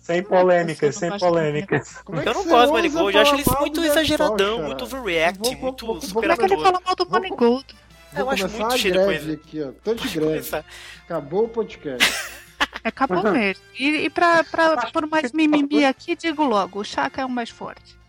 Sem 0.00 0.22
polêmicas, 0.22 0.82
Eu 0.82 0.92
sem 1.10 1.18
polêmicas. 1.18 1.96
Como 2.04 2.18
é 2.20 2.22
Eu 2.22 2.26
não 2.26 2.32
gosto 2.34 2.48
do 2.48 2.54
ousa 2.56 2.72
Marigold, 2.72 3.14
eu 3.16 3.22
acho 3.22 3.30
falar 3.44 3.56
ele 3.56 3.60
muito 3.60 3.84
exageradão, 3.84 4.36
Toll, 4.36 4.58
muito 4.66 4.70
cara? 4.72 4.84
overreacting, 4.84 5.54
Vou- 5.56 5.62
muito 5.62 5.86
vou- 5.86 6.00
Como 6.00 6.32
é 6.32 6.36
que 6.36 6.42
ele 6.44 6.56
fala 6.56 6.80
mal 6.84 6.96
do 6.96 7.04
Vou- 7.04 7.12
Manigold? 7.20 7.66
Eu 8.12 8.24
Vou 8.24 8.30
acho 8.30 8.42
começar 8.44 8.64
muito 8.64 8.78
cheio 8.78 8.94
de 8.94 9.04
coisa. 9.04 9.32
aqui, 9.34 9.62
ó. 9.62 9.70
Tô 9.84 9.94
de 9.94 10.08
greve. 10.08 10.26
Começar. 10.26 10.64
Acabou 11.04 11.44
o 11.44 11.48
podcast. 11.48 12.12
Acabou 12.82 13.22
mesmo. 13.30 13.62
E, 13.78 13.88
e 14.06 14.10
pra, 14.10 14.42
pra, 14.42 14.86
por 14.90 15.06
mais 15.06 15.30
mimimi 15.32 15.84
aqui, 15.84 16.16
digo 16.16 16.42
logo, 16.44 16.80
o 16.80 16.84
Chaka 16.84 17.20
é 17.22 17.24
o 17.24 17.28
mais 17.30 17.50
forte. 17.50 17.99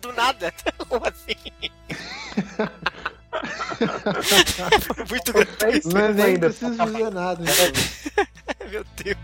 Do 0.00 0.12
nada. 0.12 0.52
Como 0.88 1.06
assim? 1.06 1.36
Foi 4.80 5.04
muito 5.08 5.32
grande. 5.32 5.88
Não 5.88 6.00
é 6.00 6.12
nem 6.12 6.24
ainda. 6.24 6.48
preciso 6.48 6.84
dizer 6.84 7.10
nada. 7.10 7.42
Então. 7.42 8.68
Meu 8.70 8.84
Deus. 8.96 9.18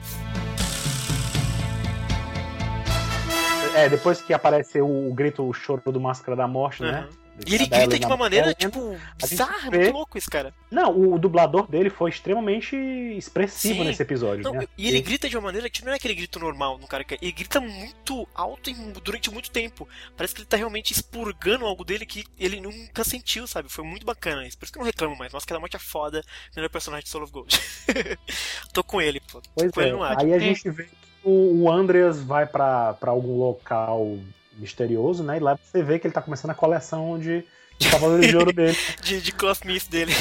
É, 3.74 3.88
depois 3.88 4.20
que 4.20 4.34
aparece 4.34 4.80
o, 4.80 5.08
o 5.08 5.14
grito, 5.14 5.48
o 5.48 5.52
choro 5.52 5.80
do 5.92 6.00
Máscara 6.00 6.36
da 6.36 6.48
Morte, 6.48 6.82
né? 6.82 7.06
E 7.46 7.54
ele 7.54 7.66
Da 7.66 7.76
Ellen 7.76 7.88
grita 7.88 7.94
de 7.96 8.00
na 8.02 8.06
uma 8.08 8.16
maneira, 8.16 8.46
batalha. 8.48 8.70
tipo, 8.70 8.88
a 8.90 8.92
gente 9.26 9.30
bizarra, 9.30 9.70
vê- 9.70 9.78
muito 9.78 9.92
louco 9.92 10.18
esse 10.18 10.28
cara. 10.28 10.52
Não, 10.70 11.14
o, 11.14 11.18
dublador 11.18 11.66
dele 11.70 11.88
foi 11.88 12.10
extremamente 12.10 12.76
expressivo 13.16 13.76
Sim. 13.80 13.84
nesse 13.84 14.02
episódio, 14.02 14.44
Não, 14.44 14.52
né? 14.52 14.66
e 14.76 14.88
ele 14.88 15.00
grita 15.00 15.28
de 15.28 15.36
uma 15.36 15.44
maneira 15.44 15.70
que 15.70 15.84
não 15.84 15.92
é 15.92 15.96
aquele 15.96 16.14
grito 16.14 16.38
normal 16.38 16.76
no 16.78 16.86
cara 16.86 17.04
que 17.04 17.18
ele 17.22 17.32
grita 17.32 17.60
muito 17.60 18.26
alto 18.34 18.68
e 18.70 18.74
durante 19.02 19.30
muito 19.30 19.50
tempo. 19.50 19.88
Parece 20.16 20.34
que 20.34 20.40
ele 20.40 20.48
tá 20.48 20.56
realmente 20.56 20.92
expurgando 20.92 21.64
algo 21.64 21.84
dele 21.84 22.04
que 22.04 22.24
ele 22.38 22.60
nunca 22.60 23.02
sentiu, 23.04 23.46
sabe? 23.46 23.68
Foi 23.68 23.84
muito 23.84 24.04
bacana 24.04 24.46
isso. 24.46 24.58
Por 24.58 24.64
isso 24.64 24.72
que 24.72 24.78
eu 24.78 24.80
não 24.80 24.86
reclamo 24.86 25.16
mais. 25.16 25.32
Nossa, 25.32 25.44
aquela 25.46 25.60
morte 25.60 25.76
é 25.76 25.80
foda, 25.80 26.22
melhor 26.54 26.68
personagem 26.68 27.04
de 27.04 27.10
Soul 27.10 27.24
of 27.24 27.32
Gold. 27.32 27.58
Tô 28.72 28.82
com 28.84 29.00
ele, 29.00 29.20
pô. 29.20 29.40
Tô 29.40 29.48
Pois 29.54 29.70
com 29.70 29.80
ele 29.80 29.90
é. 29.90 29.92
no 29.92 30.02
ar. 30.02 30.18
Aí 30.20 30.32
a 30.32 30.38
gente 30.38 30.68
vê 30.70 30.84
que 30.84 30.90
o, 31.24 31.70
Andreas 31.70 32.20
vai 32.22 32.46
pra 32.46 32.94
algum 33.02 33.38
local 33.38 34.18
misterioso, 34.58 35.22
né? 35.22 35.36
E 35.36 35.40
lá 35.40 35.56
você 35.62 35.82
vê 35.82 35.98
que 35.98 36.06
ele 36.06 36.14
tá 36.14 36.22
começando 36.22 36.50
a 36.50 36.54
coleção 36.54 37.18
de, 37.18 37.44
de 37.78 37.88
Cavaleiros 37.90 38.26
de 38.28 38.36
Ouro 38.36 38.52
dele. 38.52 38.76
De, 39.02 39.20
de 39.20 39.32
Cloth 39.32 39.64
Mist 39.64 39.88
dele. 39.90 40.12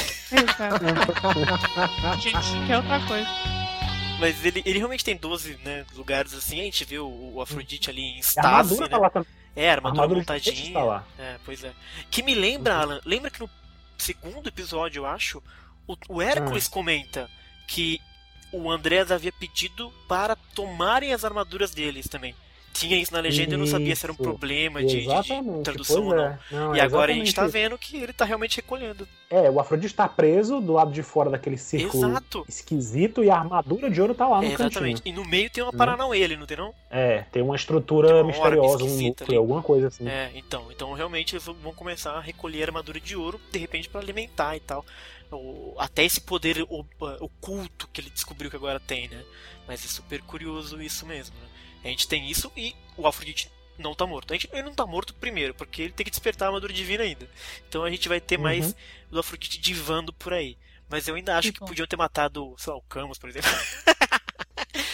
Gente, 2.20 2.66
que 2.66 2.72
é 2.72 2.76
outra 2.76 3.00
coisa. 3.06 3.28
Mas 4.20 4.44
ele, 4.44 4.62
ele 4.66 4.78
realmente 4.78 5.04
tem 5.04 5.16
12 5.16 5.58
né, 5.64 5.84
lugares 5.94 6.34
assim. 6.34 6.60
A 6.60 6.64
gente 6.64 6.84
vê 6.84 6.98
o, 6.98 7.34
o 7.34 7.40
Afrodite 7.40 7.88
ali 7.90 8.02
em 8.02 8.16
A 8.16 8.20
estase, 8.20 8.46
armadura 8.48 8.84
né? 8.84 8.88
tá 8.88 8.98
lá 8.98 9.10
também. 9.10 9.28
É, 9.54 9.68
a 9.68 9.70
A 9.70 9.74
armadura, 9.76 10.02
armadura 10.02 10.20
de 10.20 10.26
peixe 10.26 10.50
montadinha. 10.50 10.74
tá 10.74 10.84
lá. 10.84 11.04
É, 11.18 11.36
pois 11.44 11.62
é. 11.64 11.72
Que 12.10 12.22
me 12.22 12.34
lembra, 12.34 12.76
Alan, 12.76 13.00
lembra 13.04 13.30
que 13.30 13.40
no 13.40 13.48
segundo 13.96 14.48
episódio, 14.48 15.00
eu 15.00 15.06
acho, 15.06 15.42
o, 15.86 15.96
o 16.08 16.22
Hércules 16.22 16.66
Ah. 16.66 16.70
comenta 16.70 17.30
que 17.66 18.00
o 18.52 18.70
Andrés 18.70 19.12
havia 19.12 19.32
pedido 19.32 19.92
para 20.08 20.34
tomarem 20.54 21.12
as 21.12 21.24
armaduras 21.24 21.70
deles 21.70 22.08
também. 22.08 22.34
Tinha 22.78 22.96
isso 22.96 23.12
na 23.12 23.20
legenda, 23.20 23.54
eu 23.54 23.58
não 23.58 23.66
sabia 23.66 23.94
se 23.96 24.04
era 24.06 24.12
um 24.12 24.14
Isso. 24.14 24.22
problema 24.22 24.82
de, 24.82 25.00
de- 25.06 25.62
tradução 25.64 26.04
ou 26.06 26.14
não. 26.14 26.24
é. 26.24 26.38
Não, 26.50 26.76
E 26.76 26.80
agora 26.80 27.12
a 27.12 27.14
gente 27.14 27.34
tá 27.34 27.42
exatamente 27.44 27.52
vendo 27.52 27.78
que 27.78 27.96
ele 27.96 28.12
tá 28.12 28.24
realmente 28.24 28.56
recolhendo. 28.56 29.04
isso. 29.04 29.12
É, 29.30 29.50
o 29.50 29.60
Afrodite 29.60 29.92
tá 29.94 30.08
preso 30.08 30.60
do 30.60 30.72
lado 30.72 30.90
de 30.90 31.02
fora 31.02 31.28
daquele 31.28 31.58
círculo 31.58 32.08
Exato. 32.08 32.44
esquisito 32.48 33.22
e 33.22 33.28
a 33.30 33.36
armadura 33.36 33.90
de 33.90 34.00
ouro 34.00 34.14
tá 34.14 34.26
lá 34.26 34.38
no 34.40 34.44
É, 34.44 34.52
exatamente. 34.54 35.02
cantinho. 35.02 35.14
E 35.14 35.16
no 35.16 35.24
meio 35.28 35.50
tem 35.50 35.62
uma? 35.62 35.72
Paranauê 35.72 36.22
ali, 36.24 36.36
não 36.36 36.46
tem 36.46 36.56
não? 36.56 36.72
É, 36.90 37.22
tem 37.32 37.42
uma 37.42 37.56
estrutura 37.56 38.08
Tem 38.08 38.16
uma 38.18 38.24
misteriosa, 38.24 38.84
um 38.84 38.88
núcleo, 38.88 39.26
ali. 39.28 39.36
alguma 39.36 39.62
coisa 39.62 39.88
assim. 39.88 40.08
É, 40.08 40.30
então. 40.34 40.66
Então 40.70 40.92
realmente 40.94 41.34
eles 41.34 41.44
vão 41.44 41.74
começar 41.74 42.12
a 42.12 42.20
recolher 42.20 42.64
armadura 42.64 42.98
de 43.00 43.14
ouro, 43.16 43.40
de 43.52 43.58
repente, 43.58 43.88
para 43.88 44.00
alimentar 44.00 44.56
e 44.56 44.60
tal. 44.60 44.84
Até 45.76 46.04
esse 46.04 46.20
poder 46.22 46.66
oculto 47.20 47.88
que 47.92 48.00
ele 48.00 48.10
descobriu 48.10 48.48
que 48.50 48.56
agora 48.56 48.80
tem, 48.80 49.08
né? 49.08 49.22
Mas 49.66 49.84
é 49.84 49.88
super 49.88 50.22
curioso 50.22 50.80
isso 50.80 51.04
mesmo, 51.06 51.34
né? 51.36 51.46
A 51.88 51.90
gente 51.90 52.06
tem 52.08 52.28
isso 52.30 52.50
e 52.56 52.74
o 52.96 53.06
Afrodite 53.06 53.50
não 53.78 53.94
tá 53.94 54.06
morto. 54.06 54.32
A 54.32 54.36
gente, 54.36 54.48
ele 54.52 54.62
não 54.62 54.74
tá 54.74 54.86
morto 54.86 55.14
primeiro, 55.14 55.54
porque 55.54 55.82
ele 55.82 55.92
tem 55.92 56.04
que 56.04 56.10
despertar 56.10 56.46
a 56.46 56.48
armadura 56.48 56.72
divina 56.72 57.04
ainda. 57.04 57.28
Então 57.68 57.84
a 57.84 57.90
gente 57.90 58.08
vai 58.08 58.20
ter 58.20 58.36
Uhum. 58.36 58.42
mais 58.42 58.74
do 59.10 59.18
Afrodite 59.18 59.58
divando 59.58 60.12
por 60.12 60.32
aí. 60.32 60.56
Mas 60.88 61.06
eu 61.06 61.14
ainda 61.14 61.36
acho 61.36 61.52
Que 61.52 61.58
que 61.60 61.66
podiam 61.66 61.86
ter 61.86 61.96
matado, 61.96 62.54
sei 62.58 62.72
lá, 62.72 62.78
o 62.78 62.82
Camus, 62.82 63.18
por 63.18 63.28
exemplo. 63.28 63.50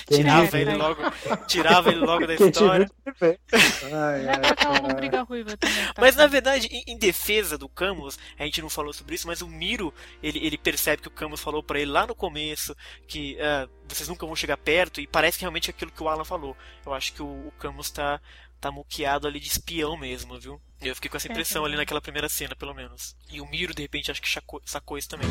tirava 0.06 0.58
ele 0.58 0.74
logo, 0.74 1.02
tirava 1.46 1.90
ele 1.90 2.00
logo 2.00 2.26
da 2.26 2.34
história. 2.36 2.90
Ai, 3.22 4.28
ai, 4.28 4.50
aquela 4.50 4.78
lombriga 4.80 5.22
ruiva 5.22 5.56
também. 5.56 5.86
Tá 5.86 5.94
mas 6.00 6.16
na 6.16 6.26
verdade, 6.26 6.68
em, 6.70 6.92
em, 6.92 6.98
defesa 6.98 7.56
do 7.56 7.68
Camus, 7.68 8.18
a 8.38 8.44
gente 8.44 8.60
não 8.60 8.68
falou 8.68 8.92
sobre 8.92 9.14
isso, 9.14 9.26
mas 9.26 9.40
o 9.40 9.48
Miro, 9.48 9.92
ele, 10.22 10.44
ele 10.44 10.58
percebe 10.58 11.02
que 11.02 11.08
o 11.08 11.12
Camus 11.12 11.40
falou 11.40 11.62
para 11.62 11.80
ele 11.80 11.90
lá 11.90 12.06
no 12.06 12.14
começo 12.14 12.76
que 13.06 13.36
uh, 13.36 13.70
vocês 13.88 14.08
nunca 14.08 14.26
vão 14.26 14.36
chegar 14.36 14.56
perto 14.56 15.00
e 15.00 15.06
parece 15.06 15.38
que 15.38 15.42
realmente 15.44 15.70
é 15.70 15.72
aquilo 15.72 15.90
que 15.90 16.02
o 16.02 16.08
Alan 16.08 16.24
falou. 16.24 16.56
Eu 16.84 16.92
acho 16.92 17.12
que 17.12 17.22
o, 17.22 17.48
o 17.48 17.52
Camus 17.58 17.90
tá 17.90 18.20
tá 18.60 18.70
muqueado 18.70 19.28
ali 19.28 19.38
de 19.38 19.48
espião 19.48 19.94
mesmo, 19.94 20.40
viu? 20.40 20.58
Eu 20.80 20.94
fiquei 20.94 21.10
com 21.10 21.18
essa 21.18 21.28
impressão 21.28 21.66
ali 21.66 21.76
naquela 21.76 22.00
primeira 22.00 22.30
cena, 22.30 22.56
pelo 22.56 22.72
menos. 22.72 23.14
E 23.30 23.38
o 23.38 23.46
Miro, 23.46 23.74
de 23.74 23.82
repente, 23.82 24.10
acho 24.10 24.22
que 24.22 24.30
sacou, 24.30 24.62
sacou 24.64 24.96
isso 24.96 25.08
também. 25.08 25.28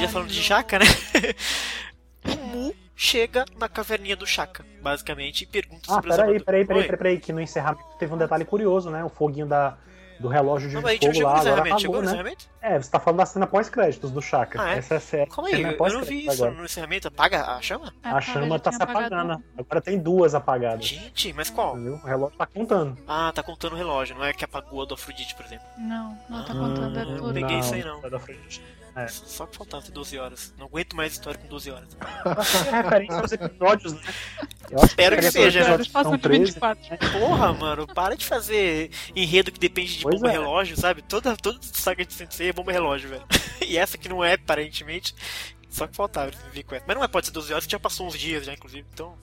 Já 0.00 0.08
falando 0.08 0.28
de 0.28 0.42
Chaka, 0.42 0.78
né? 0.78 0.84
o 2.24 2.46
Mu 2.46 2.74
chega 2.94 3.44
na 3.58 3.68
caverninha 3.68 4.16
do 4.16 4.26
Chaka, 4.26 4.64
basicamente, 4.82 5.42
e 5.42 5.46
pergunta 5.46 5.82
ah, 5.88 5.94
sobre 5.94 6.10
peraí, 6.10 6.26
peraí, 6.26 6.64
peraí, 6.64 6.82
peraí, 6.84 6.98
peraí, 6.98 7.20
que 7.20 7.32
no 7.32 7.40
encerramento 7.40 7.84
teve 7.98 8.12
um 8.14 8.18
detalhe 8.18 8.44
curioso, 8.44 8.90
né? 8.90 9.04
O 9.04 9.08
foguinho 9.08 9.46
da, 9.46 9.76
do 10.18 10.28
relógio 10.28 10.68
de 10.68 10.74
não, 10.74 10.82
fogo 10.82 11.20
lá, 11.20 11.40
agora 11.40 11.60
apagou, 11.60 11.78
chegou 11.78 12.02
né? 12.02 12.34
É, 12.60 12.80
você 12.80 12.90
tá 12.90 12.98
falando 12.98 13.18
da 13.18 13.26
cena 13.26 13.46
pós-créditos 13.46 14.10
do 14.10 14.20
Chaka. 14.20 14.60
Ah, 14.60 14.74
é? 14.74 14.78
Essa 14.78 14.94
é 14.94 14.96
a 14.96 15.00
série. 15.00 15.30
Calma 15.30 15.48
aí, 15.48 15.62
eu 15.62 15.92
não 15.92 16.02
vi 16.02 16.26
isso 16.26 16.42
agora. 16.42 16.50
no 16.52 16.64
encerramento. 16.64 17.08
Apaga 17.08 17.44
a 17.44 17.60
chama? 17.60 17.94
A, 18.02 18.16
a 18.16 18.20
chama 18.20 18.58
tá 18.58 18.72
se 18.72 18.82
apagando. 18.82 19.42
Agora 19.58 19.80
tem 19.80 19.98
duas 19.98 20.34
apagadas. 20.34 20.84
Gente, 20.84 21.32
mas 21.32 21.50
qual? 21.50 21.76
Entendeu? 21.76 22.00
O 22.02 22.06
relógio 22.06 22.36
tá 22.36 22.46
contando. 22.46 22.98
Ah, 23.06 23.32
tá 23.34 23.42
contando 23.42 23.74
o 23.74 23.76
relógio, 23.76 24.16
não 24.16 24.24
é 24.24 24.32
que 24.32 24.44
apagou 24.44 24.82
a 24.82 24.84
do 24.84 24.94
Afrodite, 24.94 25.34
por 25.34 25.44
exemplo. 25.44 25.66
Não, 25.78 26.18
não 26.28 26.44
tá 26.44 26.52
contando, 26.52 26.98
é 26.98 27.04
tudo. 27.04 27.22
Não 27.22 27.32
peguei 27.32 27.58
isso 27.58 27.74
aí 27.74 27.84
não. 27.84 28.04
É 28.04 28.10
da 28.10 28.16
Afrodite. 28.16 28.62
É. 28.96 29.08
Só 29.08 29.44
que 29.44 29.54
faltava 29.54 29.84
12 29.90 30.18
horas. 30.18 30.54
Não 30.58 30.66
aguento 30.66 30.96
mais 30.96 31.12
história 31.12 31.38
com 31.38 31.46
12 31.46 31.70
horas. 31.70 31.96
É 32.66 32.82
referência 32.82 33.20
aos 33.20 33.32
episódios, 33.32 33.92
né? 33.92 34.00
Eu 34.70 34.84
Espero 34.84 35.16
que, 35.16 35.22
que 35.22 35.30
seja. 35.30 35.78
Passam 35.92 36.16
de 36.16 36.28
24. 36.28 36.82
Né? 36.90 36.98
Porra, 37.12 37.52
mano, 37.52 37.86
para 37.86 38.16
de 38.16 38.24
fazer 38.24 38.90
enredo 39.14 39.52
que 39.52 39.60
depende 39.60 39.98
de 39.98 40.05
pois 40.10 40.20
bomba 40.20 40.28
é. 40.28 40.32
relógio, 40.32 40.76
sabe? 40.76 41.02
Toda, 41.02 41.36
toda 41.36 41.58
saga 41.62 42.04
de 42.04 42.12
Sensei 42.12 42.48
é 42.48 42.52
bomba 42.52 42.72
relógio, 42.72 43.10
velho. 43.10 43.24
E 43.66 43.76
essa 43.76 43.98
que 43.98 44.08
não 44.08 44.22
é, 44.22 44.34
aparentemente. 44.34 45.14
Só 45.68 45.86
que 45.86 45.96
faltava 45.96 46.30
vir 46.52 46.62
com 46.62 46.74
essa. 46.74 46.84
Mas 46.86 46.96
não 46.96 47.02
é, 47.02 47.08
pode 47.08 47.26
ser 47.26 47.32
12 47.32 47.52
horas, 47.52 47.66
que 47.66 47.72
já 47.72 47.80
passou 47.80 48.06
uns 48.06 48.18
dias 48.18 48.46
já, 48.46 48.52
inclusive. 48.52 48.86
Então. 48.92 49.18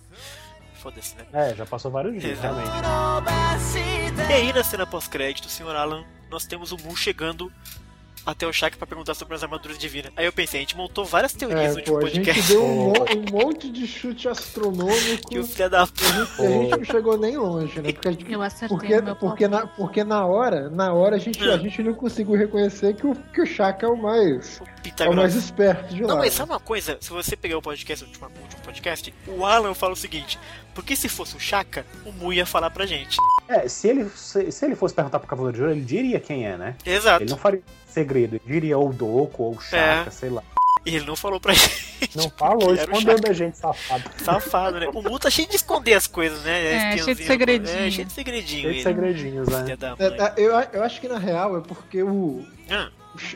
Foda-se, 0.75 1.15
né? 1.15 1.25
É, 1.31 1.55
já 1.55 1.65
passou 1.65 1.89
vários 1.89 2.19
dias, 2.19 2.37
Exato. 2.37 2.55
realmente. 2.55 4.29
E 4.29 4.33
aí, 4.33 4.51
na 4.51 4.63
cena 4.63 4.85
pós-crédito, 4.85 5.47
senhor 5.47 5.75
Alan, 5.75 6.03
nós 6.29 6.45
temos 6.45 6.73
o 6.73 6.77
Mu 6.77 6.95
chegando 6.95 7.51
até 8.25 8.47
o 8.47 8.53
Shaq 8.53 8.77
pra 8.77 8.87
perguntar 8.87 9.13
sobre 9.13 9.35
as 9.35 9.43
armaduras 9.43 9.77
divinas. 9.77 10.11
Aí 10.15 10.25
eu 10.25 10.33
pensei, 10.33 10.59
a 10.59 10.61
gente 10.61 10.77
montou 10.77 11.05
várias 11.05 11.33
teorias 11.33 11.61
é, 11.61 11.69
no 11.69 11.75
último 11.77 11.99
podcast. 11.99 12.29
A 12.29 12.33
gente 12.33 12.47
deu 12.47 12.63
um, 12.63 12.91
um, 12.91 13.31
monte 13.31 13.69
de 13.69 13.85
chute 13.87 14.27
astronômico. 14.27 15.29
Que 15.29 15.39
o 15.39 15.45
filho 15.45 15.69
da 15.69 15.85
puta. 15.85 16.03
A, 16.39 16.41
a 16.41 16.47
gente, 16.47 16.77
não 16.77 16.83
chegou 16.85 17.17
nem 17.17 17.37
longe, 17.37 17.81
né? 17.81 17.91
Porque, 17.91 18.11
gente, 18.11 18.31
eu 18.31 18.41
acertei 18.41 18.77
porque, 18.77 19.15
porque, 19.19 19.47
na, 19.47 19.67
porque 19.67 20.03
na 20.03 20.25
hora, 20.25 20.69
na 20.69 20.93
hora 20.93 21.15
a 21.15 21.19
gente, 21.19 21.43
a 21.43 21.57
gente 21.57 21.83
não 21.83 21.93
conseguiu 21.93 22.35
reconhecer 22.35 22.95
que 22.95 23.05
o, 23.05 23.15
que 23.15 23.41
o 23.41 23.45
Shaq 23.45 23.83
é 23.83 23.87
o 23.87 23.97
mais. 23.97 24.59
O 24.59 25.03
é 25.03 25.09
o 25.09 25.15
mais 25.15 25.35
esperto 25.35 25.93
de 25.93 26.01
lá. 26.01 26.09
Não, 26.09 26.17
mas 26.17 26.33
sabe 26.33 26.51
uma 26.51 26.59
coisa? 26.59 26.97
Se 26.99 27.09
você 27.09 27.35
pegar 27.35 27.57
o 27.57 27.61
podcast, 27.61 28.03
o 28.03 28.07
último, 28.07 28.27
o 28.27 28.41
último 28.41 28.61
podcast, 28.61 29.13
o 29.27 29.45
Alan 29.45 29.73
fala 29.73 29.93
o 29.93 29.97
seguinte: 29.97 30.39
porque 30.73 30.95
se 30.95 31.07
fosse 31.07 31.35
o 31.35 31.39
Chaka, 31.39 31.85
o 32.05 32.11
Mu 32.11 32.33
ia 32.33 32.45
falar 32.45 32.69
pra 32.69 32.85
gente. 32.85 33.17
É, 33.47 33.67
se 33.67 33.89
ele, 33.89 34.09
se, 34.09 34.51
se 34.51 34.65
ele 34.65 34.75
fosse 34.75 34.95
perguntar 34.95 35.19
pro 35.19 35.27
Cavaleiro 35.27 35.57
de 35.57 35.63
Ouro, 35.63 35.73
ele 35.73 35.85
diria 35.85 36.19
quem 36.19 36.45
é, 36.45 36.57
né? 36.57 36.75
Exato. 36.85 37.23
Ele 37.23 37.31
não 37.31 37.37
faria 37.37 37.61
segredo, 37.93 38.35
ele 38.35 38.43
diria 38.45 38.77
ou 38.77 38.91
Doco 38.91 39.43
ou 39.43 39.61
Chaka, 39.61 40.09
é. 40.09 40.11
sei 40.11 40.29
lá. 40.29 40.43
E 40.85 40.95
ele 40.95 41.05
não 41.05 41.15
falou 41.15 41.39
pra 41.39 41.53
gente. 41.53 41.93
Não 42.17 42.29
falou, 42.29 42.75
escondeu 42.75 43.19
da 43.19 43.31
gente, 43.31 43.57
safado. 43.57 44.03
Safado, 44.21 44.79
né? 44.79 44.89
O 44.93 45.01
Mu 45.01 45.17
tá 45.17 45.29
cheio 45.29 45.47
de 45.47 45.55
esconder 45.55 45.93
as 45.93 46.07
coisas, 46.07 46.43
né? 46.43 46.93
É, 46.93 46.97
cheio 46.97 47.15
de 47.15 47.23
segredinhos. 47.23 47.69
É, 47.73 47.89
cheio 47.89 48.05
de 48.05 48.13
segredinhos. 48.13 48.61
Cheio 48.61 48.73
de 48.73 48.83
segredinhos, 48.83 49.47
né? 49.47 49.65
É, 49.97 50.05
é, 50.05 50.33
eu, 50.37 50.51
eu 50.73 50.83
acho 50.83 50.99
que 50.99 51.07
na 51.07 51.17
real 51.17 51.57
é 51.57 51.61
porque 51.61 52.03
o. 52.03 52.45
Ah. 52.69 52.89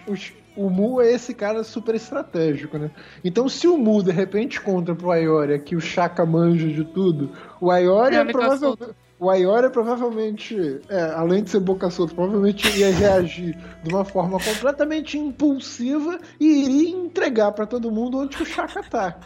Os, 0.08 0.34
o 0.58 0.70
Mu 0.70 1.00
é 1.00 1.12
esse 1.12 1.34
cara 1.36 1.64
super 1.64 1.96
estratégico, 1.96 2.78
né? 2.78 2.90
Então, 3.24 3.48
se 3.48 3.68
o 3.68 3.78
Mu 3.78 4.04
de 4.04 4.12
repente 4.12 4.60
conta 4.60 4.96
pro 4.96 5.12
Ayoria 5.12 5.60
que 5.60 5.76
o 5.76 5.80
Shaka 5.80 6.26
manja 6.26 6.68
de 6.68 6.84
tudo, 6.84 7.32
o 7.62 7.70
Ayoria 7.72 8.22
é, 8.22 8.26
provavelmente 8.26 8.96
o 9.20 9.30
Ayora 9.30 9.70
provavelmente, 9.70 10.80
é, 10.90 11.02
além 11.16 11.44
de 11.44 11.50
ser 11.50 11.60
boca 11.60 11.90
solta, 11.90 12.14
provavelmente 12.14 12.68
ia 12.78 12.92
reagir 12.92 13.58
de 13.84 13.94
uma 13.94 14.06
forma 14.06 14.40
completamente 14.40 15.18
impulsiva 15.18 16.20
e 16.40 16.46
iria 16.46 16.96
entregar 16.96 17.52
para 17.52 17.66
todo 17.66 17.92
mundo 17.92 18.20
onde 18.20 18.42
o 18.42 18.46
Chaka 18.46 18.84
tá. 18.84 19.20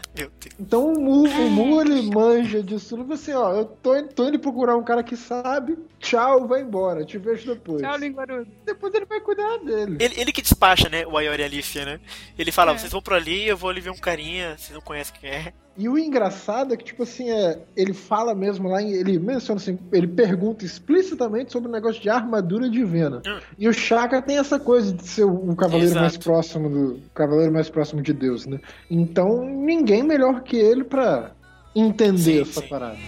Então 0.58 0.92
o 0.92 1.00
Mu, 1.00 1.24
o 1.24 1.50
Mu 1.50 1.80
ele 1.80 2.02
manja 2.10 2.62
disso 2.62 2.96
tudo. 2.96 3.12
Assim, 3.12 3.32
ó, 3.32 3.52
eu 3.52 3.64
tô, 3.66 4.02
tô 4.04 4.28
indo 4.28 4.38
procurar 4.38 4.76
um 4.76 4.82
cara 4.82 5.02
que 5.02 5.16
sabe, 5.16 5.78
tchau, 5.98 6.48
vai 6.48 6.62
embora, 6.62 7.04
te 7.04 7.18
vejo 7.18 7.54
depois. 7.54 7.82
Tchau, 7.82 7.96
linguarudo. 7.98 8.50
Depois 8.64 8.94
ele 8.94 9.04
vai 9.04 9.20
cuidar 9.20 9.58
dele. 9.58 9.98
Ele, 10.00 10.20
ele 10.20 10.32
que 10.32 10.40
despacha, 10.40 10.88
né, 10.88 11.06
o 11.06 11.18
Ayora 11.18 11.42
e 11.42 11.44
a 11.44 11.46
Alicia, 11.46 11.84
né? 11.84 12.00
Ele 12.38 12.50
fala, 12.50 12.72
é. 12.72 12.78
vocês 12.78 12.92
vão 12.92 13.02
por 13.02 13.12
ali, 13.12 13.46
eu 13.46 13.56
vou 13.56 13.68
ali 13.68 13.80
ver 13.80 13.90
um 13.90 13.96
carinha, 13.96 14.56
vocês 14.56 14.72
não 14.72 14.80
conhecem 14.80 15.14
quem 15.20 15.30
é. 15.30 15.52
E 15.76 15.88
o 15.88 15.98
engraçado 15.98 16.74
é 16.74 16.76
que, 16.76 16.84
tipo 16.84 17.02
assim, 17.02 17.30
é, 17.30 17.58
ele 17.74 17.94
fala 17.94 18.34
mesmo 18.34 18.68
lá, 18.68 18.82
ele 18.82 19.18
menciona 19.18 19.58
assim, 19.58 19.78
ele 19.90 20.06
pergunta 20.06 20.64
explicitamente 20.64 21.50
sobre 21.50 21.68
o 21.68 21.72
negócio 21.72 22.00
de 22.00 22.10
armadura 22.10 22.68
divina. 22.68 23.22
Hum. 23.26 23.40
E 23.58 23.68
o 23.68 23.72
Chaka 23.72 24.20
tem 24.20 24.36
essa 24.36 24.60
coisa 24.60 24.92
de 24.92 25.06
ser 25.06 25.24
o 25.24 25.56
cavaleiro 25.56 25.92
Exato. 25.92 26.00
mais 26.00 26.16
próximo 26.18 26.68
do. 26.68 27.00
cavaleiro 27.14 27.52
mais 27.52 27.70
próximo 27.70 28.02
de 28.02 28.12
Deus, 28.12 28.44
né? 28.44 28.60
Então, 28.90 29.44
ninguém 29.44 30.02
melhor 30.02 30.42
que 30.42 30.56
ele 30.56 30.84
para 30.84 31.32
entender 31.74 32.44
sim, 32.44 32.50
essa 32.50 32.60
sim. 32.60 32.68
parada. 32.68 32.98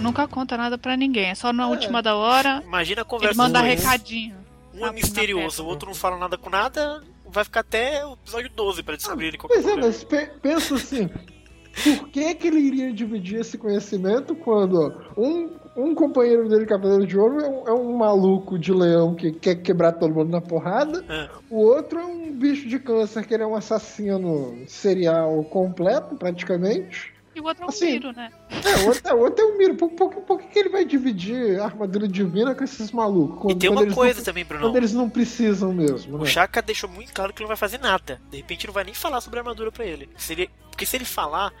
Nunca 0.00 0.28
conta 0.28 0.56
nada 0.56 0.78
para 0.78 0.96
ninguém, 0.96 1.30
é 1.30 1.34
só 1.34 1.52
na 1.52 1.64
é. 1.64 1.66
última 1.66 2.00
da 2.00 2.14
hora. 2.14 2.62
Imagina 2.64 3.02
a 3.02 3.04
conversa. 3.04 3.32
Ele 3.32 3.38
manda 3.38 3.60
recadinho. 3.60 4.36
Um 4.74 4.86
é 4.86 4.92
misterioso, 4.92 5.64
o 5.64 5.66
outro 5.66 5.88
não 5.88 5.94
fala 5.94 6.18
nada 6.18 6.38
com 6.38 6.48
nada, 6.48 7.02
vai 7.32 7.44
ficar 7.44 7.60
até 7.60 8.04
o 8.04 8.12
episódio 8.12 8.50
12 8.54 8.82
para 8.82 8.96
descobrir 8.96 9.36
qualquer 9.38 9.62
Pois 9.62 9.66
é, 9.66 9.76
mas 9.76 10.04
pensa 10.40 10.74
assim, 10.74 11.08
por 11.08 12.08
que, 12.10 12.34
que 12.34 12.46
ele 12.46 12.60
iria 12.60 12.92
dividir 12.92 13.40
esse 13.40 13.56
conhecimento 13.56 14.34
quando 14.36 14.94
um, 15.16 15.50
um 15.76 15.94
companheiro 15.94 16.48
dele, 16.48 16.66
Cavaleiro 16.66 17.06
de 17.06 17.18
Ouro, 17.18 17.40
é 17.40 17.48
um, 17.48 17.68
é 17.68 17.72
um, 17.72 17.96
maluco 17.96 18.58
de 18.58 18.72
leão 18.72 19.14
que 19.14 19.32
quer 19.32 19.56
quebrar 19.56 19.92
todo 19.92 20.14
mundo 20.14 20.30
na 20.30 20.40
porrada, 20.40 21.04
é. 21.08 21.28
o 21.50 21.58
outro 21.58 21.98
é 21.98 22.04
um 22.04 22.30
bicho 22.32 22.68
de 22.68 22.78
câncer 22.78 23.26
que 23.26 23.32
ele 23.32 23.42
é 23.42 23.46
um 23.46 23.56
assassino 23.56 24.62
serial 24.66 25.42
completo, 25.44 26.14
praticamente. 26.16 27.12
O 27.42 27.46
outro 27.46 27.64
é 27.64 27.66
um 27.66 27.68
assim, 27.68 27.92
Miro, 27.92 28.12
né? 28.12 28.30
É, 28.50 28.84
o 28.84 28.86
outro, 28.86 29.02
é, 29.04 29.14
o 29.14 29.18
outro 29.18 29.44
é 29.44 29.48
um 29.48 29.58
Miro. 29.58 29.74
Por, 29.74 29.90
por, 29.90 30.14
por, 30.14 30.40
que 30.40 30.58
ele 30.58 30.68
vai 30.68 30.84
dividir 30.84 31.58
a 31.58 31.64
armadura 31.64 32.06
divina 32.06 32.54
com 32.54 32.62
esses 32.62 32.92
malucos? 32.92 33.40
Quando, 33.40 33.56
e 33.56 33.58
tem 33.58 33.68
uma 33.68 33.86
coisa 33.92 34.20
não, 34.20 34.24
também, 34.24 34.44
Bruno. 34.44 34.64
Quando 34.64 34.76
eles 34.76 34.92
não 34.92 35.10
precisam 35.10 35.72
mesmo, 35.72 36.18
né? 36.18 36.22
O 36.22 36.26
Chaka 36.26 36.62
deixou 36.62 36.88
muito 36.88 37.12
claro 37.12 37.32
que 37.32 37.40
ele 37.42 37.44
não 37.44 37.48
vai 37.48 37.56
fazer 37.56 37.78
nada. 37.78 38.20
De 38.30 38.36
repente 38.36 38.66
não 38.66 38.72
vai 38.72 38.84
nem 38.84 38.94
falar 38.94 39.20
sobre 39.20 39.40
a 39.40 39.42
armadura 39.42 39.72
pra 39.72 39.84
ele. 39.84 40.08
Se 40.16 40.32
ele 40.34 40.48
porque 40.72 40.86
se 40.86 40.96
ele 40.96 41.04
falar, 41.04 41.52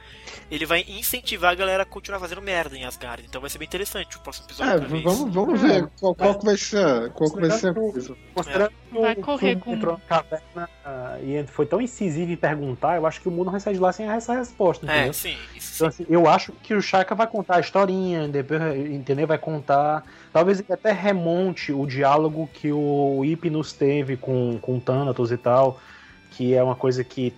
ele 0.50 0.64
vai 0.64 0.84
incentivar 0.88 1.52
a 1.52 1.54
galera 1.54 1.82
a 1.82 1.86
continuar 1.86 2.18
fazendo 2.18 2.40
merda 2.40 2.76
em 2.76 2.84
Asgard. 2.84 3.24
Então 3.28 3.40
vai 3.40 3.50
ser 3.50 3.58
bem 3.58 3.66
interessante 3.66 4.16
o 4.16 4.20
próximo 4.20 4.46
episódio. 4.46 4.72
É, 4.72 5.00
vamos, 5.02 5.34
vamos 5.34 5.60
ver 5.60 5.86
qual, 6.00 6.14
qual 6.14 6.38
que 6.38 6.44
vai 6.46 6.56
ser, 6.56 7.10
qual 7.10 7.30
que 7.30 7.40
vai 7.40 7.50
ser 7.50 7.68
a 7.68 7.74
coisa. 7.74 8.16
É. 8.36 9.00
vai 9.00 9.14
correr 9.16 9.56
com... 9.56 9.74
entrou 9.74 9.92
na 9.92 10.00
caverna 10.00 10.68
uh, 10.84 11.24
e 11.24 11.46
foi 11.46 11.66
tão 11.66 11.80
incisivo 11.80 12.32
em 12.32 12.36
perguntar, 12.36 12.96
eu 12.96 13.06
acho 13.06 13.20
que 13.20 13.28
o 13.28 13.30
mundo 13.30 13.50
vai 13.50 13.60
sair 13.60 13.74
de 13.74 13.80
lá 13.80 13.92
sem 13.92 14.08
essa 14.08 14.34
resposta. 14.34 14.86
É, 14.86 14.88
entendeu? 14.88 15.10
É, 15.10 15.12
sim. 15.12 15.36
Isso, 15.54 15.74
então, 15.76 15.88
assim, 15.88 16.06
eu 16.08 16.26
acho 16.26 16.52
que 16.52 16.74
o 16.74 16.80
Chaka 16.80 17.14
vai 17.14 17.26
contar 17.26 17.56
a 17.56 17.60
historinha, 17.60 18.26
depois, 18.26 18.60
entendeu? 18.90 19.26
Vai 19.26 19.38
contar. 19.38 20.04
Talvez 20.32 20.58
ele 20.58 20.72
até 20.72 20.90
remonte 20.90 21.70
o 21.70 21.86
diálogo 21.86 22.48
que 22.54 22.72
o 22.72 23.20
Hypnos 23.22 23.74
teve 23.74 24.16
com, 24.16 24.58
com 24.60 24.80
Thanatos 24.80 25.30
e 25.30 25.36
tal 25.36 25.78
que 26.32 26.54
é 26.54 26.62
uma 26.62 26.74
coisa 26.74 27.04
que 27.04 27.30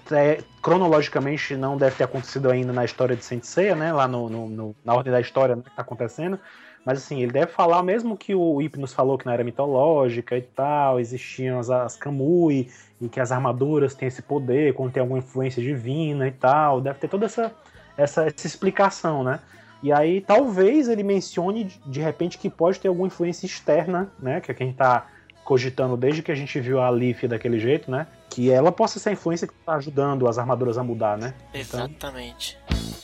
cronologicamente 0.65 1.55
não 1.57 1.77
deve 1.77 1.97
ter 1.97 2.05
acontecido 2.05 2.51
ainda 2.51 2.73
na 2.73 2.87
história 2.87 3.15
de 3.15 3.23
Sensei, 3.23 3.75
né? 3.75 3.93
Lá 3.93 4.09
no, 4.09 4.31
no, 4.31 4.49
no, 4.49 4.77
na 4.83 4.95
ordem 4.95 5.13
da 5.13 5.21
história 5.21 5.55
né, 5.55 5.63
que 5.63 5.77
tá 5.77 5.83
acontecendo. 5.83 6.41
Mas 6.87 6.99
assim, 6.99 7.23
ele 7.23 7.33
deve 7.33 7.53
falar, 7.53 7.83
mesmo 7.83 8.17
que 8.17 8.35
o 8.35 8.63
Hypnos 8.63 8.95
falou 8.95 9.19
que 9.19 9.27
não 9.27 9.33
era 9.35 9.45
mitológica 9.45 10.39
e 10.39 10.41
tal, 10.41 10.99
existiam 10.99 11.59
as, 11.59 11.69
as 11.69 11.97
Kamui, 11.97 12.71
e 12.99 13.09
que 13.11 13.21
as 13.21 13.31
armaduras 13.31 13.95
têm 13.95 14.09
esse 14.09 14.23
poder, 14.23 14.73
quando 14.73 14.91
tem 14.91 15.03
alguma 15.03 15.19
influência 15.19 15.63
divina 15.63 16.27
e 16.27 16.33
tal. 16.33 16.81
Deve 16.81 16.99
ter 16.99 17.09
toda 17.09 17.27
essa, 17.27 17.53
essa, 17.95 18.25
essa 18.25 18.47
explicação, 18.47 19.23
né? 19.23 19.41
E 19.83 19.93
aí 19.93 20.23
talvez 20.23 20.89
ele 20.89 21.03
mencione 21.03 21.65
de 21.85 22.01
repente 22.01 22.39
que 22.39 22.49
pode 22.49 22.81
ter 22.81 22.89
alguma 22.89 23.07
influência 23.07 23.45
externa, 23.45 24.11
né? 24.19 24.41
Que 24.41 24.51
é 24.51 24.55
quem 24.55 24.73
tá 24.73 25.09
cogitando 25.45 25.97
desde 25.97 26.23
que 26.23 26.33
a 26.33 26.35
gente 26.35 26.59
viu 26.59 26.81
a 26.81 26.89
Leaf 26.89 27.25
daquele 27.29 27.59
jeito, 27.59 27.91
né? 27.91 28.07
Que 28.31 28.51
ela 28.51 28.73
possa 28.73 28.99
ser 28.99 29.11
a 29.11 29.13
influência 29.13 29.47
que 29.47 29.53
está 29.53 29.75
ajudando 29.75 30.27
as 30.27 30.39
armaduras 30.39 30.79
a 30.79 30.83
mudar, 30.83 31.19
né? 31.19 31.35
Então, 31.53 31.81
Exatamente. 31.81 32.59
Então... 32.67 32.95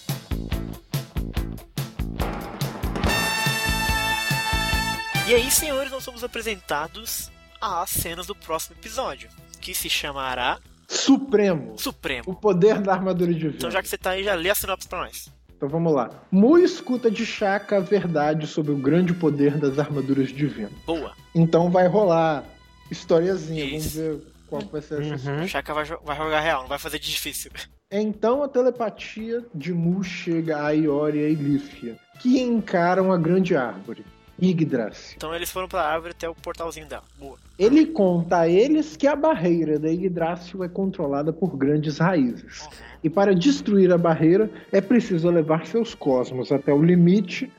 E 5.28 5.34
aí, 5.34 5.48
senhores, 5.48 5.92
nós 5.92 6.02
somos 6.02 6.24
apresentados 6.24 7.30
às 7.60 7.90
cenas 7.90 8.26
do 8.26 8.34
próximo 8.34 8.74
episódio, 8.76 9.28
que 9.60 9.72
se 9.72 9.88
chamará 9.88 10.58
Supremo. 10.90 11.78
Supremo. 11.78 12.24
O 12.26 12.34
poder 12.34 12.80
da 12.80 12.92
armadura 12.92 13.32
divina. 13.32 13.54
Então, 13.56 13.70
já 13.70 13.80
que 13.80 13.88
você 13.88 13.96
tá 13.96 14.10
aí, 14.10 14.24
já 14.24 14.34
lê 14.34 14.50
a 14.50 14.54
sinopse 14.56 14.88
pra 14.88 14.98
nós. 14.98 15.32
Então 15.60 15.68
vamos 15.68 15.92
lá. 15.92 16.08
Mu 16.32 16.56
escuta 16.56 17.10
de 17.10 17.26
Chaka 17.26 17.76
a 17.76 17.80
verdade 17.80 18.46
sobre 18.46 18.72
o 18.72 18.76
grande 18.76 19.12
poder 19.12 19.58
das 19.58 19.78
armaduras 19.78 20.30
divinas. 20.30 20.72
Boa. 20.86 21.12
Então 21.34 21.70
vai 21.70 21.86
rolar 21.86 22.46
historiazinha. 22.90 23.66
Isso. 23.66 24.00
Vamos 24.00 24.20
ver 24.20 24.26
qual 24.48 24.62
vai 24.62 24.80
ser 24.80 25.02
essa 25.02 25.30
Uhum. 25.30 25.42
O 25.42 25.46
Shaka 25.48 25.74
vai, 25.74 25.84
vai 25.84 26.16
jogar 26.16 26.40
real, 26.40 26.62
não 26.62 26.68
vai 26.68 26.78
fazer 26.78 26.98
de 26.98 27.10
difícil. 27.10 27.50
Então 27.92 28.42
a 28.42 28.48
telepatia 28.48 29.44
de 29.54 29.74
Mu 29.74 30.02
chega 30.02 30.64
a 30.64 30.70
Ioria 30.70 31.28
e 31.28 31.34
Lífia, 31.34 31.98
que 32.20 32.40
encaram 32.40 33.12
a 33.12 33.18
grande 33.18 33.54
árvore, 33.54 34.02
Yggdrasil. 34.42 35.14
Então 35.16 35.34
eles 35.34 35.50
foram 35.50 35.68
pra 35.68 35.82
árvore 35.82 36.12
até 36.16 36.28
o 36.28 36.34
portalzinho 36.34 36.86
dela. 36.86 37.02
Boa. 37.18 37.36
Ele 37.58 37.86
conta 37.86 38.38
a 38.40 38.48
eles 38.48 38.96
que 38.96 39.06
a 39.06 39.14
barreira 39.16 39.78
da 39.78 39.88
Yggdrasil 39.90 40.62
é 40.64 40.68
controlada 40.68 41.32
por 41.32 41.56
grandes 41.56 41.98
raízes. 41.98 42.68
E 43.02 43.08
para 43.10 43.34
destruir 43.34 43.92
a 43.92 43.98
barreira 43.98 44.50
é 44.72 44.80
preciso 44.80 45.28
levar 45.30 45.66
seus 45.66 45.94
cosmos 45.94 46.50
até 46.52 46.72
o 46.72 46.82
limite 46.82 47.50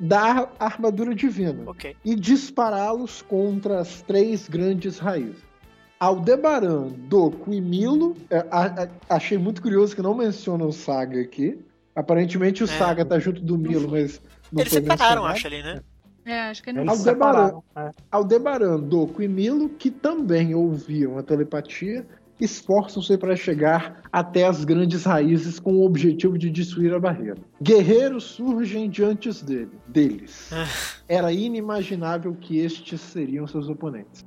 da 0.00 0.48
armadura 0.58 1.14
divina 1.14 1.62
Ok. 1.66 1.94
e 2.04 2.14
dispará-los 2.16 3.22
contra 3.22 3.80
as 3.80 4.02
três 4.02 4.48
grandes 4.48 4.98
raízes. 4.98 5.42
Aldebaran, 6.00 6.88
Doku 7.08 7.52
e 7.54 7.60
Milo, 7.60 8.16
é, 8.28 8.38
a- 8.50 8.82
a- 9.08 9.14
achei 9.16 9.38
muito 9.38 9.62
curioso 9.62 9.94
que 9.94 10.02
não 10.02 10.14
menciona 10.14 10.64
o 10.64 10.72
Saga 10.72 11.20
aqui. 11.20 11.58
Aparentemente 11.94 12.64
o 12.64 12.64
É. 12.64 12.66
Saga 12.66 13.04
tá 13.04 13.18
junto 13.20 13.40
do 13.40 13.56
Milo, 13.56 13.88
mas 13.88 14.20
não 14.50 14.60
Eles 14.62 14.72
separaram, 14.72 15.24
acho 15.24 15.46
ali, 15.46 15.62
né? 15.62 15.80
É, 16.24 16.42
acho 16.42 16.62
que 16.62 16.72
não. 16.72 16.82
Eles 16.82 16.98
se 16.98 17.08
Aldebaran. 17.08 17.60
é. 17.76 17.90
Aldebaran, 18.10 18.78
Doku 18.80 19.22
e 19.22 19.28
Milo, 19.28 19.68
que 19.68 19.90
também 19.90 20.54
ouviam 20.54 21.18
a 21.18 21.22
telepatia, 21.22 22.06
esforçam-se 22.40 23.16
para 23.18 23.36
chegar 23.36 24.02
até 24.12 24.46
as 24.46 24.64
grandes 24.64 25.04
raízes 25.04 25.58
com 25.58 25.74
o 25.74 25.84
objetivo 25.84 26.36
de 26.38 26.50
destruir 26.50 26.92
a 26.94 26.98
barreira. 26.98 27.36
Guerreiros 27.62 28.24
surgem 28.24 28.88
diante 28.90 29.32
dele, 29.44 29.70
deles. 29.86 30.50
Era 31.08 31.32
inimaginável 31.32 32.34
que 32.34 32.58
estes 32.58 33.00
seriam 33.00 33.46
seus 33.46 33.68
oponentes. 33.68 34.22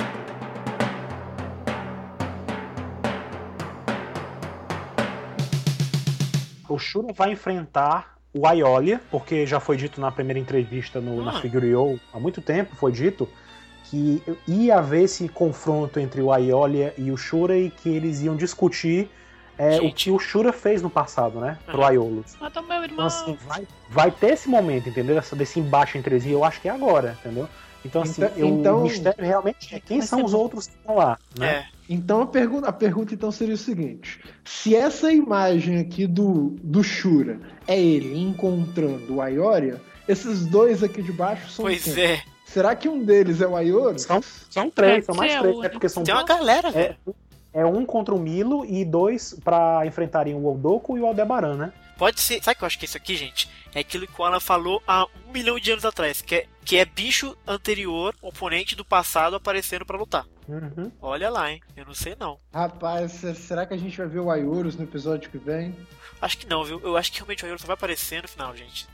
O 6.68 6.78
Shura 6.80 7.14
vai 7.14 7.32
enfrentar 7.32 8.15
o 8.38 8.46
Aiolia, 8.46 9.00
porque 9.10 9.46
já 9.48 9.62
foi 9.62 9.78
dito 9.78 10.02
na 10.02 10.12
primeira 10.12 10.38
entrevista 10.38 11.00
no, 11.00 11.24
na 11.24 11.38
Ah. 11.38 11.42
Figurio 11.42 11.98
há 12.14 12.20
muito 12.20 12.42
tempo, 12.42 12.76
foi 12.76 12.92
dito 12.92 13.30
que 13.86 14.22
ia 14.46 14.78
haver 14.80 15.04
esse 15.04 15.30
confronto 15.30 16.00
entre 16.02 16.22
o 16.22 16.34
Aiolia 16.34 16.94
e 16.98 17.12
o 17.12 17.16
Shura 17.18 17.58
e 17.58 17.70
que 17.70 17.88
eles 17.88 18.22
iam 18.22 18.36
discutir 18.36 19.10
é, 19.58 19.78
o 19.80 19.90
que 19.94 20.12
o 20.12 20.20
Shura 20.20 20.52
fez 20.52 20.82
no 20.82 20.90
passado, 20.90 21.40
né? 21.40 21.58
Pro 21.66 21.80
Aham. 21.80 21.88
Aiolos. 21.92 22.36
Matou 22.42 22.62
meu 22.64 22.84
irmão. 22.84 22.92
Então, 22.92 23.06
assim, 23.06 23.38
vai, 23.48 23.66
vai 23.90 24.12
ter 24.12 24.34
esse 24.34 24.50
momento, 24.50 24.90
entendeu? 24.90 25.18
Essa, 25.18 25.34
desse 25.34 25.62
embate 25.62 25.98
entre 25.98 26.16
eles, 26.16 26.26
e 26.26 26.32
eu 26.32 26.44
acho 26.44 26.60
que 26.60 26.68
é 26.68 26.72
agora, 26.72 27.16
entendeu? 27.22 27.48
Então, 27.86 28.02
assim, 28.02 28.22
Então- 28.22 28.38
eu- 28.38 28.48
então- 28.50 28.80
o 28.80 28.84
mistério 28.84 29.24
realmente 29.24 29.74
é 29.74 29.80
quem 29.80 30.00
Vai 30.00 30.08
são 30.08 30.26
os 30.26 30.34
bom. 30.34 30.40
outros 30.40 30.68
que 30.68 30.74
estão 30.76 30.96
lá, 30.96 31.18
né? 31.40 31.48
É. 31.72 31.75
Então 31.90 32.22
a 32.22 32.28
pergunta, 32.28 32.68
a 32.68 32.74
pergunta 32.74 33.14
então 33.14 33.32
seria 33.32 33.54
o 33.54 33.58
seguinte: 33.58 34.20
se 34.44 34.76
essa 34.76 35.12
imagem 35.12 35.80
aqui 35.80 36.08
do, 36.08 36.56
do 36.64 36.84
Shura 36.84 37.40
é 37.68 37.80
ele 37.80 38.18
encontrando 38.20 39.16
o 39.16 39.22
Aioria, 39.22 39.82
esses 40.08 40.46
dois 40.46 40.84
aqui 40.84 41.02
de 41.02 41.12
baixo 41.12 41.50
são 41.50 41.66
Pois 41.66 41.84
quem? 41.84 42.04
é. 42.04 42.24
Será 42.46 42.76
que 42.76 42.88
um 42.88 43.04
deles 43.04 43.42
é 43.42 43.48
o 43.48 43.56
Aioros? 43.56 44.04
São, 44.04 44.22
são 44.50 44.70
três, 44.70 45.06
são 45.06 45.16
mais 45.16 45.32
ser 45.32 45.40
três, 45.42 45.56
o 45.56 45.62
né? 45.62 45.70
Porque 45.70 45.90
são 45.90 46.04
Tem 46.04 46.14
uma 46.14 46.24
galera, 46.24 46.70
É, 46.70 46.72
velho. 46.72 46.98
é 47.54 47.66
um 47.66 47.86
contra 47.86 48.14
o 48.14 48.20
Milo 48.20 48.64
e 48.66 48.86
dois 48.86 49.36
pra 49.44 49.86
enfrentarem 49.86 50.34
o 50.36 50.44
Oldoco 50.46 50.96
e 50.98 51.02
o 51.02 51.06
Aldebaran, 51.08 51.56
né? 51.56 51.74
Pode 51.98 52.20
ser. 52.22 52.44
Sabe 52.44 52.56
o 52.56 52.58
que 52.60 52.64
eu 52.64 52.68
acho 52.68 52.78
que 52.80 52.86
é 52.86 52.88
isso 52.88 52.98
aqui, 52.98 53.16
gente? 53.16 53.50
É 53.74 53.80
aquilo 53.80 54.06
que 54.08 54.22
o 54.22 54.24
Alan 54.24 54.40
falou 54.40 54.82
há 54.88 55.06
um 55.28 55.32
milhão 55.34 55.60
de 55.60 55.72
anos 55.72 55.86
atrás, 55.86 56.22
que 56.22 56.36
é, 56.36 56.46
que 56.64 56.78
é 56.78 56.86
bicho 56.86 57.36
anterior, 57.48 58.14
oponente 58.22 58.76
do 58.76 58.86
passado 58.86 59.36
aparecendo 59.36 59.86
pra 59.86 59.98
lutar. 59.98 60.26
Uhum. 60.48 60.92
Olha 61.02 61.30
lá, 61.30 61.52
hein? 61.52 61.62
Eu 61.76 61.86
não 61.86 61.94
sei 61.94 62.16
não. 62.20 62.38
Rapaz, 62.54 63.12
se- 63.14 63.36
será 63.36 63.66
que 63.66 63.74
a 63.74 63.78
gente 63.78 63.98
vai 63.98 64.08
ver 64.08 64.20
o 64.20 64.30
Aioros 64.30 64.76
no 64.76 64.84
episódio 64.84 65.30
que 65.30 65.38
vem? 65.38 65.76
Acho 66.22 66.38
que 66.38 66.48
não, 66.48 66.64
viu? 66.64 66.80
Eu 66.84 66.96
acho 66.96 67.12
que 67.12 67.18
realmente 67.20 67.44
o 67.44 67.48
Aero 67.48 67.60
só 67.60 67.68
vai 67.68 67.74
aparecer 67.74 68.22
no 68.22 68.28
final, 68.28 68.56
gente. 68.56 68.88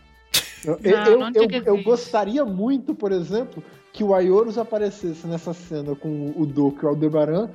Eu, 0.63 0.79
Não, 0.79 1.05
eu, 1.05 1.19
não 1.19 1.31
eu, 1.33 1.49
eu 1.65 1.75
isso. 1.75 1.83
gostaria 1.83 2.45
muito, 2.45 2.93
por 2.95 3.11
exemplo, 3.11 3.63
que 3.91 4.03
o 4.03 4.13
Aioros 4.13 4.57
aparecesse 4.57 5.25
nessa 5.27 5.53
cena 5.53 5.95
com 5.95 6.33
o 6.35 6.45
Doku 6.45 6.79
e 6.83 6.85
o 6.85 6.89
Aldebaran. 6.89 7.49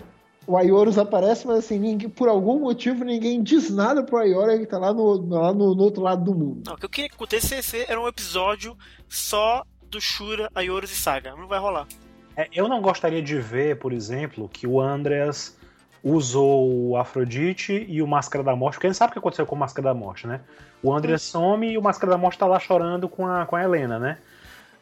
O 0.47 0.57
Aioros 0.57 0.97
aparece, 0.99 1.47
mas 1.47 1.59
assim, 1.59 1.79
ninguém, 1.79 2.09
por 2.09 2.29
algum 2.29 2.61
motivo 2.61 3.05
ninguém 3.05 3.43
diz 3.43 3.69
nada 3.71 4.03
pro 4.05 4.19
Aioria 4.19 4.59
que 4.59 4.67
tá 4.67 4.79
lá, 4.79 4.93
no, 4.93 5.29
lá 5.29 5.53
no, 5.53 5.75
no 5.75 5.83
outro 5.83 6.03
lado 6.03 6.23
do 6.25 6.35
mundo. 6.35 6.63
Não, 6.67 6.75
o 6.75 6.77
que 6.79 6.85
eu 6.85 6.89
queria 6.89 7.09
que 7.09 7.17
acontecesse 7.17 7.85
era 7.89 8.01
um 8.01 8.07
episódio 8.07 8.77
só 9.09 9.65
do 9.91 10.01
Shura, 10.01 10.49
Ayorus 10.55 10.91
e 10.93 10.95
Saga. 10.97 11.35
Não 11.35 11.49
vai 11.49 11.59
rolar. 11.59 11.87
É, 12.37 12.49
eu 12.53 12.69
não 12.69 12.81
gostaria 12.81 13.23
de 13.23 13.39
ver, 13.39 13.79
por 13.79 13.93
exemplo, 13.93 14.49
que 14.49 14.67
o 14.67 14.81
Andreas 14.81 15.57
usou 16.05 16.91
o 16.91 16.97
Afrodite 16.97 17.85
e 17.89 18.01
o 18.01 18.07
Máscara 18.07 18.45
da 18.45 18.55
Morte, 18.55 18.75
porque 18.75 18.87
a 18.87 18.91
gente 18.91 18.99
sabe 18.99 19.11
o 19.11 19.13
que 19.15 19.19
aconteceu 19.19 19.47
com 19.47 19.57
o 19.57 19.59
Máscara 19.59 19.89
da 19.89 19.95
Morte, 19.95 20.27
né? 20.27 20.41
O 20.83 20.95
Andreas 20.95 21.23
some 21.23 21.73
e 21.73 21.79
o 21.79 21.83
Máscara 21.83 22.13
da 22.13 22.19
Morte 22.19 22.39
tá 22.39 22.47
lá 22.47 22.61
chorando 22.61 23.09
com 23.09 23.27
a, 23.27 23.47
com 23.47 23.57
a 23.57 23.63
Helena, 23.65 23.99
né? 23.99 24.19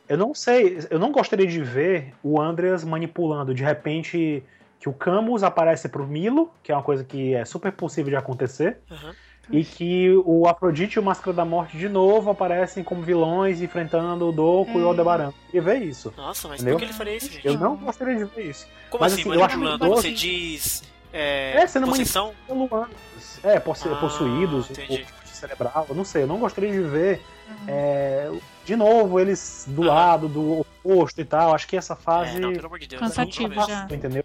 Eu 0.07 0.19
não 0.19 0.35
sei, 0.35 0.85
eu 0.91 0.99
não 0.99 1.11
gostaria 1.11 1.47
de 1.47 1.63
ver 1.63 2.13
o 2.23 2.39
Andreas 2.41 2.85
manipulando 2.85 3.55
de 3.55 3.65
repente 3.65 4.43
que 4.79 4.89
o 4.89 4.93
Camus 4.93 5.43
aparece 5.43 5.89
pro 5.89 6.07
Milo, 6.07 6.53
que 6.63 6.71
é 6.71 6.75
uma 6.75 6.83
coisa 6.83 7.03
que 7.03 7.35
é 7.35 7.45
super 7.47 7.73
possível 7.73 8.11
de 8.11 8.17
acontecer, 8.17 8.79
Aham. 8.91 9.15
E 9.51 9.65
que 9.65 10.11
o 10.25 10.47
Afrodite 10.49 10.97
e 10.97 11.01
o 11.01 11.03
Máscara 11.03 11.33
da 11.37 11.45
Morte 11.45 11.77
de 11.77 11.89
novo 11.89 12.31
aparecem 12.31 12.83
como 12.83 13.03
vilões 13.03 13.61
enfrentando 13.61 14.29
o 14.29 14.33
Doku 14.33 14.73
e 14.79 14.83
o 14.83 14.85
É. 14.85 14.89
Aldebaran. 14.89 15.33
E 15.53 15.61
ver 15.61 15.83
isso. 15.83 16.13
Nossa, 16.17 16.49
mas 16.49 16.61
Entendeu? 16.61 16.75
por 16.75 16.79
que 16.81 16.85
ele 16.87 16.93
faria 16.93 17.17
isso, 17.17 17.31
gente? 17.31 17.47
Eu 17.47 17.59
não 17.59 17.77
gostaria 17.77 18.17
de 18.17 18.25
ver 18.25 18.51
isso. 18.51 18.67
Como 18.91 19.03
mas, 19.03 19.13
assim, 19.13 19.23
assim, 19.23 19.39
manipulando? 19.39 19.89
Você 19.89 20.11
diz. 20.13 20.83
É, 21.13 21.61
É, 21.63 21.67
você 21.67 21.79
não 21.79 21.89
possessão? 21.89 22.33
pelo 22.47 22.65
Andreas. 22.65 23.41
É, 23.45 23.61
possu- 23.61 23.93
Ah, 23.93 23.97
possuídos, 23.97 24.71
entendi. 24.71 25.03
ou 25.03 25.27
cerebral, 25.33 25.87
eu 25.89 25.95
não 25.95 26.05
sei, 26.05 26.23
eu 26.23 26.27
não 26.27 26.39
gostaria 26.39 26.73
de 26.73 26.81
ver 26.81 27.23
Uhum. 27.49 27.57
é, 27.69 28.31
de 28.65 28.75
novo 28.75 29.21
eles 29.21 29.65
do 29.69 29.83
Aham. 29.83 29.91
lado, 29.95 30.29
do 30.29 30.61
oposto 30.61 31.21
e 31.21 31.25
tal. 31.25 31.55
Acho 31.55 31.69
que 31.69 31.77
essa 31.77 31.95
fase. 31.95 32.37
É, 32.39 32.41
não, 32.41 32.53
pelo 32.53 32.67
amor 32.67 32.79
de 32.79 32.89
Deus. 32.89 33.01
Cansativo 33.01 33.49
não 33.49 33.63
começa. 33.63 33.87
já. 33.89 33.95
Entendeu? 33.95 34.25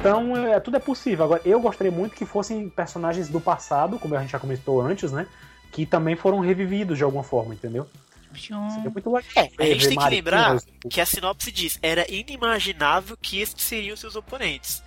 Então, 0.00 0.34
é, 0.36 0.58
tudo 0.58 0.76
é 0.78 0.80
possível. 0.80 1.24
Agora, 1.26 1.42
eu 1.44 1.60
gostaria 1.60 1.92
muito 1.92 2.14
que 2.16 2.24
fossem 2.24 2.68
personagens 2.70 3.28
do 3.28 3.38
passado, 3.40 3.98
como 3.98 4.14
a 4.16 4.20
gente 4.20 4.30
já 4.30 4.38
comentou 4.38 4.80
antes, 4.80 5.12
né? 5.12 5.26
Que 5.70 5.84
também 5.84 6.16
foram 6.16 6.40
revividos 6.40 6.96
de 6.96 7.04
alguma 7.04 7.22
forma, 7.22 7.52
entendeu? 7.54 7.86
Seria 8.34 8.90
muito 8.90 9.10
legal. 9.12 9.22
É, 9.36 9.40
a 9.40 9.66
gente 9.74 9.88
tem 9.88 9.98
que 9.98 10.08
lembrar 10.08 10.48
mariquinas, 10.54 10.66
que 10.88 11.00
a 11.00 11.06
sinopse 11.06 11.52
diz: 11.52 11.78
era 11.82 12.10
inimaginável 12.10 13.16
que 13.20 13.40
estes 13.40 13.64
seriam 13.64 13.96
seus 13.96 14.16
oponentes. 14.16 14.82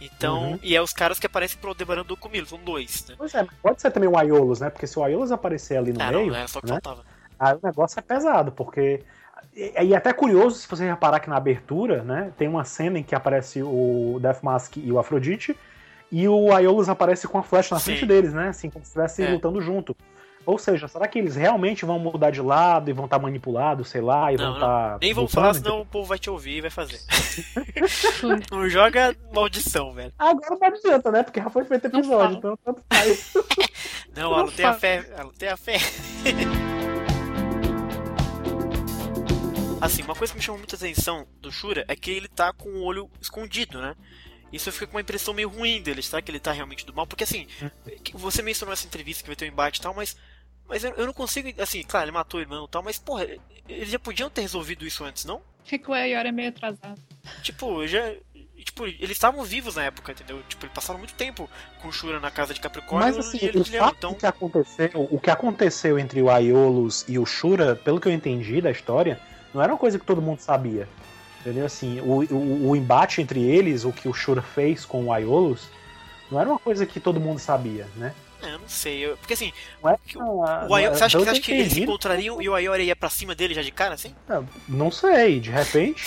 Então, 0.00 0.52
Uhum. 0.52 0.58
e 0.62 0.74
é 0.76 0.82
os 0.82 0.92
caras 0.92 1.18
que 1.18 1.26
aparecem 1.26 1.58
pro 1.58 1.70
Aldebaran 1.70 2.04
do 2.04 2.16
Comilo, 2.16 2.46
são 2.46 2.58
dois, 2.58 3.04
né? 3.08 3.14
Pois 3.18 3.34
é, 3.34 3.46
pode 3.62 3.80
ser 3.82 3.90
também 3.90 4.08
o 4.08 4.16
Aiolos, 4.16 4.60
né? 4.60 4.70
Porque 4.70 4.86
se 4.86 4.98
o 4.98 5.02
Aiolos 5.04 5.30
aparecer 5.32 5.76
ali 5.76 5.92
no 5.92 6.00
É, 6.00 6.10
meio, 6.10 6.28
não, 6.28 6.36
era 6.36 6.48
só 6.48 6.60
que 6.60 6.66
né? 6.66 6.72
faltava. 6.82 7.04
aí 7.38 7.54
o 7.54 7.60
negócio 7.62 7.98
é 7.98 8.02
pesado, 8.02 8.52
porque. 8.52 9.04
E, 9.58 9.72
e 9.86 9.92
é 9.92 9.96
até 9.96 10.12
curioso, 10.12 10.56
se 10.56 10.68
você 10.68 10.86
reparar 10.88 11.18
que 11.18 11.28
na 11.28 11.36
abertura, 11.36 12.04
né, 12.04 12.30
tem 12.38 12.46
uma 12.46 12.64
cena 12.64 12.98
em 13.00 13.02
que 13.02 13.12
aparece 13.14 13.60
o 13.60 14.18
Death 14.22 14.40
Mask 14.42 14.76
e 14.76 14.92
o 14.92 14.98
Afrodite, 15.00 15.56
e 16.12 16.28
o 16.28 16.52
Aiolos 16.54 16.88
aparece 16.88 17.26
com 17.26 17.38
a 17.38 17.42
flecha 17.42 17.74
na 17.74 17.80
Sim. 17.80 17.86
frente 17.86 18.06
deles, 18.06 18.32
né? 18.32 18.48
Assim, 18.50 18.70
como 18.70 18.84
se 18.84 18.90
estivessem 18.90 19.26
É. 19.26 19.32
lutando 19.32 19.60
junto. 19.60 19.96
Ou 20.46 20.56
seja, 20.56 20.88
será 20.88 21.06
que 21.06 21.18
eles 21.18 21.36
realmente 21.36 21.84
vão 21.84 21.98
mudar 21.98 22.30
de 22.30 22.40
lado 22.40 22.88
e 22.88 22.92
vão 22.94 23.04
estar 23.04 23.18
manipulados, 23.18 23.90
sei 23.90 24.00
lá, 24.00 24.32
e 24.32 24.36
Não, 24.38 24.44
vão 24.46 24.54
estar. 24.54 24.98
Nem 25.02 25.12
vamos 25.12 25.34
falar, 25.34 25.52
senão 25.52 25.82
o 25.82 25.86
povo 25.86 26.06
vai 26.08 26.18
te 26.18 26.30
ouvir 26.30 26.56
e 26.56 26.60
vai 26.62 26.70
fazer. 26.70 27.00
Não 28.50 28.66
joga 28.70 29.14
maldição, 29.34 29.92
velho. 29.92 30.12
Agora 30.18 30.56
não 30.58 30.68
adianta, 30.68 31.10
né? 31.10 31.22
Porque 31.22 31.42
já 31.42 31.50
foi 31.50 31.64
feito 31.64 31.86
episódio, 31.88 32.38
então 32.38 32.56
tanto 32.64 32.82
faz. 32.90 33.34
Não, 34.16 34.22
Não 34.30 34.34
Alan, 34.38 34.46
tenha 34.52 34.68
fala. 34.68 34.80
fé. 34.80 35.04
Alan, 35.18 35.32
tenha 35.36 35.56
fé. 35.58 35.76
assim, 39.80 40.02
uma 40.02 40.14
coisa 40.14 40.32
que 40.32 40.38
me 40.38 40.44
chamou 40.44 40.58
muita 40.58 40.76
atenção 40.76 41.26
do 41.40 41.50
Shura 41.50 41.84
é 41.88 41.96
que 41.96 42.10
ele 42.10 42.28
tá 42.28 42.52
com 42.52 42.68
o 42.68 42.82
olho 42.82 43.10
escondido, 43.20 43.80
né? 43.80 43.94
Isso 44.52 44.68
eu 44.68 44.72
fico 44.72 44.86
com 44.86 44.96
uma 44.96 45.02
impressão 45.02 45.34
meio 45.34 45.48
ruim 45.48 45.82
dele, 45.82 46.02
será 46.02 46.22
que 46.22 46.30
ele 46.30 46.40
tá 46.40 46.52
realmente 46.52 46.86
do 46.86 46.94
mal? 46.94 47.06
Porque 47.06 47.24
assim, 47.24 47.46
você 48.14 48.42
mencionou 48.42 48.72
essa 48.72 48.86
entrevista 48.86 49.22
que 49.22 49.28
vai 49.28 49.36
ter 49.36 49.44
um 49.44 49.48
embate 49.48 49.78
e 49.78 49.82
tal, 49.82 49.94
mas. 49.94 50.16
Mas 50.66 50.84
eu, 50.84 50.92
eu 50.92 51.06
não 51.06 51.12
consigo. 51.12 51.50
Assim, 51.60 51.82
claro, 51.82 52.06
ele 52.06 52.12
matou 52.12 52.40
o 52.40 52.42
irmão 52.42 52.64
e 52.64 52.68
tal, 52.68 52.82
mas, 52.82 52.98
porra, 52.98 53.26
eles 53.68 53.90
já 53.90 53.98
podiam 53.98 54.30
ter 54.30 54.42
resolvido 54.42 54.86
isso 54.86 55.04
antes, 55.04 55.24
não? 55.24 55.42
É 55.70 55.78
que 55.78 55.90
o 55.90 55.94
Ayora 55.94 56.28
é 56.28 56.32
meio 56.32 56.48
atrasado. 56.48 57.00
Tipo, 57.42 57.86
já. 57.86 58.14
Tipo, 58.56 58.86
eles 58.86 59.12
estavam 59.12 59.44
vivos 59.44 59.76
na 59.76 59.84
época, 59.84 60.12
entendeu? 60.12 60.42
Tipo, 60.48 60.66
eles 60.66 60.74
passaram 60.74 60.98
muito 60.98 61.14
tempo 61.14 61.48
com 61.80 61.88
o 61.88 61.92
Shura 61.92 62.18
na 62.18 62.30
casa 62.30 62.52
de 62.52 62.60
Capricórnio 62.60 63.14
Mas 63.14 63.26
assim, 63.26 63.38
e 63.40 63.46
ele 63.46 63.60
o 63.60 63.64
fato 63.64 63.96
então. 63.96 64.14
que 64.14 64.26
aconteceu, 64.26 64.90
o 64.94 65.20
que 65.20 65.30
aconteceu 65.30 65.98
entre 65.98 66.20
o 66.20 66.28
Aiolos 66.28 67.04
e 67.08 67.18
o 67.18 67.24
Shura, 67.24 67.76
pelo 67.76 68.00
que 68.00 68.08
eu 68.08 68.12
entendi 68.12 68.60
da 68.60 68.70
história, 68.70 69.20
não 69.54 69.62
era 69.62 69.72
uma 69.72 69.78
coisa 69.78 69.98
que 69.98 70.04
todo 70.04 70.20
mundo 70.22 70.40
sabia. 70.40 70.88
Entendeu? 71.40 71.64
Assim, 71.66 72.00
o, 72.00 72.22
o, 72.34 72.70
o 72.70 72.76
embate 72.76 73.20
entre 73.22 73.40
eles, 73.42 73.84
o 73.84 73.92
que 73.92 74.08
o 74.08 74.12
Shura 74.12 74.42
fez 74.42 74.84
com 74.84 75.04
o 75.04 75.12
Aiolos, 75.12 75.68
não 76.30 76.40
era 76.40 76.48
uma 76.50 76.58
coisa 76.58 76.84
que 76.84 76.98
todo 77.00 77.20
mundo 77.20 77.38
sabia, 77.38 77.86
né? 77.96 78.12
É, 78.42 78.54
eu 78.54 78.58
não 78.58 78.68
sei. 78.68 78.98
Eu, 79.04 79.16
porque 79.16 79.34
assim, 79.34 79.52
Não 79.82 79.90
é, 79.90 79.96
o, 80.14 80.18
não, 80.18 80.40
o 80.66 80.68
você 80.68 81.04
acha, 81.04 81.18
você 81.18 81.30
acha 81.30 81.40
que 81.40 81.52
eles 81.52 81.72
se 81.72 81.82
encontrariam 81.82 82.40
e 82.42 82.48
o 82.48 82.54
Ayori 82.54 82.84
ia 82.84 82.94
pra 82.96 83.08
cima 83.08 83.34
dele 83.34 83.54
já 83.54 83.62
de 83.62 83.70
cara, 83.72 83.94
assim? 83.94 84.14
não, 84.28 84.48
Não 84.68 84.90
sei, 84.90 85.40
de 85.40 85.50
repente. 85.50 86.04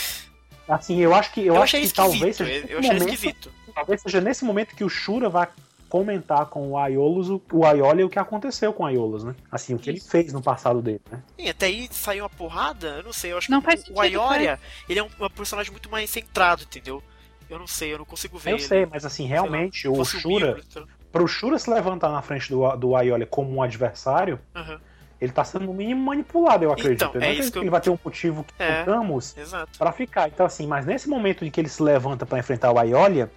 Assim, 0.67 0.99
eu 0.99 1.13
acho 1.13 1.31
que 1.33 1.41
eu, 1.45 1.55
Eu, 1.55 1.61
acho 1.63 1.77
que 1.79 1.89
talvez 1.89 2.35
seja 2.37 2.51
eu, 2.69 2.79
achei 2.79 2.91
momento- 2.93 3.13
esquisito. 3.13 3.51
Talvez 3.73 4.01
seja 4.01 4.21
nesse 4.21 4.43
momento 4.45 4.75
que 4.75 4.83
o 4.83 4.89
Shura 4.89 5.27
vai 5.29 5.47
comentar 5.91 6.45
com 6.45 6.69
o 6.69 6.77
Aiolos 6.77 7.29
o, 7.29 7.41
o 7.51 7.65
Aioli 7.65 8.05
o 8.05 8.09
que 8.09 8.17
aconteceu 8.17 8.71
com 8.71 8.83
o 8.83 8.85
Aiolos, 8.85 9.25
né? 9.25 9.35
Assim, 9.51 9.73
o 9.75 9.77
que 9.77 9.89
ele 9.89 9.99
fez 9.99 10.31
no 10.31 10.41
passado 10.41 10.81
dele, 10.81 11.01
né? 11.11 11.21
E 11.37 11.49
até 11.49 11.65
aí 11.65 11.89
saiu 11.91 12.23
uma 12.23 12.29
porrada, 12.29 12.87
eu 12.87 13.03
não 13.03 13.11
sei, 13.11 13.33
eu 13.33 13.37
acho 13.37 13.51
Não 13.51 13.59
que 13.59 13.65
faz 13.65 13.81
o 13.81 13.83
sentido, 13.87 13.99
Ayoria, 13.99 14.57
ele 14.87 14.99
é 14.99 15.03
um, 15.03 15.09
um 15.19 15.29
personagem 15.29 15.69
muito 15.71 15.91
mais 15.91 16.09
centrado, 16.09 16.63
entendeu? 16.63 17.03
Eu 17.49 17.59
não 17.59 17.67
sei, 17.67 17.93
eu 17.93 17.97
não 17.97 18.05
consigo 18.05 18.37
ver 18.39 18.51
Eu 18.51 18.55
ele. 18.55 18.63
sei, 18.63 18.85
mas 18.85 19.03
assim, 19.05 19.25
realmente, 19.27 19.85
o 19.85 19.95
Fosse 19.95 20.15
um 20.15 20.19
Shura, 20.21 20.61
então- 20.69 20.87
pro 21.11 21.27
Shura 21.27 21.59
se 21.59 21.69
levantar 21.69 22.09
na 22.09 22.21
frente 22.21 22.49
do, 22.49 22.73
do 22.77 22.95
Aioli 22.95 23.25
como 23.25 23.53
um 23.53 23.61
adversário, 23.61 24.39
Aham, 24.55 24.79
ele 25.19 25.31
tá 25.33 25.43
sendo 25.43 25.65
no 25.65 25.73
mínimo 25.73 26.01
manipulado, 26.01 26.63
eu 26.63 26.71
acredito. 26.71 27.03
Então, 27.03 27.09
eu 27.13 27.19
não 27.19 27.27
é 27.27 27.29
acredito 27.31 27.43
isso 27.43 27.51
que 27.51 27.57
eu- 27.59 27.63
ele 27.63 27.69
vai 27.69 27.81
ter 27.81 27.89
um 27.89 27.99
motivo 28.03 28.43
que 28.45 28.53
É. 28.63 28.79
contamos 28.85 29.35
pra 29.77 29.91
ficar. 29.91 30.29
Então, 30.29 30.45
assim, 30.45 30.65
mas 30.65 30.85
nesse 30.85 31.07
momento 31.09 31.43
em 31.45 31.51
que 31.51 31.59
ele 31.59 31.67
se 31.69 31.83
levanta 31.83 32.25
pra 32.25 32.39
enfrentar 32.39 32.71
o 32.71 32.79
Aiolia, 32.79 33.29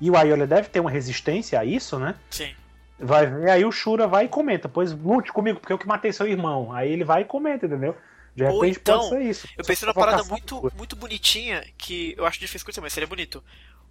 e 0.00 0.10
o 0.10 0.16
Aiolia 0.16 0.46
deve 0.46 0.68
ter 0.68 0.80
uma 0.80 0.90
resistência 0.90 1.58
a 1.58 1.64
isso, 1.64 1.98
né? 1.98 2.14
Sim. 2.30 2.54
Vai 2.98 3.26
ver, 3.26 3.50
aí 3.50 3.64
o 3.64 3.72
Shura 3.72 4.06
vai 4.06 4.24
e 4.24 4.28
comenta, 4.28 4.68
pois 4.68 4.92
lute 4.92 5.30
comigo, 5.32 5.60
porque 5.60 5.72
eu 5.72 5.78
que 5.78 5.86
matei 5.86 6.12
seu 6.12 6.26
irmão. 6.26 6.72
Aí 6.72 6.90
ele 6.90 7.04
vai 7.04 7.22
e 7.22 7.24
comenta, 7.24 7.66
entendeu? 7.66 7.94
De 8.34 8.44
Ou 8.44 8.60
repente 8.60 8.78
então, 8.80 8.98
pode 8.98 9.10
ser 9.10 9.22
isso. 9.22 9.48
Eu 9.56 9.64
pensei 9.64 9.86
numa 9.86 9.94
parada 9.94 10.22
muito, 10.24 10.72
muito 10.76 10.96
bonitinha 10.96 11.64
que 11.76 12.14
eu 12.16 12.26
acho 12.26 12.38
difícil 12.38 12.64
acontecer, 12.64 12.80
mas 12.80 12.92
seria 12.92 13.06
bonito. 13.06 13.42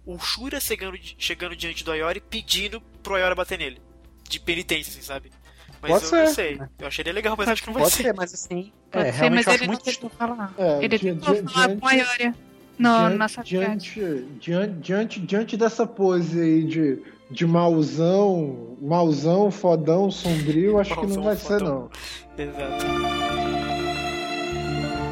O 0.04 0.18
Shura 0.18 0.60
chegando, 0.60 0.96
chegando 1.18 1.56
diante 1.56 1.84
do 1.84 1.90
Ayori 1.90 2.20
pedindo 2.20 2.80
pro 3.02 3.14
Ayori 3.14 3.34
bater 3.34 3.58
nele. 3.58 3.80
De 4.28 4.40
penitência, 4.40 4.90
assim, 4.90 5.02
sabe? 5.02 5.32
Mas 5.80 5.90
Pode 5.90 6.04
eu 6.04 6.10
ser, 6.10 6.16
não 6.16 6.34
sei. 6.34 6.56
né? 6.56 6.68
Eu 6.78 6.86
acharia 6.86 7.12
legal, 7.12 7.34
mas 7.36 7.48
acho 7.48 7.62
que 7.62 7.68
não 7.68 7.74
vai 7.74 7.82
Pode 7.84 7.94
ser. 7.94 8.02
ser, 8.04 8.14
mas 8.14 8.34
assim. 8.34 8.72
Pode 8.90 9.08
é, 9.08 9.12
ser, 9.12 9.30
mas 9.30 9.46
ele 9.46 9.58
não 9.58 9.66
muito 9.66 9.84
tentou 9.84 10.10
falar. 10.10 10.54
É, 10.58 10.84
Ele 10.84 10.98
tentou 10.98 11.48
falar 11.48 11.76
com 11.76 11.86
a 11.86 11.92
Ioria 11.92 12.34
no, 12.78 12.88
diante, 12.98 13.16
na 13.16 13.28
saquete. 13.28 13.54
diante, 13.56 14.00
diante, 14.40 14.72
diante, 14.80 15.20
diante 15.20 15.56
dessa 15.56 15.86
pose 15.86 16.40
aí 16.40 16.64
de, 16.64 17.02
de 17.30 17.46
mauzão, 17.46 18.76
mauzão, 18.80 19.50
fodão, 19.50 20.10
sombrio, 20.10 20.78
acho 20.78 20.90
que 20.90 20.96
Mauzão, 20.96 21.16
não 21.16 21.22
vai 21.24 21.36
ser 21.36 21.58
fodão. 21.58 21.90
não. 22.38 22.44
Exato. 22.44 22.86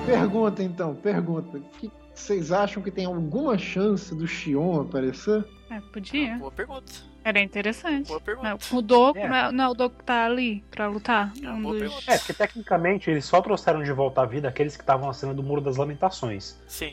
Pergunta 0.06 0.62
então, 0.62 0.94
pergunta. 0.94 1.60
Que 1.78 1.90
vocês 2.14 2.52
acham 2.52 2.82
que 2.82 2.90
tem 2.90 3.06
alguma 3.06 3.56
chance 3.58 4.14
do 4.14 4.26
Xion 4.26 4.82
aparecer? 4.82 5.44
É, 5.70 5.80
podia. 5.92 6.36
Boa 6.36 6.52
pergunta. 6.52 6.92
Era 7.24 7.40
interessante. 7.40 8.06
Boa 8.08 8.20
pergunta. 8.20 8.48
Não, 8.50 8.78
o 8.78 8.82
Doku, 8.82 9.18
É. 9.18 9.26
não, 9.28 9.36
é, 9.36 9.52
não 9.52 9.64
é 9.64 9.68
o 9.68 9.74
Doku 9.74 9.96
que 9.98 10.04
tá 10.04 10.26
ali 10.26 10.62
pra 10.70 10.86
lutar? 10.88 11.32
É 11.42 11.50
Um 11.50 11.62
dos-. 11.62 12.06
É, 12.06 12.18
porque 12.18 12.34
tecnicamente 12.34 13.10
eles 13.10 13.24
só 13.24 13.40
trouxeram 13.40 13.82
de 13.82 13.90
volta 13.92 14.20
à 14.20 14.26
vida 14.26 14.46
aqueles 14.46 14.76
que 14.76 14.82
estavam 14.82 15.06
na 15.06 15.14
cena 15.14 15.32
do 15.32 15.42
Muro 15.42 15.62
das 15.62 15.78
Lamentações. 15.78 16.60
Sim, 16.68 16.92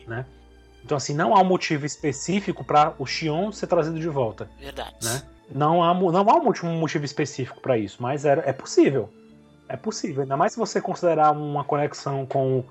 Então, 0.83 0.97
assim, 0.97 1.13
não 1.13 1.35
há 1.35 1.41
um 1.41 1.45
motivo 1.45 1.85
específico 1.85 2.63
para 2.63 2.93
o 2.97 3.05
Xion 3.05 3.51
ser 3.51 3.67
trazido 3.67 3.99
de 3.99 4.07
volta, 4.09 4.49
verdade. 4.59 4.95
né? 5.03 5.21
Não 5.53 5.83
há, 5.83 5.93
não 5.93 6.29
há 6.29 6.35
um 6.37 6.43
motivo, 6.43 6.67
um 6.67 6.79
motivo 6.79 7.03
específico 7.05 7.59
para 7.61 7.77
isso, 7.77 7.97
mas 8.01 8.25
era, 8.25 8.41
é 8.47 8.53
possível. 8.53 9.09
É 9.69 9.75
possível. 9.77 10.23
Ainda 10.23 10.35
mais 10.37 10.53
se 10.53 10.59
você 10.59 10.81
considerar 10.81 11.31
uma 11.31 11.63
conexão 11.63 12.25
com 12.25 12.63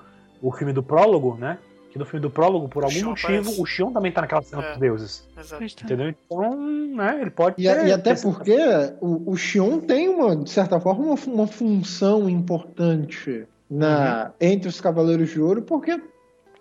o 0.42 0.50
filme 0.52 0.72
do 0.72 0.82
prólogo, 0.82 1.36
né? 1.38 1.58
Que 1.92 1.98
no 1.98 2.04
filme 2.04 2.22
do 2.22 2.30
prólogo, 2.30 2.68
por 2.68 2.82
O 2.82 2.86
algum 2.86 2.98
Xion 2.98 3.08
motivo, 3.10 3.28
aparece. 3.40 3.60
o 3.60 3.66
Xion 3.66 3.92
também 3.92 4.12
tá 4.12 4.20
naquela 4.20 4.42
cena 4.42 4.62
É. 4.62 4.68
dos 4.70 4.78
deuses. 4.78 5.28
Exato. 5.38 5.58
Pois 5.58 5.74
tá. 5.74 5.84
Entendeu? 5.84 6.08
Então, 6.08 6.56
né, 6.94 7.18
ele 7.20 7.30
pode 7.30 7.56
E, 7.58 7.64
ter- 7.66 7.86
e 7.86 7.92
até 7.92 8.14
ter- 8.14 8.22
porque 8.22 8.56
o, 9.00 9.30
o 9.32 9.36
Xion 9.36 9.80
tem 9.80 10.08
uma, 10.08 10.36
de 10.36 10.50
certa 10.50 10.78
forma, 10.80 11.04
uma, 11.04 11.14
uma 11.26 11.46
função 11.46 12.28
importante 12.30 13.46
na, 13.68 14.32
entre 14.40 14.68
os 14.68 14.80
Cavaleiros 14.80 15.30
de 15.30 15.40
Ouro, 15.40 15.62
porque 15.62 16.00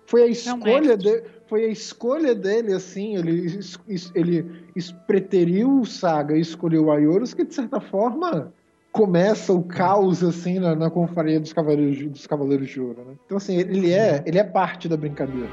foi 0.05 0.23
a 0.23 0.27
escolha 0.27 0.95
mestre. 0.97 1.21
de, 1.21 1.23
foi 1.49 1.65
a 1.65 1.67
escolha 1.69 2.35
dele, 2.35 2.73
assim, 2.73 3.15
ele, 3.17 3.59
ele 4.13 4.43
preteriu 5.07 5.79
o 5.81 5.85
Saga 5.85 6.37
e 6.37 6.41
escolheu 6.41 6.85
o 6.85 6.91
Aioros, 6.91 7.33
que 7.33 7.43
de 7.43 7.53
certa 7.55 7.79
forma 7.81 8.53
começa 8.91 9.51
o 9.53 9.63
caos 9.63 10.23
assim 10.23 10.59
na, 10.59 10.75
na 10.75 10.89
confraria 10.89 11.39
dos 11.39 11.51
Cavaleiros, 11.53 11.97
de- 11.97 12.09
dos 12.09 12.25
Cavaleiros 12.27 12.69
de 12.69 12.79
Ouro, 12.79 13.03
né? 13.05 13.13
Então 13.25 13.37
assim, 13.37 13.55
ele 13.57 13.91
é, 13.93 14.23
ele 14.25 14.37
é 14.39 14.43
parte 14.43 14.87
da 14.87 14.95
brincadeira. 14.97 15.49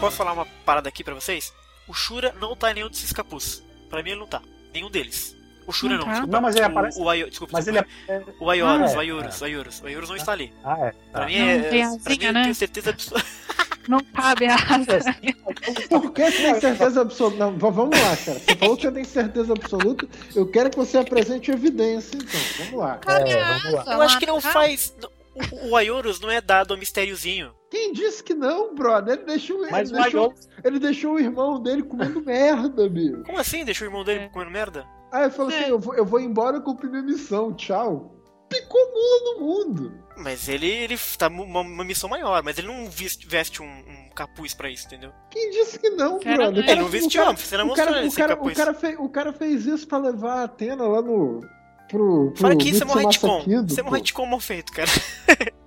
Posso 0.00 0.16
falar 0.16 0.32
uma 0.32 0.46
parada 0.64 0.88
aqui 0.88 1.04
pra 1.04 1.14
vocês? 1.14 1.52
O 1.86 1.92
Shura 1.92 2.34
não 2.40 2.56
tá 2.56 2.70
em 2.70 2.74
nenhum 2.74 2.88
desses 2.88 3.12
capuz. 3.12 3.62
Pra 3.88 4.02
mim 4.02 4.10
ele 4.10 4.20
não 4.20 4.26
tá. 4.26 4.40
Nenhum 4.72 4.90
deles. 4.90 5.36
O 5.66 5.72
Shura 5.72 5.92
Não 5.94 6.00
não, 6.00 6.06
tá? 6.06 6.12
desculpa. 6.12 6.32
Não, 6.36 6.40
mas 6.42 6.56
ele 6.56 6.64
o, 6.64 6.68
aparece- 6.68 7.00
O 7.00 7.08
Ayo, 7.08 7.28
desculpa, 7.28 7.52
Mas 7.52 7.68
ele 7.68 7.82
desculpa. 7.82 8.12
é. 8.12 8.24
O 8.44 8.50
Ayorus, 8.50 8.92
Ah, 8.92 8.96
o 8.96 8.96
é. 8.96 9.00
Ayorus, 9.00 9.40
o 9.40 9.44
Ayorus. 9.44 9.80
O 9.82 9.86
Ayorus 9.86 10.08
não 10.08 10.16
está 10.16 10.32
ali. 10.32 10.52
Ah, 10.64 10.76
é. 10.86 10.94
Pra 11.12 11.20
Tá. 11.20 11.26
mim 11.26 11.38
Não, 11.38 11.46
é. 11.48 11.58
tem 11.62 11.98
pra 11.98 12.12
mim 12.16 12.24
eu 12.24 12.32
né? 12.32 12.42
tenho 12.44 12.54
certeza 12.54 12.90
absoluta. 12.90 13.26
Não 13.88 14.00
cabe 14.00 14.46
a 14.46 14.54
asa. 14.54 15.00
Por 15.88 16.12
que 16.12 16.30
você 16.30 16.42
tem 16.42 16.60
certeza 16.60 17.00
absoluta? 17.00 17.36
Não, 17.38 17.58
vamos 17.58 17.98
lá, 17.98 18.16
cara. 18.16 18.38
Você 18.38 18.56
falou 18.56 18.76
que 18.76 18.82
você 18.82 18.92
tem 18.92 19.04
certeza 19.04 19.52
absoluta. 19.52 20.06
Eu 20.34 20.46
quero 20.46 20.70
que 20.70 20.76
você 20.76 20.98
apresente 20.98 21.50
evidência, 21.50 22.16
então. 22.16 22.40
Vamos 22.58 22.78
lá. 22.80 22.98
Cabe 22.98 23.30
É, 23.30 23.42
vamos 23.42 23.72
lá. 23.86 23.94
Eu 23.94 24.02
acho 24.02 24.18
que 24.18 24.26
não 24.26 24.40
faz. 24.40 24.94
O, 25.52 25.70
o 25.70 25.76
Ayorus 25.76 26.20
não 26.20 26.30
é 26.30 26.40
dado 26.40 26.72
ao 26.74 26.78
mistériozinho. 26.78 27.52
Quem 27.70 27.92
disse 27.92 28.22
que 28.22 28.34
não, 28.34 28.74
brother? 28.74 29.14
Ele 29.16 29.24
deixou, 29.26 29.62
ele 29.62 29.70
Mas 29.70 29.90
o 29.90 29.94
deixou, 29.94 30.34
ele 30.64 30.78
deixou 30.78 31.14
o 31.14 31.20
irmão 31.20 31.60
dele 31.62 31.82
comendo 31.82 32.20
merda, 32.20 32.84
amigo. 32.84 33.22
Como 33.24 33.38
assim? 33.38 33.64
Deixou 33.64 33.86
o 33.86 33.90
irmão 33.90 34.04
dele 34.04 34.24
É. 34.24 34.28
comendo 34.28 34.50
merda? 34.50 34.84
Aí 35.12 35.22
ele 35.24 35.30
falou 35.30 35.50
É. 35.52 35.58
assim: 35.60 35.70
eu 35.70 35.78
vou, 35.78 35.94
eu 35.94 36.04
vou 36.04 36.20
embora 36.20 36.60
cumprir 36.60 36.90
minha 36.90 37.02
missão, 37.02 37.52
tchau. 37.54 38.16
Picou 38.50 38.80
mula 38.92 39.34
no 39.34 39.40
mundo. 39.46 39.92
Mas 40.18 40.48
ele, 40.48 40.66
ele 40.68 40.98
tá 41.16 41.28
uma, 41.28 41.60
uma 41.60 41.84
missão 41.84 42.10
maior, 42.10 42.42
mas 42.42 42.58
ele 42.58 42.66
não 42.66 42.90
veste, 42.90 43.26
veste 43.26 43.62
um, 43.62 43.66
um 43.66 44.10
capuz 44.14 44.52
pra 44.52 44.68
isso, 44.68 44.86
entendeu? 44.86 45.12
Quem 45.30 45.50
disse 45.50 45.78
que 45.78 45.88
não, 45.90 46.18
Cara, 46.20 46.36
brother? 46.50 46.64
O 46.64 46.68
Ele 46.70 46.80
não 46.80 46.86
o 46.86 46.88
vestiu, 46.90 47.22
cara- 47.24 47.36
você 47.36 47.56
não 47.56 47.64
o 47.64 47.68
mostrou 47.68 47.86
cara, 47.88 47.98
ele 48.00 48.08
o 48.08 48.12
cara, 48.12 48.34
o 48.34 48.36
capuz. 48.36 48.56
cara 48.56 48.74
fez, 48.74 48.96
o 48.98 49.08
cara 49.08 49.32
fez 49.32 49.66
isso 49.66 49.86
pra 49.88 49.96
levar 49.98 50.40
a 50.40 50.44
Atena 50.44 50.84
lá 50.86 51.00
no. 51.00 51.40
Pro, 51.88 52.32
pro 52.32 52.36
Fora 52.36 52.56
que 52.56 52.68
isso 52.68 52.82
é 52.82 52.86
Mitsumasa 52.86 53.08
retcon. 53.08 53.64
Isso 53.66 53.80
é 53.80 53.82
pô. 53.82 53.90
retcon 53.90 54.26
mal 54.26 54.40
feito, 54.40 54.72
cara. 54.72 54.90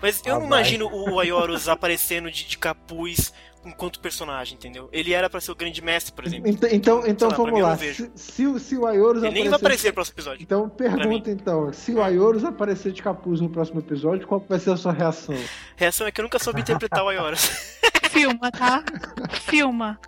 Mas 0.00 0.22
eu 0.24 0.36
Ah, 0.36 0.38
não 0.38 0.48
vai. 0.48 0.60
imagino 0.60 0.86
o 0.88 1.18
Ayorus 1.18 1.68
aparecendo 1.68 2.30
de, 2.30 2.44
de 2.46 2.56
capuz 2.58 3.32
enquanto 3.68 4.00
personagem, 4.00 4.54
entendeu? 4.56 4.88
Ele 4.92 5.12
era 5.12 5.28
pra 5.30 5.40
ser 5.40 5.52
o 5.52 5.54
grande 5.54 5.82
mestre, 5.82 6.12
por 6.12 6.26
exemplo. 6.26 6.48
Então, 6.48 6.68
então, 6.72 7.06
então 7.06 7.28
lá, 7.28 7.36
vamos 7.36 7.60
lá. 7.60 7.76
Se, 7.76 8.10
se, 8.14 8.46
o- 8.46 8.58
se 8.58 8.76
o 8.76 8.86
Aioros 8.86 9.22
Ele 9.22 9.32
nem 9.34 9.48
vai 9.48 9.58
aparecer 9.58 9.88
no 9.88 9.94
próximo 9.94 10.14
episódio. 10.14 10.42
Então 10.42 10.68
pergunta 10.68 11.30
então, 11.30 11.72
se 11.72 11.92
o 11.92 12.02
Aioros 12.02 12.44
aparecer 12.44 12.92
de 12.92 13.02
capuz 13.02 13.40
no 13.40 13.48
próximo 13.48 13.80
episódio, 13.80 14.26
qual 14.26 14.44
vai 14.48 14.58
ser 14.58 14.70
a 14.70 14.76
sua 14.76 14.92
reação? 14.92 15.34
Reação 15.76 16.06
é 16.06 16.10
que 16.10 16.20
eu 16.20 16.24
nunca 16.24 16.38
soube 16.38 16.60
interpretar 16.60 17.04
o 17.04 17.08
Ayorus. 17.08 17.78
Filma, 18.10 18.50
tá? 18.50 18.82
Filma. 19.48 19.98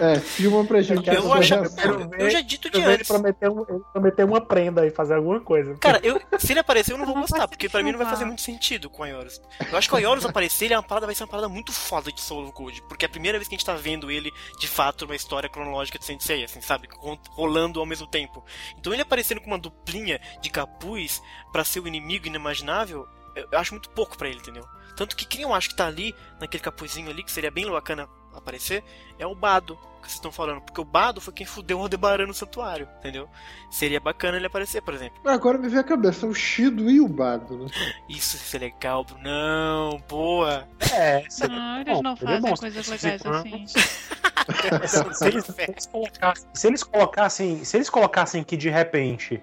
É, 0.00 0.18
filma 0.20 0.64
pra 0.64 0.80
gente 0.80 1.02
quero 1.02 1.22
a 1.22 1.24
Eu, 1.24 1.32
acho, 1.34 1.54
ver- 1.62 2.20
eu 2.20 2.30
já 2.30 2.40
dito 2.40 2.70
de 2.70 2.78
Eu 2.78 2.84
ele 2.84 2.94
antes. 2.94 3.08
prometer, 3.08 3.48
um, 3.50 3.64
ele 3.68 3.80
prometer 3.92 4.24
uma 4.24 4.40
prenda 4.40 4.86
e 4.86 4.90
fazer 4.90 5.14
alguma 5.14 5.40
coisa. 5.40 5.74
Cara, 5.78 6.00
eu, 6.02 6.20
se 6.38 6.52
ele 6.52 6.60
aparecer, 6.60 6.92
eu 6.92 6.98
não 6.98 7.06
vou 7.06 7.14
gostar, 7.14 7.46
porque 7.48 7.68
pra 7.68 7.82
mim 7.82 7.92
não 7.92 7.98
vai 7.98 8.08
fazer 8.08 8.24
muito 8.24 8.42
sentido 8.42 8.88
com 8.90 9.02
o 9.02 9.04
Ayorus. 9.04 9.40
Eu 9.70 9.76
acho 9.78 9.88
que 9.88 9.94
o 9.94 9.98
Ayorus 9.98 10.24
aparecer, 10.24 10.66
ele 10.66 10.74
é 10.74 10.76
uma 10.76 10.82
parada, 10.82 11.06
vai 11.06 11.14
ser 11.14 11.24
uma 11.24 11.28
parada 11.30 11.48
muito 11.48 11.72
foda 11.72 12.10
de 12.12 12.20
Soul 12.20 12.44
of 12.44 12.52
Gold, 12.52 12.82
porque 12.88 13.04
é 13.04 13.08
a 13.08 13.10
primeira 13.10 13.38
vez 13.38 13.48
que 13.48 13.54
a 13.54 13.58
gente 13.58 13.66
tá 13.66 13.74
vendo 13.74 14.10
ele, 14.10 14.30
de 14.58 14.68
fato, 14.68 15.04
numa 15.04 15.16
história 15.16 15.48
cronológica 15.48 15.98
de 15.98 16.04
Sensei, 16.04 16.44
assim, 16.44 16.60
sabe? 16.60 16.88
Ro- 16.96 17.18
Rolando 17.30 17.80
ao 17.80 17.86
mesmo 17.86 18.06
tempo. 18.06 18.44
Então 18.78 18.92
ele 18.92 19.02
aparecendo 19.02 19.40
com 19.40 19.46
uma 19.48 19.58
duplinha 19.58 20.20
de 20.40 20.50
capuz 20.50 21.20
pra 21.52 21.64
ser 21.64 21.80
o 21.80 21.88
inimigo 21.88 22.26
inimaginável, 22.26 23.06
eu, 23.34 23.46
eu 23.52 23.58
acho 23.58 23.72
muito 23.74 23.90
pouco 23.90 24.16
pra 24.16 24.28
ele, 24.28 24.38
entendeu? 24.38 24.64
Tanto 24.96 25.14
que 25.16 25.24
quem 25.24 25.42
eu 25.42 25.54
acho 25.54 25.68
que 25.70 25.76
tá 25.76 25.86
ali, 25.86 26.12
naquele 26.40 26.62
capuzinho 26.62 27.08
ali, 27.08 27.22
que 27.22 27.30
seria 27.30 27.50
bem 27.52 27.70
bacana 27.70 28.08
aparecer, 28.38 28.82
é 29.18 29.26
o 29.26 29.34
Bado, 29.34 29.76
que 30.00 30.06
vocês 30.06 30.14
estão 30.14 30.30
falando. 30.32 30.60
Porque 30.62 30.80
o 30.80 30.84
Bado 30.84 31.20
foi 31.20 31.32
quem 31.34 31.44
fudeu 31.46 31.78
o 31.78 31.82
Aldebaran 31.82 32.26
no 32.26 32.32
santuário, 32.34 32.88
entendeu? 32.98 33.28
Seria 33.70 34.00
bacana 34.00 34.36
ele 34.36 34.46
aparecer, 34.46 34.80
por 34.82 34.94
exemplo. 34.94 35.18
Agora 35.24 35.58
me 35.58 35.68
vem 35.68 35.78
a 35.80 35.84
cabeça, 35.84 36.26
o 36.26 36.34
Shido 36.34 36.88
e 36.90 37.00
o 37.00 37.08
Bado, 37.08 37.58
né? 37.58 37.66
Isso 38.08 38.36
ia 38.36 38.40
ser 38.42 38.58
legal, 38.60 39.04
Brunão. 39.04 40.00
Boa. 40.08 40.66
É, 40.92 41.24
Não, 41.48 41.80
eles 41.80 41.94
bom, 41.94 42.02
não 42.02 42.16
fazem 42.16 42.40
bom, 42.40 42.54
coisas 42.56 42.86
se- 42.86 42.90
legais 42.92 43.20
se- 43.22 43.28
assim. 43.28 43.66
se, 45.14 45.26
eles, 45.26 45.44
se 45.44 45.62
eles 45.62 45.86
colocassem, 45.86 46.48
se 46.54 46.66
eles 46.66 46.82
colocassem, 46.82 47.64
se 47.64 47.76
eles 47.76 47.90
colocassem 47.90 48.42
que 48.44 48.56
de 48.56 48.70
repente 48.70 49.42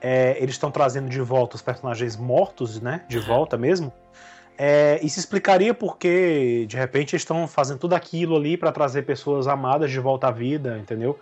é, 0.00 0.36
eles 0.42 0.54
estão 0.54 0.70
trazendo 0.70 1.08
de 1.08 1.20
volta 1.20 1.56
os 1.56 1.62
personagens 1.62 2.16
mortos, 2.16 2.80
né? 2.80 3.04
De 3.08 3.18
volta 3.18 3.56
mesmo. 3.58 3.92
É, 4.58 4.98
isso 5.02 5.18
explicaria 5.18 5.74
porque 5.74 6.64
de 6.66 6.76
repente 6.76 7.14
eles 7.14 7.22
estão 7.22 7.46
fazendo 7.46 7.78
tudo 7.78 7.94
aquilo 7.94 8.36
ali 8.36 8.56
pra 8.56 8.72
trazer 8.72 9.02
pessoas 9.02 9.46
amadas 9.46 9.90
de 9.90 10.00
volta 10.00 10.28
à 10.28 10.30
vida, 10.30 10.78
entendeu? 10.78 11.18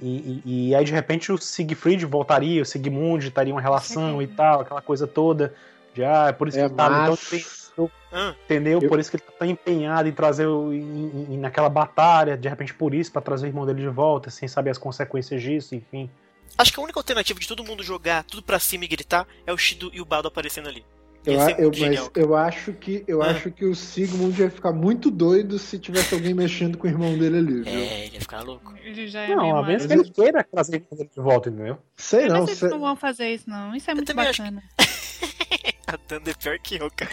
E, 0.00 0.42
e- 0.44 0.68
e 0.70 0.74
aí 0.74 0.84
de 0.84 0.92
repente 0.92 1.30
o 1.30 1.38
Siegfried 1.38 2.04
voltaria, 2.04 2.60
o 2.60 2.64
Sigmund 2.64 3.26
estaria 3.28 3.54
uma 3.54 3.60
relação 3.60 4.20
e 4.20 4.26
tal, 4.26 4.60
aquela 4.62 4.82
coisa 4.82 5.06
toda. 5.06 5.54
De, 5.94 6.02
ah, 6.04 6.26
é 6.28 6.32
por 6.32 6.48
isso 6.48 6.58
É, 6.58 6.62
que 6.62 6.66
ele 6.66 6.74
tá 6.74 6.86
ali 6.86 6.94
tão 6.94 7.10
mas... 7.10 7.22
empenhado, 7.32 7.92
Ah, 8.12 8.34
entendeu? 8.44 8.80
Eu- 8.82 8.88
Por 8.88 8.98
isso 8.98 9.10
que 9.10 9.16
ele 9.16 9.22
tá 9.24 9.32
tão 9.38 9.48
empenhado 9.48 10.08
em 10.08 10.12
trazer 10.12 10.46
o, 10.46 10.72
em, 10.72 11.34
em- 11.34 11.38
naquela 11.38 11.68
batalha, 11.68 12.36
de 12.36 12.48
repente 12.48 12.74
por 12.74 12.92
isso, 12.94 13.12
pra 13.12 13.22
trazer 13.22 13.46
o 13.46 13.48
irmão 13.50 13.64
dele 13.66 13.80
de 13.82 13.88
volta, 13.88 14.30
sem 14.30 14.48
saber 14.48 14.70
as 14.70 14.78
consequências 14.78 15.40
disso, 15.42 15.74
enfim. 15.76 16.10
acho 16.58 16.72
que 16.72 16.78
a 16.78 16.82
única 16.82 16.98
alternativa 16.98 17.38
de 17.38 17.46
todo 17.48 17.64
mundo 17.64 17.82
jogar 17.82 18.22
tudo 18.24 18.42
pra 18.42 18.58
cima 18.60 18.84
e 18.84 18.88
gritar 18.88 19.26
é 19.46 19.52
o 19.52 19.56
Shido 19.58 19.90
e 19.92 20.00
o 20.00 20.04
Bado 20.04 20.26
aparecendo 20.28 20.68
ali. 20.68 20.84
Eu, 21.32 21.40
ser 21.40 21.52
eu, 21.58 21.62
muito 21.70 21.80
mas 21.80 22.10
eu 22.16 22.36
acho 22.36 22.72
que 22.74 23.04
eu 23.08 23.22
Ah. 23.22 23.30
acho 23.30 23.50
que 23.50 23.64
o 23.64 23.74
Sigmund 23.74 24.40
ia 24.40 24.50
ficar 24.50 24.72
muito 24.72 25.10
doido 25.10 25.58
se 25.58 25.78
tivesse 25.78 26.14
alguém 26.14 26.34
mexendo 26.34 26.76
com 26.76 26.86
o 26.86 26.90
irmão 26.90 27.16
dele 27.16 27.38
ali, 27.38 27.62
viu? 27.62 27.72
É, 27.72 28.04
ele 28.06 28.14
ia 28.14 28.20
ficar 28.20 28.42
louco. 28.42 28.74
Ele 28.82 29.06
já 29.06 29.22
é 29.22 29.34
Não, 29.34 29.56
a 29.56 29.62
menos 29.66 29.86
que 29.86 29.92
ele 29.92 30.10
queira 30.10 30.44
trazer 30.44 30.80
dele 30.90 31.08
de 31.14 31.20
volta, 31.22 31.48
entendeu? 31.48 31.78
Sei 31.96 32.24
Eu 32.24 32.28
não, 32.28 32.36
não 32.40 32.46
sei 32.46 32.54
se 32.54 32.60
sei- 32.60 32.68
não 32.70 32.80
vão 32.80 32.96
fazer 32.96 33.28
isso, 33.30 33.48
não. 33.48 33.74
Isso 33.74 33.90
é 33.90 33.94
muito 33.94 34.06
também 34.08 34.26
acho 34.28 34.42
bacana. 34.42 34.62
A 35.86 35.96
Danda 36.08 36.30
é 36.30 36.34
pior 36.34 36.58
que 36.58 36.76
eu, 36.76 36.90
cara. 36.94 37.10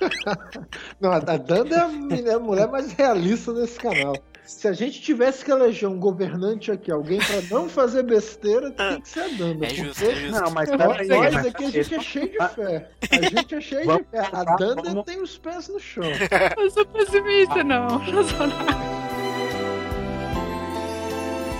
não, 1.00 1.12
a 1.12 1.18
Danda 1.18 1.76
é 1.76 2.28
é 2.30 2.34
a 2.34 2.38
mulher 2.38 2.68
mais 2.68 2.92
realista 2.92 3.52
desse 3.52 3.78
canal. 3.78 4.14
Se 4.44 4.68
a 4.68 4.72
gente 4.74 5.00
tivesse 5.00 5.42
que 5.44 5.50
eleger 5.50 5.88
um 5.88 5.98
governante 5.98 6.70
aqui, 6.70 6.92
alguém 6.92 7.18
pra 7.18 7.40
não 7.50 7.66
fazer 7.68 8.02
besteira, 8.02 8.70
tem 8.76 9.00
que 9.00 9.08
ser 9.08 9.20
a 9.20 9.28
Danda. 9.28 9.66
É 9.66 9.70
justo, 9.70 10.04
é 10.04 10.14
justo. 10.14 10.40
Não, 10.40 10.50
mas 10.50 10.68
peraí, 10.70 11.08
nós 11.08 11.34
mas- 11.34 11.46
aqui 11.46 11.64
a 11.64 11.70
gente 11.70 11.94
é 11.94 12.00
cheio 12.00 12.30
de 12.30 12.48
fé. 12.54 12.90
A 13.10 13.16
gente 13.30 13.54
é 13.54 13.60
cheio 13.60 13.80
de 13.80 13.86
Vamos- 13.86 14.06
fé. 14.10 14.28
A 14.32 14.44
Danda 14.56 14.82
vamos- 14.82 15.04
tem 15.06 15.22
os 15.22 15.38
pés 15.38 15.68
no 15.68 15.80
chão. 15.80 16.04
Eu 16.58 16.70
sou 16.70 16.84
pessimista, 16.86 17.64
não. 17.64 17.98
Não 17.98 18.22
sou 18.24 18.46
nada. 18.46 18.72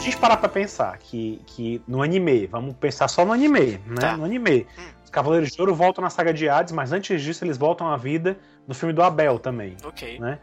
Se 0.01 0.09
a 0.09 0.11
gente 0.11 0.17
parar 0.19 0.37
pra 0.37 0.49
pensar 0.51 0.99
que, 0.99 1.41
que 1.47 1.81
no 1.89 2.03
anime, 2.03 2.47
vamos 2.47 2.75
pensar 2.77 3.09
só 3.09 3.25
no 3.25 3.33
anime, 3.33 3.81
né? 3.87 3.97
Tá. 4.01 4.17
No 4.17 4.25
anime. 4.25 4.67
Hum. 4.79 4.83
Os 5.03 5.11
Cavaleiros 5.11 5.51
de 5.53 5.61
Ouro 5.61 5.75
voltam 5.75 6.03
na 6.05 6.11
saga 6.11 6.35
de 6.35 6.47
Hades, 6.49 6.73
mas 6.73 6.93
antes 6.93 7.23
disso 7.23 7.45
eles 7.45 7.57
voltam 7.57 7.87
à 7.89 7.97
vida 7.97 8.37
no 8.69 8.75
filme 8.75 8.93
do 8.93 9.03
Abel 9.03 9.39
também. 9.39 9.77
Ok. 9.85 10.19
Né? 10.21 10.39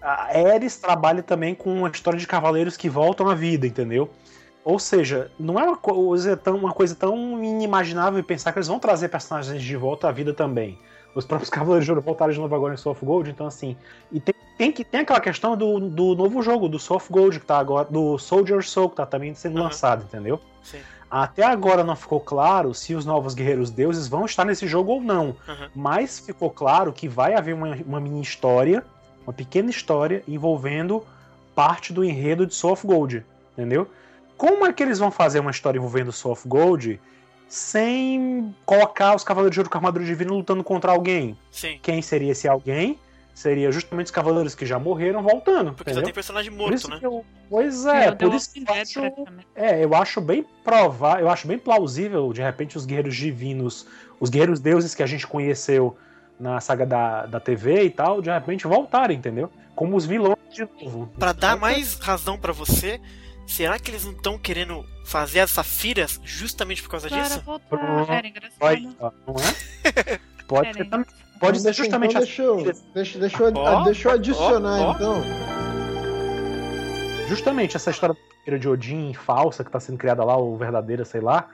A 0.00 0.26
Ares 0.52 0.76
trabalha 0.76 1.22
também 1.22 1.54
com 1.54 1.72
uma 1.72 1.88
história 1.88 2.18
de 2.18 2.26
cavaleiros 2.26 2.76
que 2.76 2.88
voltam 2.88 3.28
à 3.28 3.34
vida, 3.34 3.66
entendeu? 3.66 4.10
Ou 4.64 4.78
seja, 4.78 5.30
não 5.38 5.58
é 5.58 5.64
uma 5.64 5.76
coisa 5.76 6.36
tão, 6.36 6.56
uma 6.56 6.72
coisa 6.72 6.94
tão 6.94 7.42
inimaginável 7.42 8.22
pensar 8.22 8.52
que 8.52 8.58
eles 8.58 8.68
vão 8.68 8.78
trazer 8.78 9.08
personagens 9.08 9.60
de 9.62 9.76
volta 9.76 10.08
à 10.08 10.12
vida 10.12 10.32
também. 10.32 10.78
Os 11.14 11.24
próprios 11.24 11.50
Cavaleiros 11.50 11.84
de 11.84 11.90
Ouro 11.90 12.00
voltaram 12.00 12.32
de 12.32 12.38
novo 12.38 12.54
agora 12.54 12.74
em 12.74 12.76
Soul 12.76 12.92
of 12.94 13.04
Gold, 13.04 13.30
então 13.30 13.46
assim. 13.46 13.76
E 14.12 14.20
tem, 14.20 14.34
tem, 14.56 14.72
que, 14.72 14.84
tem 14.84 15.00
aquela 15.00 15.20
questão 15.20 15.56
do, 15.56 15.80
do 15.80 16.14
novo 16.14 16.42
jogo, 16.42 16.68
do 16.68 16.78
Soul 16.78 16.98
of 16.98 17.12
Gold, 17.12 17.40
que 17.40 17.46
tá 17.46 17.58
agora. 17.58 17.88
Do 17.90 18.18
Soldier 18.18 18.62
Soul, 18.62 18.90
que 18.90 18.96
tá 18.96 19.06
também 19.06 19.34
sendo 19.34 19.56
Uhum. 19.56 19.64
lançado, 19.64 20.04
entendeu? 20.04 20.40
Sim. 20.62 20.78
Até 21.10 21.42
agora 21.42 21.84
não 21.84 21.94
ficou 21.96 22.20
claro 22.20 22.72
se 22.72 22.94
os 22.94 23.04
novos 23.04 23.34
Guerreiros 23.34 23.70
Deuses 23.70 24.08
vão 24.08 24.24
estar 24.24 24.44
nesse 24.46 24.66
jogo 24.66 24.92
ou 24.92 25.00
não. 25.00 25.26
Uhum. 25.46 25.68
Mas 25.74 26.20
ficou 26.20 26.48
claro 26.50 26.90
que 26.92 27.06
vai 27.08 27.34
haver 27.34 27.52
uma, 27.54 27.76
uma 27.84 28.00
mini 28.00 28.22
história, 28.22 28.82
uma 29.26 29.32
pequena 29.32 29.70
história 29.70 30.22
envolvendo 30.26 31.04
parte 31.54 31.92
do 31.92 32.04
enredo 32.04 32.46
de 32.46 32.54
Soul 32.54 32.72
of 32.72 32.86
Gold, 32.86 33.24
entendeu? 33.52 33.88
Como 34.36 34.66
é 34.66 34.72
que 34.72 34.82
eles 34.82 34.98
vão 34.98 35.10
fazer 35.10 35.38
uma 35.40 35.50
história 35.50 35.78
envolvendo 35.78 36.10
Soul 36.12 36.32
of 36.32 36.48
Gold 36.48 37.00
sem 37.48 38.54
colocar 38.64 39.14
os 39.14 39.22
Cavaleiros 39.22 39.54
de 39.54 39.60
Ouro 39.60 39.70
com 39.70 39.76
a 39.76 39.80
armadura 39.80 40.04
divina 40.04 40.32
lutando 40.32 40.64
contra 40.64 40.90
alguém? 40.90 41.36
Sim. 41.50 41.78
Quem 41.82 42.00
seria 42.00 42.32
esse 42.32 42.48
alguém? 42.48 42.98
Seria 43.34 43.70
justamente 43.70 44.06
os 44.06 44.10
Cavaleiros 44.10 44.54
que 44.54 44.66
já 44.66 44.78
morreram 44.78 45.22
voltando, 45.22 45.72
Porque 45.72 45.90
só 45.90 46.00
entendeu? 46.00 46.04
tem 46.04 46.14
personagem 46.14 46.50
morto, 46.50 46.88
né? 46.90 46.98
que 46.98 47.06
eu- 47.06 47.24
Pois 47.48 47.84
é, 47.86 48.08
Eu 48.08 48.16
por 48.16 48.34
isso 48.34 48.50
que 48.52 48.60
eu 48.66 48.74
acho, 48.74 49.00
é, 49.54 49.84
eu 49.84 49.94
acho 49.94 50.20
bem 50.22 50.44
provável, 50.64 51.26
eu 51.26 51.30
acho 51.30 51.46
bem 51.46 51.58
plausível, 51.58 52.32
de 52.32 52.40
repente, 52.42 52.76
os 52.78 52.86
guerreiros 52.86 53.14
divinos, 53.14 53.86
os 54.18 54.30
guerreiros 54.30 54.58
deuses 54.58 54.94
que 54.94 55.02
a 55.02 55.06
gente 55.06 55.26
conheceu 55.26 55.96
na 56.42 56.60
saga 56.60 56.84
da, 56.84 57.24
da 57.26 57.38
TV 57.40 57.84
e 57.84 57.90
tal, 57.90 58.20
de 58.20 58.28
repente 58.30 58.66
voltarem, 58.66 59.16
entendeu? 59.16 59.50
Como 59.76 59.96
os 59.96 60.04
vilões 60.04 60.36
de 60.52 60.68
novo. 60.82 61.06
Pra 61.18 61.32
dar 61.32 61.56
mais 61.56 61.94
razão 62.00 62.36
pra 62.36 62.52
você, 62.52 63.00
será 63.46 63.78
que 63.78 63.90
eles 63.90 64.04
não 64.04 64.12
estão 64.12 64.36
querendo 64.36 64.84
fazer 65.06 65.40
as 65.40 65.50
safiras 65.50 66.20
justamente 66.24 66.82
por 66.82 66.90
causa 66.90 67.08
Para 67.08 67.22
disso? 67.22 67.40
voltar. 67.42 68.08
Era 68.10 68.26
engraçado. 68.26 68.96
ó, 69.00 69.10
não 69.26 69.34
é? 69.36 70.18
Pode 70.48 70.68
Era 70.68 70.78
ser, 70.78 70.84
também- 70.90 71.06
pode 71.40 71.60
ser 71.60 71.72
justamente 71.72 72.10
então, 72.10 72.22
deixa, 72.22 72.42
eu, 72.42 72.58
filhas. 72.58 72.84
deixa, 72.92 73.18
deixa, 73.18 73.42
eu, 73.42 73.52
Ó, 73.56 73.84
deixa 73.84 74.08
eu 74.08 74.12
adicionar, 74.12 74.94
então. 74.96 75.22
justamente 77.28 77.76
essa 77.76 77.90
história 77.90 78.16
de 78.58 78.68
Odin 78.68 79.14
falsa 79.14 79.64
que 79.64 79.70
tá 79.70 79.80
sendo 79.80 79.96
criada 79.98 80.24
lá, 80.24 80.36
ou 80.36 80.56
verdadeira, 80.58 81.04
sei 81.04 81.20
lá, 81.20 81.48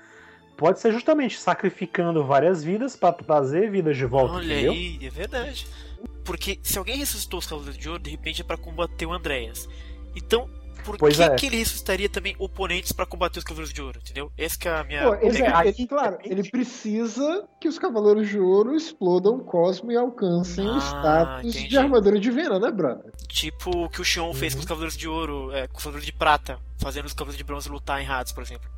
pode 0.59 0.81
ser 0.81 0.93
justamente 0.93 1.39
sacrificando 1.39 2.23
várias 2.25 2.63
vidas 2.63 2.95
pra 2.97 3.13
trazer 3.13 3.71
vidas 3.71 3.97
de 3.97 4.05
volta, 4.05 4.35
Olha 4.35 4.45
entendeu? 4.53 4.73
aí, 4.73 4.99
é 5.03 5.09
verdade. 5.11 5.67
Porque 6.25 6.59
se 6.63 6.77
alguém 6.77 6.97
ressuscitou 6.97 7.39
os 7.39 7.47
Cavaleiros 7.47 7.79
de 7.79 7.89
Ouro, 7.89 8.03
de 8.03 8.11
repente 8.11 8.43
é 8.43 8.45
pra 8.45 8.59
combater 8.59 9.07
o 9.07 9.13
Andréas. 9.13 9.67
Então, 10.15 10.51
por 10.85 10.97
Pois 10.99 11.17
que, 11.17 11.23
é. 11.23 11.35
que 11.35 11.47
ele 11.47 11.57
ressuscitaria 11.57 12.09
também 12.09 12.35
oponentes 12.39 12.93
pra 12.93 13.05
combater 13.07 13.39
os 13.39 13.45
Cavaleiros 13.45 13.73
de 13.73 13.81
Ouro, 13.83 13.99
entendeu? 14.03 14.31
Essa 14.37 14.59
que 14.59 14.69
é 14.69 14.75
a 14.75 14.85
minha. 14.85 15.03
Pô, 15.03 15.15
ele, 15.17 15.43
é, 15.43 15.69
ele- 15.69 15.87
claro, 15.87 16.17
depende- 16.19 16.41
ele 16.41 16.51
precisa 16.51 17.49
que 17.61 17.69
os 17.69 17.79
Cavaleiros 17.79 18.29
de 18.29 18.39
Ouro 18.39 18.75
explodam 18.75 19.37
o 19.37 19.45
cosmo 19.45 19.91
e 19.93 19.97
alcancem 19.97 20.67
o 20.67 20.73
Ah, 20.75 20.79
status 20.79 21.55
entendi. 21.55 21.69
de 21.69 21.79
armadura 21.79 22.19
divina, 22.19 22.59
né, 22.59 22.71
brother? 22.71 23.13
Tipo 23.29 23.85
o 23.85 23.89
que 23.89 24.01
o 24.01 24.05
Xion 24.05 24.33
fez 24.35 24.53
Uhum. 24.53 24.59
com 24.59 24.63
os 24.63 24.69
Cavaleiros 24.69 24.97
de 24.97 25.09
Ouro, 25.09 25.53
é, 25.53 25.67
com 25.67 25.77
os 25.79 25.83
Cavaleiros 25.85 26.07
de 26.07 26.13
Prata, 26.13 26.59
fazendo 26.79 27.07
os 27.07 27.13
Cavaleiros 27.13 27.39
de 27.39 27.45
Bronze 27.45 27.69
lutar 27.69 28.01
em 28.03 28.07
Hades, 28.09 28.33
por 28.33 28.43
exemplo. 28.43 28.69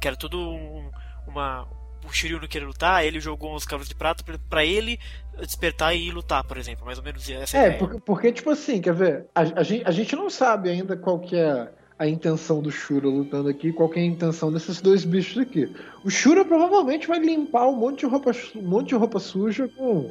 Que 0.00 0.08
era 0.08 0.16
tudo 0.16 0.38
um, 0.40 0.90
uma. 1.26 1.66
O 2.06 2.10
Shiryu 2.12 2.40
não 2.40 2.48
queria 2.48 2.66
lutar, 2.66 3.04
ele 3.04 3.20
jogou 3.20 3.54
os 3.54 3.64
Cavaleiros 3.64 3.88
de 3.90 3.94
Prata 3.94 4.24
pra, 4.24 4.38
pra 4.48 4.64
ele 4.64 4.98
despertar 5.38 5.94
e 5.94 6.08
ir 6.08 6.12
lutar, 6.12 6.42
por 6.44 6.56
exemplo. 6.56 6.84
Mais 6.86 6.96
ou 6.98 7.04
menos 7.04 7.28
essa 7.28 7.56
É, 7.56 7.66
ideia. 7.66 7.78
porque, 7.78 8.00
porque, 8.00 8.32
tipo 8.32 8.50
assim, 8.50 8.80
quer 8.80 8.94
ver? 8.94 9.26
A, 9.34 9.40
a 9.40 9.62
gente, 9.62 9.84
a 9.86 9.90
gente 9.90 10.16
não 10.16 10.30
sabe 10.30 10.70
ainda 10.70 10.96
qual 10.96 11.18
que 11.18 11.36
é 11.36 11.70
a 11.98 12.06
intenção 12.08 12.62
do 12.62 12.70
Shura 12.70 13.06
lutando 13.06 13.50
aqui, 13.50 13.70
qual 13.72 13.88
que 13.90 13.98
é 13.98 14.02
a 14.02 14.06
intenção 14.06 14.50
desses 14.50 14.80
dois 14.80 15.04
bichos 15.04 15.36
aqui. 15.42 15.70
O 16.02 16.08
Shura 16.08 16.42
provavelmente 16.42 17.06
vai 17.06 17.18
limpar 17.18 17.68
um 17.68 17.76
monte 17.76 18.00
de 18.00 18.06
roupa, 18.06 18.30
um 18.56 18.62
monte 18.62 18.88
de 18.88 18.94
roupa 18.94 19.18
suja 19.18 19.68
com, 19.68 20.10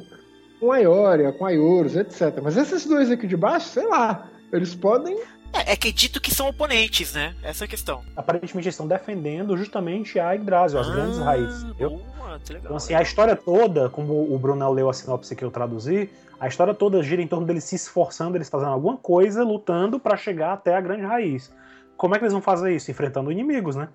com 0.60 0.70
a 0.70 0.78
Ioria, 0.78 1.32
com 1.32 1.44
a 1.44 1.50
Ioros, 1.50 1.96
etc. 1.96 2.38
Mas 2.40 2.56
esses 2.56 2.86
dois 2.86 3.10
aqui 3.10 3.26
de 3.26 3.36
baixo, 3.36 3.68
sei 3.70 3.86
lá, 3.88 4.30
eles 4.52 4.76
podem 4.76 5.18
É, 5.52 5.72
é 5.72 5.76
que 5.76 5.88
é 5.88 5.92
dito 5.92 6.20
que 6.20 6.32
são 6.34 6.48
oponentes, 6.48 7.14
né? 7.14 7.34
Essa 7.42 7.64
é 7.64 7.66
a 7.66 7.68
questão. 7.68 8.02
Aparentemente 8.16 8.66
eles 8.66 8.74
estão 8.74 8.86
defendendo 8.86 9.56
justamente 9.56 10.18
a 10.18 10.32
Yggdrasil, 10.32 10.78
as 10.78 10.90
grandes 10.90 11.18
Ah, 11.18 11.24
raízes, 11.24 11.62
entendeu? 11.62 11.90
Boa, 11.90 12.38
que 12.38 12.52
legal. 12.52 12.64
Então, 12.64 12.76
assim, 12.76 12.94
a 12.94 13.02
história 13.02 13.36
toda, 13.36 13.88
como 13.88 14.32
o 14.32 14.38
Brunel 14.38 14.72
leu 14.72 14.88
a 14.88 14.92
sinopse 14.92 15.34
que 15.34 15.44
eu 15.44 15.50
traduzi, 15.50 16.10
a 16.38 16.48
história 16.48 16.72
toda 16.72 17.02
gira 17.02 17.20
em 17.20 17.26
torno 17.26 17.46
deles 17.46 17.64
se 17.64 17.74
esforçando, 17.74 18.36
eles 18.36 18.48
fazendo 18.48 18.72
alguma 18.72 18.96
coisa, 18.96 19.44
lutando 19.44 19.98
pra 19.98 20.16
chegar 20.16 20.52
até 20.52 20.74
a 20.74 20.80
grande 20.80 21.02
raiz. 21.02 21.52
Como 21.96 22.14
é 22.14 22.18
que 22.18 22.24
eles 22.24 22.32
vão 22.32 22.40
fazer 22.40 22.74
isso? 22.74 22.90
Enfrentando 22.90 23.30
inimigos, 23.30 23.76
né? 23.76 23.88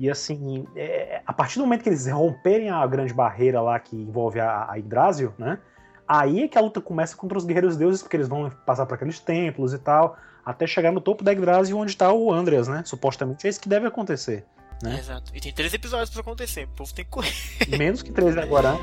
E 0.00 0.10
assim, 0.10 0.66
é, 0.74 1.20
a 1.24 1.32
partir 1.32 1.58
do 1.58 1.62
momento 1.64 1.82
que 1.84 1.88
eles 1.88 2.08
romperem 2.08 2.68
a 2.68 2.84
grande 2.84 3.14
barreira 3.14 3.60
lá 3.60 3.78
que 3.78 3.94
envolve 3.94 4.40
a, 4.40 4.66
a 4.68 4.74
Yggdrasil, 4.76 5.32
né? 5.38 5.58
Aí 6.06 6.42
é 6.42 6.48
que 6.48 6.58
a 6.58 6.60
luta 6.60 6.80
começa 6.80 7.16
contra 7.16 7.38
os 7.38 7.44
guerreiros 7.44 7.76
deuses, 7.76 8.02
porque 8.02 8.16
eles 8.16 8.28
vão 8.28 8.50
passar 8.66 8.86
por 8.86 8.94
aqueles 8.94 9.20
templos 9.20 9.72
e 9.72 9.78
tal, 9.78 10.16
até 10.44 10.66
chegar 10.66 10.92
no 10.92 11.00
topo 11.00 11.24
da 11.24 11.32
Yggdrasil, 11.32 11.76
onde 11.78 11.96
tá 11.96 12.12
o 12.12 12.32
Andreas, 12.32 12.68
né? 12.68 12.82
Supostamente 12.84 13.46
é 13.46 13.50
isso 13.50 13.60
que 13.60 13.68
deve 13.68 13.86
acontecer. 13.86 14.44
né? 14.82 14.98
Exato. 14.98 15.32
E 15.34 15.40
tem 15.40 15.52
três 15.52 15.72
episódios 15.72 16.10
pra 16.10 16.20
acontecer. 16.20 16.64
O 16.64 16.68
povo 16.76 16.92
tem 16.94 17.04
que 17.04 17.10
correr. 17.10 17.32
Menos 17.78 18.02
que 18.02 18.12
três 18.12 18.36
agora. 18.36 18.76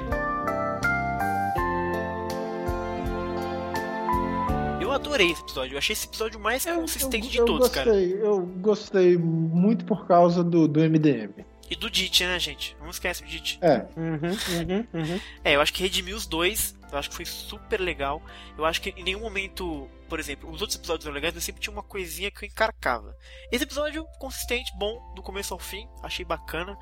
Eu 4.81 4.91
adorei 4.91 5.31
esse 5.31 5.41
episódio. 5.41 5.73
Eu 5.73 5.77
achei 5.77 5.93
esse 5.93 6.07
episódio 6.07 6.39
mais 6.39 6.65
Eu- 6.65 6.75
consistente 6.81 7.25
eu, 7.27 7.31
de 7.31 7.37
eu 7.37 7.45
todos, 7.45 7.67
gostei, 7.69 7.83
cara. 7.83 7.95
Eu 8.25 8.41
gostei 8.41 9.17
muito 9.17 9.85
por 9.85 10.05
causa 10.07 10.43
do, 10.43 10.67
do 10.67 10.79
MDM. 10.81 11.45
E 11.69 11.75
do 11.75 11.89
Dit, 11.89 12.25
né, 12.25 12.37
gente? 12.37 12.75
Não 12.81 12.89
esquece 12.89 13.23
do 13.23 13.29
Dit. 13.29 13.57
É, 13.61 13.85
Uhum, 13.95 14.17
uhum, 14.17 14.87
uhum. 14.93 15.19
É, 15.43 15.55
eu 15.55 15.61
acho 15.61 15.71
que 15.71 15.81
redimiu 15.81 16.17
os 16.17 16.25
dois. 16.25 16.75
Eu 16.91 16.97
acho 16.97 17.09
que 17.09 17.15
foi 17.15 17.25
super 17.25 17.79
legal. 17.79 18.21
Eu 18.57 18.65
acho 18.65 18.81
que 18.81 18.89
em 18.97 19.03
nenhum 19.03 19.21
momento, 19.21 19.87
por 20.11 20.19
exemplo, 20.19 20.51
os 20.51 20.59
outros 20.59 20.77
episódios 20.77 21.05
eram 21.05 21.15
legais, 21.15 21.33
mas 21.33 21.41
sempre 21.45 21.61
tinha 21.61 21.71
uma 21.71 21.81
coisinha 21.81 22.29
que 22.29 22.43
eu 22.43 22.49
encarcava. 22.49 23.15
Esse 23.49 23.63
episódio, 23.63 24.05
consistente, 24.19 24.69
bom, 24.77 25.13
do 25.15 25.21
começo 25.23 25.53
ao 25.53 25.59
fim. 25.59 25.87
Achei 26.03 26.25
bacana. 26.25 26.77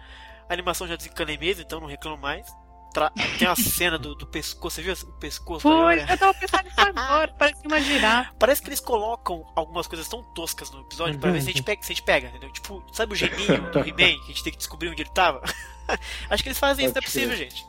A 0.50 0.54
animação 0.54 0.88
já 0.88 0.96
desencanei 0.96 1.38
mesmo, 1.38 1.62
então 1.62 1.80
não 1.80 1.88
reclamo 1.88 2.18
mais. 2.18 2.48
Tra- 2.92 3.12
Tem 3.38 3.48
uma 3.48 3.56
cena 3.56 4.00
do, 4.00 4.16
do 4.16 4.26
pescoço, 4.26 4.78
você 4.78 4.82
viu 4.82 4.94
o 4.94 5.20
pescoço? 5.20 5.62
Foi, 5.62 6.02
eu 6.02 6.18
tava 6.18 6.34
pensando 6.34 6.64
nisso 6.64 6.82
agora, 6.82 7.32
parece 7.38 7.68
uma 7.68 7.80
girafa. 7.80 8.34
Parece 8.40 8.64
que 8.64 8.68
eles 8.70 8.80
colocam 8.80 9.46
algumas 9.56 9.86
coisas 9.86 10.08
tão 10.10 10.24
toscas 10.34 10.72
no 10.72 10.82
episódio 10.82 11.20
pra 11.20 11.30
ver 11.30 11.40
se 11.44 11.50
a 11.50 11.54
gente 11.54 11.62
pega, 11.62 11.84
se 11.84 11.92
a 11.92 11.96
gente 11.96 12.04
pega 12.04 12.30
entendeu? 12.30 12.52
Tipo, 12.52 12.84
sabe 12.92 13.14
o 13.14 13.16
geninho 13.16 13.70
do 13.72 13.78
He-Man 13.88 14.18
que 14.22 14.24
a 14.24 14.28
gente 14.34 14.44
tem 14.44 14.52
que 14.54 14.58
descobrir 14.58 14.90
onde 14.90 15.04
ele 15.04 15.12
tava? 15.12 15.40
Acho 16.32 16.42
que 16.42 16.50
eles 16.50 16.58
fazem 16.58 16.84
isso, 16.88 16.96
não 16.96 17.00
é 17.00 17.04
Pode 17.04 17.06
possível, 17.06 17.36
gente. 17.38 17.64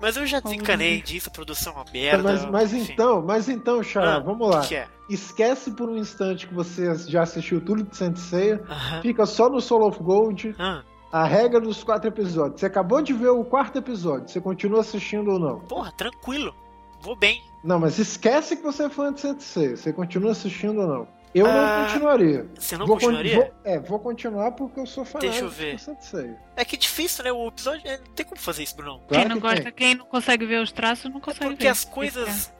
Mas 0.00 0.16
eu 0.16 0.26
já 0.26 0.40
desencanei 0.40 1.00
disso, 1.00 1.28
a 1.28 1.32
produção 1.32 1.72
é 1.72 1.76
uma 1.76 1.84
merda. 1.92 2.22
mas, 2.22 2.44
mas 2.50 2.72
então, 2.72 3.22
mas 3.22 3.48
então, 3.48 3.82
Xará, 3.82 4.16
Ah, 4.16 4.18
vamos 4.18 4.48
lá. 4.50 4.60
que, 4.60 4.74
é? 4.76 4.86
Esquece 5.08 5.70
por 5.70 5.88
um 5.88 5.96
instante 5.96 6.46
que 6.46 6.54
você 6.54 6.94
já 7.08 7.22
assistiu 7.22 7.60
tudo 7.60 7.82
de 7.84 7.96
Sensei, 7.96 8.54
Aham. 8.54 9.00
fica 9.02 9.24
só 9.24 9.48
no 9.48 9.60
Soul 9.60 9.86
of 9.88 10.02
Gold, 10.02 10.54
Ah, 10.58 10.82
a 11.12 11.24
regra 11.24 11.60
dos 11.60 11.82
quatro 11.82 12.08
episódios. 12.08 12.60
Você 12.60 12.66
acabou 12.66 13.00
de 13.00 13.12
ver 13.12 13.28
o 13.30 13.44
quarto 13.44 13.78
episódio, 13.78 14.28
você 14.28 14.40
continua 14.40 14.80
assistindo 14.80 15.30
ou 15.30 15.38
não? 15.38 15.60
Porra, 15.60 15.90
tranquilo. 15.92 16.54
Vou 17.00 17.14
bem. 17.16 17.42
Não, 17.62 17.78
mas 17.78 17.98
esquece 17.98 18.56
que 18.56 18.62
você 18.62 18.84
é 18.84 18.88
fã 18.88 19.12
de 19.12 19.20
Sensei. 19.20 19.76
Você 19.76 19.92
continua 19.92 20.32
assistindo 20.32 20.80
ou 20.80 20.86
não? 20.86 21.08
Eu 21.36 21.44
ah, 21.44 21.50
não 21.50 21.84
continuaria. 21.84 22.46
Você 22.54 22.78
não 22.78 22.86
vou 22.86 22.96
continuaria? 22.96 23.36
Vou, 23.36 23.54
é, 23.62 23.78
vou 23.78 23.98
continuar 23.98 24.52
porque 24.52 24.80
eu 24.80 24.86
sou 24.86 25.04
fã 25.04 25.18
Deixa 25.18 25.40
eu 25.40 25.50
ver. 25.50 25.76
É 26.56 26.64
que 26.64 26.76
é 26.76 26.78
difícil, 26.78 27.24
né? 27.24 27.30
O 27.30 27.48
episódio. 27.48 27.86
É, 27.86 27.98
não 27.98 28.06
tem 28.14 28.24
como 28.24 28.40
fazer 28.40 28.62
isso, 28.62 28.74
Bruno. 28.74 29.00
Claro 29.06 29.10
quem 29.10 29.28
não 29.28 29.38
gosta, 29.38 29.64
tem. 29.64 29.72
quem 29.72 29.94
não 29.96 30.06
consegue 30.06 30.46
ver 30.46 30.62
os 30.62 30.72
traços, 30.72 31.12
não 31.12 31.20
consegue 31.20 31.44
é 31.44 31.48
porque 31.48 31.64
ver. 31.64 31.74
Porque 31.74 31.78
as 31.78 31.84
coisas 31.84 32.54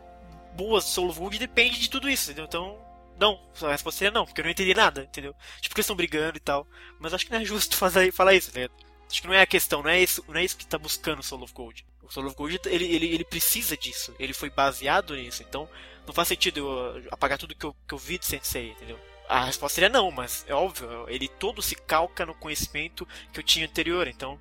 boas 0.55 0.85
do 0.85 0.91
Soul 0.91 1.09
of 1.09 1.19
Gold 1.19 1.39
dependem 1.39 1.81
de 1.81 1.89
tudo 1.89 2.09
isso, 2.09 2.31
entendeu? 2.31 2.45
Então. 2.45 2.85
Não, 3.19 3.41
a 3.63 3.71
resposta 3.71 3.97
seria 3.97 4.13
não, 4.13 4.27
porque 4.27 4.43
eu 4.43 4.45
não 4.45 4.51
entendi 4.51 4.75
nada, 4.75 5.05
entendeu? 5.05 5.35
Tipo, 5.63 5.75
que 5.75 5.79
eles 5.79 5.87
estão 5.87 5.97
brigando 5.97 6.37
e 6.37 6.41
tal. 6.41 6.67
Mas 7.01 7.15
acho 7.15 7.25
que 7.25 7.33
não 7.33 7.39
é 7.39 7.45
justo 7.47 7.75
fazer, 7.79 8.13
falar 8.13 8.35
isso, 8.35 8.53
né? 8.55 8.69
Acho 9.11 9.23
que 9.23 9.27
não 9.27 9.33
é 9.33 9.41
a 9.41 9.47
questão, 9.47 9.83
não 9.83 9.89
é 9.89 9.99
isso, 10.03 10.23
não 10.29 10.37
é 10.37 10.45
isso 10.45 10.55
que 10.55 10.67
tá 10.67 10.77
buscando 10.77 11.21
o 11.21 11.23
Soul 11.23 11.45
of 11.45 11.55
Gold. 11.55 11.87
O 12.03 12.13
Soul 12.13 12.27
of 12.27 12.37
Gold, 12.37 12.61
ele, 12.67 12.85
ele, 12.85 13.07
ele 13.07 13.25
precisa 13.25 13.75
disso. 13.75 14.15
Ele 14.19 14.35
foi 14.35 14.51
baseado 14.51 15.17
nisso. 15.17 15.43
Então, 15.43 15.67
não 16.07 16.15
faz 16.15 16.29
sentido 16.29 16.61
eu 16.61 17.03
apagar 17.11 17.39
tudo 17.39 17.55
que 17.55 17.67
eu, 17.67 17.75
que 17.87 17.95
eu 17.95 17.99
vi 17.99 18.19
de 18.19 18.27
Sensei, 18.27 18.71
entendeu? 18.71 18.99
A 19.29 19.45
resposta 19.45 19.75
seria 19.75 19.89
não, 19.89 20.11
mas 20.11 20.45
é 20.49 20.55
óbvio, 20.55 20.89
ele 21.09 21.29
todo 21.29 21.61
se 21.61 21.75
calca 21.75 22.25
no 22.25 22.35
conhecimento 22.35 23.07
que 23.33 23.41
eu 23.41 23.45
tinha 23.45 23.67
anterior, 23.67 24.07
então 24.07 24.35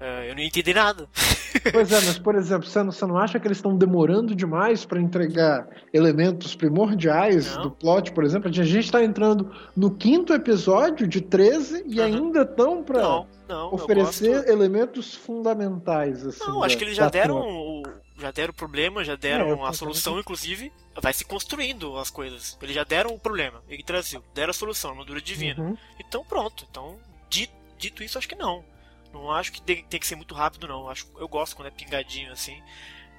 uh, 0.00 0.24
eu 0.26 0.34
não 0.34 0.42
entendi 0.42 0.72
nada. 0.72 1.08
Pois 1.70 1.92
é, 1.92 2.00
mas 2.00 2.18
por 2.18 2.34
exemplo, 2.34 2.66
você 2.66 2.82
não, 2.82 2.90
você 2.90 3.06
não 3.06 3.16
acha 3.16 3.38
que 3.38 3.46
eles 3.46 3.58
estão 3.58 3.76
demorando 3.76 4.34
demais 4.34 4.84
para 4.84 4.98
entregar 5.00 5.68
elementos 5.92 6.56
primordiais 6.56 7.54
não. 7.54 7.64
do 7.64 7.70
plot, 7.70 8.10
por 8.12 8.24
exemplo? 8.24 8.48
A 8.48 8.52
gente 8.52 8.78
está 8.78 9.04
entrando 9.04 9.52
no 9.76 9.94
quinto 9.94 10.32
episódio 10.32 11.06
de 11.06 11.20
13 11.20 11.84
e 11.86 12.00
uhum. 12.00 12.04
ainda 12.06 12.42
estão 12.42 12.82
para 12.82 13.26
oferecer 13.70 14.48
elementos 14.48 15.14
fundamentais. 15.14 16.26
Assim, 16.26 16.44
não, 16.44 16.64
acho 16.64 16.76
que 16.76 16.84
eles 16.84 16.96
já 16.96 17.08
deram 17.08 17.38
o, 17.38 17.82
já 18.22 18.30
deram 18.30 18.50
o 18.50 18.56
problema, 18.56 19.04
já 19.04 19.16
deram 19.16 19.64
é, 19.64 19.68
a 19.68 19.72
solução, 19.72 20.18
inclusive, 20.18 20.72
vai 21.00 21.12
se 21.12 21.24
construindo 21.24 21.96
as 21.98 22.10
coisas. 22.10 22.56
Eles 22.62 22.74
já 22.74 22.84
deram 22.84 23.14
o 23.14 23.18
problema, 23.18 23.62
Yggdrasil, 23.68 24.24
deram 24.34 24.50
a 24.50 24.54
solução, 24.54 24.90
a 24.90 24.92
armadura 24.94 25.20
divina. 25.20 25.62
Uhum. 25.62 25.76
Então 25.98 26.24
pronto, 26.24 26.66
então 26.70 26.98
dito, 27.28 27.52
dito, 27.78 28.02
isso, 28.02 28.18
acho 28.18 28.28
que 28.28 28.34
não. 28.34 28.64
Não 29.12 29.30
acho 29.30 29.52
que 29.52 29.60
tem, 29.60 29.84
tem, 29.84 30.00
que 30.00 30.06
ser 30.06 30.16
muito 30.16 30.34
rápido, 30.34 30.66
não. 30.66 30.88
Acho, 30.88 31.06
eu 31.18 31.28
gosto 31.28 31.54
quando 31.54 31.68
é 31.68 31.70
pingadinho 31.70 32.32
assim. 32.32 32.56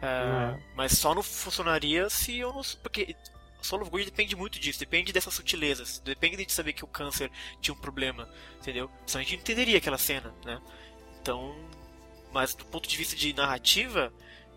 Uh, 0.02 0.54
uhum. 0.54 0.64
Mas 0.76 0.98
só 0.98 1.14
não 1.14 1.22
funcionaria 1.22 2.10
se 2.10 2.40
eu 2.40 2.52
não. 2.52 2.62
Porque 2.82 3.16
Soul 3.64 3.82
of 3.82 3.92
Gold 3.92 4.06
depende 4.06 4.36
muito 4.36 4.60
disso, 4.60 4.80
depende 4.80 5.14
dessas 5.14 5.34
sutilezas, 5.34 6.00
depende 6.00 6.46
de 6.46 6.52
saber 6.52 6.74
que 6.74 6.84
o 6.84 6.88
câncer 6.88 7.32
tinha 7.62 7.74
um 7.74 7.78
problema, 7.78 8.28
entendeu? 8.60 8.92
Senão 9.06 9.22
a 9.22 9.24
gente 9.24 9.40
entenderia 9.40 9.78
aquela 9.78 9.98
cena, 9.98 10.34
né? 10.44 10.62
Então, 11.22 11.56
mas 12.34 12.54
do 12.54 12.66
ponto 12.66 12.90
de 12.90 12.98
vista 12.98 13.16
de 13.16 13.34
narrativa, 13.34 14.12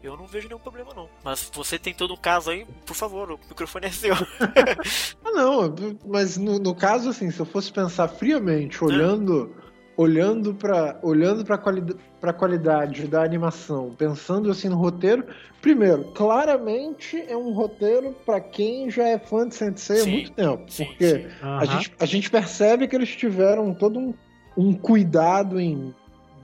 eu 0.07 0.17
não 0.17 0.27
vejo 0.27 0.49
nenhum 0.49 0.61
problema, 0.61 0.95
não. 0.95 1.09
Mas 1.25 1.51
você 1.53 1.79
tem 1.79 1.93
todo 1.93 2.15
um 2.15 2.17
caso 2.17 2.51
aí, 2.51 2.67
por 2.85 2.95
favor, 2.95 3.33
o 3.33 3.41
microfone 3.49 3.87
é 3.87 3.91
seu. 3.91 4.15
ah, 5.25 5.31
não, 5.33 5.75
mas 6.07 6.37
no, 6.37 6.59
no, 6.59 6.75
caso, 6.75 7.11
assim, 7.11 7.31
se 7.31 7.41
eu 7.41 7.47
fosse 7.47 7.73
pensar 7.73 8.09
friamente, 8.09 8.83
olhando. 8.83 9.55
Ah. 9.63 9.67
Olhando 9.99 10.53
para 10.53 10.99
olhando 11.03 11.43
para 11.43 11.57
quali 11.57 11.83
a 12.21 12.31
qualidade 12.31 13.07
da 13.07 13.23
animação, 13.23 13.95
pensando 13.97 14.51
assim 14.51 14.69
no 14.69 14.77
roteiro, 14.77 15.25
primeiro, 15.63 16.05
claramente 16.13 17.19
é 17.27 17.35
um 17.35 17.55
roteiro 17.55 18.15
para 18.27 18.39
quem 18.39 18.91
já 18.91 19.09
é 19.09 19.19
fã 19.19 19.49
de 19.49 19.55
Sensei 19.55 20.03
há 20.03 20.05
muito 20.05 20.33
tempo, 20.33 20.71
sim, 20.71 20.85
porque 20.85 21.09
sim. 21.09 21.27
Uhum. 21.43 21.59
A, 21.59 21.65
gente, 21.65 21.93
a 21.99 22.05
gente 22.05 22.31
percebe 22.31 22.87
que 22.87 22.95
eles 22.95 23.09
tiveram 23.17 23.73
todo 23.73 23.99
um, 23.99 24.13
um 24.55 24.75
cuidado 24.75 25.59
em 25.59 25.95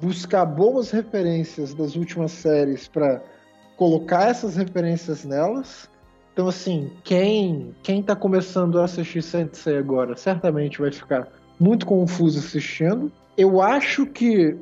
buscar 0.00 0.44
boas 0.44 0.90
referências 0.90 1.74
das 1.74 1.94
últimas 1.94 2.32
séries 2.32 2.88
para 2.88 3.22
colocar 3.82 4.28
essas 4.28 4.54
referências 4.54 5.24
nelas. 5.24 5.90
Então, 6.32 6.46
assim, 6.46 6.92
quem 7.02 7.74
quem 7.82 7.98
está 7.98 8.14
começando 8.14 8.78
a 8.78 8.84
assistir 8.84 9.20
Sensei 9.22 9.76
agora 9.76 10.16
certamente 10.16 10.80
vai 10.80 10.92
ficar 10.92 11.26
muito 11.58 11.84
confuso 11.84 12.38
assistindo. 12.38 13.10
Eu 13.36 13.60
acho 13.60 14.06
que 14.06 14.56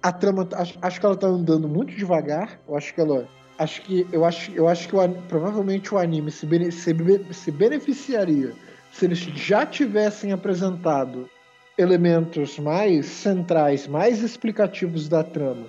a 0.00 0.12
trama, 0.12 0.48
acho, 0.54 0.78
acho 0.80 1.00
que 1.00 1.04
ela 1.04 1.16
está 1.16 1.26
andando 1.26 1.66
muito 1.66 1.92
devagar. 1.96 2.60
Eu 2.68 2.76
acho 2.76 2.94
que 2.94 3.00
ela, 3.00 3.26
acho 3.58 3.82
que 3.82 4.06
eu 4.12 4.24
acho, 4.24 4.52
eu 4.52 4.68
acho 4.68 4.88
que 4.88 4.94
o, 4.94 5.08
provavelmente 5.26 5.92
o 5.92 5.98
anime 5.98 6.30
se, 6.30 6.46
bene, 6.46 6.70
se, 6.70 6.94
se 7.32 7.50
beneficiaria 7.50 8.52
se 8.92 9.04
eles 9.04 9.18
já 9.18 9.66
tivessem 9.66 10.30
apresentado 10.30 11.28
elementos 11.76 12.56
mais 12.60 13.06
centrais, 13.06 13.88
mais 13.88 14.22
explicativos 14.22 15.08
da 15.08 15.24
trama 15.24 15.66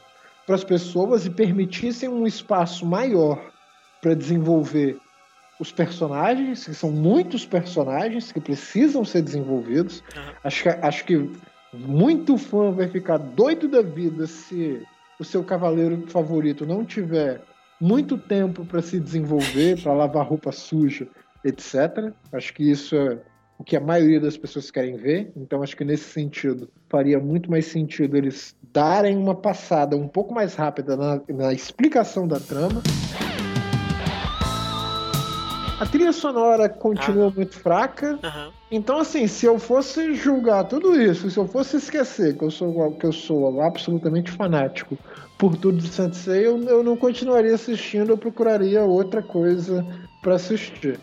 para 0.51 0.57
as 0.57 0.63
pessoas 0.65 1.25
e 1.25 1.29
permitissem 1.29 2.09
um 2.09 2.27
espaço 2.27 2.85
maior 2.85 3.41
para 4.01 4.13
desenvolver 4.13 4.97
os 5.61 5.71
personagens, 5.71 6.65
que 6.65 6.73
são 6.73 6.91
muitos 6.91 7.45
personagens 7.45 8.33
que 8.33 8.41
precisam 8.41 9.05
ser 9.05 9.21
desenvolvidos. 9.21 10.03
Uhum. 10.13 10.33
Acho, 10.43 10.63
que, 10.63 10.69
acho 10.69 11.05
que 11.05 11.31
muito 11.73 12.37
fã 12.37 12.69
vai 12.69 12.89
ficar 12.89 13.17
doido 13.17 13.69
da 13.69 13.81
vida 13.81 14.27
se 14.27 14.85
o 15.17 15.23
seu 15.23 15.41
cavaleiro 15.41 16.05
favorito 16.07 16.65
não 16.65 16.83
tiver 16.83 17.39
muito 17.79 18.17
tempo 18.17 18.65
para 18.65 18.81
se 18.81 18.99
desenvolver, 18.99 19.81
para 19.81 19.93
lavar 19.93 20.27
roupa 20.27 20.51
suja, 20.51 21.07
etc. 21.45 22.11
Acho 22.33 22.53
que 22.53 22.69
isso 22.69 22.93
é 22.97 23.17
o 23.61 23.63
que 23.63 23.77
a 23.77 23.79
maioria 23.79 24.19
das 24.19 24.35
pessoas 24.35 24.71
querem 24.71 24.97
ver. 24.97 25.31
Então, 25.35 25.61
acho 25.61 25.77
que 25.77 25.85
nesse 25.85 26.05
sentido, 26.05 26.67
faria 26.89 27.19
muito 27.19 27.49
mais 27.49 27.67
sentido 27.67 28.17
eles 28.17 28.55
darem 28.73 29.15
uma 29.15 29.35
passada 29.35 29.95
um 29.95 30.07
pouco 30.07 30.33
mais 30.33 30.55
rápida 30.55 30.97
na, 30.97 31.21
na 31.29 31.53
explicação 31.53 32.27
da 32.27 32.39
trama. 32.39 32.81
A 35.79 35.85
trilha 35.85 36.11
sonora 36.11 36.67
continua 36.69 37.27
ah. 37.27 37.33
muito 37.35 37.53
fraca. 37.59 38.13
Uhum. 38.13 38.51
Então, 38.71 38.97
assim, 38.97 39.27
se 39.27 39.45
eu 39.45 39.59
fosse 39.59 40.15
julgar 40.15 40.63
tudo 40.63 40.99
isso, 40.99 41.29
se 41.29 41.37
eu 41.37 41.47
fosse 41.47 41.77
esquecer 41.77 42.35
que 42.35 42.43
eu 42.43 42.49
sou, 42.49 42.91
que 42.93 43.05
eu 43.05 43.13
sou 43.13 43.61
absolutamente 43.61 44.31
fanático 44.31 44.97
por 45.37 45.55
tudo 45.55 45.77
de 45.77 45.87
Sensei, 45.87 46.47
eu, 46.47 46.57
eu 46.63 46.83
não 46.83 46.97
continuaria 46.97 47.53
assistindo, 47.53 48.09
eu 48.09 48.17
procuraria 48.17 48.83
outra 48.83 49.21
coisa 49.21 49.85
para 50.21 50.35
assistir. 50.35 50.99